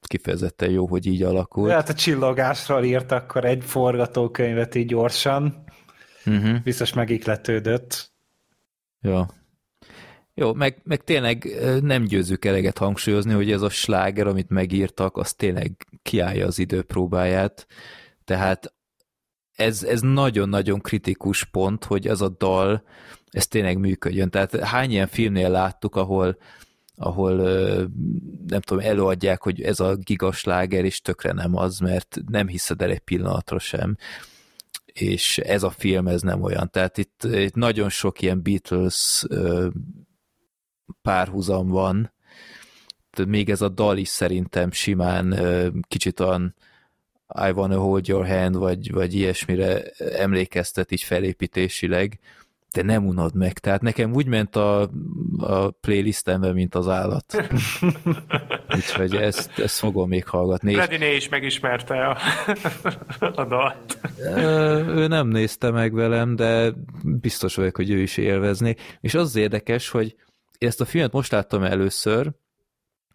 [0.00, 1.72] kifejezetten jó, hogy így alakult.
[1.72, 5.64] Hát a csillogásról írt akkor egy forgatókönyvet így gyorsan.
[6.26, 6.62] Uh-huh.
[6.62, 8.12] Biztos megikletődött.
[9.00, 9.28] Ja.
[10.34, 11.48] Jó, meg, meg tényleg
[11.82, 17.66] nem győzzük eleget hangsúlyozni, hogy ez a sláger, amit megírtak, az tényleg kiállja az időpróbáját.
[18.24, 18.74] Tehát
[19.56, 22.84] ez, ez nagyon-nagyon kritikus pont, hogy ez a dal,
[23.30, 24.30] ez tényleg működjön.
[24.30, 26.38] Tehát hány ilyen filmnél láttuk, ahol
[26.96, 27.34] ahol
[28.46, 32.90] nem tudom, előadják, hogy ez a gigasláger, és tökre nem az, mert nem hiszed el
[32.90, 33.96] egy pillanatra sem.
[34.92, 36.70] És ez a film, ez nem olyan.
[36.70, 39.26] Tehát itt, itt nagyon sok ilyen Beatles
[41.02, 42.12] párhuzam van,
[43.26, 45.34] még ez a dal is szerintem simán
[45.88, 46.54] kicsit olyan
[47.46, 52.18] I wanna hold your hand, vagy, vagy ilyesmire emlékeztet így felépítésileg,
[52.74, 53.58] de nem unod meg.
[53.58, 54.90] Tehát nekem úgy ment a,
[55.38, 57.48] a playlistembe, mint az állat.
[58.76, 60.74] Úgyhogy ezt, ezt fogom még hallgatni.
[60.74, 62.18] Rediné is megismerte a,
[63.42, 63.98] a dalt.
[64.88, 66.72] Ő nem nézte meg velem, de
[67.02, 68.74] biztos vagyok, hogy ő is élvezné.
[69.00, 70.14] És az, az érdekes, hogy
[70.58, 72.32] ezt a filmet most láttam először,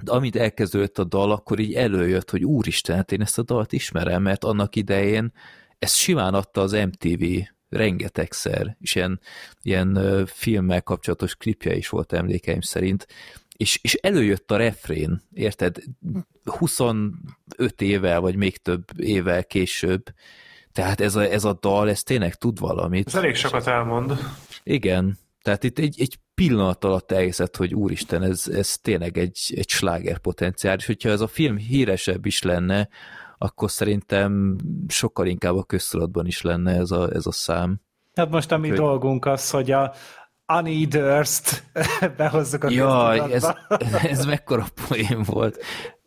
[0.04, 3.74] de amit elkezdődött a dal, akkor így előjött, hogy úristen, hát én ezt a dalt
[3.74, 5.32] ismerem, mert annak idején
[5.80, 7.24] ezt simán adta az MTV
[7.70, 9.20] rengetegszer, és ilyen,
[9.62, 13.08] ilyen filmmel kapcsolatos klipje is volt emlékeim szerint,
[13.58, 15.78] és, és előjött a refrén, érted?
[16.44, 17.12] 25
[17.78, 20.04] évvel, vagy még több évvel később,
[20.72, 23.08] tehát ez a, ez a dal, ez tényleg tud valamit.
[23.08, 24.18] Ez elég sokat elmond.
[24.64, 29.70] Igen, tehát itt egy, egy pillanat alatt elhiszed, hogy úristen, ez, ez tényleg egy, egy
[29.70, 32.90] sláger potenciál, és hogyha ez a film híresebb is lenne,
[33.42, 34.56] akkor szerintem
[34.88, 37.82] sokkal inkább a köztudatban is lenne ez a, ez a szám.
[38.16, 38.78] Hát most a mi hogy...
[38.78, 39.94] dolgunk az, hogy a
[40.48, 41.64] Uneaters-t
[42.18, 43.48] behozzuk a Jaj, ez,
[44.04, 45.64] ez mekkora poén volt.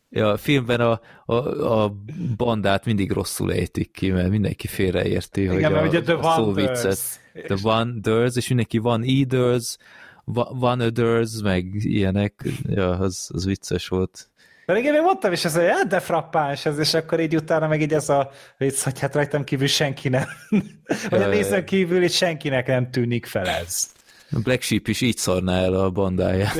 [0.09, 1.35] Ja, a filmben a, a,
[1.83, 1.95] a
[2.37, 6.53] bandát mindig rosszul ejtik ki, mert mindenki félreérti, Igen, hogy a, ugye the a szó
[6.53, 6.99] viccet.
[7.33, 9.77] The Wonders, és mindenki van Eaters,
[10.61, 14.31] Others, meg ilyenek, ja, az, az vicces volt.
[14.73, 17.67] Pedig én még mondtam is, ez hogy hát de frappáns ez, és akkor így utána
[17.67, 20.25] meg így ez a vicc, hogy hát rajtam kívül senki nem,
[21.11, 23.93] vagy a nézőn kívül itt senkinek nem tűnik fel ez.
[24.31, 26.57] A Black Sheep is így szarná el a bandáját.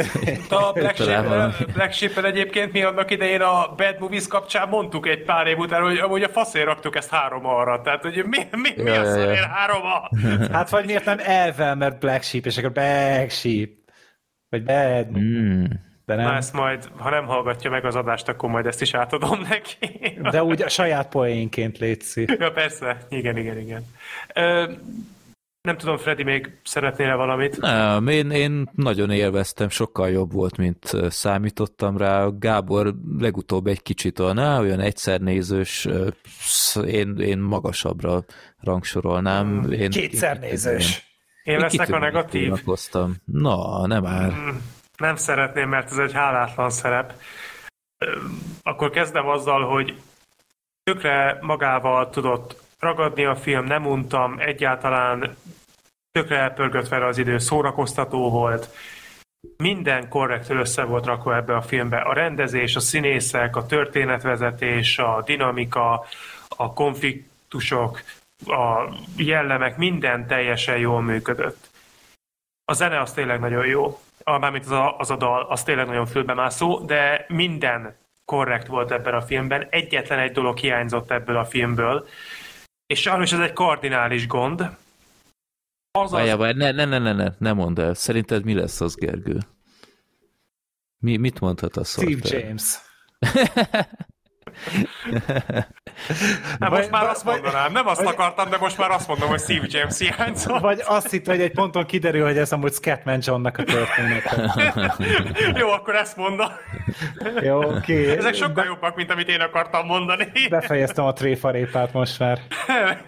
[0.49, 5.23] A Black, Sheep, Black sheep egyébként mi annak idején a Bad Movies kapcsán mondtuk egy
[5.23, 7.81] pár év után, hogy amúgy a faszért raktuk ezt három arra.
[7.81, 9.47] Tehát, hogy mi, mi, mi ja, a ja, ja.
[9.47, 9.83] három
[10.53, 13.71] Hát vagy miért nem elvel, mert Black Sheep, és akkor Black Sheep.
[14.49, 15.65] Vagy Bad mm.
[16.17, 16.31] De nem.
[16.31, 20.19] Na ezt majd, ha nem hallgatja meg az adást, akkor majd ezt is átadom neki.
[20.31, 22.27] De úgy a saját poénként létszi.
[22.39, 23.07] Ja, persze.
[23.09, 23.87] Igen, igen, igen.
[24.35, 24.73] Ö,
[25.63, 27.61] nem tudom, Freddy, még szeretnél valamit?
[27.61, 32.29] Nem, én, én nagyon élveztem, sokkal jobb volt, mint számítottam rá.
[32.39, 35.89] Gábor legutóbb egy kicsit olyan, olyan egyszer nézős,
[36.87, 38.25] én, én magasabbra
[38.61, 39.71] rangsorolnám.
[39.71, 41.13] Én, Kétszer nézős.
[41.43, 42.53] Én, én leszek a negatív.
[43.25, 44.31] Na, nem áll.
[44.31, 44.57] Mm,
[45.03, 47.13] nem szeretném, mert ez egy hálátlan szerep.
[48.63, 50.01] Akkor kezdem azzal, hogy
[50.83, 55.37] tökre magával tudott ragadni a film, nem untam, egyáltalán
[56.13, 58.69] tökre elpörgött vele az idő, szórakoztató volt,
[59.57, 61.97] minden korrektül össze volt rakva ebbe a filmbe.
[61.97, 66.07] A rendezés, a színészek, a történetvezetés, a dinamika,
[66.49, 68.03] a konfliktusok,
[68.47, 71.71] a jellemek, minden teljesen jól működött.
[72.65, 76.07] A zene az tényleg nagyon jó, mármint az a, az a dal, az tényleg nagyon
[76.07, 82.07] fülbemászó, de minden korrekt volt ebben a filmben, egyetlen egy dolog hiányzott ebből a filmből,
[82.87, 84.71] és sajnos ez egy kardinális gond.
[85.91, 86.13] Azaz...
[86.13, 87.95] Várjál, várj, ne, ne, ne, ne, ne, ne mondd el.
[87.95, 89.39] Szerinted mi lesz az, Gergő?
[90.99, 92.79] Mi, mit mondhat a Steve James.
[96.59, 99.67] Nem, most már azt mondanám, nem azt akartam, de most már azt mondom, hogy Steve
[99.69, 100.61] James hiányzott.
[100.61, 104.55] Vagy azt hitt, hogy egy ponton kiderül, hogy ez amúgy Scatman Johnnak a története.
[105.61, 106.49] Jó, akkor ezt mondom.
[107.41, 108.03] Jó, oké.
[108.03, 108.17] Okay.
[108.17, 108.65] Ezek sokkal Be...
[108.65, 110.33] jobbak, mint amit én akartam mondani.
[110.51, 112.39] Befejeztem a tréfarépát most már.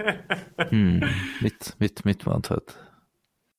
[0.68, 0.98] Hmm.
[1.40, 2.83] Mit, mit, mit mondhat?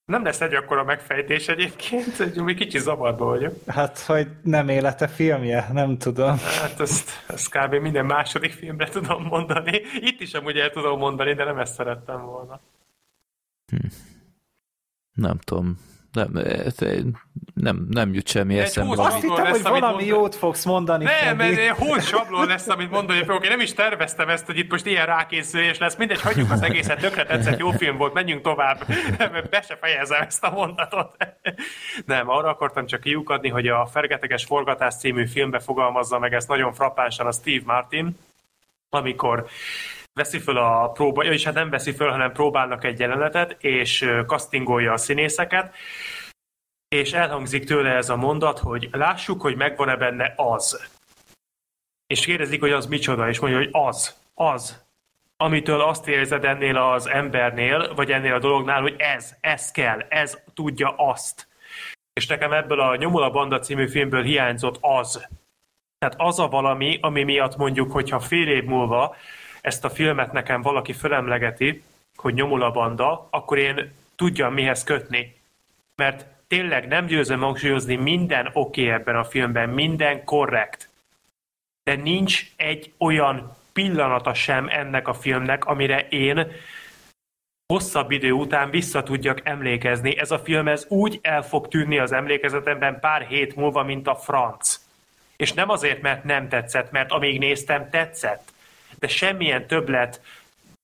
[0.06, 3.54] Nem lesz egy akkora megfejtés egyébként, egy mi kicsi zavarba vagyok.
[3.68, 6.38] Hát, hogy nem élete filmje, nem tudom.
[6.38, 7.74] Hát ezt, ezt kb.
[7.74, 9.82] minden második filmre tudom mondani.
[10.00, 12.60] Itt is amúgy el tudom mondani, de nem ezt szerettem volna.
[15.14, 15.80] Nem tudom.
[16.16, 16.32] Nem,
[17.54, 18.90] nem, nem jut semmi Egy eszembe.
[18.96, 20.08] húsz- Azt hittem, lesz, hogy amit valami mondod.
[20.22, 21.04] jót fogsz mondani.
[21.04, 23.44] Nem, mert hol sablon lesz, amit mondani fogok.
[23.44, 25.96] Én nem is terveztem ezt, hogy itt most ilyen rákészülés lesz.
[25.96, 28.86] Mindegy, hagyjuk az egészet, tökre tetszett, jó film volt, menjünk tovább.
[29.50, 31.16] Be se fejezem ezt a mondatot.
[32.06, 36.74] Nem, arra akartam csak kiukadni, hogy a Fergeteges Forgatás című filmbe fogalmazza meg ezt nagyon
[36.74, 38.18] frappánsan a Steve Martin,
[38.90, 39.46] amikor
[40.16, 44.94] veszi föl a próba, és hát nem veszi föl, hanem próbálnak egy jelenetet, és castingolja
[44.94, 45.76] a színészeket,
[46.88, 50.88] és elhangzik tőle ez a mondat, hogy lássuk, hogy megvan-e benne az.
[52.08, 54.84] És kérdezik, hogy az micsoda, és mondja, hogy az, az,
[55.38, 60.38] amitől azt érzed ennél az embernél, vagy ennél a dolognál, hogy ez, ez kell, ez
[60.54, 61.48] tudja azt.
[62.14, 65.28] És nekem ebből a Nyomul a Banda című filmből hiányzott az.
[65.98, 69.16] Tehát az a valami, ami miatt mondjuk, hogyha fél év múlva
[69.66, 71.84] ezt a filmet nekem valaki fölemlegeti,
[72.16, 75.36] hogy Nyomul a Banda, akkor én tudjam mihez kötni.
[75.96, 80.90] Mert tényleg nem győzöm hangsúlyozni, minden oké okay ebben a filmben, minden korrekt.
[81.84, 86.52] De nincs egy olyan pillanata sem ennek a filmnek, amire én
[87.74, 90.18] hosszabb idő után vissza tudjak emlékezni.
[90.18, 94.16] Ez a film ez úgy el fog tűnni az emlékezetemben pár hét múlva, mint a
[94.16, 94.80] franc.
[95.36, 98.54] És nem azért, mert nem tetszett, mert amíg néztem, tetszett.
[99.00, 100.22] De semmilyen többlet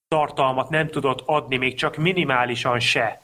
[0.08, 3.20] tartalmat nem tudott adni, még csak minimálisan se.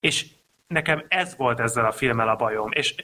[0.00, 0.26] És
[0.66, 2.72] nekem ez volt ezzel a filmmel a bajom.
[2.72, 2.94] És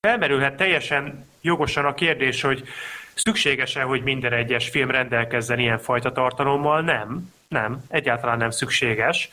[0.00, 2.68] felmerülhet teljesen jogosan a kérdés, hogy
[3.14, 6.80] szükséges-e, hogy minden egyes film rendelkezzen ilyen fajta tartalommal?
[6.80, 7.32] Nem.
[7.50, 9.30] Nem, egyáltalán nem szükséges.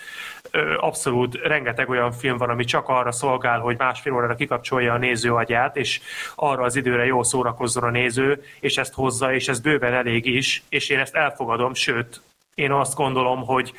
[0.77, 5.33] Abszolút rengeteg olyan film van, ami csak arra szolgál, hogy másfél órára kikapcsolja a néző
[5.33, 6.01] agyát, és
[6.35, 10.63] arra az időre jól szórakozzon a néző, és ezt hozza, és ez bőven elég is,
[10.69, 12.21] és én ezt elfogadom, sőt,
[12.55, 13.73] én azt gondolom, hogy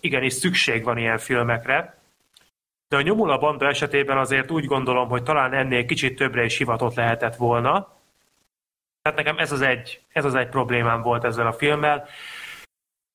[0.00, 1.98] igenis szükség van ilyen filmekre,
[2.88, 6.94] de a Nyomula banda esetében azért úgy gondolom, hogy talán ennél kicsit többre is hivatott
[6.94, 7.92] lehetett volna.
[9.02, 12.08] Tehát nekem ez az egy, ez az egy problémám volt ezzel a filmmel.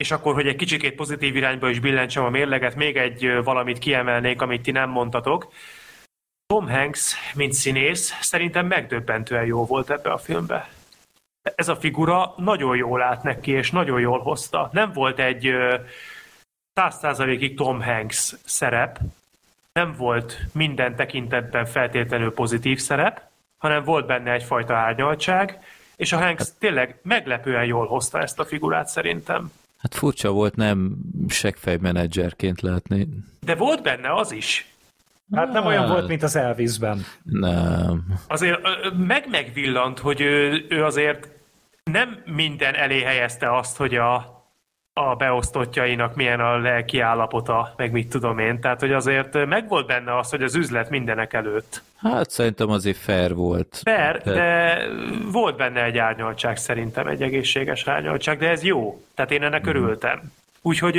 [0.04, 4.42] És akkor, hogy egy kicsikét pozitív irányba is billentsem a mérleget, még egy valamit kiemelnék,
[4.42, 5.52] amit ti nem mondtatok.
[6.46, 10.70] Tom Hanks, mint színész, szerintem megdöbbentően jó volt ebbe a filmbe.
[11.56, 14.70] Ez a figura nagyon jól állt neki, és nagyon jól hozta.
[14.74, 15.52] Nem volt egy
[16.74, 19.00] száz százalékig Tom Hanks szerep,
[19.72, 23.22] nem volt minden tekintetben feltétlenül pozitív szerep,
[23.58, 25.60] hanem volt benne egyfajta árnyaltság,
[25.96, 29.52] és a Hanks tényleg meglepően jól hozta ezt a figurát szerintem.
[29.80, 30.98] Hát furcsa volt nem
[31.82, 33.08] menedzserként látni.
[33.40, 34.74] De volt benne az is.
[35.32, 37.06] Hát nem olyan volt, mint az Elvisben.
[37.24, 38.06] Nem.
[38.28, 38.60] Azért
[38.98, 41.28] meg-megvillant, hogy ő, ő azért
[41.84, 44.39] nem minden elé helyezte azt, hogy a,
[45.00, 48.60] a beosztottjainak milyen a lelki állapota, meg mit tudom én.
[48.60, 51.82] Tehát, hogy azért megvolt benne az, hogy az üzlet mindenek előtt.
[51.98, 53.82] Hát szerintem azért fair volt.
[53.84, 54.78] Per, De- de
[55.32, 59.02] volt benne egy árnyaltság szerintem, egy egészséges árnyaltság, de ez jó.
[59.16, 60.32] Tehát én ennek örültem.
[60.62, 60.98] Úgyhogy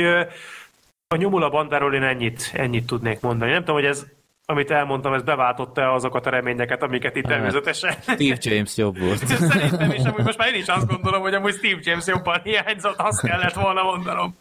[1.07, 3.51] a nyomula bandáról én ennyit, ennyit tudnék mondani.
[3.51, 4.05] Nem tudom, hogy ez,
[4.45, 7.33] amit elmondtam, ez beváltotta azokat a reményeket, amiket itt Hát.
[7.33, 7.91] természetesen.
[7.91, 9.17] Steve James jobb volt.
[9.27, 12.99] Szerintem is, amúgy most már én is azt gondolom, hogy amúgy Steve James jobban hiányzott,
[12.99, 14.35] azt kellett volna mondanom.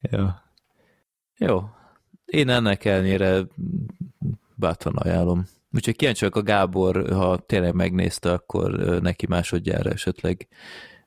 [0.00, 0.26] Jó.
[1.36, 1.62] Jó.
[2.24, 3.40] Én ennek ellenére
[4.54, 5.44] bátran ajánlom.
[5.74, 8.70] Úgyhogy kíváncsi a Gábor, ha tényleg megnézte, akkor
[9.00, 10.48] neki másodjára esetleg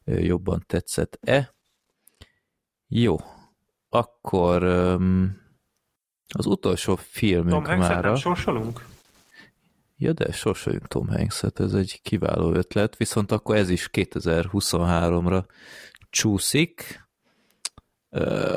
[0.06, 1.53] jobban tetszett-e.
[2.88, 3.16] Jó.
[3.90, 5.38] Akkor öm,
[6.27, 8.07] az utolsó Tom filmünk Hanks-et mára...
[8.07, 8.85] nem sorsolunk?
[9.97, 15.43] Ja, de sorsoljunk Tom Hanks-et, ez egy kiváló ötlet, viszont akkor ez is 2023-ra
[16.09, 17.03] csúszik.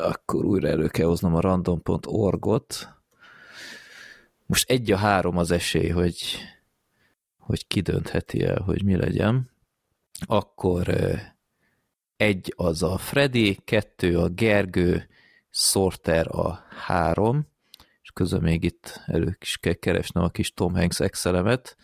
[0.03, 2.89] Akkor újra elő kell hoznom a random.org-ot.
[4.47, 6.23] Most egy a három az esély, hogy,
[7.39, 9.51] hogy kidöntheti el, hogy mi legyen.
[10.27, 10.89] Akkor
[12.17, 15.09] egy az a Freddy, kettő a Gergő,
[15.51, 17.47] Sorter a három,
[18.09, 21.77] és közben még itt elő is kell keresnem a kis Tom Hanks Excelemet.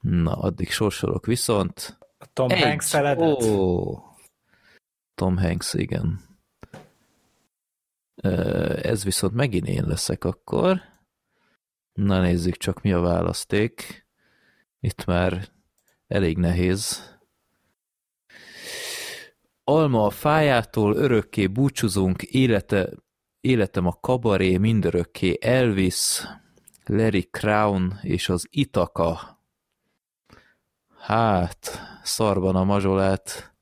[0.00, 1.98] Na, addig sorsolok viszont.
[2.18, 2.62] A Tom Egy.
[2.62, 3.42] Hanks eledet.
[3.42, 4.02] Ó,
[5.14, 6.20] Tom Hanks, igen.
[8.82, 10.80] Ez viszont megint én leszek akkor.
[11.92, 14.06] Na nézzük csak mi a választék.
[14.80, 15.48] Itt már
[16.06, 17.12] elég nehéz.
[19.64, 23.03] Alma a fájától örökké búcsúzunk, élete
[23.44, 26.22] Életem a kabaré, mindörökké Elvis,
[26.84, 29.40] Larry Crown és az Itaka.
[30.98, 33.54] Hát, szarban a mazsolát.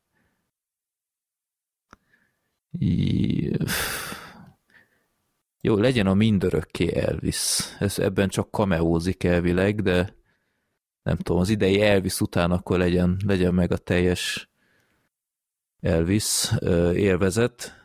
[5.61, 7.61] Jó, legyen a mindörökké Elvis.
[7.79, 10.15] Ez ebben csak kameózik elvileg, de
[11.03, 14.51] nem tudom, az idei Elvis után akkor legyen, legyen meg a teljes
[15.81, 16.53] Elvis
[16.95, 17.82] élvezet.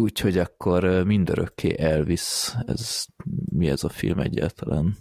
[0.00, 2.52] Úgyhogy akkor mindörökké Elvis.
[2.66, 3.06] Ez,
[3.52, 4.96] mi ez a film egyáltalán?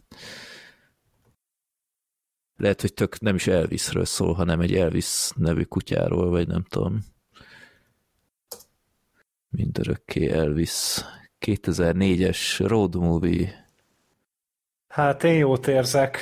[2.56, 7.00] Lehet, hogy tök nem is Elvisről szól, hanem egy Elvis nevű kutyáról, vagy nem tudom.
[9.50, 11.02] Mindörökké Elvis.
[11.46, 13.66] 2004-es road movie.
[14.88, 16.20] Hát én jót érzek.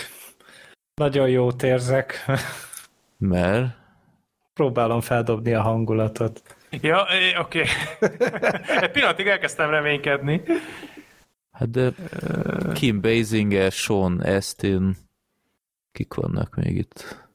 [0.94, 2.26] Nagyon jót érzek.
[3.18, 3.76] Mert
[4.54, 6.57] Próbálom feldobni a hangulatot.
[6.70, 7.08] Ja,
[7.40, 7.64] oké.
[8.82, 10.42] Egy pillanatig elkezdtem reménykedni.
[11.52, 11.92] Hát de
[12.74, 14.96] Kim Basinger, Sean Astin,
[15.92, 17.26] kik vannak még itt?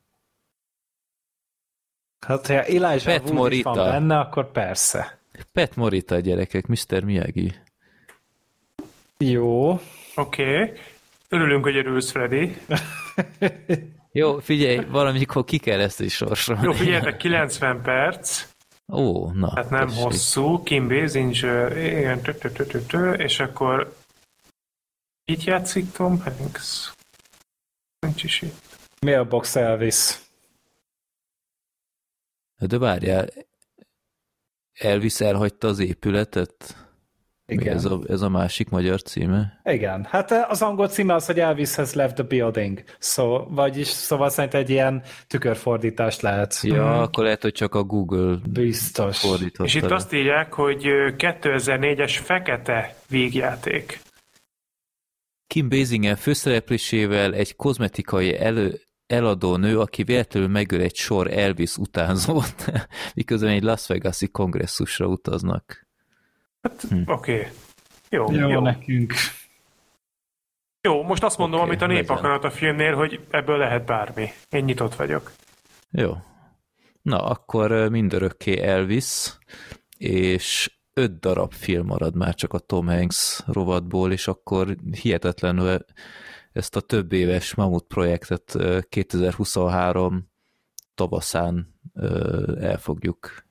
[2.26, 3.74] Hát, ha Elijah Pet Wood Morita.
[3.74, 5.18] van benne, akkor persze.
[5.52, 7.04] Pet Morita gyerekek, Mr.
[7.04, 7.54] Miyagi.
[9.18, 9.70] Jó.
[9.70, 9.82] Oké.
[10.14, 10.72] Okay.
[11.28, 12.56] Örülünk, hogy örülsz, Freddy.
[14.12, 16.62] Jó, figyelj, valamikor ki kell ezt is sorsolni.
[16.62, 18.51] Jó, figyeljetek, 90 perc.
[18.88, 19.50] Ó, na.
[19.54, 20.02] Hát nem tessék.
[20.02, 20.62] hosszú.
[20.62, 23.96] Kim Basinger, igen, és akkor
[25.24, 26.92] itt játszik Tom Hanks.
[27.98, 28.78] Nincs is itt.
[29.00, 30.18] Mailbox Elvis.
[32.58, 33.28] De várjál,
[34.72, 36.76] Elvis elhagyta az épületet?
[37.60, 37.76] Igen.
[37.76, 39.60] Ez a, ez a másik magyar címe?
[39.64, 44.28] Igen, hát az angol címe az, hogy Elvis has left the building, szó, vagyis szóval
[44.28, 46.58] szerint egy ilyen tükörfordítást lehet.
[46.62, 49.18] Ja, akkor lehet, hogy csak a Google Biztos.
[49.18, 49.64] fordította.
[49.64, 49.94] És itt le.
[49.94, 54.00] azt írják, hogy ö, 2004-es fekete végjáték.
[55.46, 62.72] Kim Basinger főszereplésével egy kozmetikai elő, eladó nő, aki véletlenül megöl egy sor Elvis utánzót,
[63.14, 65.81] miközben egy Las Vegas-i kongresszusra utaznak.
[66.62, 67.02] Oké.
[67.06, 67.46] Okay.
[68.08, 68.60] Jó, Jó, jó.
[68.60, 69.14] nekünk.
[70.80, 72.02] Jó, most azt mondom, Oké, amit a legyen.
[72.02, 74.28] népakarat a filmnél, hogy ebből lehet bármi.
[74.50, 75.32] Én nyitott vagyok.
[75.90, 76.16] Jó.
[77.02, 79.38] Na, akkor mindörökké Elvis,
[79.98, 85.84] és öt darab film marad már csak a Tom Hanks rovatból, és akkor hihetetlenül
[86.52, 90.30] ezt a több éves Mamut projektet ö, 2023
[90.94, 91.74] tavaszán
[92.60, 93.44] el fogjuk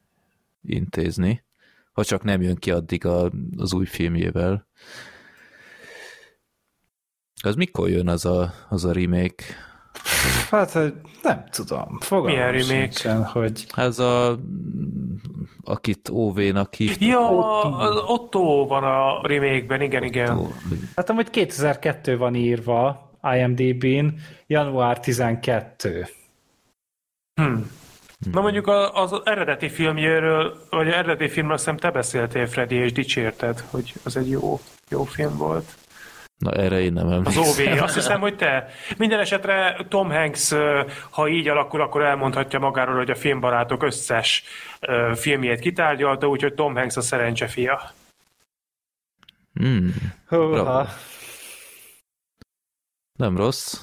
[0.61, 1.43] intézni,
[1.91, 4.67] ha csak nem jön ki addig a, az új filmjével.
[7.43, 9.43] Az mikor jön az a, az a remake?
[10.49, 10.73] Hát
[11.23, 12.91] nem tudom, fogalmam Milyen remake?
[12.91, 14.39] sincsen, hogy Ez a,
[15.63, 17.07] akit OV-nak hívtak.
[17.07, 20.47] Ja, az Otto van a remake-ben, igen, igen.
[20.95, 24.07] hát amúgy 2002 van írva IMDb-n,
[24.47, 26.07] január 12.
[27.33, 27.61] Hm.
[28.31, 32.75] Na mondjuk a- az eredeti filmjéről, vagy az eredeti filmről azt hiszem te beszéltél, Freddy,
[32.75, 34.59] és dicsérted, hogy az egy jó,
[34.89, 35.75] jó film volt.
[36.37, 37.73] Na erre én nem Az emlékszem.
[37.73, 38.67] OV, azt hiszem, hogy te.
[38.97, 40.51] Minden esetre Tom Hanks,
[41.09, 44.43] ha így alakul, akkor elmondhatja magáról, hogy a filmbarátok összes
[45.15, 47.91] filmjét kitárgyalta, úgyhogy Tom Hanks a szerencse fia.
[49.53, 49.93] Hmm,
[50.27, 50.87] Húha.
[53.13, 53.81] Nem rossz.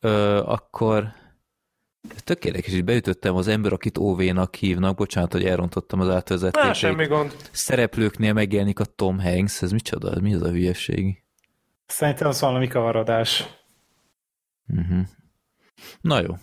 [0.00, 1.12] Ö, akkor
[2.24, 6.66] tök érdekes, hogy beütöttem az ember, akit OV-nak hívnak, bocsánat, hogy elrontottam az átvezetést.
[6.66, 7.36] Na, semmi gond.
[7.50, 11.22] Szereplőknél megjelenik a Tom Hanks, ez micsoda, mi az a hülyeség?
[11.86, 13.44] Szerintem az valami kavarodás.
[14.68, 15.06] Uh-huh.
[16.00, 16.36] Na jó.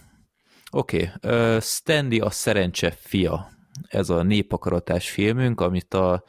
[0.71, 1.55] Oké, okay.
[1.55, 3.49] uh, Stanley a szerencse fia.
[3.87, 6.23] Ez a népakaratás filmünk, amit a,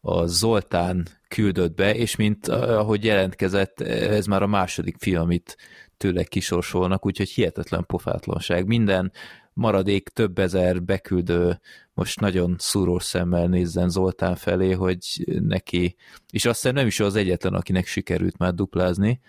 [0.00, 5.56] a Zoltán küldött be, és mint ahogy jelentkezett, ez már a második film, amit
[6.04, 8.66] tőle kisorsolnak, úgyhogy hihetetlen pofátlanság.
[8.66, 9.12] Minden
[9.52, 11.60] maradék több ezer beküldő
[11.94, 15.96] most nagyon szúrós szemmel nézzen Zoltán felé, hogy neki,
[16.30, 19.20] és azt hiszem nem is az egyetlen, akinek sikerült már duplázni,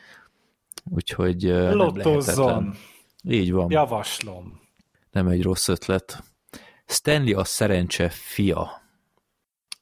[0.83, 2.75] úgyhogy Lottozzon.
[3.23, 3.79] Így van, ja.
[3.79, 4.61] Javaslom.
[5.11, 6.23] nem egy rossz ötlet.
[6.85, 8.81] Stanley a szerencse fia.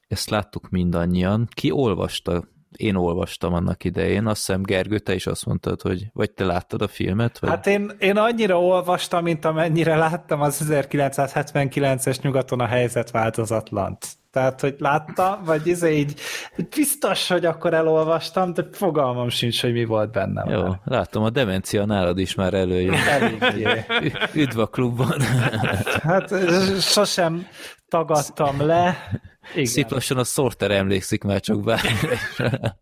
[0.08, 1.48] Ezt láttuk mindannyian.
[1.54, 2.44] Ki olvasta?
[2.76, 4.26] Én olvastam annak idején.
[4.26, 7.38] Azt hiszem, Gergő, te is azt mondtad, hogy vagy te láttad a filmet?
[7.38, 7.50] Vagy?
[7.50, 14.06] Hát én, én annyira olvastam, mint amennyire láttam az 1979-es nyugaton a helyzet változatlant.
[14.34, 16.20] Tehát, hogy láttam, vagy izé így
[16.76, 20.48] biztos, hogy akkor elolvastam, de fogalmam sincs, hogy mi volt bennem.
[20.48, 22.94] Jó, látom, a demencia nálad is már előjön.
[22.94, 23.84] Eléggé.
[24.34, 25.20] Üdv a klubban.
[26.02, 26.34] Hát
[26.80, 27.46] sosem
[27.88, 28.96] tagadtam le,
[29.52, 29.64] Igen.
[29.64, 32.18] Szép lassan a Sorter emlékszik már csak bármire.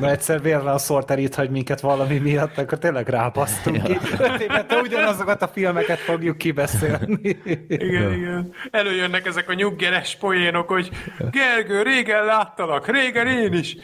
[0.00, 3.98] Mert egyszer vérre a Sorter itt hagy minket valami miatt, akkor tényleg rábasztunk ki.
[4.18, 7.38] Öt évente ugyanazokat a filmeket fogjuk kibeszélni.
[7.68, 8.52] Igen, igen.
[8.70, 10.90] Előjönnek ezek a nyuggeres poénok, hogy
[11.30, 13.76] Gergő, régen láttalak, régen én is.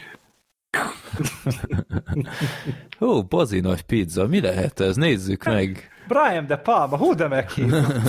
[2.99, 4.95] Ó, bazi nagy pizza, mi lehet ez?
[4.95, 5.89] Nézzük meg.
[6.07, 7.85] Brian De Palma, hú de meghívott.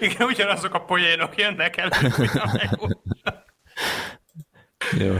[0.00, 2.68] Igen, ugyanazok a poénok jönnek megúszás.
[4.98, 5.16] Jó.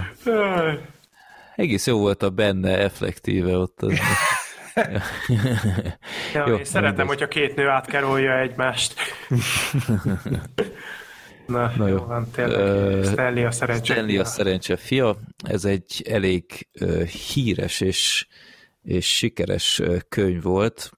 [1.57, 3.83] Egész jó volt a benne effektíve ott.
[3.83, 3.99] Az.
[6.35, 8.95] Ja, Jó, én szeretem, hogyha két nő átkerolja egymást.
[11.47, 11.97] Na, Na jó.
[11.97, 12.59] jó, van, tényleg.
[12.61, 13.93] Ö, Stanley a szerencse.
[13.95, 15.17] Stanley a szerencse fia.
[15.45, 18.27] Ez egy elég uh, híres és,
[18.83, 20.91] és sikeres könyv volt.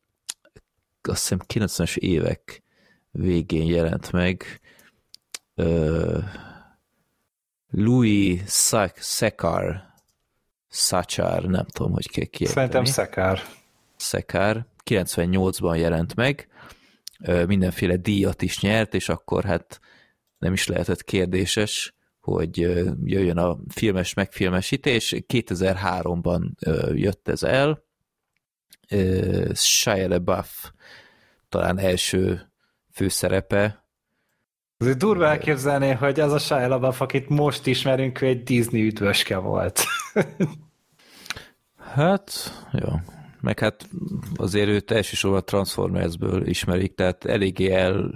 [1.03, 2.63] Azt hiszem 90-es évek
[3.11, 4.61] végén jelent meg.
[7.71, 8.41] Louis
[8.97, 9.91] Sekar
[10.71, 12.51] Sachar, nem tudom, hogy kell kiejteni.
[12.51, 13.43] Szerintem szekár.
[13.97, 16.49] Szekár, 98-ban jelent meg,
[17.47, 19.81] mindenféle díjat is nyert, és akkor hát
[20.39, 22.59] nem is lehetett kérdéses, hogy
[23.05, 25.15] jöjjön a filmes megfilmesítés.
[25.29, 27.85] 2003-ban ö, jött ez el.
[29.55, 30.71] Shia LaBeouf
[31.49, 32.41] talán első
[32.93, 33.85] főszerepe.
[34.79, 39.37] Azért durva elképzelni, hogy az a Shia LaBeouf, akit most ismerünk, ő egy Disney üdvöske
[39.37, 39.83] volt.
[41.95, 42.33] Hát,
[42.73, 42.89] jó.
[43.41, 43.89] Meg hát
[44.35, 48.15] azért őt elsősorban Transformersből ismerik, tehát eléggé el,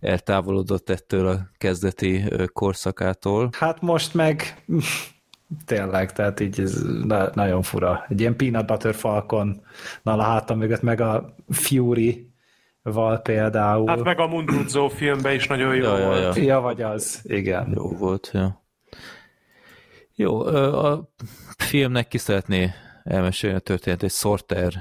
[0.00, 3.48] eltávolodott ettől a kezdeti korszakától.
[3.58, 4.64] Hát most meg
[5.66, 8.04] tényleg, tehát így ez na- nagyon fura.
[8.08, 9.60] Egy ilyen Peanut Butter Falcon
[10.02, 12.30] a hátam mögött, meg a Fury
[12.82, 13.88] val például.
[13.88, 16.36] Hát meg a Mundruzzo filmben is nagyon jó Ja, ja, volt.
[16.36, 16.42] ja.
[16.42, 17.72] Ja, vagy az, igen.
[17.74, 18.64] Jó volt, ja.
[20.14, 21.10] Jó, ö, a
[21.58, 22.70] filmnek ki szeretné
[23.04, 24.72] elmesélni a történet, egy Sorter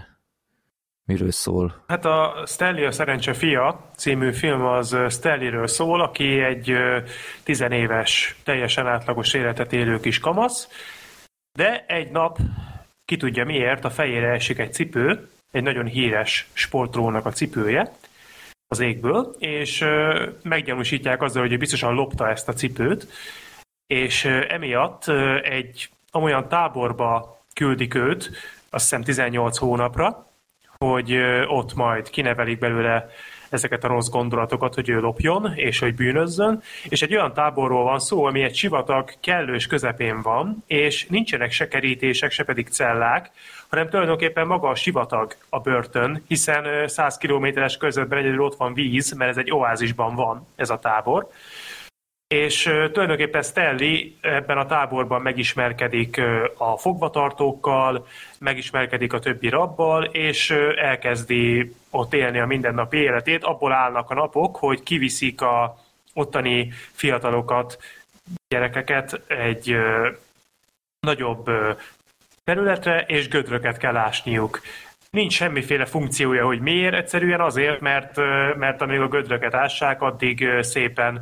[1.05, 1.83] miről szól?
[1.87, 6.73] Hát a Stanley a szerencse fia című film az Stanleyről szól, aki egy
[7.43, 10.69] tizenéves, teljesen átlagos életet élő kis kamasz,
[11.57, 12.37] de egy nap,
[13.05, 17.91] ki tudja miért, a fejére esik egy cipő, egy nagyon híres sportrónak a cipője
[18.67, 19.85] az égből, és
[20.43, 23.07] meggyanúsítják azzal, hogy biztosan lopta ezt a cipőt,
[23.87, 25.07] és emiatt
[25.41, 28.31] egy olyan táborba küldik őt,
[28.69, 30.24] azt hiszem 18 hónapra,
[30.77, 33.09] hogy ott majd kinevelik belőle
[33.49, 37.99] ezeket a rossz gondolatokat, hogy ő lopjon, és hogy bűnözzön, és egy olyan táborról van
[37.99, 43.31] szó, ami egy sivatag kellős közepén van, és nincsenek se kerítések, se pedig cellák,
[43.69, 48.73] hanem tulajdonképpen maga a sivatag a börtön, hiszen ö, 100 kilométeres körzetben egyedül ott van
[48.73, 51.27] víz, mert ez egy oázisban van ez a tábor,
[52.27, 56.21] és tulajdonképpen Stanley ebben a táborban megismerkedik
[56.57, 58.07] a fogvatartókkal,
[58.39, 63.43] megismerkedik a többi rabbal, és elkezdi ott élni a mindennapi életét.
[63.43, 65.77] Abból állnak a napok, hogy kiviszik a
[66.13, 67.77] ottani fiatalokat,
[68.47, 69.75] gyerekeket egy
[70.99, 71.49] nagyobb
[72.43, 74.61] területre, és gödröket kell ásniuk.
[75.15, 78.15] Nincs semmiféle funkciója, hogy miért, egyszerűen azért, mert,
[78.57, 81.21] mert amíg a gödröket ássák, addig szépen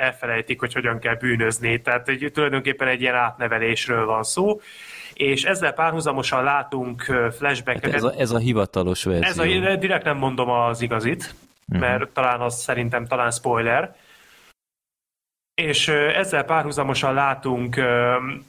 [0.00, 1.80] elfelejtik, hogy hogyan kell bűnözni.
[1.80, 4.60] Tehát egy, tulajdonképpen egy ilyen átnevelésről van szó,
[5.14, 7.90] és ezzel párhuzamosan látunk ö, flashbackeket.
[7.90, 9.28] Hát Ez a, ez a hivatalos verzió.
[9.28, 11.34] Ez a, direkt nem mondom az igazit,
[11.66, 13.94] mert talán az szerintem talán spoiler.
[15.54, 17.80] És ezzel párhuzamosan látunk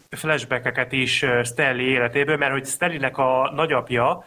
[0.10, 4.24] flashbackeket is Stanley életéből, mert hogy Stanleynek a nagyapja,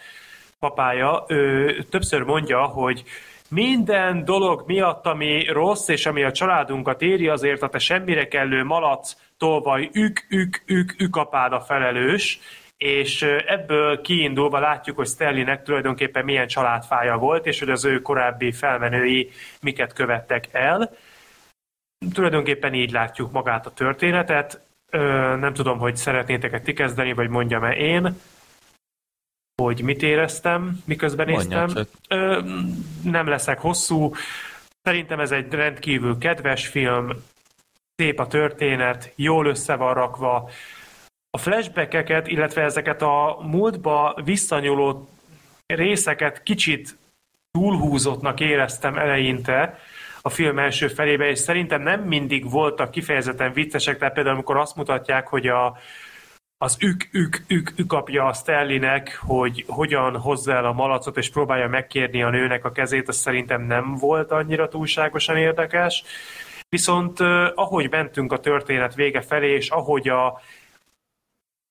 [0.59, 3.05] papája, ő többször mondja, hogy
[3.51, 8.65] minden dolog miatt, ami rossz, és ami a családunkat éri, azért a te semmire kellő
[8.65, 12.39] malac, tolvaj, ük, ük, ük, ükapád a felelős,
[12.77, 18.53] és ebből kiindulva látjuk, hogy Stanleynek tulajdonképpen milyen családfája volt, és hogy az ő korábbi
[18.53, 20.91] felmenői miket követtek el.
[22.13, 24.61] Tulajdonképpen így látjuk magát a történetet.
[24.91, 24.99] Ö,
[25.37, 28.21] nem tudom, hogy szeretnétek-e ti kezdeni, vagy mondjam-e én,
[29.63, 31.71] hogy mit éreztem, miközben néztem.
[32.09, 32.41] Ö,
[33.03, 34.15] nem leszek hosszú.
[34.83, 37.11] Szerintem ez egy rendkívül kedves film,
[37.95, 40.51] szép a történet, jól össze van rakva.
[41.31, 45.09] A flashbackeket, illetve ezeket a múltba visszanyúló
[45.67, 46.97] részeket kicsit
[47.51, 49.79] túlhúzottnak éreztem eleinte
[50.23, 54.77] a film első felébe, és szerintem nem mindig voltak kifejezetten viccesek, tehát például amikor azt
[54.77, 55.77] mutatják, hogy a,
[56.59, 61.31] az ük, ük, ük, ük apja a Stanleynek, hogy hogyan hozza el a malacot, és
[61.31, 66.03] próbálja megkérni a nőnek a kezét, az szerintem nem volt annyira túlságosan érdekes.
[66.69, 67.21] Viszont
[67.55, 70.41] ahogy mentünk a történet vége felé, és ahogy a,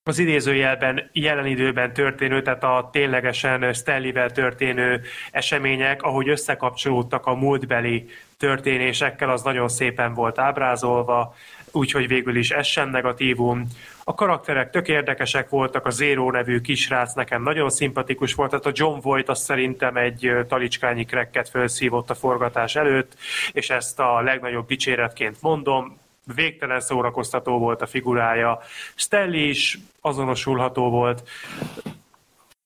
[0.02, 8.08] az idézőjelben jelen időben történő, tehát a ténylegesen Stanley-vel történő események, ahogy összekapcsolódtak a múltbeli
[8.38, 11.34] történésekkel, az nagyon szépen volt ábrázolva,
[11.72, 13.66] úgyhogy végül is ez sem negatívum.
[14.04, 18.72] A karakterek tök érdekesek voltak, a Zero nevű kisrác nekem nagyon szimpatikus volt, tehát a
[18.74, 23.16] John Voight azt szerintem egy talicskányi krekket felszívott a forgatás előtt,
[23.52, 25.98] és ezt a legnagyobb dicséretként mondom,
[26.34, 28.60] végtelen szórakoztató volt a figurája.
[28.94, 31.28] Stelly is azonosulható volt.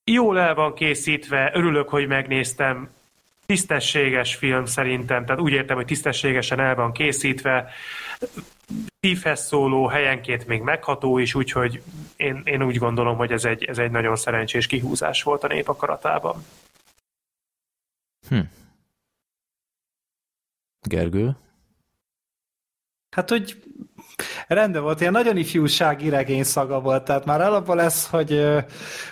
[0.03, 2.89] Jól el van készítve, örülök, hogy megnéztem.
[3.45, 7.71] Tisztességes film szerintem, tehát úgy értem, hogy tisztességesen el van készítve.
[8.97, 11.81] Steve szóló helyenként még megható is, úgyhogy
[12.15, 15.67] én, én úgy gondolom, hogy ez egy, ez egy nagyon szerencsés kihúzás volt a nép
[15.67, 16.45] akaratában.
[18.29, 18.39] Hm.
[20.87, 21.35] Gergő?
[23.15, 23.63] Hát, hogy
[24.47, 28.45] rendben volt, ilyen nagyon ifjúsági regény szaga volt, tehát már alapból lesz, hogy,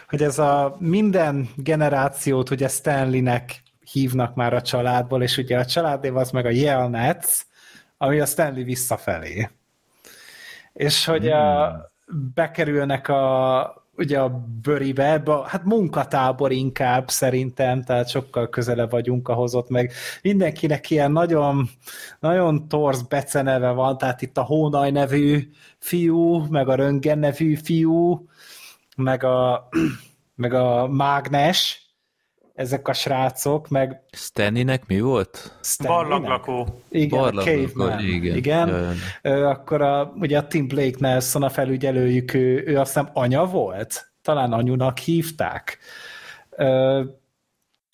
[0.10, 3.62] hogy ez a minden generációt ugye Stanleynek
[3.92, 7.46] hívnak már a családból, és ugye a családév az meg a Yelnets,
[7.98, 9.50] ami a Stanley visszafelé.
[10.74, 11.40] És hogy hmm.
[11.40, 11.72] a,
[12.34, 19.56] bekerülnek a ugye a bőribe, ebbe, hát munkatábor inkább szerintem, tehát sokkal közelebb vagyunk ahhoz
[19.56, 21.70] ott, meg mindenkinek ilyen nagyon,
[22.20, 28.26] nagyon torz beceneve van, tehát itt a Hónaj nevű fiú, meg a Röngen nevű fiú,
[28.96, 29.70] meg a,
[30.36, 31.81] meg a Mágnes,
[32.62, 34.02] ezek a srácok, meg...
[34.12, 35.60] Stanleynek mi volt?
[35.84, 36.82] Barlanglakó.
[36.90, 38.36] Igen, Barlanglakó, igen.
[38.36, 38.96] igen.
[39.22, 39.44] Jaj.
[39.44, 44.12] Akkor a, ugye a Tim Blake Nelson a felügyelőjük, ő, ő azt hiszem anya volt?
[44.22, 45.78] Talán anyunak hívták.
[46.50, 47.02] Ö,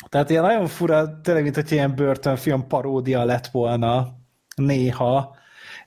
[0.10, 4.16] tehát ilyen nagyon fura, tényleg, mint hogy ilyen börtönfilm paródia lett volna
[4.56, 5.36] néha,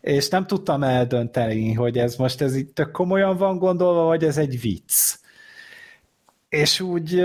[0.00, 4.38] és nem tudtam eldönteni, hogy ez most ez itt tök komolyan van gondolva, vagy ez
[4.38, 5.18] egy vicc.
[6.48, 7.22] És úgy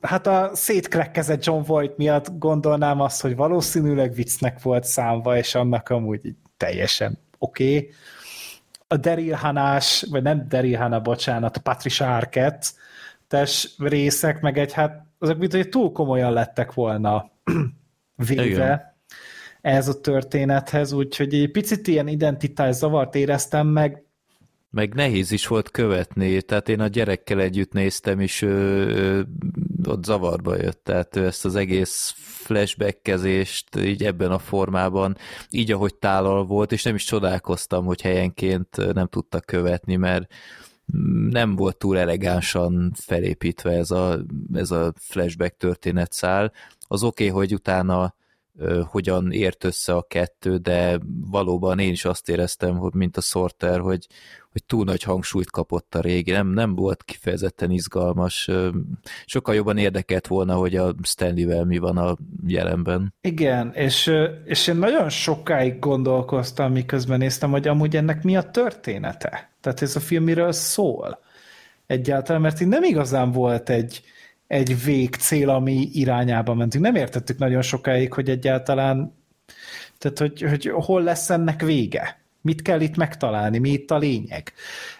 [0.00, 5.88] hát a szétkrekkezett John Voight miatt gondolnám azt, hogy valószínűleg viccnek volt számva, és annak
[5.88, 7.76] amúgy teljesen oké.
[7.76, 7.90] Okay.
[8.86, 12.66] A Daryl Hanás, vagy nem Daryl Hannah, bocsánat, a Patricia Arquette
[13.28, 17.30] tes részek, meg egy, hát azok mint hogy túl komolyan lettek volna
[18.28, 18.94] véve Igen.
[19.60, 24.02] ez a történethez, úgyhogy egy picit ilyen identitás zavart éreztem meg,
[24.70, 28.48] meg nehéz is volt követni, tehát én a gyerekkel együtt néztem, és ő,
[28.86, 29.26] ő,
[29.88, 35.16] ott zavarba jött, tehát ő ezt az egész flashbackkezést így ebben a formában,
[35.50, 40.32] így ahogy tálal volt, és nem is csodálkoztam, hogy helyenként nem tudta követni, mert
[41.30, 44.18] nem volt túl elegánsan felépítve ez a,
[44.52, 46.52] ez a flashback történetszál.
[46.88, 48.14] Az oké, okay, hogy utána
[48.84, 50.98] hogyan ért össze a kettő, de
[51.30, 54.06] valóban én is azt éreztem, hogy mint a Sorter, hogy,
[54.52, 58.50] hogy túl nagy hangsúlyt kapott a régi, nem, nem volt kifejezetten izgalmas,
[59.24, 63.14] sokkal jobban érdekelt volna, hogy a Stanley-vel mi van a jelenben.
[63.20, 64.12] Igen, és,
[64.44, 69.50] és én nagyon sokáig gondolkoztam, miközben néztem, hogy amúgy ennek mi a története.
[69.60, 71.18] Tehát ez a film miről szól
[71.86, 74.02] egyáltalán, mert így nem igazán volt egy,
[74.48, 76.84] egy végcél, ami irányába mentünk.
[76.84, 79.16] Nem értettük nagyon sokáig, hogy egyáltalán
[79.98, 82.20] tehát, hogy, hogy hol lesz ennek vége.
[82.40, 84.52] Mit kell itt megtalálni, mi itt a lényeg.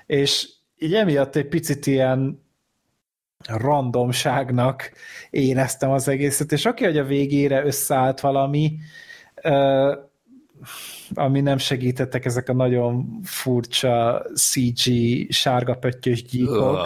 [0.06, 2.46] És így emiatt egy picit ilyen
[3.46, 4.92] randomságnak
[5.30, 8.78] éreztem az egészet, és aki, hogy a végére összeállt valami,
[11.14, 14.90] ami nem segítettek ezek a nagyon furcsa CG
[15.28, 16.78] sárga pöttyös gyíkok.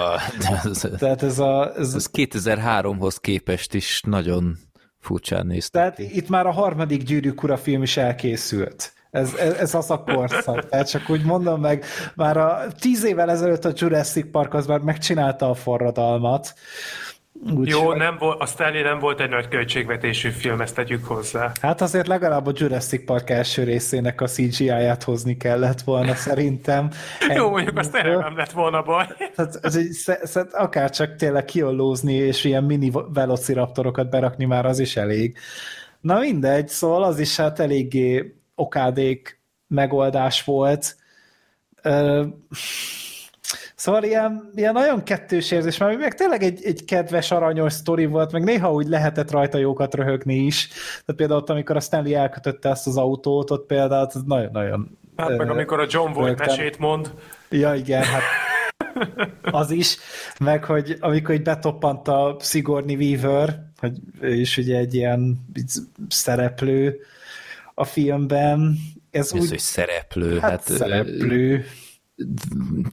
[0.99, 1.73] Tehát ez a...
[1.77, 4.59] Ez, ez 2003-hoz képest is nagyon
[4.99, 5.71] furcsán néz.
[5.71, 8.93] Tehát itt már a harmadik gyűrűk ura film is elkészült.
[9.11, 10.69] Ez, ez, ez az a korszak.
[10.69, 11.85] Tehát csak úgy mondom meg,
[12.15, 16.55] már a tíz évvel ezelőtt a Jurassic Park az már megcsinálta a forradalmat,
[17.51, 21.53] úgy Jó, nem volt, a Stanley nem volt egy nagy költségvetésű film, ezt tegyük hozzá.
[21.61, 26.91] Hát azért legalább a Jurassic Park első részének a CGI-ját hozni kellett volna szerintem.
[27.37, 29.07] Jó, mondjuk azt tényleg nem lett volna baj.
[29.35, 34.97] Tehát, ez egy, akár csak tényleg kiollózni és ilyen mini velociraptorokat berakni már az is
[34.97, 35.37] elég.
[36.01, 40.97] Na mindegy, szóval az is hát eléggé okádék megoldás volt.
[43.83, 48.33] Szóval ilyen, ilyen nagyon kettős érzés, mert meg tényleg egy, egy kedves, aranyos sztori volt,
[48.33, 50.69] meg néha úgy lehetett rajta jókat röhögni is.
[50.69, 54.99] Tehát például ott, amikor a Stanley elkötötte ezt az autót, ott például nagyon-nagyon...
[55.17, 57.13] Hát meg amikor a John Voight mesét mond.
[57.51, 58.23] Ja, igen, hát
[59.43, 59.97] Az is,
[60.39, 65.47] meg hogy amikor így betoppant a Sigourney Weaver, hogy ő is ugye egy ilyen
[66.09, 67.01] szereplő
[67.75, 68.77] a filmben,
[69.11, 69.49] ez, Ez, úgy...
[69.49, 70.39] hogy szereplő.
[70.39, 71.65] Hát, Hát, szereplő.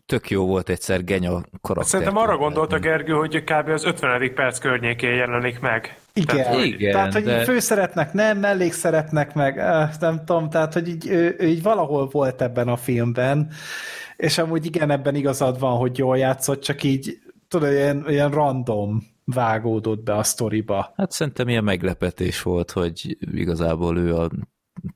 [0.05, 1.85] Tök jó volt egyszer Genya karakter.
[1.85, 3.69] Szerintem arra gondolta Gergő, hogy kb.
[3.69, 4.33] az 50.
[4.33, 5.97] perc környékén jelenik meg.
[6.13, 9.55] Igen, Tehát, hogy- Igen, tehát, hogy de- főszeretnek nem, mellékszeretnek meg,
[9.99, 13.51] nem tudom, tehát, hogy így, ő, ő így valahol volt ebben a filmben,
[14.17, 17.17] és amúgy igen, ebben igazad van, hogy jól játszott, csak így,
[17.47, 20.93] tudod, ilyen, ilyen random vágódott be a sztoriba.
[20.95, 24.29] Hát szerintem ilyen meglepetés volt, hogy igazából ő a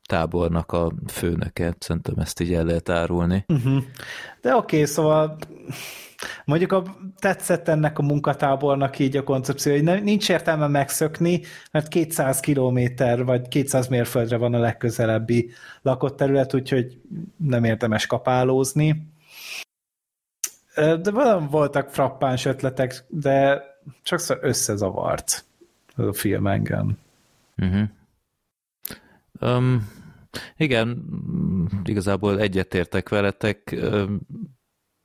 [0.05, 3.45] tábornak a főnöke, szerintem ezt így el lehet árulni.
[3.47, 3.83] Uh-huh.
[4.41, 5.37] De oké, okay, szóval
[6.45, 6.83] mondjuk a,
[7.19, 13.23] tetszett ennek a munkatábornak így a koncepció, hogy nem, nincs értelme megszökni, mert 200 kilométer
[13.25, 17.01] vagy 200 mérföldre van a legközelebbi lakott terület, úgyhogy
[17.37, 19.11] nem érdemes kapálózni.
[20.75, 21.11] De
[21.49, 23.63] voltak frappáns ötletek, de
[24.03, 25.45] csak összezavart
[25.97, 26.97] ez a film engem.
[27.57, 27.89] Uh-huh.
[29.43, 29.89] Um,
[30.57, 31.05] igen,
[31.83, 33.75] igazából egyetértek veletek.
[33.81, 34.19] Um,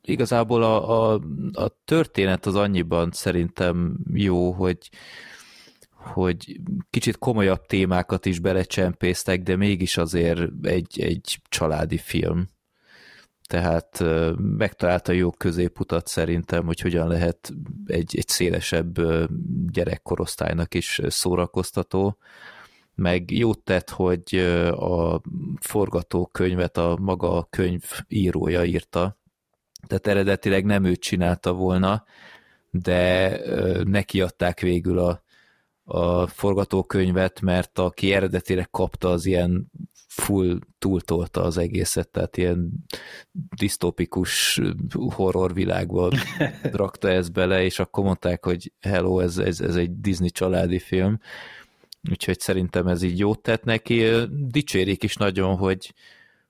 [0.02, 1.20] igazából a, a,
[1.52, 4.90] a történet az annyiban szerintem jó, hogy
[5.98, 6.60] hogy
[6.90, 12.48] kicsit komolyabb témákat is belecsempésztek, de mégis azért egy, egy családi film.
[13.46, 14.04] Tehát
[14.36, 17.52] megtalálta jó középutat szerintem, hogy hogyan lehet
[17.86, 19.00] egy, egy szélesebb
[19.72, 22.18] gyerekkorosztálynak is szórakoztató,
[22.98, 24.36] meg jót tett, hogy
[24.70, 25.20] a
[25.60, 29.18] forgatókönyvet a maga a könyv írója írta,
[29.86, 32.04] tehát eredetileg nem ő csinálta volna,
[32.70, 33.38] de
[33.84, 35.22] neki adták végül a,
[35.84, 39.70] a forgatókönyvet, mert aki eredetileg kapta, az ilyen
[40.08, 42.84] full túltolta az egészet, tehát ilyen
[43.56, 44.60] disztópikus
[45.14, 46.10] horrorvilágba
[46.62, 51.18] rakta ezt bele, és akkor mondták, hogy hello, ez, ez, ez egy Disney családi film,
[52.10, 54.04] úgyhogy szerintem ez így jót tett neki.
[54.30, 55.94] Dicsérik is nagyon, hogy,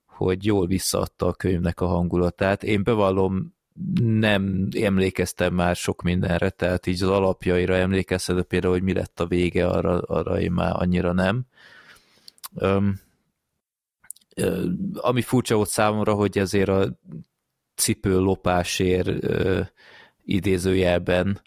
[0.05, 2.63] hogy jól visszaadta a könyvnek a hangulatát.
[2.63, 3.57] Én bevallom,
[4.03, 9.19] nem emlékeztem már sok mindenre, tehát így az alapjaira emlékeztem, de például, hogy mi lett
[9.19, 11.45] a vége, arra, arra én már annyira nem.
[12.53, 12.99] Um,
[14.93, 16.99] ami furcsa volt számomra, hogy ezért a
[17.75, 19.67] cipő lopásért uh,
[20.23, 21.41] idézőjelben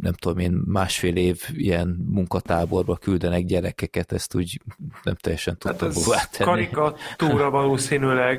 [0.00, 4.60] nem tudom én, másfél év ilyen munkatáborba küldenek gyerekeket, ezt úgy
[5.02, 6.50] nem teljesen Hát tudtam ez hová tenni.
[6.50, 8.38] karikatúra valószínűleg.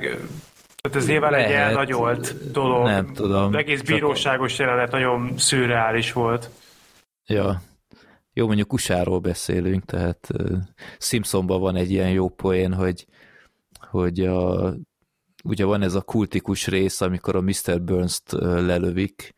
[0.81, 2.85] Tehát ez nyilván egy elnagyolt dolog.
[2.85, 3.55] Nem tudom.
[3.55, 6.49] Egész bíróságos jelenet nagyon szürreális volt.
[7.25, 7.61] Ja.
[8.33, 10.57] Jó, mondjuk USA-ról beszélünk, tehát uh,
[10.97, 13.05] Simpsonban van egy ilyen jó poén, hogy,
[13.89, 14.73] hogy a,
[15.43, 17.81] ugye van ez a kultikus rész, amikor a Mr.
[17.81, 19.33] Burns-t uh, lelövik,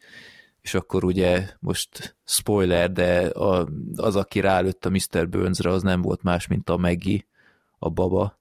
[0.61, 5.29] és akkor ugye most spoiler, de a, az, aki rálőtt a Mr.
[5.29, 7.25] Burns-re, az nem volt más, mint a Maggie,
[7.79, 8.39] a baba,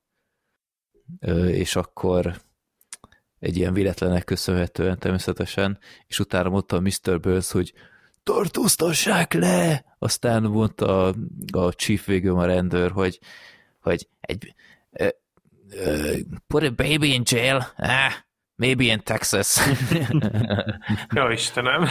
[1.46, 2.40] és akkor
[3.38, 7.20] egy ilyen véletlenek köszönhetően természetesen, és utána mondta a Mr.
[7.20, 7.72] Burns, hogy
[8.22, 9.84] tartóztassák le!
[9.98, 11.14] Aztán mondta a,
[11.52, 13.20] a chief végül a rendőr, hogy,
[13.80, 14.54] hogy egy
[14.90, 15.08] uh,
[15.70, 18.12] uh, put a baby in jail, ah,
[18.60, 19.58] maybe in Texas.
[21.14, 21.88] Ja, Istenem.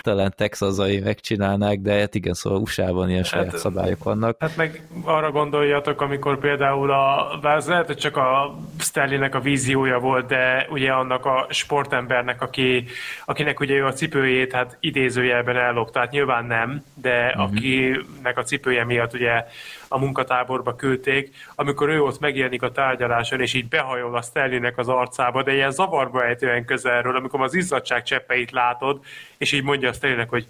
[0.00, 4.36] Talán texazai megcsinálnák, de hát igen, szóval USA-ban ilyen saját Hát- szabályok vannak.
[4.40, 9.98] Hát meg arra gondoljatok, amikor például a, bár lehet, hogy csak a Stanleynek a víziója
[9.98, 12.84] volt, de ugye annak a sportembernek, aki,
[13.24, 17.42] akinek ugye ő a cipőjét hát idézőjelben ellopta, tehát nyilván nem, de uh-huh.
[17.42, 19.44] akinek a cipője miatt ugye
[19.92, 24.88] a munkatáborba küldték, amikor ő ott megjelenik a tárgyaláson, és így behajol a Stanleynek az
[24.88, 29.04] arcába, de ilyen zavarba ejtően közelről, amikor az izzadság cseppeit látod,
[29.38, 30.46] és így mondja a Stanleynek, hogy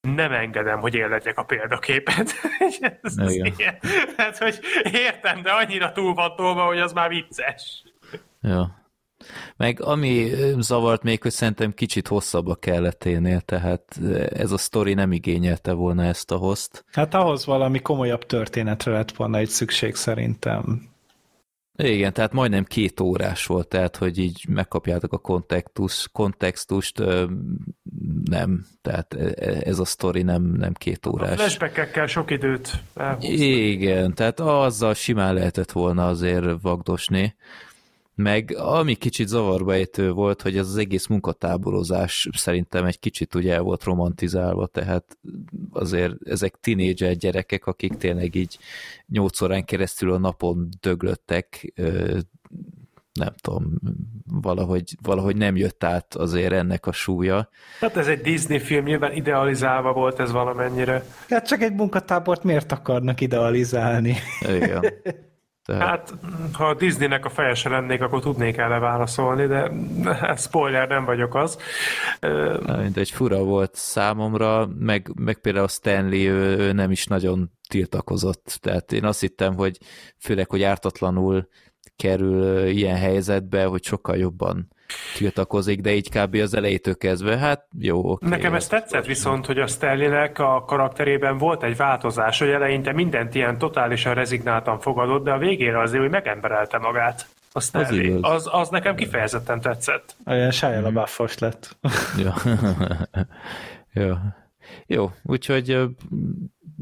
[0.00, 2.34] nem engedem, hogy én legyek a példaképet.
[3.02, 3.78] Ez, ez ilyen.
[4.16, 4.58] Hát, hogy
[4.92, 7.82] értem, de annyira túl van tolva, hogy az már vicces.
[8.42, 8.77] Ja.
[9.56, 14.00] Meg ami zavart még, hogy szerintem kicsit hosszabb a kelleténél, tehát
[14.32, 16.84] ez a sztori nem igényelte volna ezt a host.
[16.92, 20.88] Hát ahhoz valami komolyabb történetre lett volna egy szükség szerintem.
[21.82, 27.02] Igen, tehát majdnem két órás volt, tehát hogy így megkapjátok a kontextus, kontextust,
[28.24, 31.34] nem, tehát e- ez a sztori nem, nem két A órás.
[31.34, 33.34] flashbackekkel sok időt elhúzni.
[33.46, 37.36] Igen, tehát azzal simán lehetett volna azért vagdosni.
[38.22, 43.54] Meg ami kicsit zavarba ejtő volt, hogy ez az egész munkatáborozás szerintem egy kicsit ugye
[43.54, 45.18] el volt romantizálva, tehát
[45.72, 48.58] azért ezek tinédzser gyerekek, akik tényleg így
[49.06, 51.72] nyolc órán keresztül a napon döglöttek,
[53.12, 53.78] nem tudom,
[54.26, 57.48] valahogy, valahogy nem jött át azért ennek a súlya.
[57.80, 61.04] Hát ez egy Disney film, nyilván idealizálva volt ez valamennyire.
[61.28, 64.16] Hát csak egy munkatábort miért akarnak idealizálni?
[64.40, 64.84] Igen.
[65.68, 65.88] Tehát...
[65.88, 66.14] Hát,
[66.52, 69.72] ha a Disneynek a fejese lennék, akkor tudnék erre válaszolni, de
[70.36, 71.58] spoiler, nem vagyok az.
[72.94, 78.58] egy fura volt számomra, meg, meg például a Stanley, ő, ő nem is nagyon tiltakozott.
[78.60, 79.78] Tehát én azt hittem, hogy
[80.18, 81.48] főleg, hogy ártatlanul
[81.96, 84.68] kerül ilyen helyzetbe, hogy sokkal jobban
[85.16, 86.34] tiltakozik, de így kb.
[86.34, 88.28] az elejétől kezdve, hát jó, oké.
[88.28, 93.34] Nekem ez tetszett viszont, hogy a Sterlinek a karakterében volt egy változás, hogy eleinte mindent
[93.34, 97.26] ilyen totálisan rezignáltan fogadott, de a végére azért, hogy megemberelte magát.
[97.52, 97.60] A.
[97.72, 100.16] Az, az, az nekem kifejezetten tetszett.
[100.26, 101.76] Olyan Shia LaBeouf lett.
[102.22, 102.34] ja.
[103.92, 104.14] jó.
[104.86, 105.78] Jó, úgyhogy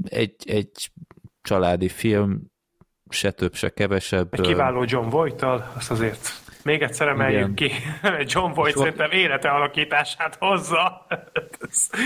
[0.09, 0.91] egy, egy
[1.43, 2.43] családi film,
[3.09, 4.35] se több, se kevesebb.
[4.35, 7.71] Egy kiváló John Voight-tal, azt azért még egyszer emeljük ki.
[8.33, 11.07] John Voight szerintem élete alakítását hozza.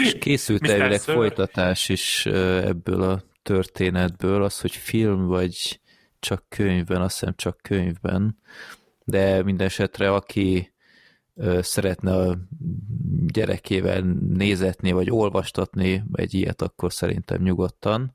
[0.02, 5.80] És készült elvileg folytatás is ebből a történetből, az, hogy film vagy
[6.18, 8.38] csak könyvben, azt hiszem csak könyvben,
[9.04, 10.72] de minden esetre aki
[11.60, 12.38] szeretne a
[13.26, 18.14] gyerekével nézetni, vagy olvastatni egy ilyet, akkor szerintem nyugodtan,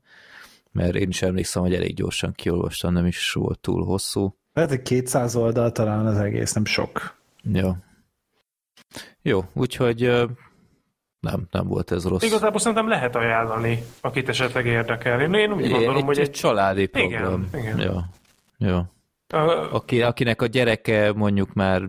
[0.72, 4.38] mert én is emlékszem, hogy elég gyorsan kiolvastam, nem is volt túl hosszú.
[4.56, 7.16] Lehet, hogy 200 oldal talán az egész, nem sok.
[7.42, 7.72] Jó.
[9.22, 10.00] Jó, úgyhogy
[11.20, 12.22] nem, nem volt ez rossz.
[12.22, 15.20] Igazából szerintem lehet ajánlani, akit esetleg érdekel.
[15.20, 17.48] Én, én úgy gondolom, egy, hogy egy, egy családi program.
[17.52, 17.80] Igen, igen.
[17.80, 18.00] Jó.
[18.68, 18.80] Jó.
[19.28, 21.88] Aki, akinek a gyereke mondjuk már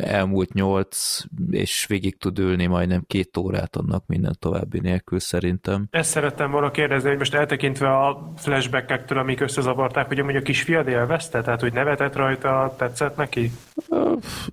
[0.00, 1.20] elmúlt nyolc,
[1.50, 5.86] és végig tud ülni majdnem két órát annak minden további nélkül szerintem.
[5.90, 10.88] Ezt szerettem volna kérdezni, hogy most eltekintve a flashbackektől, amik összezavarták, hogy amúgy a kisfiad
[10.88, 13.50] élvezte, tehát hogy nevetett rajta, tetszett neki?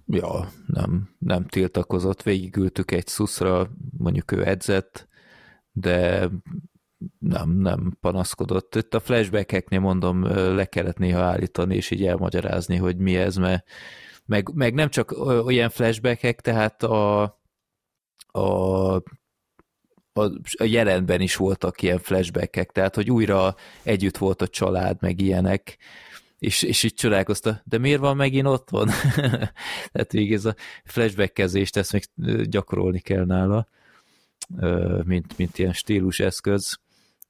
[0.05, 3.67] Ja, nem, nem tiltakozott, végigültük egy szuszra,
[3.97, 5.07] mondjuk ő edzett,
[5.71, 6.29] de
[7.19, 8.75] nem, nem panaszkodott.
[8.75, 10.23] Itt a flashbackeknél mondom,
[10.55, 13.65] le kellett néha állítani, és így elmagyarázni, hogy mi ez, mert
[14.25, 15.11] meg, meg nem csak
[15.45, 17.21] olyan flashbackek, tehát a,
[18.27, 18.95] a,
[20.13, 25.21] a, a jelenben is voltak ilyen flashbackek, tehát hogy újra együtt volt a család, meg
[25.21, 25.77] ilyenek,
[26.39, 28.87] és, és így csodálkozta, de miért van megint otthon?
[29.91, 32.03] tehát végig ez a flashbackkezést, ezt még
[32.49, 33.67] gyakorolni kell nála,
[35.03, 36.79] mint, mint ilyen stílus eszköz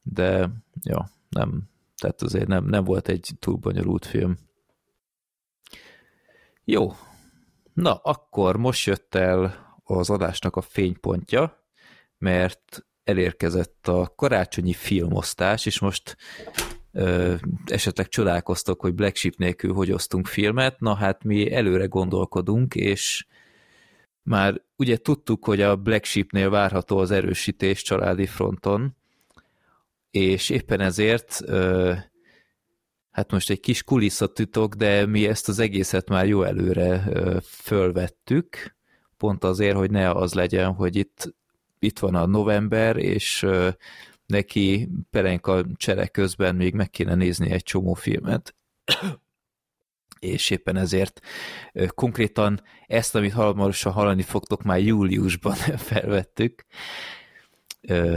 [0.01, 0.49] de
[0.83, 4.37] ja, nem, tehát azért nem, nem volt egy túl bonyolult film.
[6.63, 6.91] Jó,
[7.73, 11.67] na akkor most jött el az adásnak a fénypontja,
[12.17, 16.17] mert elérkezett a karácsonyi filmosztás, és most
[16.91, 22.75] ö, esetleg csodálkoztok, hogy Black Sheep nélkül hogy osztunk filmet, na hát mi előre gondolkodunk,
[22.75, 23.25] és
[24.23, 28.95] már ugye tudtuk, hogy a Black Sheepnél várható az erősítés családi fronton,
[30.11, 31.41] és éppen ezért
[33.11, 37.03] hát most egy kis kulisszatitok, de mi ezt az egészet már jó előre
[37.43, 38.75] fölvettük,
[39.17, 41.35] pont azért, hogy ne az legyen, hogy itt,
[41.79, 43.47] itt van a november, és
[44.25, 48.55] neki perenka csere közben még meg kéne nézni egy csomó filmet.
[50.19, 51.21] és éppen ezért
[51.87, 55.55] konkrétan ezt, amit hamarosan hallani fogtok, már júliusban
[55.89, 56.65] felvettük,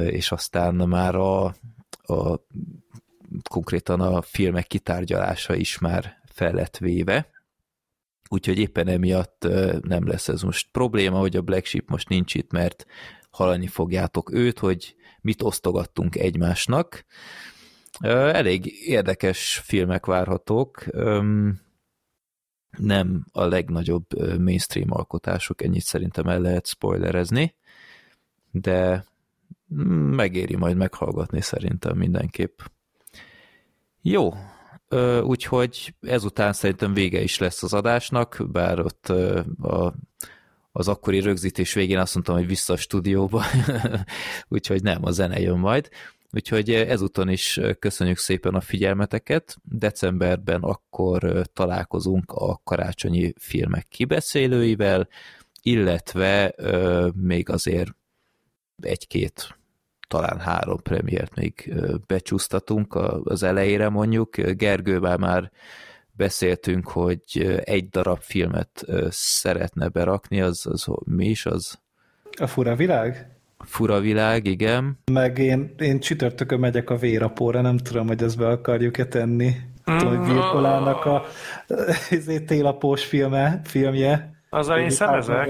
[0.07, 1.55] és aztán már a
[2.07, 2.41] a,
[3.50, 6.76] konkrétan a filmek kitárgyalása is már fel lett
[8.28, 9.47] úgyhogy éppen emiatt
[9.81, 12.86] nem lesz ez most probléma, hogy a Black Sheep most nincs itt, mert
[13.31, 17.05] hallani fogjátok őt, hogy mit osztogattunk egymásnak.
[18.00, 20.84] Elég érdekes filmek várhatók,
[22.78, 27.55] nem a legnagyobb mainstream alkotások, ennyit szerintem el lehet spoilerezni,
[28.50, 29.05] de
[30.17, 32.61] megéri majd meghallgatni szerintem mindenképp.
[34.03, 34.35] Jó,
[35.23, 39.09] úgyhogy ezután szerintem vége is lesz az adásnak, bár ott
[39.62, 39.94] a,
[40.73, 43.44] az akkori rögzítés végén azt mondtam, hogy vissza a stúdióba,
[44.49, 45.89] úgyhogy nem, a zene jön majd.
[46.31, 49.57] Úgyhogy ezúton is köszönjük szépen a figyelmeteket.
[49.62, 55.09] Decemberben akkor találkozunk a karácsonyi filmek kibeszélőivel,
[55.62, 56.55] illetve
[57.15, 57.94] még azért
[58.81, 59.59] egy-két
[60.15, 61.75] talán három premiért még
[62.07, 62.94] becsúsztatunk
[63.25, 64.36] az elejére mondjuk.
[64.36, 65.51] Gergővel már
[66.12, 71.78] beszéltünk, hogy egy darab filmet szeretne berakni, az, az mi is az?
[72.39, 73.28] A Fura Világ?
[73.59, 74.99] Fura Világ, igen.
[75.12, 79.52] Meg én, én csütörtökön megyek a vérapóra, nem tudom, hogy ezt be akarjuk-e tenni.
[79.84, 81.25] tudom, hogy Virkolának a
[82.10, 84.34] ezért télapós filme, filmje.
[84.55, 85.49] Azzal én szemezek.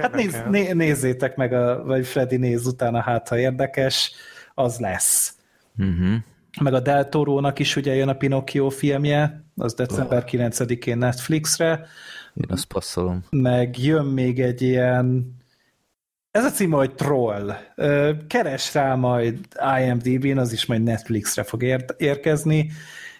[0.00, 4.12] Hát néz, né, nézzétek meg, a, vagy Freddy néz utána, hát ha érdekes,
[4.54, 5.34] az lesz.
[5.78, 6.14] Uh-huh.
[6.60, 11.86] Meg a Del Toro-nak is ugye jön a Pinocchio filmje, az december 9-én Netflixre.
[12.34, 13.24] Én azt passzolom.
[13.30, 15.38] Meg jön még egy ilyen
[16.30, 17.52] ez a cím, hogy Troll.
[18.26, 19.38] Keres rá majd
[19.80, 22.70] IMDb-n, az is majd Netflixre fog ér- érkezni.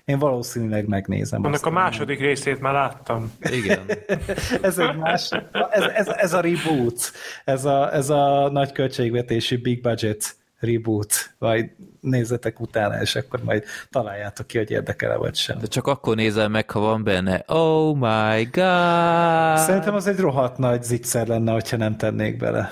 [0.05, 1.45] Én valószínűleg megnézem.
[1.45, 3.33] Annak a második részét már láttam.
[3.41, 3.81] Igen.
[4.63, 5.31] ez egy más,
[5.71, 7.13] ez, ez, ez a reboot,
[7.45, 11.71] ez a, ez a nagy költségvetési big budget reboot, vagy
[12.01, 15.59] nézzetek utána, és akkor majd találjátok ki, hogy érdekel-e vagy sem.
[15.59, 17.45] De csak akkor nézel meg, ha van benne.
[17.47, 19.59] Oh my god!
[19.59, 22.71] Szerintem az egy rohadt nagy zicser lenne, hogyha nem tennék bele.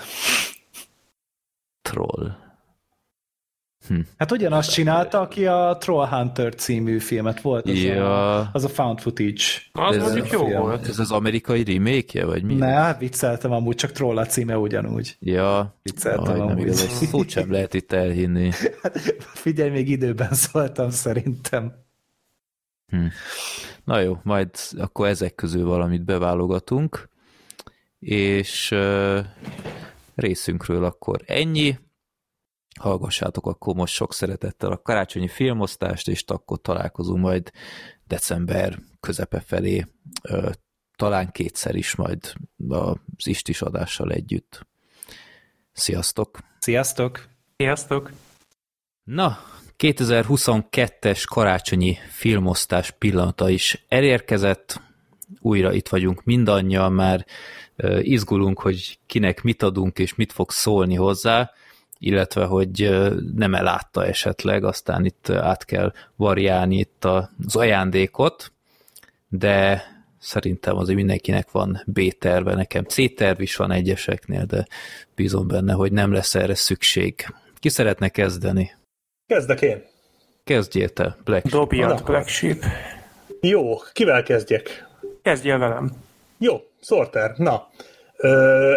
[1.82, 2.47] Troll.
[4.18, 8.38] Hát ugyanazt csinálta, aki a Troll Hunter című filmet volt, az, Ja.
[8.38, 9.42] a, az a found footage.
[9.72, 10.60] Az Ez mondjuk jó film.
[10.60, 10.88] volt.
[10.88, 12.54] Ez az amerikai remake vagy mi?
[12.54, 15.16] Ne, hát vicceltem amúgy, csak Troll a címe ugyanúgy.
[15.20, 16.60] Ja, Vicceltem Aj, amúgy.
[16.60, 18.50] igaz, szót sem lehet itt elhinni.
[19.44, 21.72] Figyelj, még időben szóltam szerintem.
[23.84, 27.08] Na jó, majd akkor ezek közül valamit beválogatunk,
[28.00, 29.18] és uh,
[30.14, 31.78] részünkről akkor ennyi.
[32.78, 37.50] Hallgassátok akkor most sok szeretettel a karácsonyi filmosztást, és akkor találkozunk majd
[38.06, 39.86] december közepe felé,
[40.96, 42.32] talán kétszer is majd
[42.68, 44.66] az istis adással együtt.
[45.72, 46.38] Sziasztok!
[46.58, 47.28] Sziasztok!
[47.56, 48.12] Sziasztok!
[49.04, 49.38] Na,
[49.78, 54.80] 2022-es karácsonyi filmosztás pillanata is elérkezett.
[55.40, 57.26] Újra itt vagyunk mindannyian, már
[58.00, 61.50] izgulunk, hogy kinek mit adunk és mit fog szólni hozzá,
[61.98, 62.90] illetve hogy
[63.34, 68.52] nem elátta esetleg, aztán itt át kell variálni itt az ajándékot,
[69.28, 69.82] de
[70.18, 74.66] szerintem azért mindenkinek van B-terve, nekem C-terv is van egyeseknél, de
[75.14, 77.26] bízom benne, hogy nem lesz erre szükség.
[77.58, 78.76] Ki szeretne kezdeni?
[79.26, 79.82] Kezdek én.
[80.44, 81.60] Kezdjél te, Black Sheep.
[81.60, 82.04] Dobjad.
[82.04, 82.64] Black Sheep.
[83.40, 84.86] Jó, kivel kezdjek?
[85.22, 85.92] Kezdjél velem.
[86.38, 87.34] Jó, Sorter.
[87.36, 87.68] Na,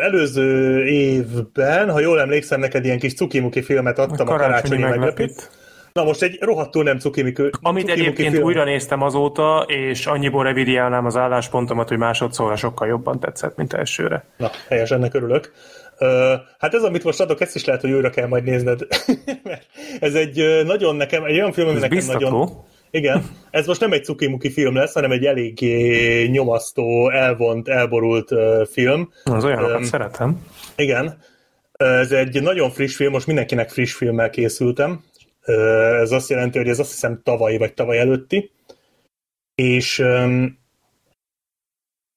[0.01, 5.49] előző évben, ha jól emlékszem, neked ilyen kis cukimuki filmet adtam a, karácsonyi meglepőt.
[5.93, 8.43] Na most egy rohadtul nem cukimuki, Amit cukimuki egyébként film.
[8.43, 14.25] újra néztem azóta, és annyiból revidiálnám az álláspontomat, hogy másodszorra sokkal jobban tetszett, mint elsőre.
[14.37, 15.51] Na, helyes, ennek örülök.
[15.97, 18.79] Ö, hát ez, amit most adok, ezt is lehet, hogy újra kell majd nézned.
[19.43, 19.65] Mert
[19.99, 22.19] ez egy nagyon nekem, egy olyan film, ami Ez nekem biztató.
[22.19, 22.63] nagyon...
[22.91, 28.29] Igen, ez most nem egy cukimuki film lesz, hanem egy eléggé nyomasztó, elvont, elborult
[28.71, 29.11] film.
[29.23, 30.45] Az olyanokat Öm, szeretem.
[30.75, 31.17] Igen.
[31.71, 35.03] Ez egy nagyon friss film, most mindenkinek friss filmmel készültem.
[36.01, 38.51] Ez azt jelenti, hogy ez azt hiszem tavalyi vagy tavaly előtti.
[39.55, 40.59] És öm,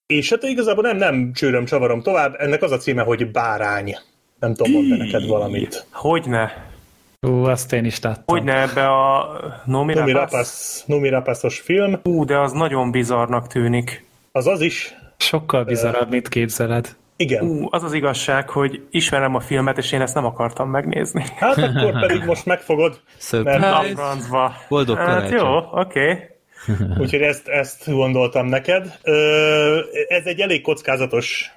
[0.07, 2.35] és hát igazából nem, nem csőröm, csavarom tovább.
[2.39, 3.97] Ennek az a címe, hogy Bárány.
[4.39, 5.87] Nem tudom mondani neked valamit.
[5.93, 6.73] Hogyne?
[7.25, 8.23] Ú, azt én is láttam.
[8.27, 9.27] Hogyne ebbe a
[9.65, 10.37] Nomi Numi Rapace?
[10.37, 12.01] Rapace, Numi Rapace-os film.
[12.03, 14.05] Ú, de az nagyon bizarnak tűnik.
[14.33, 14.95] Az az is.
[15.17, 16.97] Sokkal bizarabb, mint képzeled.
[17.17, 17.45] Igen.
[17.45, 21.25] Ú, az az igazság, hogy ismerem a filmet, és én ezt nem akartam megnézni.
[21.37, 23.01] Hát akkor pedig most megfogod.
[23.07, 23.95] A Surprise!
[23.95, 24.55] francba.
[24.69, 25.37] Boldog Hát karácsony.
[25.39, 26.11] jó, oké.
[26.11, 26.33] Okay.
[27.03, 28.99] Úgyhogy ezt, ezt gondoltam neked.
[30.09, 31.51] Ez egy elég kockázatos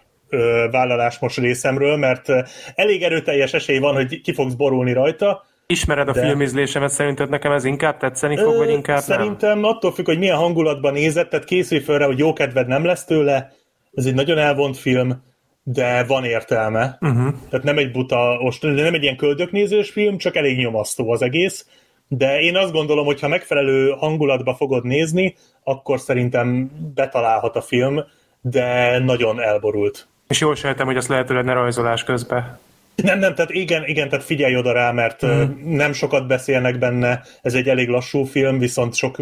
[0.71, 2.29] vállalás most részemről, mert
[2.75, 5.45] elég erőteljes esély van, hogy ki fogsz borulni rajta.
[5.69, 9.17] Ismered a De- filmizlésemet, szerinted nekem ez inkább tetszeni fog, vagy Ö, inkább nem?
[9.17, 12.85] Szerintem attól függ, hogy milyen hangulatban nézed, tehát készülj fel rá, hogy jó kedved nem
[12.85, 13.51] lesz tőle.
[13.93, 15.23] Ez egy nagyon elvont film,
[15.63, 16.97] de van értelme.
[17.01, 17.33] Uh-huh.
[17.49, 21.67] Tehát nem egy buta, ost, nem egy ilyen köldöknézős film, csak elég nyomasztó az egész.
[22.07, 27.99] De én azt gondolom, hogy ha megfelelő hangulatba fogod nézni, akkor szerintem betalálhat a film,
[28.41, 30.07] de nagyon elborult.
[30.27, 32.59] És jól sejtem, hogy azt lehetőleg ne rajzolás közben.
[33.03, 35.41] Nem, nem, tehát igen, igen, tehát figyelj oda rá, mert mm.
[35.63, 39.17] nem sokat beszélnek benne, ez egy elég lassú film, viszont sok,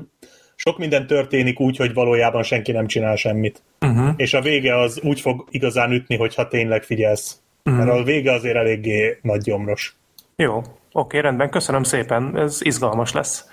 [0.56, 3.62] sok minden történik úgy, hogy valójában senki nem csinál semmit.
[3.82, 4.14] Uh-huh.
[4.16, 7.40] És a vége az úgy fog igazán ütni, hogyha tényleg figyelsz.
[7.64, 7.86] Uh-huh.
[7.86, 9.96] Mert a vége azért eléggé nagy gyomros.
[10.36, 13.46] Jó, oké, rendben, köszönöm szépen, ez izgalmas lesz.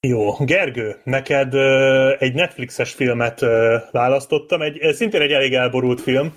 [0.00, 6.32] Jó, Gergő, neked ö, egy Netflixes filmet ö, választottam, egy, szintén egy elég elborult film.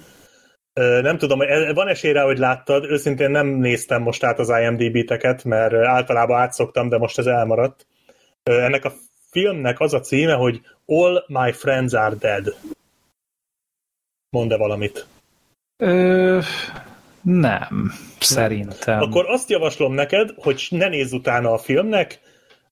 [0.78, 5.44] Nem tudom, e- van esély rá, hogy láttad, őszintén nem néztem most át az IMDb-teket,
[5.44, 7.88] mert általában átszoktam, de most ez elmaradt.
[8.44, 8.94] Ennek a
[9.32, 12.56] filmnek az a címe, hogy All My Friends Are Dead.
[14.30, 15.08] Mondd-e valamit?
[15.78, 16.40] Ö,
[17.22, 19.02] nem, szerintem.
[19.02, 22.20] Akkor azt javaslom neked, hogy ne nézz utána a filmnek,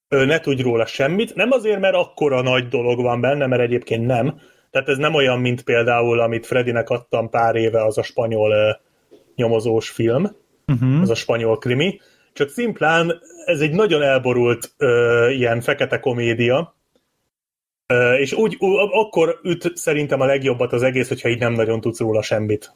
[0.07, 1.35] ne tudj róla semmit.
[1.35, 4.39] Nem azért, mert akkora nagy dolog van benne, mert egyébként nem.
[4.75, 8.81] Tehát ez nem olyan, mint például, amit Fredinek adtam pár éve, az a spanyol
[9.35, 10.35] nyomozós film,
[10.67, 11.01] uh-huh.
[11.01, 11.99] az a spanyol krimi.
[12.33, 16.75] Csak szimplán ez egy nagyon elborult ö, ilyen fekete komédia,
[17.87, 18.57] ö, és úgy,
[18.91, 22.75] akkor üt szerintem a legjobbat az egész, hogyha így nem nagyon tudsz róla semmit.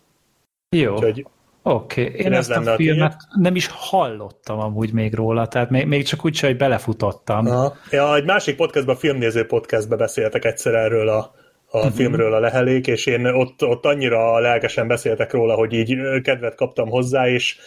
[0.69, 0.93] Jó.
[0.93, 1.25] Úgyhogy
[1.63, 2.19] Oké, okay.
[2.19, 6.03] én Ez ezt a a filmet nem is hallottam amúgy még róla, tehát még, még
[6.03, 7.45] csak úgy, hogy belefutottam.
[7.45, 7.75] Aha.
[7.91, 11.38] Ja, egy másik podcastban, a filmnéző podcastban beszéltek egyszer erről a,
[11.71, 11.93] a uh-huh.
[11.93, 16.89] filmről a lehelék, és én ott, ott annyira lelkesen beszéltek róla, hogy így kedvet kaptam
[16.89, 17.57] hozzá, és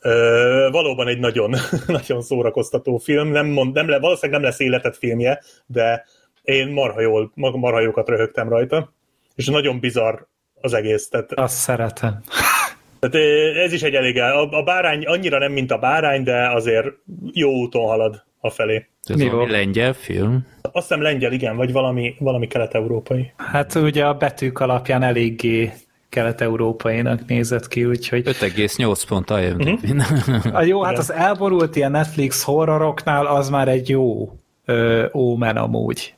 [0.00, 1.54] ö, valóban egy nagyon,
[1.86, 3.28] nagyon szórakoztató film.
[3.28, 6.04] Nem mond, nem le, valószínűleg nem lesz életet filmje, de
[6.42, 8.92] én marha, jól, marha jókat röhögtem rajta,
[9.34, 10.14] és nagyon bizarr
[10.60, 11.08] az egész.
[11.08, 12.22] Tehát, Azt szeretem.
[13.00, 13.26] tehát
[13.56, 16.86] ez is egy elég, a, a bárány annyira nem, mint a bárány, de azért
[17.32, 18.86] jó úton halad a felé.
[19.08, 19.30] Ez Jó.
[19.30, 20.46] valami lengyel film.
[20.62, 23.32] Azt hiszem lengyel, igen, vagy valami, valami kelet-európai.
[23.36, 25.72] Hát ugye a betűk alapján eléggé
[26.08, 29.84] kelet-európainak nézett ki, úgyhogy 5,8 pont IMDb.
[29.84, 30.54] Mhm.
[30.54, 34.32] a jó, hát az elborult ilyen Netflix horroroknál az már egy jó
[34.64, 36.14] ö, ómen amúgy.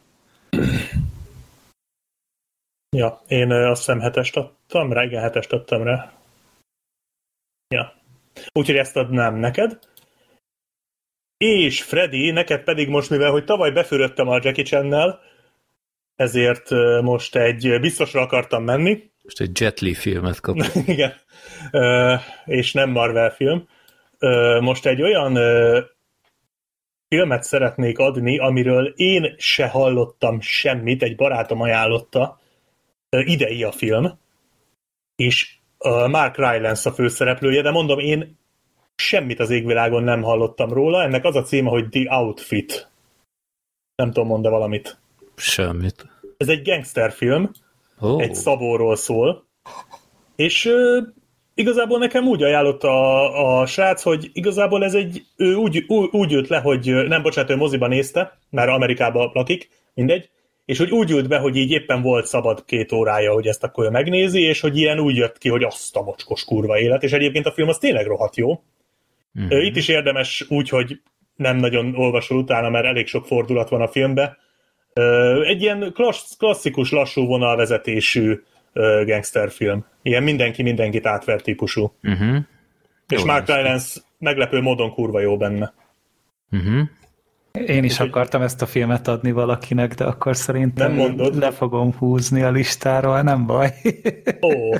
[2.97, 6.13] Ja, én azt hiszem hetest adtam rá, igen, hetest adtam rá.
[7.69, 7.93] Ja.
[8.53, 9.79] Úgyhogy ezt adnám neked.
[11.37, 15.21] És Freddy, neked pedig most, mivel hogy tavaly befürödtem a Jackie Channel,
[16.17, 16.71] ezért
[17.03, 20.57] most egy biztosra akartam menni, Most egy Jet Li filmet kap.
[20.87, 21.13] igen,
[21.71, 22.15] Ö,
[22.45, 23.69] és nem Marvel film.
[24.19, 25.81] Ö, Most egy olyan ö,
[27.09, 32.41] filmet szeretnék adni, amiről én se hallottam semmit, egy barátom ajánlotta,
[33.09, 34.19] Ö, idei a film,
[35.17, 35.57] és
[36.09, 38.39] Mark Rylance a főszereplője, de mondom, én
[38.97, 42.91] semmit az égvilágon nem hallottam róla, ennek az a címe, hogy The Outfit.
[43.97, 44.99] Nem tudom, mond valamit.
[45.37, 46.07] Semmit.
[46.37, 47.51] Ez egy gangsterfilm,
[48.01, 48.23] Oh.
[48.23, 49.45] egy szabóról szól,
[50.37, 51.01] és ö,
[51.55, 56.33] igazából nekem úgy ajánlotta a, a srác, hogy igazából ez egy, ő úgy, úgy, úgy
[56.33, 60.31] ült le, hogy nem, bocsánat, ő moziban nézte, mert Amerikában lakik, mindegy,
[60.65, 63.85] és hogy úgy ült be, hogy így éppen volt szabad két órája, hogy ezt akkor
[63.85, 67.13] ő megnézi, és hogy ilyen úgy jött ki, hogy azt a mocskos kurva élet, és
[67.13, 68.63] egyébként a film az tényleg rohadt jó.
[69.49, 71.01] Ö, Itt is érdemes úgy, hogy
[71.37, 74.37] nem nagyon olvasol utána, mert elég sok fordulat van a filmbe.
[74.93, 78.41] Ö, Egy ilyen klassz, klasszikus, lassú vonalvezetésű
[79.07, 79.85] gangsterfilm.
[80.03, 81.93] Ilyen mindenki mindenkit átver típusú.
[82.03, 82.37] Uh-huh.
[83.09, 83.47] És Jó Mark.
[83.47, 85.75] Rylance meglepő módon kurva jó benne.
[86.51, 86.89] Uh-huh.
[87.67, 91.37] Én is akartam ezt a filmet adni valakinek, de akkor szerintem Nem mondod.
[91.39, 93.73] le fogom húzni a listáról, nem baj.
[94.41, 94.75] Ó,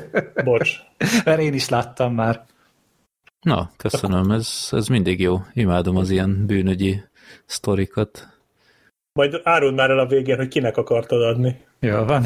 [0.44, 0.73] bocs.
[1.24, 2.44] Mert én is láttam már.
[3.44, 5.40] Na, köszönöm, ez, ez mindig jó.
[5.52, 7.02] Imádom az ilyen bűnögyi
[7.44, 8.28] sztorikat.
[9.12, 11.60] Majd áruld már el a végén, hogy kinek akartad adni.
[11.78, 12.24] Jó van.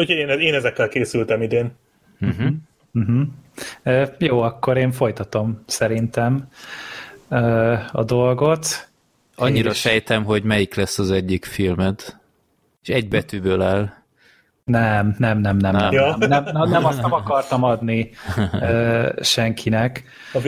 [0.00, 1.70] Úgyhogy én, én ezekkel készültem idén.
[2.20, 2.50] Uh-huh.
[2.92, 3.26] Uh-huh.
[3.84, 6.48] Uh, jó, akkor én folytatom szerintem
[7.92, 8.88] a dolgot.
[9.34, 12.18] Annyira És- sejtem, hogy melyik lesz az egyik filmed.
[12.82, 13.92] És egy betűből áll.
[14.70, 16.16] Nem, nem, nem, nem, nem, Ja.
[16.18, 18.10] nem, nem, nem, nem azt nem akartam adni
[18.52, 20.04] uh, senkinek.
[20.32, 20.46] A V.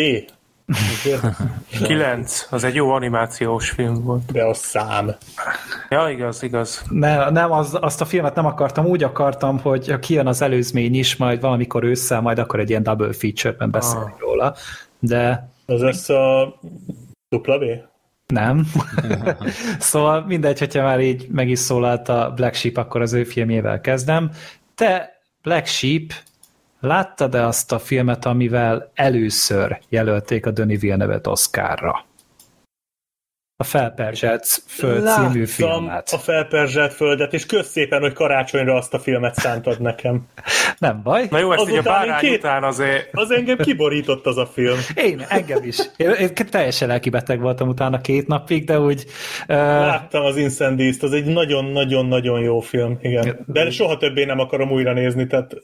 [1.83, 4.33] Kilenc, az egy jó animációs film volt.
[4.33, 5.10] De a szám.
[5.89, 6.83] Ja, igaz, igaz.
[6.91, 10.94] Ne, nem, az, azt a filmet nem akartam, úgy akartam, hogy ha kijön az előzmény
[10.94, 14.20] is, majd valamikor ősszel, majd akkor egy ilyen double feature-ben beszélünk Ah.
[14.20, 14.55] róla,
[14.99, 16.55] de Az lesz a
[17.28, 17.62] dupla V?
[18.33, 18.67] Nem.
[19.78, 23.81] szóval mindegy, hogyha már így meg is szólalt a Black Sheep, akkor az ő filmjével
[23.81, 24.31] kezdem.
[24.75, 26.12] Te, Black Sheep,
[26.81, 32.05] láttad-e azt a filmet, amivel először jelölték a Denis Villeneuve-t Oscarra?
[33.62, 36.08] A Felperzselt Föld című filmet.
[36.12, 40.26] a felperzselt földet, és kösz szépen, hogy karácsonyra azt a filmet szántad nekem.
[40.78, 41.26] Nem baj.
[41.31, 43.08] Na jó, ezt így a Azután én bárány két- után azért...
[43.12, 44.78] Az engem kiborított az a film.
[44.94, 45.78] Én, engem is.
[45.97, 49.05] Én, én teljesen lelkibeteg voltam utána két napig, de úgy...
[49.49, 53.44] Uh, Láttam az Incendies-t, az egy nagyon-nagyon-nagyon jó film, igen.
[53.47, 55.55] De soha többé nem akarom újra nézni, tehát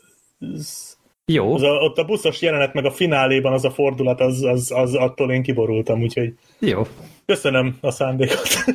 [1.26, 1.54] jó.
[1.54, 4.94] az a, ott a buszos jelenet, meg a fináléban az a fordulat, az, az, az
[4.94, 6.82] attól én kiborultam, úgyhogy Jó.
[7.32, 8.48] Köszönöm a szándékot.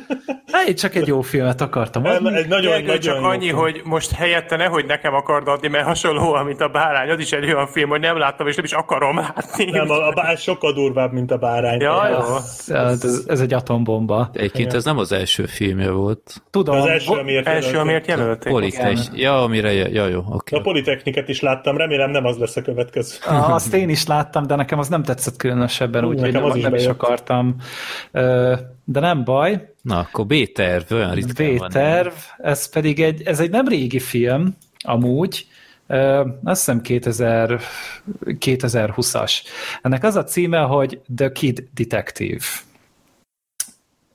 [0.54, 2.36] Hát, én csak egy jó filmet akartam adni.
[2.36, 3.58] egy nagyon, Gergő, nagyon csak jó annyi, film.
[3.58, 7.44] hogy most helyette nehogy nekem akard adni, mert hasonló, mint a bárány, az is egy
[7.44, 9.70] olyan film, hogy nem láttam, és nem is akarom látni.
[9.70, 11.80] Nem, a, a bár sokkal durvább, mint a bárány.
[11.80, 12.36] Ja, jó.
[12.36, 14.30] Ez, ez, ez egy atombomba.
[14.32, 16.42] Egyébként ez nem az első filmje volt.
[16.50, 17.80] Tudom, Az első, amiért Első, jelölték.
[17.80, 18.52] amiért jelölték.
[18.52, 19.18] Politech.
[19.18, 20.56] Ja, amire, ja, jó, oké.
[20.56, 23.16] A Politechniket is láttam, remélem nem az lesz a következő.
[23.28, 26.86] Azt én is láttam, de nekem az nem tetszett különösebben, úgyhogy nem, is nem is
[26.86, 27.56] akartam.
[28.12, 28.43] Ö,
[28.84, 29.72] De nem baj.
[29.82, 31.68] Na, akkor B-terv, olyan ritkán van.
[31.68, 35.46] V-terv, ez pedig egy, ez egy nem régi film, amúgy,
[36.44, 37.60] azt hiszem 2000,
[38.24, 39.32] 2020-as.
[39.82, 42.44] Ennek az a címe, hogy The Kid Detective.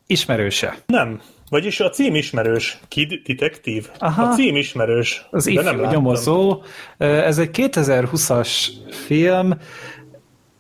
[0.08, 0.78] Ismerőse.
[0.86, 1.22] Nem.
[1.50, 2.80] Vagyis a cím ismerős.
[2.88, 3.88] Kid Detective.
[3.98, 4.24] Aha.
[4.24, 5.28] A cím ismerős.
[5.32, 5.94] Az de nem ifjú láttam.
[5.94, 6.64] nyomozó.
[6.98, 9.54] Ez egy 2020-as film,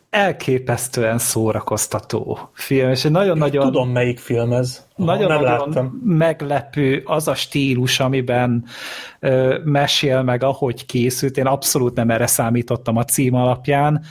[0.09, 4.85] elképesztően szórakoztató film, és egy nagyon-nagyon Tudom, melyik film ez.
[4.95, 6.01] Aha, nem nagyon-nagyon láttam.
[6.03, 8.65] meglepő az a stílus, amiben
[9.19, 11.38] ö, mesél meg, ahogy készült.
[11.38, 14.03] Én abszolút nem erre számítottam a cím alapján,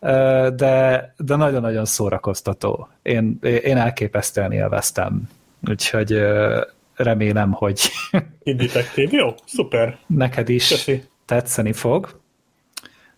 [0.00, 2.88] ö, de, de nagyon-nagyon szórakoztató.
[3.02, 5.22] Én, én elképesztően élveztem.
[5.68, 6.60] Úgyhogy ö,
[6.94, 7.80] remélem, hogy
[8.44, 9.16] Kid Detective.
[9.16, 9.98] Jó, szuper.
[10.06, 11.02] neked is Köszi.
[11.24, 12.20] tetszeni fog.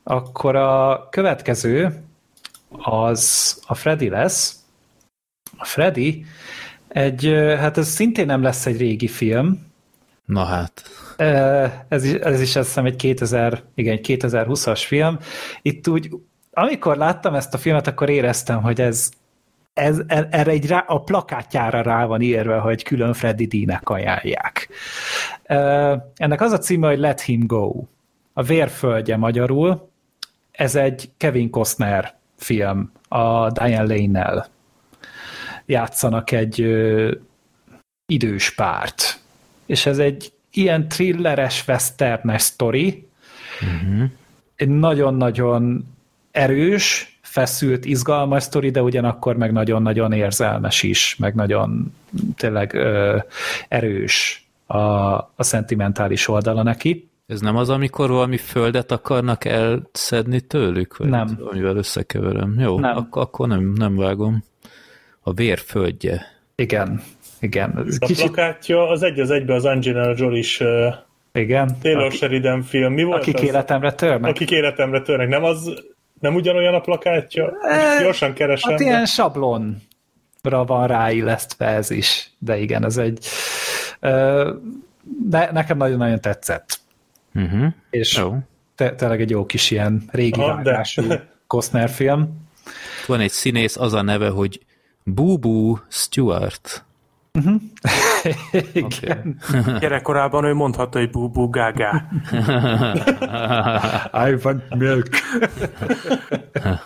[0.03, 2.03] Akkor a következő
[2.71, 4.57] az a Freddy lesz.
[5.57, 6.25] A Freddy
[6.89, 7.27] egy,
[7.59, 9.69] hát ez szintén nem lesz egy régi film,
[10.29, 10.83] Na hát.
[11.89, 15.19] Ez is, ez is azt hiszem egy 2000, igen, egy 2020-as film.
[15.63, 16.11] Itt úgy,
[16.53, 19.11] amikor láttam ezt a filmet, akkor éreztem, hogy ez,
[19.73, 24.69] ez erre egy rá, a plakátjára rá van írva, hogy külön Freddy D-nek ajánlják.
[26.17, 27.85] Ennek az a címe, hogy Let Him Go.
[28.33, 29.91] A vérföldje magyarul.
[30.51, 34.49] Ez egy Kevin Costner film a Diane Lane-nel.
[35.67, 37.13] Játszanak egy ö,
[38.07, 39.21] idős párt.
[39.67, 43.09] És ez egy ilyen thrilleres, westernes sztori.
[43.61, 44.11] Uh-huh.
[44.57, 45.87] Egy nagyon-nagyon
[46.31, 51.95] erős, feszült, izgalmas sztori, de ugyanakkor meg nagyon-nagyon érzelmes is, meg nagyon
[52.37, 53.19] tényleg ö,
[53.69, 57.08] erős a, a szentimentális oldala neki.
[57.29, 60.97] Ez nem az, amikor valami földet akarnak elszedni tőlük?
[60.97, 61.39] Vagy Nem.
[61.51, 62.55] Amivel összekeverem.
[62.59, 62.97] Jó, Nem.
[62.97, 64.45] Ak- akkor nem, nem vágom.
[65.21, 66.23] A vérföldje.
[66.55, 67.03] Igen,
[67.41, 67.85] igen.
[67.87, 70.63] Ez A Kicsit, plakátja az egy az egybe az Angelina Jolie-s
[71.33, 71.77] igen.
[71.83, 72.93] Taylor Aki, Sheridan film.
[72.93, 73.43] Mi volt akik az?
[73.43, 74.31] életemre törnek.
[74.31, 75.29] Akik életemre törnek.
[75.29, 75.73] Nem az,
[76.21, 77.45] nem ugyanolyan a plakátja?
[77.45, 78.71] Most Gyorsan keresem.
[78.71, 83.27] Hát de- ilyen sablonra van ráillesztve ez is, de igen, ez egy...
[84.01, 84.51] ö,
[85.29, 86.79] De nekem nagyon-nagyon tetszett.
[87.39, 87.73] Uh-huh.
[87.91, 88.39] És Jó.
[88.75, 91.03] te, tényleg egy jó kis ilyen régi de- vágású
[91.47, 92.47] Costner film.
[93.07, 94.61] Van egy színész, az a neve, hogy
[95.05, 96.85] Boo Stewart.
[98.73, 99.41] Igen.
[99.81, 102.09] Gyerekkorában ő mondhatta, hogy bú, gágá.
[104.29, 105.09] I want milk.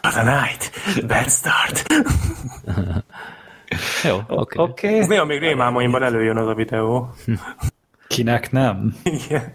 [0.02, 0.70] What a night.
[1.06, 1.86] Bad start.
[4.04, 4.58] Jó, oké.
[4.58, 4.64] Okay.
[4.64, 4.98] Oké.
[4.98, 7.14] Ez néha még rémálmaimban előjön az a videó.
[8.06, 8.94] Kinek nem?
[9.02, 9.52] Igen.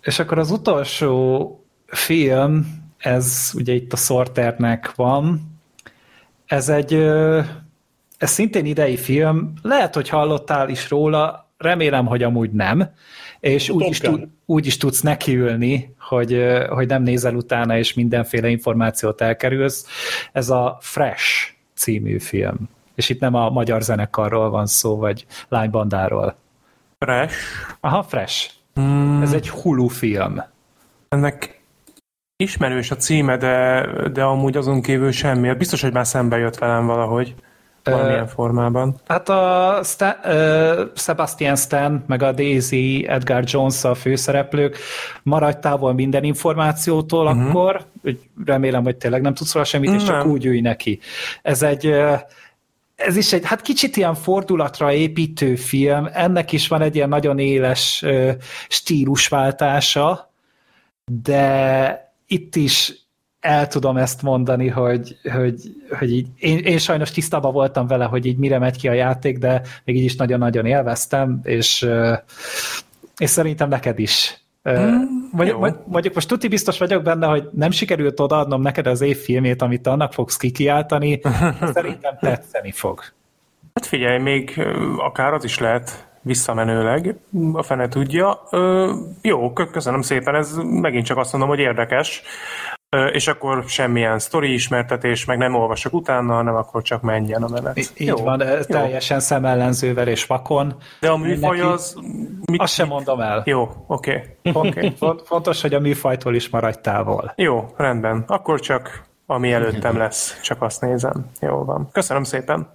[0.00, 5.40] És akkor az utolsó film, ez ugye itt a Sorternek van,
[6.46, 6.94] ez egy,
[8.18, 12.90] ez szintén idei film, lehet, hogy hallottál is róla, remélem, hogy amúgy nem,
[13.40, 18.48] és úgy is, tud, úgy is tudsz nekiülni, hogy, hogy nem nézel utána, és mindenféle
[18.48, 19.86] információt elkerülsz.
[20.32, 22.68] Ez a Fresh című film.
[22.94, 26.36] És itt nem a magyar zenekarról van szó, vagy lánybandáról.
[26.98, 27.36] Fresh.
[27.80, 28.50] Aha, Fresh.
[28.74, 30.42] Hmm, Ez egy Hulu film.
[31.08, 31.60] ennek
[32.36, 35.54] ismerős a címe, de, de amúgy azon kívül semmi.
[35.54, 37.34] Biztos, hogy már szembe jött velem valahogy.
[37.84, 38.94] Valamilyen formában.
[39.06, 44.76] Hát a Stan, uh, Sebastian Stan, meg a Daisy Edgar Jones a főszereplők,
[45.22, 47.48] maradj távol minden információtól uh-huh.
[47.48, 47.84] akkor,
[48.44, 50.98] remélem, hogy tényleg nem tudsz róla semmit, és csak úgy ülj neki.
[51.42, 52.18] Ez egy uh,
[53.06, 57.38] ez is egy, hát kicsit ilyen fordulatra építő film, ennek is van egy ilyen nagyon
[57.38, 58.30] éles uh,
[58.68, 60.30] stílusváltása,
[61.22, 62.94] de itt is
[63.40, 65.60] el tudom ezt mondani, hogy, hogy,
[65.98, 69.38] hogy így, én, én sajnos tisztában voltam vele, hogy így mire megy ki a játék,
[69.38, 72.14] de még így is nagyon-nagyon élveztem, és, ö,
[73.18, 74.40] és szerintem neked is.
[74.70, 75.72] Mm, mondjuk, jó.
[75.86, 79.86] mondjuk most tuti biztos vagyok benne, hogy nem sikerült odaadnom neked az év filmét, amit
[79.86, 81.20] annak fogsz kikiáltani,
[81.74, 83.00] szerintem tetszeni fog.
[83.74, 87.16] Hát figyelj, még akár az is lehet visszamenőleg,
[87.52, 88.42] a fene tudja.
[88.50, 88.92] Ö,
[89.22, 92.22] jó, kö- köszönöm szépen, ez megint csak azt mondom, hogy érdekes.
[93.12, 97.78] És akkor semmilyen sztori ismertetés, meg nem olvasok utána, hanem akkor csak menjen a menet.
[97.78, 100.74] Így jó, van, de teljesen szemellenzővel és vakon.
[101.00, 101.96] De a műfaj Neki- az...
[102.50, 103.42] Mit, Azt sem mondom el.
[103.44, 104.36] Jó, oké.
[104.42, 104.68] Okay.
[104.70, 104.92] Okay.
[104.96, 107.32] Font- Fontos, hogy a műfajtól is maradj távol.
[107.36, 108.24] Jó, rendben.
[108.26, 111.26] Akkor csak ami előttem lesz, csak azt nézem.
[111.40, 111.88] Jó van.
[111.92, 112.68] Köszönöm szépen.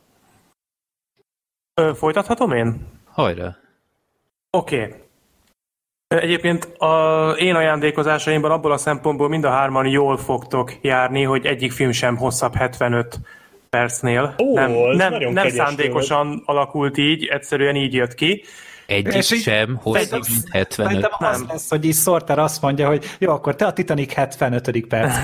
[1.73, 2.87] Ö, folytathatom én?
[3.11, 3.55] Hajrá!
[4.49, 4.83] Oké.
[4.83, 5.04] Okay.
[6.21, 11.71] Egyébként a én ajándékozásaimban abból a szempontból mind a hárman jól fogtok járni, hogy egyik
[11.71, 13.19] film sem hosszabb 75
[13.69, 14.35] percnél.
[14.43, 18.43] Ó, nem nem, nem szándékosan alakult így, egyszerűen így jött ki.
[18.87, 20.89] Egyik És így- sem hosszabb, mint 75.
[20.89, 21.47] Szerintem az nem.
[21.51, 24.87] lesz, hogy így Sorter azt mondja, hogy jó, akkor te a Titanic 75.
[24.87, 25.15] perc.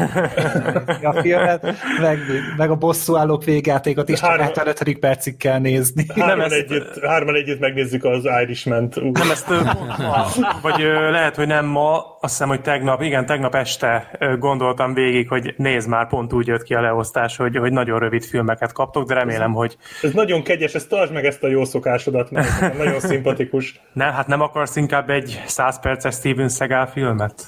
[1.16, 2.20] a filmet, meg,
[2.58, 5.00] meg a bosszúállók végjátékot is Három- 75.
[5.00, 6.06] percig kell nézni.
[6.16, 8.98] Hárman, ez- együtt, hárman együtt megnézzük az Irishman-t.
[8.98, 9.48] Ú, Nem ezt,
[10.62, 10.80] vagy
[11.12, 15.88] lehet, hogy nem ma, azt hiszem, hogy tegnap, igen, tegnap este gondoltam végig, hogy nézd
[15.90, 19.54] már, pont úgy jött ki a leosztás, hogy, hogy nagyon rövid filmeket kaptok, de remélem,
[19.54, 23.82] hogy Ez nagyon kegyes, ezt tartsd meg ezt a jó szokásodat, mert nagyon szimpatikus.
[23.94, 27.46] ne, hát nem akarsz inkább egy 100 perces Steven Seagal filmet?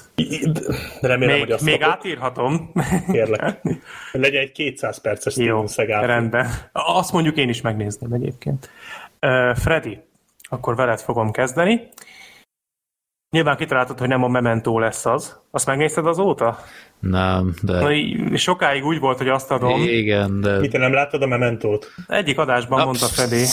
[1.00, 2.72] Remélem, hogy Még, azt még kapod, átírhatom.
[3.12, 3.60] kérlek.
[4.12, 6.06] Legyen egy 200 perces Jó, Steven Seagal.
[6.06, 6.46] rendben.
[6.72, 8.70] Azt mondjuk én is megnézném egyébként.
[9.20, 9.98] Uh, Freddy,
[10.48, 11.88] akkor veled fogom kezdeni.
[13.34, 15.38] Nyilván kitaláltad, hogy nem a Memento lesz az.
[15.50, 16.58] Azt megnézted azóta?
[16.98, 17.92] Nem, Na, de...
[17.92, 19.82] így sokáig úgy volt, hogy azt adom.
[19.82, 20.58] Igen, de...
[20.58, 21.94] Mit, te nem láttad a Mementót?
[22.06, 23.44] Egyik adásban mondta Freddy.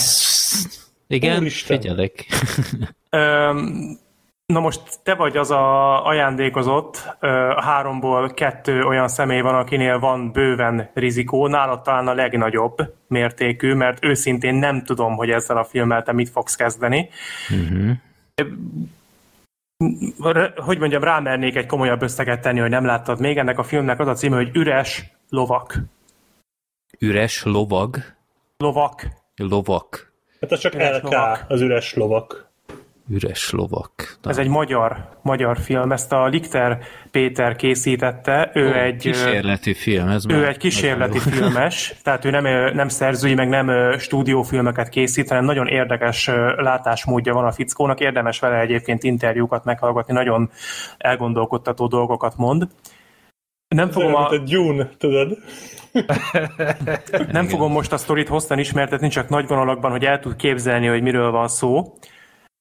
[1.06, 1.80] Igen, Úristen.
[1.80, 2.26] figyelek.
[4.46, 7.16] Na most te vagy az a ajándékozott,
[7.56, 13.74] a háromból kettő olyan személy van, akinél van bőven rizikó, nálad talán a legnagyobb mértékű,
[13.74, 17.08] mert őszintén nem tudom, hogy ezzel a filmmel te mit fogsz kezdeni.
[18.42, 18.48] R-
[20.56, 23.38] Hogy mondjam, rámernék egy komolyabb összeget tenni, hogy nem láttad még.
[23.38, 25.78] Ennek a filmnek az a címe, hogy Üres lovak.
[26.98, 27.96] Üres lovag.
[28.56, 29.06] Lovak.
[29.36, 30.12] Lovak.
[30.40, 31.44] Hát az csak Üres LK, lovak.
[31.48, 32.51] az üres lovak.
[33.12, 34.18] Üres lovak.
[34.22, 35.92] Na, Ez egy magyar, magyar film.
[35.92, 36.78] Ezt a Lichter
[37.10, 38.50] Péter készítette.
[38.54, 38.96] Ő ó, egy...
[38.96, 40.08] kísérleti film.
[40.08, 45.28] Ez Ő már egy kísérleti filmes, tehát ő nem, nem szerzői, meg nem stúdiófilmeket készít,
[45.28, 50.50] hanem nagyon érdekes látásmódja van a fickónak, érdemes vele egyébként interjúkat meghallgatni, nagyon
[50.98, 52.66] elgondolkodtató dolgokat mond.
[53.68, 55.38] Nem fogom, Olyan, a, a Dune, tudod?
[57.32, 61.02] nem fogom most a sztorit hosszan ismertetni, csak nagy vonalakban, hogy el tud képzelni, hogy
[61.02, 61.94] miről van szó.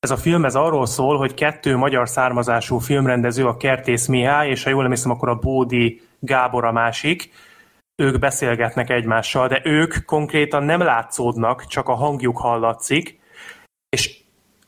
[0.01, 4.63] Ez a film ez arról szól, hogy kettő magyar származású filmrendező, a Kertész Mihály, és
[4.63, 7.31] ha jól emlékszem, akkor a Bódi Gábor a másik,
[7.95, 13.19] ők beszélgetnek egymással, de ők konkrétan nem látszódnak, csak a hangjuk hallatszik,
[13.89, 14.17] és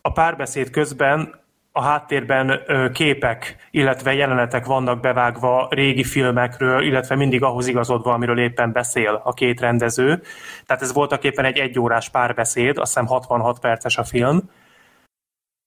[0.02, 2.60] a párbeszéd közben a háttérben
[2.92, 9.34] képek, illetve jelenetek vannak bevágva régi filmekről, illetve mindig ahhoz igazodva, amiről éppen beszél a
[9.34, 10.22] két rendező.
[10.66, 14.50] Tehát ez voltak éppen egy egyórás párbeszéd, azt hiszem 66 perces a film.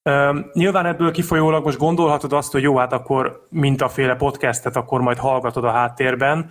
[0.06, 5.18] Üm, nyilván ebből kifolyólag most gondolhatod azt, hogy jó, hát akkor mintaféle podcastet, akkor majd
[5.18, 6.50] hallgatod a háttérben.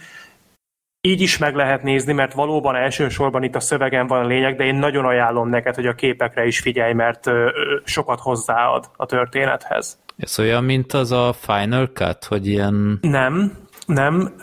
[1.01, 4.63] Így is meg lehet nézni, mert valóban elsősorban itt a szövegen van a lényeg, de
[4.63, 7.49] én nagyon ajánlom neked, hogy a képekre is figyelj, mert ö,
[7.83, 9.99] sokat hozzáad a történethez.
[10.17, 12.97] Ez olyan, mint az a Final Cut, hogy ilyen...
[13.01, 13.51] Nem,
[13.85, 14.35] nem,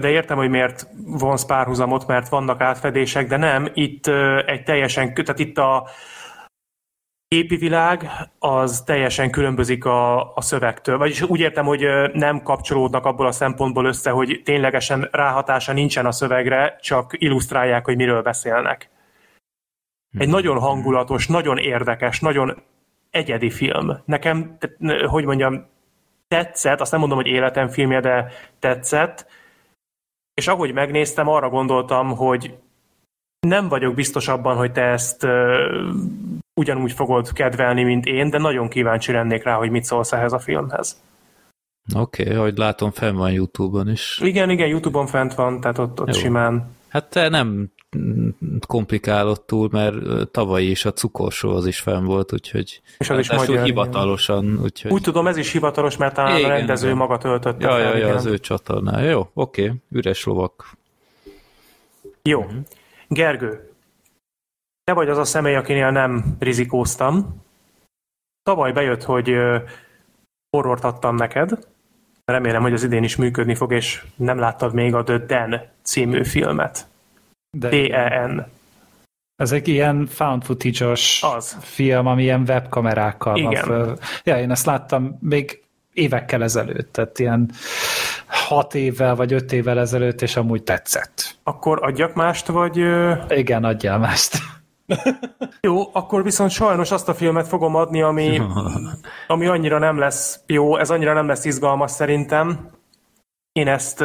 [0.00, 4.06] de értem, hogy miért vonsz párhuzamot, mert vannak átfedések, de nem, itt
[4.46, 5.88] egy teljesen, tehát itt a
[7.28, 10.98] képi világ az teljesen különbözik a, a szövegtől.
[10.98, 16.12] Vagyis úgy értem, hogy nem kapcsolódnak abból a szempontból össze, hogy ténylegesen ráhatása nincsen a
[16.12, 18.90] szövegre, csak illusztrálják, hogy miről beszélnek.
[20.18, 22.62] Egy nagyon hangulatos, nagyon érdekes, nagyon
[23.10, 24.02] egyedi film.
[24.04, 24.58] Nekem,
[25.06, 25.66] hogy mondjam,
[26.28, 29.26] tetszett, azt nem mondom, hogy életem filmje, de tetszett,
[30.34, 32.58] és ahogy megnéztem, arra gondoltam, hogy
[33.40, 35.66] nem vagyok biztos abban, hogy te ezt ö,
[36.54, 40.38] ugyanúgy fogod kedvelni, mint én, de nagyon kíváncsi lennék rá, hogy mit szólsz ehhez a
[40.38, 41.00] filmhez.
[41.94, 44.18] Oké, okay, ahogy látom, fenn van YouTube-on is.
[44.22, 46.20] Igen, igen, Youtube-on fent van, tehát ott, ott Jó.
[46.20, 46.74] simán.
[46.88, 47.70] Hát te nem
[48.66, 52.80] komplikálod túl, mert tavaly is a cukorsó az is fenn volt, úgyhogy...
[52.98, 54.90] És az is magyar, hivatalosan, úgyhogy...
[54.92, 56.98] Úgy tudom, ez is hivatalos, mert talán Igen, a rendező igen.
[56.98, 59.10] maga töltötte Ja, fel, ja, ja, az ő csatornája.
[59.10, 60.70] Jó, oké, üres lovak.
[62.22, 62.40] Jó.
[62.40, 62.56] Mhm.
[63.08, 63.70] Gergő,
[64.84, 67.42] te vagy az a személy, akinél nem rizikóztam.
[68.42, 69.36] Tavaly bejött, hogy
[70.50, 71.66] horrort adtam neked.
[72.24, 76.24] Remélem, hogy az idén is működni fog, és nem láttad még a The Den című
[76.24, 76.86] filmet.
[77.50, 78.46] De D-E-N.
[79.36, 81.56] ez egy ilyen found footage-os Az.
[81.60, 83.50] film, ami ilyen webkamerákkal Igen.
[83.50, 83.98] van föl.
[84.22, 85.62] Ja, én ezt láttam még
[85.96, 87.50] évekkel ezelőtt, tehát ilyen
[88.26, 91.38] hat évvel vagy öt évvel ezelőtt, és amúgy tetszett.
[91.42, 92.76] Akkor adjak mást, vagy...
[93.28, 94.38] Igen, adjál mást.
[95.60, 98.40] Jó, akkor viszont sajnos azt a filmet fogom adni, ami,
[99.26, 102.70] ami annyira nem lesz jó, ez annyira nem lesz izgalmas szerintem.
[103.52, 104.04] Én ezt,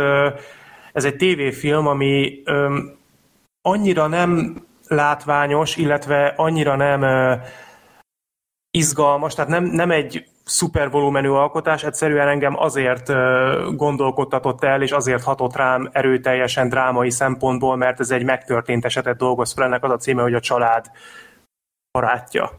[0.93, 2.43] ez egy tévéfilm, ami
[3.61, 7.05] annyira nem látványos, illetve annyira nem
[8.71, 13.11] izgalmas, tehát nem, nem egy szuper volumenű alkotás, egyszerűen engem azért
[13.75, 19.53] gondolkodtatott el, és azért hatott rám erőteljesen drámai szempontból, mert ez egy megtörtént esetet dolgoz
[19.53, 20.91] fel, ennek az a címe, hogy a család
[21.91, 22.51] barátja.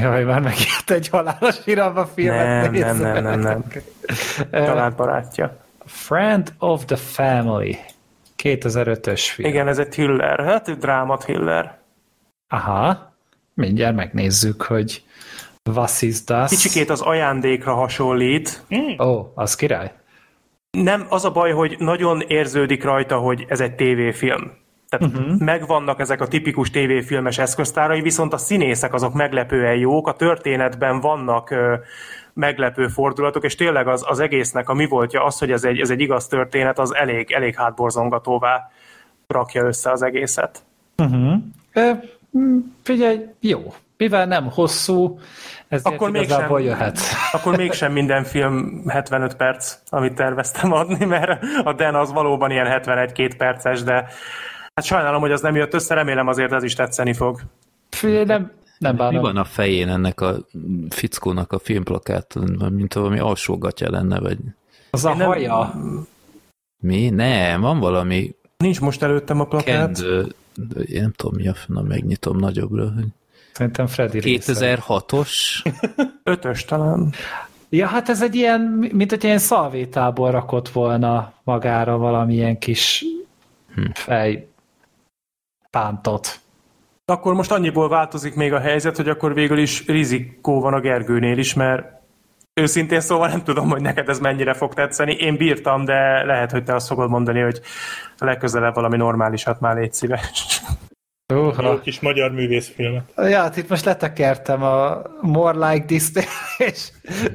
[0.00, 3.64] Jaj, már megírt egy halálos iramban filmet Nem, nem, nem, nem, nem.
[4.50, 5.56] Család barátja.
[5.84, 7.78] Friend of the Family.
[8.42, 9.48] 2005-ös film.
[9.48, 11.78] Igen, ez egy thriller, hát dráma thriller.
[12.48, 13.12] Aha.
[13.54, 15.04] Mindjárt megnézzük, hogy
[15.74, 16.50] was is das?
[16.50, 18.64] Kicsikét az ajándékra hasonlít.
[18.98, 19.92] Ó, oh, az király.
[20.70, 24.58] Nem, az a baj, hogy nagyon érződik rajta, hogy ez egy tévéfilm.
[24.90, 25.38] Tehát uh-huh.
[25.38, 31.50] megvannak ezek a tipikus tévéfilmes eszköztárai, viszont a színészek azok meglepően jók, a történetben vannak
[31.50, 31.74] ö,
[32.32, 35.90] meglepő fordulatok, és tényleg az, az egésznek a mi voltja az, hogy ez egy, ez
[35.90, 38.70] egy igaz történet, az elég, elég hátborzongatóvá
[39.26, 40.62] rakja össze az egészet.
[40.98, 41.32] Uh-huh.
[41.72, 41.90] Ö,
[42.38, 43.74] mm, figyelj, jó.
[43.96, 45.18] Mivel nem hosszú,
[45.70, 46.98] ezért Akkor igazából mégsem, jöhet.
[47.32, 52.80] akkor mégsem minden film 75 perc, amit terveztem adni, mert a Den az valóban ilyen
[52.84, 53.94] 71-2 perces, de
[54.74, 57.40] hát sajnálom, hogy az nem jött össze, remélem azért ez is tetszeni fog.
[57.90, 59.22] Figyelj, nem, nem Mi bánom.
[59.22, 60.36] van a fején ennek a
[60.88, 64.38] fickónak a filmplakáton, mint valami alsógatja lenne, vagy
[64.90, 65.74] Az a nem- haja.
[66.82, 67.08] mi?
[67.10, 69.74] Nem, van valami Nincs most előttem a plakát.
[69.94, 72.82] kendő, de én nem tudom mi a na megnyitom nagyobbra.
[72.94, 73.06] hogy
[73.52, 74.52] Szerintem Freddy része.
[74.86, 75.30] 2006-os?
[76.22, 77.12] Ötös talán.
[77.68, 78.60] Ja, hát ez egy ilyen,
[78.92, 83.04] mint hogy ilyen szalvétából rakott volna magára valamilyen kis
[83.74, 83.90] Hm.
[83.94, 84.48] fej
[85.70, 86.40] pántot.
[87.04, 91.38] Akkor most annyiból változik még a helyzet, hogy akkor végül is rizikó van a Gergőnél
[91.38, 91.84] is, mert
[92.54, 95.12] őszintén szóval nem tudom, hogy neked ez mennyire fog tetszeni.
[95.12, 97.60] Én bírtam, de lehet, hogy te azt fogod mondani, hogy
[98.18, 100.60] a legközelebb valami normálisat már légy szíves.
[101.30, 103.12] Jó Uh, kis magyar művészfilmet.
[103.16, 106.08] ja, hát itt most letekertem a More Like This
[106.58, 106.88] és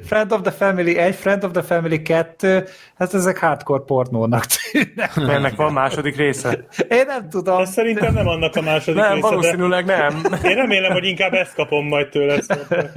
[0.03, 2.63] Friend of the Family 1, Friend of the Family 2,
[2.95, 5.11] hát ezek hardcore pornónak tűnnek.
[5.15, 6.65] Ennek van második része?
[6.89, 7.57] Én nem tudom.
[7.57, 10.21] De szerintem nem annak a második Nem, része, valószínűleg nem.
[10.41, 12.41] de én remélem, hogy inkább ezt kapom majd tőle.
[12.41, 12.91] Szóval.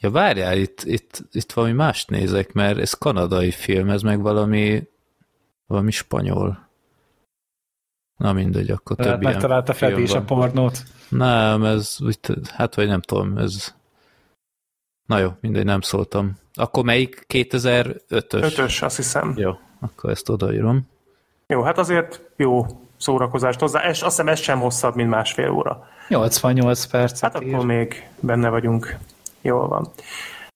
[0.00, 4.82] Ja, várjál, itt, itt, itt valami mást nézek, mert ez kanadai film, ez meg valami
[5.66, 6.67] valami spanyol.
[8.18, 10.82] Na mindegy, akkor több Tehát ilyen megtalálta Freddy is a pornót.
[11.08, 11.96] Nem, ez
[12.56, 13.74] hát vagy nem tudom, ez...
[15.06, 16.38] Na jó, mindegy, nem szóltam.
[16.54, 18.42] Akkor melyik 2005-ös?
[18.42, 19.34] Ötös, azt hiszem.
[19.36, 20.88] Jó, akkor ezt odaírom.
[21.46, 22.66] Jó, hát azért jó
[22.96, 23.80] szórakozást hozzá.
[23.80, 25.86] Ez, azt hiszem ez sem hosszabb, mint másfél óra.
[26.08, 27.54] 88 percet Hát ír.
[27.54, 28.96] akkor még benne vagyunk.
[29.40, 29.88] Jól van.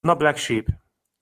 [0.01, 0.67] Na, Black Sheep.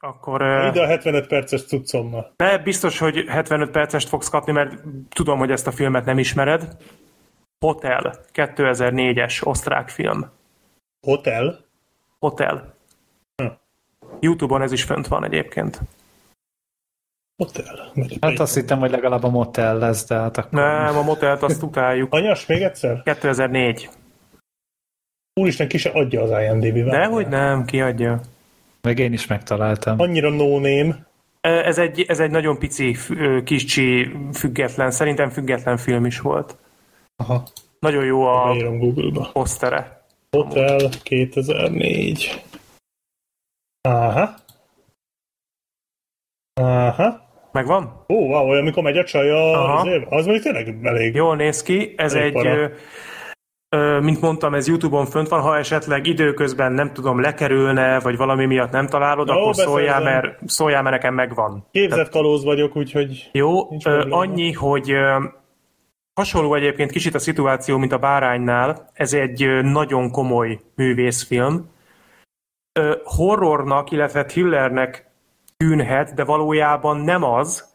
[0.03, 2.33] Akkor Ide a 75 perces cuccommal.
[2.37, 6.77] de biztos, hogy 75 percest fogsz kapni, mert tudom, hogy ezt a filmet nem ismered.
[7.65, 10.31] Hotel, 2004-es osztrák film.
[11.07, 11.65] Hotel?
[12.19, 12.75] Hotel.
[13.43, 13.47] Hm.
[14.20, 15.81] Youtube-on ez is fönt van egyébként.
[17.37, 17.93] Hotel.
[18.20, 20.53] Hát azt hittem, hogy legalább a motel lesz, de hát akkor...
[20.53, 22.12] Nem, a motelt azt utáljuk.
[22.15, 23.03] Anyas, még egyszer?
[23.03, 23.89] 2004.
[25.41, 26.89] Úristen, ki se adja az IMDb-ben.
[26.89, 28.20] Dehogy nem, kiadja.
[28.83, 30.00] Meg én is megtaláltam.
[30.00, 31.07] Annyira no name.
[31.41, 32.97] Ez egy, ez egy nagyon pici,
[33.44, 36.57] kicsi, független, szerintem független film is volt.
[37.17, 37.42] Aha,
[37.78, 38.57] Nagyon jó a
[39.33, 40.05] posztere.
[40.31, 42.42] Hotel 2004.
[43.81, 44.34] Aha.
[46.60, 47.28] Aha.
[47.52, 48.05] Megvan?
[48.09, 49.75] Ó, wow, olyan, amikor megy a csaj Aha.
[49.75, 50.02] az év.
[50.09, 51.15] Az mondjuk tényleg elég.
[51.15, 51.94] Jól néz ki.
[51.97, 52.70] Ez Elég egy, para.
[54.00, 58.70] Mint mondtam, ez Youtube-on fönt van, ha esetleg időközben nem tudom, lekerülne, vagy valami miatt
[58.70, 60.31] nem találod, Jó, akkor szóljál beszerzem.
[60.31, 61.66] mert, szóljál, mert nekem megvan.
[61.70, 63.68] Képzett kalóz vagyok, úgyhogy Jó,
[64.10, 64.94] annyi, hogy
[66.15, 68.90] hasonló egyébként kicsit a szituáció, mint a Báránynál.
[68.92, 71.70] Ez egy nagyon komoly művészfilm.
[73.05, 75.10] Horrornak, illetve thrillernek
[75.57, 77.74] tűnhet, de valójában nem az,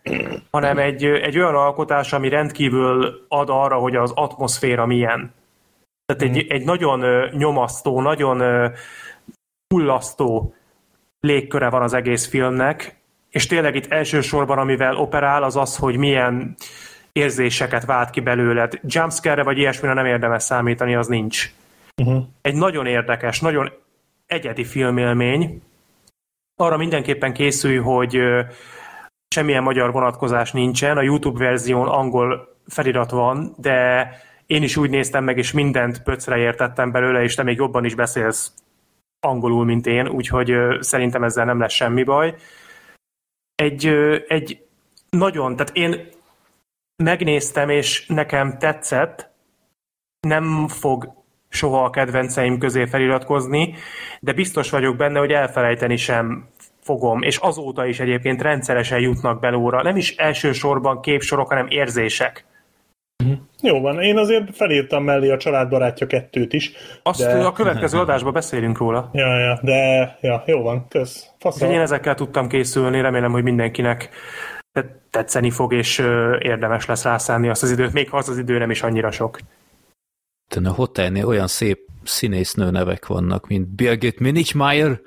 [0.51, 5.33] hanem egy, egy olyan alkotás, ami rendkívül ad arra, hogy az atmoszféra milyen.
[6.05, 8.71] Tehát egy, egy nagyon nyomasztó, nagyon
[9.73, 10.53] hullasztó
[11.19, 12.95] légköre van az egész filmnek,
[13.29, 16.55] és tényleg itt elsősorban, amivel operál, az az, hogy milyen
[17.11, 18.79] érzéseket vált ki belőled.
[18.83, 21.51] Jumpscare-re vagy ilyesmire nem érdemes számítani, az nincs.
[22.01, 22.23] uh-huh.
[22.41, 23.71] Egy nagyon érdekes, nagyon
[24.25, 25.61] egyedi filmélmény.
[26.55, 28.19] Arra mindenképpen készülj, hogy
[29.27, 34.09] semmilyen magyar vonatkozás nincsen, a YouTube verzión angol felirat van, de
[34.45, 37.95] én is úgy néztem meg, és mindent pöcre értettem belőle, és te még jobban is
[37.95, 38.53] beszélsz
[39.19, 42.35] angolul, mint én, úgyhogy szerintem ezzel nem lesz semmi baj.
[43.55, 43.87] Egy,
[44.27, 44.65] egy
[45.09, 46.09] nagyon, tehát én
[47.03, 49.29] megnéztem, és nekem tetszett,
[50.27, 51.13] nem fog
[51.49, 53.75] soha a kedvenceim közé feliratkozni,
[54.19, 56.49] de biztos vagyok benne, hogy elfelejteni sem
[56.81, 62.45] fogom, és azóta is egyébként rendszeresen jutnak belóra, nem is elsősorban képsorok, hanem érzések.
[63.61, 66.71] Jó van, én azért felírtam mellé a családbarátja kettőt is.
[67.03, 67.45] Azt de...
[67.45, 69.09] a következő adásban beszélünk róla.
[69.13, 71.29] Ja, ja, de ja, jó van, kösz.
[71.39, 71.71] Faszal.
[71.71, 74.09] Én ezekkel tudtam készülni, remélem, hogy mindenkinek
[75.09, 75.97] tetszeni fog, és
[76.39, 79.39] érdemes lesz rászállni azt az időt, még ha az az idő nem is annyira sok.
[80.63, 84.99] A hotelnél olyan szép színésznő nevek vannak, mint Birgit Minichmeier,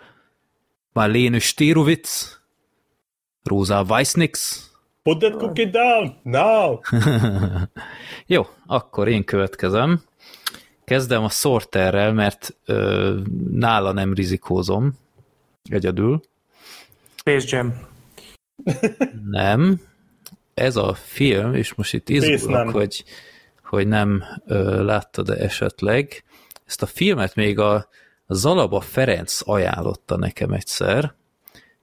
[0.93, 2.41] Marlene Stirowitz,
[3.45, 4.68] Rosa Weissnix,
[5.09, 6.81] Put that cookie down, now!
[8.27, 10.03] Jó, akkor én következem.
[10.85, 13.19] Kezdem a Sorterrel, mert ö,
[13.51, 14.99] nála nem rizikózom
[15.70, 16.20] egyedül.
[17.17, 17.75] Space Jam.
[19.31, 19.81] Nem.
[20.55, 23.05] Ez a film, és most itt izgulok, hogy,
[23.62, 26.25] hogy nem ö, láttad-e esetleg.
[26.67, 27.89] Ezt a filmet még a
[28.27, 31.15] Zalaba Ferenc ajánlotta nekem egyszer,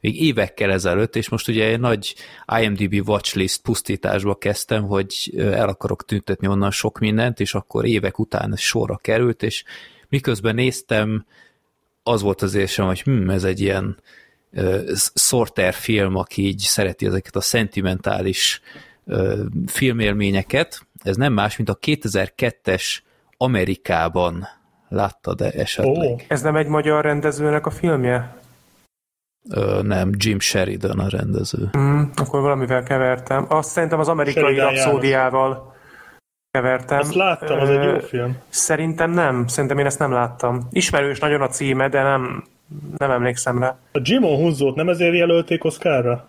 [0.05, 2.15] még évekkel ezelőtt, és most ugye egy nagy
[2.61, 8.53] IMDb watchlist pusztításba kezdtem, hogy el akarok tüntetni onnan sok mindent, és akkor évek után
[8.55, 9.63] sorra került, és
[10.09, 11.25] miközben néztem,
[12.03, 13.97] az volt az érzem, hogy hm, ez egy ilyen
[14.53, 18.61] uh, sorter film, aki így szereti ezeket a szentimentális
[19.03, 20.87] uh, filmélményeket.
[21.03, 22.97] Ez nem más, mint a 2002-es
[23.37, 24.47] Amerikában
[24.89, 26.11] láttad de esetleg?
[26.11, 26.21] Oh.
[26.27, 28.43] Ez nem egy magyar rendezőnek a filmje?
[29.49, 31.69] Ö, nem, Jim Sheridan a rendező.
[31.77, 33.45] Mm, akkor valamivel kevertem.
[33.49, 35.75] Azt szerintem az amerikai rapszódiával
[36.51, 36.99] kevertem.
[36.99, 38.37] Ezt láttam, az egy jó film.
[38.49, 40.67] Szerintem nem, szerintem én ezt nem láttam.
[40.71, 42.43] Ismerős nagyon a címe, de nem,
[42.97, 43.77] nem emlékszem rá.
[43.91, 46.27] A Jimon Hunzót nem ezért jelölték Oscarra?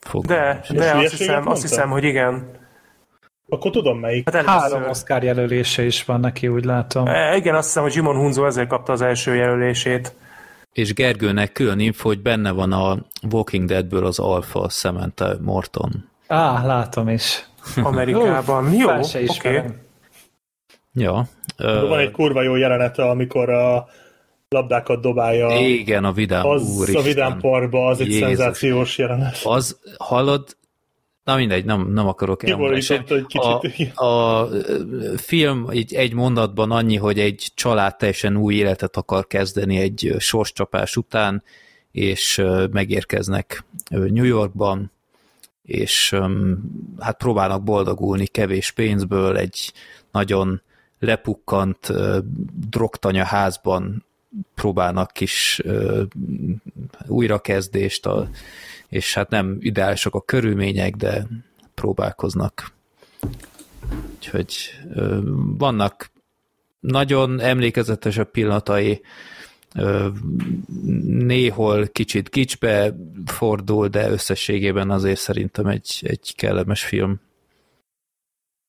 [0.00, 0.24] Fog.
[0.24, 2.50] De, de azt hiszem, azt hiszem, hogy igen.
[3.48, 4.30] Akkor tudom melyik.
[4.30, 7.06] Hát Három Oscar jelölése is van neki, úgy látom.
[7.06, 10.14] E, igen, azt hiszem, hogy Jimon Hunzo ezért kapta az első jelölését
[10.72, 12.98] és Gergőnek külön info, hogy benne van a
[13.30, 16.08] Walking Deadből az Alpha Samantha Morton.
[16.26, 17.46] Á, látom is.
[17.82, 18.72] Amerikában.
[18.72, 19.26] Jó, oké.
[19.28, 19.62] Okay.
[20.92, 21.28] Ja.
[21.58, 23.88] Uh, van egy kurva jó jelenete, amikor a
[24.48, 25.58] labdákat dobálja.
[25.58, 27.00] Igen, a vidám az úristen.
[27.00, 28.26] a vidám parba, az egy Jézus.
[28.26, 29.40] szenzációs jelenet.
[29.44, 30.56] Az, hallod,
[31.28, 32.82] Na mindegy, nem, nem akarok elmondani.
[33.94, 34.48] A, a
[35.16, 40.96] film egy, egy mondatban annyi, hogy egy család teljesen új életet akar kezdeni egy sorscsapás
[40.96, 41.42] után,
[41.92, 44.92] és megérkeznek New Yorkban,
[45.62, 46.16] és
[46.98, 49.72] hát próbálnak boldogulni kevés pénzből, egy
[50.12, 50.62] nagyon
[50.98, 51.92] lepukkant
[52.68, 54.04] drogtanya házban
[54.54, 55.62] próbálnak kis
[57.06, 58.28] újrakezdést, a
[58.88, 61.26] és hát nem ideálisak a körülmények, de
[61.74, 62.72] próbálkoznak.
[64.14, 64.54] Úgyhogy
[65.58, 66.10] vannak
[66.80, 69.00] nagyon emlékezetesebb pillanatai,
[71.06, 72.94] néhol kicsit kicsbe
[73.26, 77.20] fordul, de összességében azért szerintem egy, egy kellemes film.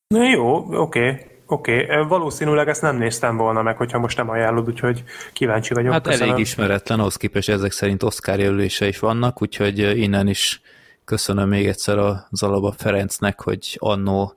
[0.08, 1.10] Na jó, oké.
[1.10, 1.26] Okay.
[1.52, 2.08] Oké, okay.
[2.08, 5.04] valószínűleg ezt nem néztem volna meg, hogyha most nem ajánlod, úgyhogy
[5.34, 5.92] kíváncsi vagyok.
[5.92, 6.28] Hát köszönöm.
[6.28, 10.62] elég ismeretlen, ahhoz képest ezek szerint Oscar jelölése is vannak, úgyhogy innen is
[11.06, 14.34] köszönöm még egyszer a Zalaba Ferencnek, hogy annó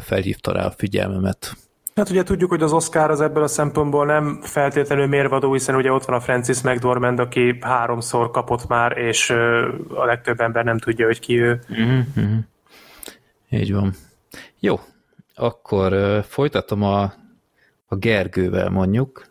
[0.00, 1.56] felhívta rá a figyelmemet.
[1.94, 5.92] Hát ugye tudjuk, hogy az Oscar az ebből a szempontból nem feltétlenül mérvadó, hiszen ugye
[5.92, 9.30] ott van a Francis McDormand, aki háromszor kapott már, és
[9.88, 11.60] a legtöbb ember nem tudja, hogy ki ő.
[11.72, 12.38] Mm-hmm.
[13.50, 13.94] Így van.
[14.60, 14.80] Jó,
[15.34, 17.02] akkor folytatom a,
[17.86, 19.30] a Gergővel mondjuk.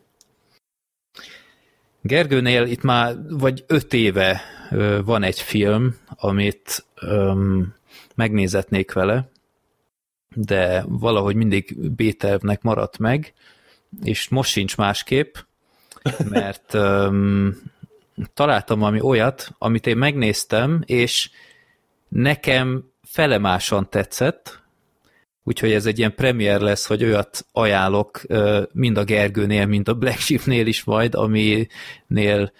[2.01, 4.41] Gergőnél itt már vagy öt éve
[5.03, 7.75] van egy film, amit um,
[8.15, 9.29] megnézetnék vele,
[10.35, 13.33] de valahogy mindig B-tervnek maradt meg,
[14.03, 15.35] és most sincs másképp,
[16.29, 17.61] mert um,
[18.33, 21.29] találtam valami olyat, amit én megnéztem, és
[22.07, 24.60] nekem felemásan tetszett,
[25.43, 28.21] Úgyhogy ez egy ilyen premier lesz, hogy olyat ajánlok
[28.71, 32.51] mind a Gergőnél, mind a Black Sheepnél is majd, aminél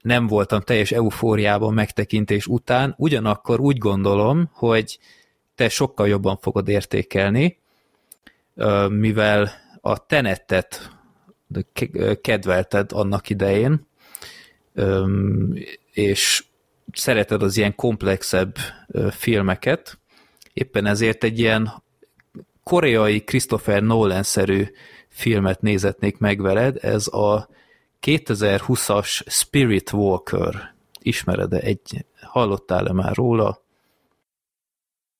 [0.00, 4.98] nem voltam teljes eufóriában megtekintés után, ugyanakkor úgy gondolom, hogy
[5.54, 7.58] te sokkal jobban fogod értékelni,
[8.88, 10.90] mivel a tenettet
[12.20, 13.86] kedvelted annak idején,
[15.92, 16.44] és
[16.92, 18.56] szereted az ilyen komplexebb
[19.10, 19.98] filmeket,
[20.52, 21.84] éppen ezért egy ilyen
[22.70, 24.64] koreai Christopher Nolan-szerű
[25.08, 27.48] filmet nézetnék meg veled, ez a
[28.02, 30.74] 2020-as Spirit Walker.
[30.98, 33.62] Ismered-e egy, hallottál-e már róla?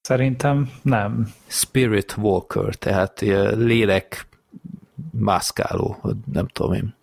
[0.00, 1.32] Szerintem nem.
[1.46, 3.20] Spirit Walker, tehát
[3.54, 4.26] lélek
[5.10, 6.00] mászkáló,
[6.32, 6.94] nem tudom én.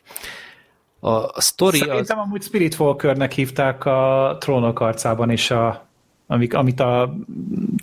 [0.99, 2.25] A story Szerintem az...
[2.25, 5.87] amúgy Spirit Walkernek hívták a trónok arcában is, a,
[6.27, 7.15] amik, amit a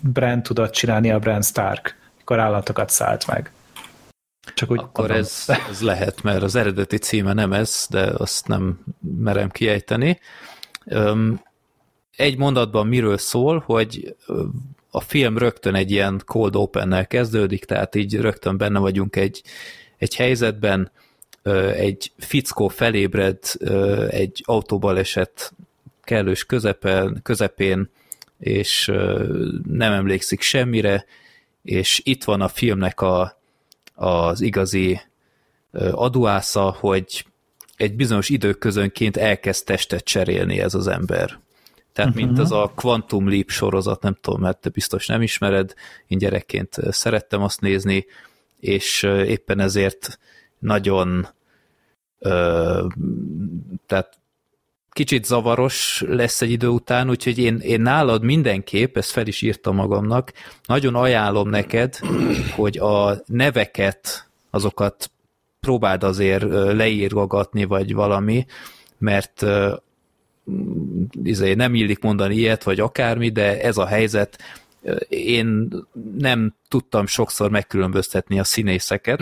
[0.03, 1.99] Brand tudott csinálni, a Brand Stark,
[2.31, 3.51] mikor állatokat szállt meg.
[4.53, 8.79] Csak úgy Akkor ez, ez lehet, mert az eredeti címe nem ez, de azt nem
[9.17, 10.19] merem kiejteni.
[12.15, 14.15] Egy mondatban miről szól, hogy
[14.91, 19.43] a film rögtön egy ilyen cold open-nel kezdődik, tehát így rögtön benne vagyunk egy,
[19.97, 20.91] egy helyzetben,
[21.75, 23.39] egy fickó felébred
[24.09, 25.53] egy autóbaleset
[26.03, 27.89] kellős közepen, közepén,
[28.39, 28.85] és
[29.63, 31.05] nem emlékszik semmire,
[31.63, 33.41] és itt van a filmnek a,
[33.95, 35.01] az igazi
[35.91, 37.25] aduásza, hogy
[37.75, 41.39] egy bizonyos időközönként elkezd testet cserélni ez az ember.
[41.93, 42.25] Tehát uh-huh.
[42.25, 45.73] mint az a Quantum Leap sorozat, nem tudom, mert te biztos nem ismered,
[46.07, 48.05] én gyerekként szerettem azt nézni,
[48.59, 50.19] és éppen ezért
[50.59, 51.27] nagyon
[52.19, 52.87] ö,
[53.85, 54.20] tehát
[54.91, 59.75] kicsit zavaros lesz egy idő után, úgyhogy én, én nálad mindenképp, ezt fel is írtam
[59.75, 60.33] magamnak,
[60.65, 61.95] nagyon ajánlom neked,
[62.55, 65.11] hogy a neveket, azokat
[65.59, 68.45] próbáld azért leírgatni, vagy valami,
[68.97, 69.45] mert
[71.23, 74.37] izé, nem illik mondani ilyet, vagy akármi, de ez a helyzet,
[75.09, 75.67] én
[76.17, 79.21] nem tudtam sokszor megkülönböztetni a színészeket,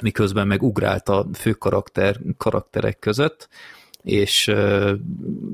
[0.00, 3.48] miközben meg ugrált a fő karakter, karakterek között,
[4.04, 4.90] és uh,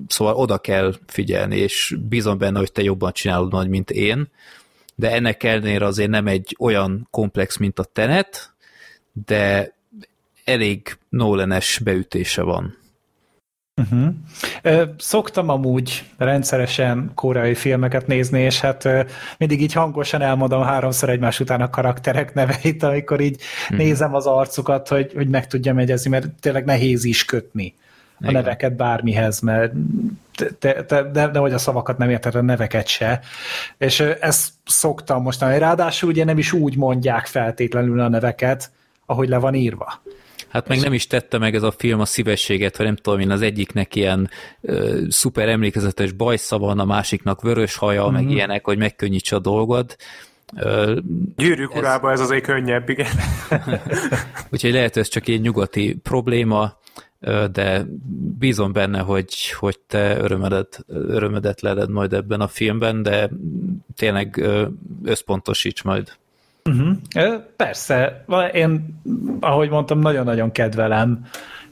[0.09, 4.29] szóval oda kell figyelni, és bízom benne, hogy te jobban csinálod majd, mint én,
[4.95, 8.55] de ennek ellenére azért nem egy olyan komplex, mint a Tenet,
[9.27, 9.75] de
[10.45, 12.79] elég Nolan-es beütése van.
[13.77, 14.15] Uh-huh.
[14.99, 18.89] Szoktam amúgy rendszeresen koreai filmeket nézni, és hát
[19.39, 23.79] mindig így hangosan elmondom háromszor egymás után a karakterek neveit, amikor így uh-huh.
[23.79, 27.75] nézem az arcukat, hogy, hogy meg tudjam egyezni, mert tényleg nehéz is kötni
[28.21, 28.35] Igen.
[28.35, 29.73] a neveket bármihez, mert
[30.59, 33.21] te, te, de, de hogy a szavakat nem érted, a neveket se.
[33.79, 35.61] És ezt szoktam mostanában.
[35.61, 38.71] Ráadásul ugye nem is úgy mondják feltétlenül a neveket,
[39.07, 40.03] ahogy le van írva.
[40.49, 43.31] Hát meg nem is tette meg ez a film a szívességet, hogy nem tudom én,
[43.31, 48.13] az egyiknek ilyen ö, szuper emlékezetes bajsza van, a másiknak vörös haja, mm-hmm.
[48.13, 48.33] meg mhm.
[48.33, 49.97] ilyenek, hogy megkönnyítse a dolgot.
[51.37, 51.79] Gyűrűk ez...
[51.79, 53.11] urába ez azért könnyebb, igen.
[54.53, 56.79] Úgyhogy lehet, hogy ez csak egy nyugati probléma,
[57.53, 57.87] de
[58.39, 63.31] bízom benne, hogy, hogy te örömedet, örömedet leled majd ebben a filmben, de
[63.97, 64.47] tényleg
[65.05, 66.13] összpontosíts majd.
[66.65, 66.97] Uh-huh.
[67.57, 69.01] Persze, én,
[69.41, 71.27] ahogy mondtam, nagyon-nagyon kedvelem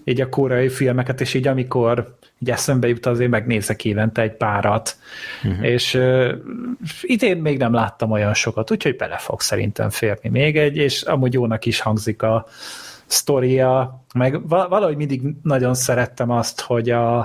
[0.05, 4.97] így a koreai filmeket, és így amikor így eszembe jut, azért megnézek évente egy párat,
[5.45, 5.67] uh-huh.
[5.67, 6.33] és uh,
[7.03, 11.33] idén még nem láttam olyan sokat, úgyhogy bele fog szerintem férni még egy, és amúgy
[11.33, 12.47] jónak is hangzik a
[13.11, 17.19] sztoria, meg valahogy mindig nagyon szerettem azt, hogy a,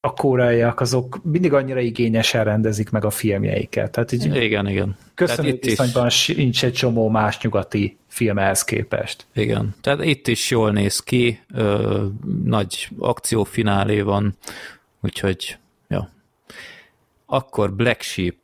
[0.00, 3.90] a koreaiak azok mindig annyira igényesen rendezik meg a filmjeiket.
[3.90, 4.96] Tehát így igen, igen.
[5.14, 9.26] Köszönjük viszonyban nincs egy csomó más nyugati filmhez képest.
[9.34, 12.06] Igen, tehát itt is jól néz ki, ö,
[12.44, 14.36] nagy akciófinálé van,
[15.00, 16.10] úgyhogy, ja.
[17.26, 18.36] Akkor Black Sheep.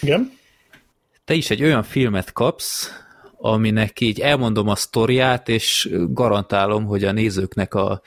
[0.00, 0.38] Igen?
[1.24, 2.90] Te is egy olyan filmet kapsz,
[3.40, 8.00] aminek így elmondom a sztoriát, és garantálom, hogy a nézőknek a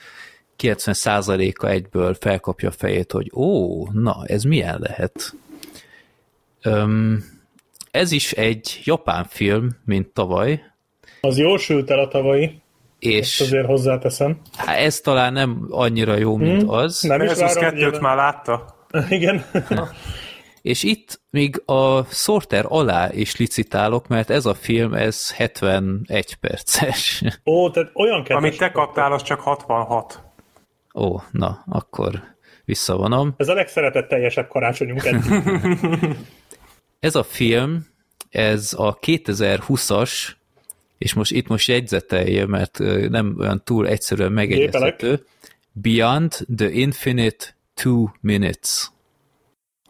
[0.58, 5.34] 90%-a egyből felkapja a fejét, hogy ó, na, ez milyen lehet?
[6.62, 7.24] Öm,
[7.90, 10.62] ez is egy japán film, mint tavaly.
[11.20, 12.62] Az jól sült el a tavalyi.
[12.98, 14.40] És Ezt azért hozzáteszem.
[14.56, 17.02] Hát ez talán nem annyira jó, mint hmm, az.
[17.02, 18.76] Nem is várom, kettőt már látta.
[19.08, 19.44] Igen.
[20.64, 27.22] És itt még a Sorter alá is licitálok, mert ez a film, ez 71 perces.
[27.44, 30.22] Ó, tehát olyan Amit te kaptál, az csak 66.
[30.94, 32.22] Ó, na, akkor
[32.64, 33.34] visszavonom.
[33.36, 35.02] Ez a legszeretetteljesebb karácsonyunk
[37.00, 37.86] ez a film,
[38.30, 40.28] ez a 2020-as,
[40.98, 42.78] és most itt most jegyzetelje, mert
[43.08, 45.26] nem olyan túl egyszerűen megegyezhető.
[45.72, 48.92] Beyond the Infinite Two Minutes.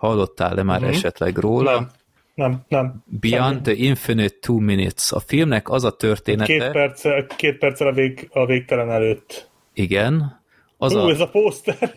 [0.06, 0.94] Hallottál-e már uh-huh.
[0.94, 1.72] esetleg róla?
[1.72, 1.90] Nem.
[2.34, 3.04] Nem, nem.
[3.20, 3.76] Beyond Semmi.
[3.76, 5.12] the Infinite Two Minutes.
[5.12, 6.52] A filmnek az a története...
[6.52, 7.02] Két, perc,
[7.36, 9.50] két perccel a, vég, a végtelen előtt.
[9.72, 10.42] Igen
[10.84, 11.94] az Ú, a, ez a pószter.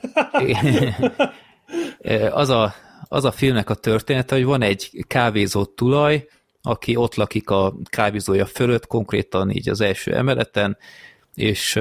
[2.32, 2.74] az, a,
[3.08, 6.28] az a filmnek a története, hogy van egy kávézó tulaj,
[6.62, 10.78] aki ott lakik a kávézója fölött, konkrétan így az első emeleten,
[11.36, 11.80] és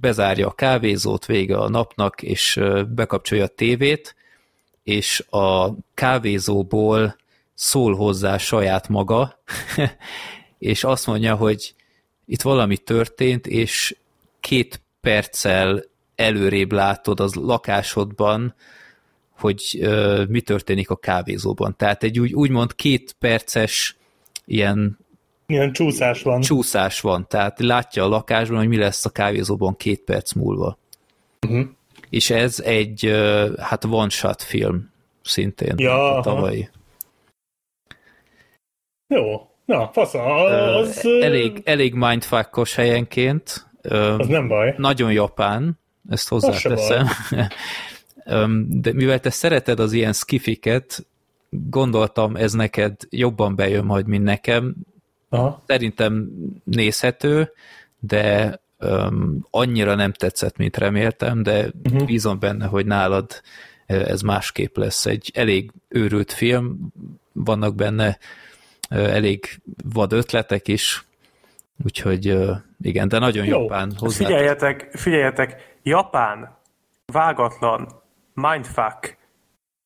[0.00, 2.60] bezárja a kávézót vége a napnak, és
[2.94, 4.14] bekapcsolja a tévét,
[4.82, 7.16] és a kávézóból
[7.54, 9.42] szól hozzá saját maga,
[10.58, 11.74] és azt mondja, hogy
[12.24, 13.96] itt valami történt, és
[14.40, 18.54] két perccel előrébb látod az lakásodban,
[19.38, 21.74] hogy ö, mi történik a kávézóban.
[21.76, 23.96] Tehát egy úgy, úgymond két perces
[24.44, 24.98] ilyen
[25.46, 26.40] Ilyen csúszás van.
[26.40, 30.78] csúszás van, tehát látja a lakásban, hogy mi lesz a kávézóban két perc múlva.
[31.46, 31.66] Uh-huh.
[32.12, 33.12] És ez egy,
[33.58, 34.90] hát one-shot film
[35.22, 36.68] szintén, Ja, a tavalyi.
[39.06, 39.48] Jó.
[39.64, 44.74] Na, fasz, az, elég, elég mindfuckos helyenként, az nem baj.
[44.78, 47.06] nagyon japán, ezt hozzáteszem.
[48.68, 51.06] De mivel te szereted az ilyen skifiket,
[51.50, 54.74] gondoltam, ez neked jobban bejön majd, mint nekem.
[55.28, 55.62] Aha.
[55.66, 56.28] Szerintem
[56.64, 57.52] nézhető,
[57.98, 62.04] de um, annyira nem tetszett, mint reméltem, de uh-huh.
[62.04, 63.42] bízom benne, hogy nálad
[63.86, 65.06] ez másképp lesz.
[65.06, 66.92] Egy elég őrült film,
[67.32, 68.18] vannak benne
[68.88, 71.04] elég vad ötletek is,
[71.84, 72.38] úgyhogy
[72.80, 73.62] igen, de nagyon Jó.
[73.62, 74.26] japán hozzá.
[74.26, 76.56] Figyeljetek, figyeljetek, Japán,
[77.06, 77.88] vágatlan,
[78.34, 79.16] mindfuck,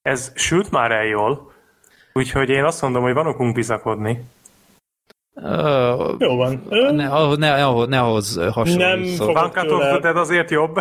[0.03, 1.53] ez sült már el jól,
[2.13, 4.25] úgyhogy én azt mondom, hogy van okunk bizakodni.
[6.19, 6.63] Jó van.
[6.95, 8.85] Ne, ahhoz- ne, ahhoz- ne ahhoz hasonló.
[8.85, 10.75] Nem szóval, Van Cut of tőle- the Dead azért jobb.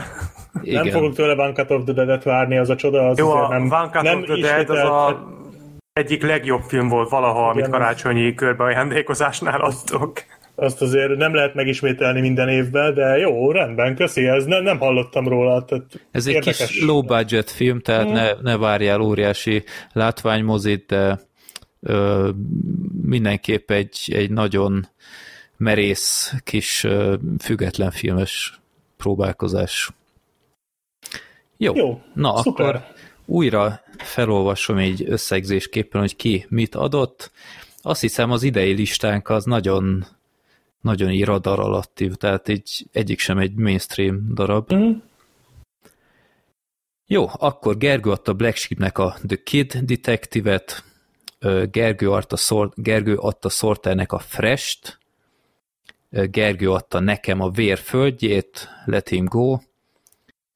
[0.51, 0.89] Nem igen.
[0.89, 3.67] fogok tőle Cut of the Dead-et várni, az a csoda, az Jó, azért a nem,
[3.67, 5.33] Van Cut nem of the Dead az a
[5.93, 7.71] egyik legjobb film volt valaha, amit Igen.
[7.71, 10.13] karácsonyi körbeajándékozásnál adtok.
[10.55, 15.27] Azt azért nem lehet megismételni minden évben, de jó, rendben, köszi, ez ne, nem hallottam
[15.27, 15.65] róla.
[15.65, 21.19] Tehát Ez egy kis low budget film, tehát ne, ne várjál óriási látványmozit, de
[21.85, 22.29] ö,
[23.01, 24.87] mindenképp egy, egy nagyon
[25.57, 28.59] merész kis ö, független filmes
[28.97, 29.91] próbálkozás.
[31.57, 32.65] Jó, Jó, na szuper.
[32.65, 32.85] akkor
[33.25, 37.31] újra felolvasom így összegzésképpen, hogy ki mit adott.
[37.81, 40.05] Azt hiszem az idei listánk az nagyon
[40.81, 44.71] nagyon így radar alatti, tehát így egyik sem egy mainstream darab.
[44.71, 44.91] Mhm.
[47.07, 50.83] Jó, akkor Gergő adta Black Sheepnek a The Kid Detective-et,
[51.71, 54.99] Gergő adta, Sor- Gergő adta Sorternek a Fresh-t,
[56.09, 59.57] ö, Gergő adta nekem a Vér földjét, Let Him Go,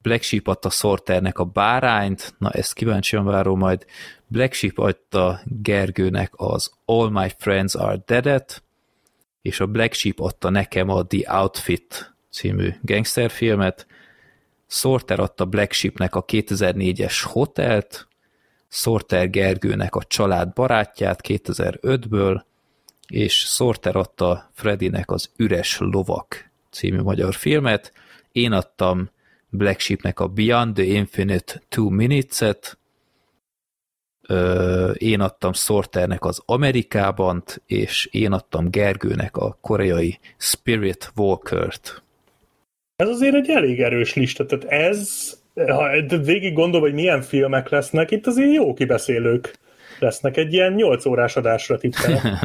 [0.02, 3.86] Black Sheep adta Sorternek a Bárányt, na ezt kíváncsian várom majd,
[4.26, 8.62] Black Sheep adta Gergőnek az All My Friends Are Dead-et,
[9.42, 13.86] és a Black Sheep adta nekem a The Outfit című gangsterfilmet,
[14.66, 18.08] Sorter adta Black Sheepnek a 2004-es Hotelt,
[18.72, 22.42] Sorter Gergőnek a Család barátját 2005-ből,
[23.08, 27.92] és Sorter adta Freddynek az Üres lovak című magyar filmet.
[28.32, 29.10] Én adtam
[29.48, 32.78] Black Sheepnek a Beyond the Infinite Two Minutes-et,
[34.94, 42.02] én adtam Sorternek az Amerikában, és én adtam Gergőnek a koreai Spirit Walker-t.
[42.96, 48.10] Ez azért egy elég erős lista, tehát ez, ha végig gondolom, hogy milyen filmek lesznek,
[48.10, 49.58] itt azért jó kibeszélők
[49.98, 52.22] lesznek, egy ilyen 8 órás adásra tippelek.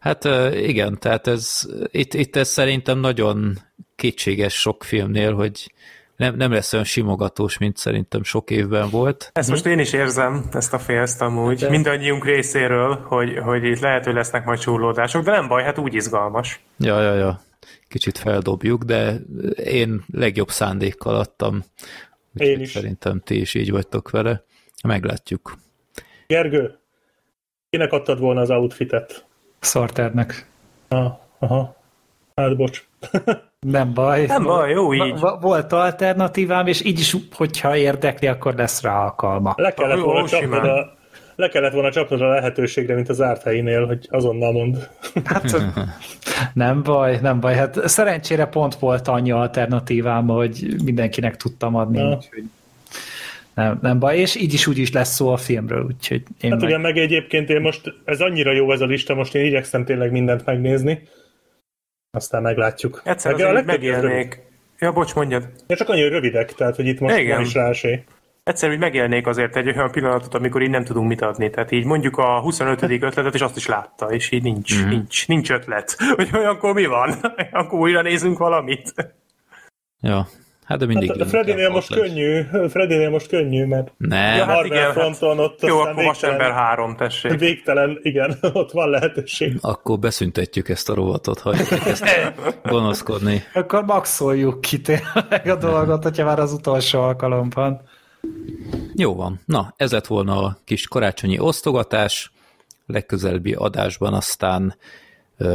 [0.00, 3.58] Hát igen, tehát ez, itt, itt ez szerintem nagyon
[3.96, 5.72] kétséges sok filmnél, hogy
[6.16, 9.30] nem, nem lesz olyan simogatós, mint szerintem sok évben volt.
[9.32, 13.80] Ezt most én is érzem, ezt a félzt amúgy, De- mindannyiunk részéről, hogy, hogy itt
[13.80, 16.60] lehet, hogy lesznek majd csúlódások, de nem baj, hát úgy izgalmas.
[16.78, 17.40] Ja, ja, ja,
[17.88, 19.16] kicsit feldobjuk, de
[19.64, 21.62] én legjobb szándékkal adtam.
[22.34, 22.70] Én is.
[22.70, 24.44] Szerintem ti is így vagytok vele.
[24.84, 25.56] Meglátjuk.
[26.26, 26.78] Gergő,
[27.70, 29.24] kinek adtad volna az outfitet?
[29.60, 30.46] Sorternek.
[30.88, 31.76] Ah, aha.
[32.34, 32.88] Hát bocs.
[33.60, 34.26] Nem baj.
[34.26, 35.20] Nem baj, jó így.
[35.40, 39.54] Volt alternatívám, és így is, hogyha érdekli, akkor lesz rá alkalma.
[39.56, 40.96] Le kellett, volna csapnod a,
[41.36, 44.88] le kellett volna csapnod a lehetőségre, mint az árt helyénél, hogy azonnal mond.
[45.24, 45.56] Hát
[46.54, 47.54] nem baj, nem baj.
[47.54, 52.08] Hát szerencsére pont volt annyi alternatívám, hogy mindenkinek tudtam adni, Ja.
[52.16, 52.42] úgyhogy
[53.54, 56.60] nem, nem baj, és így is úgy is lesz szó a filmről, úgyhogy én Hát
[56.60, 56.68] meg...
[56.68, 60.10] igen, meg egyébként én most, ez annyira jó ez a lista, most én igyekszem tényleg
[60.10, 61.08] mindent megnézni.
[62.10, 63.00] Aztán meglátjuk.
[63.04, 64.00] Egyszer Meg azért ilyen rövid.
[64.06, 64.40] megélnék.
[64.78, 65.48] Ja, bocs, mondjad.
[65.66, 67.36] Ja, csak annyira rövidek, tehát hogy itt most Igen.
[67.36, 68.04] nem is rá esély.
[68.44, 71.50] Egyszer úgy megélnék azért egy olyan pillanatot, amikor így nem tudunk mit adni.
[71.50, 72.82] Tehát így mondjuk a 25.
[72.82, 74.88] ötletet, és azt is látta, és így nincs, mm-hmm.
[74.88, 75.96] nincs, nincs ötlet.
[76.16, 77.10] Hogy olyankor mi van?
[77.52, 78.94] Akkor újra nézünk valamit.
[80.00, 80.28] Ja,
[80.64, 82.00] Hát de mindig Hát a Freddynél most lesz.
[82.00, 86.64] könnyű, Freddynél most könnyű, mert Nem, Ja, hát igen, fronton ott Jó, akkor Vasember végtelen,
[86.64, 87.38] 3, tessék.
[87.38, 89.58] végtelen, igen, ott van lehetőség.
[89.60, 92.04] akkor beszüntetjük ezt a rovatot, hagyjuk ezt
[92.62, 93.42] gonoszkodni.
[93.54, 97.80] Akkor maxoljuk ki tényleg a dolgot, hogyha már az utolsó alkalom van.
[98.94, 99.40] Jó van.
[99.44, 102.32] Na, ez lett volna a kis karácsonyi osztogatás.
[102.86, 104.76] Legközelebbi adásban aztán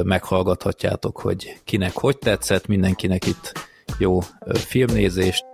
[0.04, 3.54] meghallgathatjátok, hogy kinek hogy tetszett, mindenkinek itt
[3.98, 4.20] jó
[4.54, 5.46] filmnézést.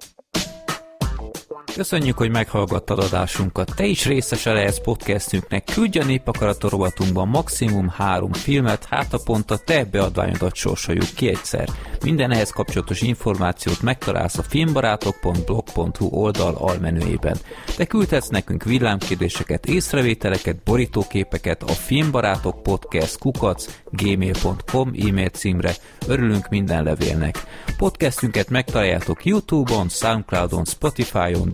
[1.75, 3.71] Köszönjük, hogy meghallgattad adásunkat.
[3.75, 5.63] Te is részese lehetsz podcastünknek.
[5.73, 11.27] Küldj a népakarator rovatunkban maximum három filmet, hát a pont a te beadványodat sorsoljuk ki
[11.27, 11.69] egyszer.
[12.03, 17.37] Minden ehhez kapcsolatos információt megtalálsz a filmbarátok.blog.hu oldal almenüjében.
[17.75, 25.75] Te küldhetsz nekünk villámkérdéseket, észrevételeket, borítóképeket a filmbarátok podcast kukac gmail.com e-mail címre.
[26.07, 27.43] Örülünk minden levélnek.
[27.77, 31.53] Podcastünket megtaláljátok Youtube-on, Soundcloud-on, Spotify-on,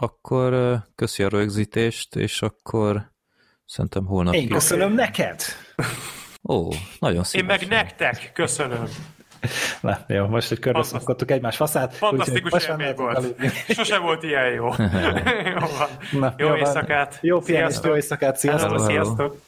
[0.00, 3.12] Akkor köszi a rögzítést, és akkor
[3.64, 4.34] szerintem holnap...
[4.34, 5.40] Én köszönöm neked.
[6.48, 6.68] Ó,
[6.98, 7.68] nagyon Én szívesen.
[7.68, 8.84] meg nektek köszönöm.
[9.80, 11.94] Na, jó, most egy körbe szokottuk egymás faszát.
[11.94, 13.34] Fantasztikus már élmény volt.
[13.68, 14.66] Sose volt ilyen jó.
[15.54, 16.18] jó.
[16.18, 16.56] Na, Jó van.
[16.56, 17.18] éjszakát.
[17.20, 18.70] Jó pihenést, jó éjszakát, sziasztok.
[18.70, 19.04] Hello, Hello.
[19.04, 19.40] Sziasztok.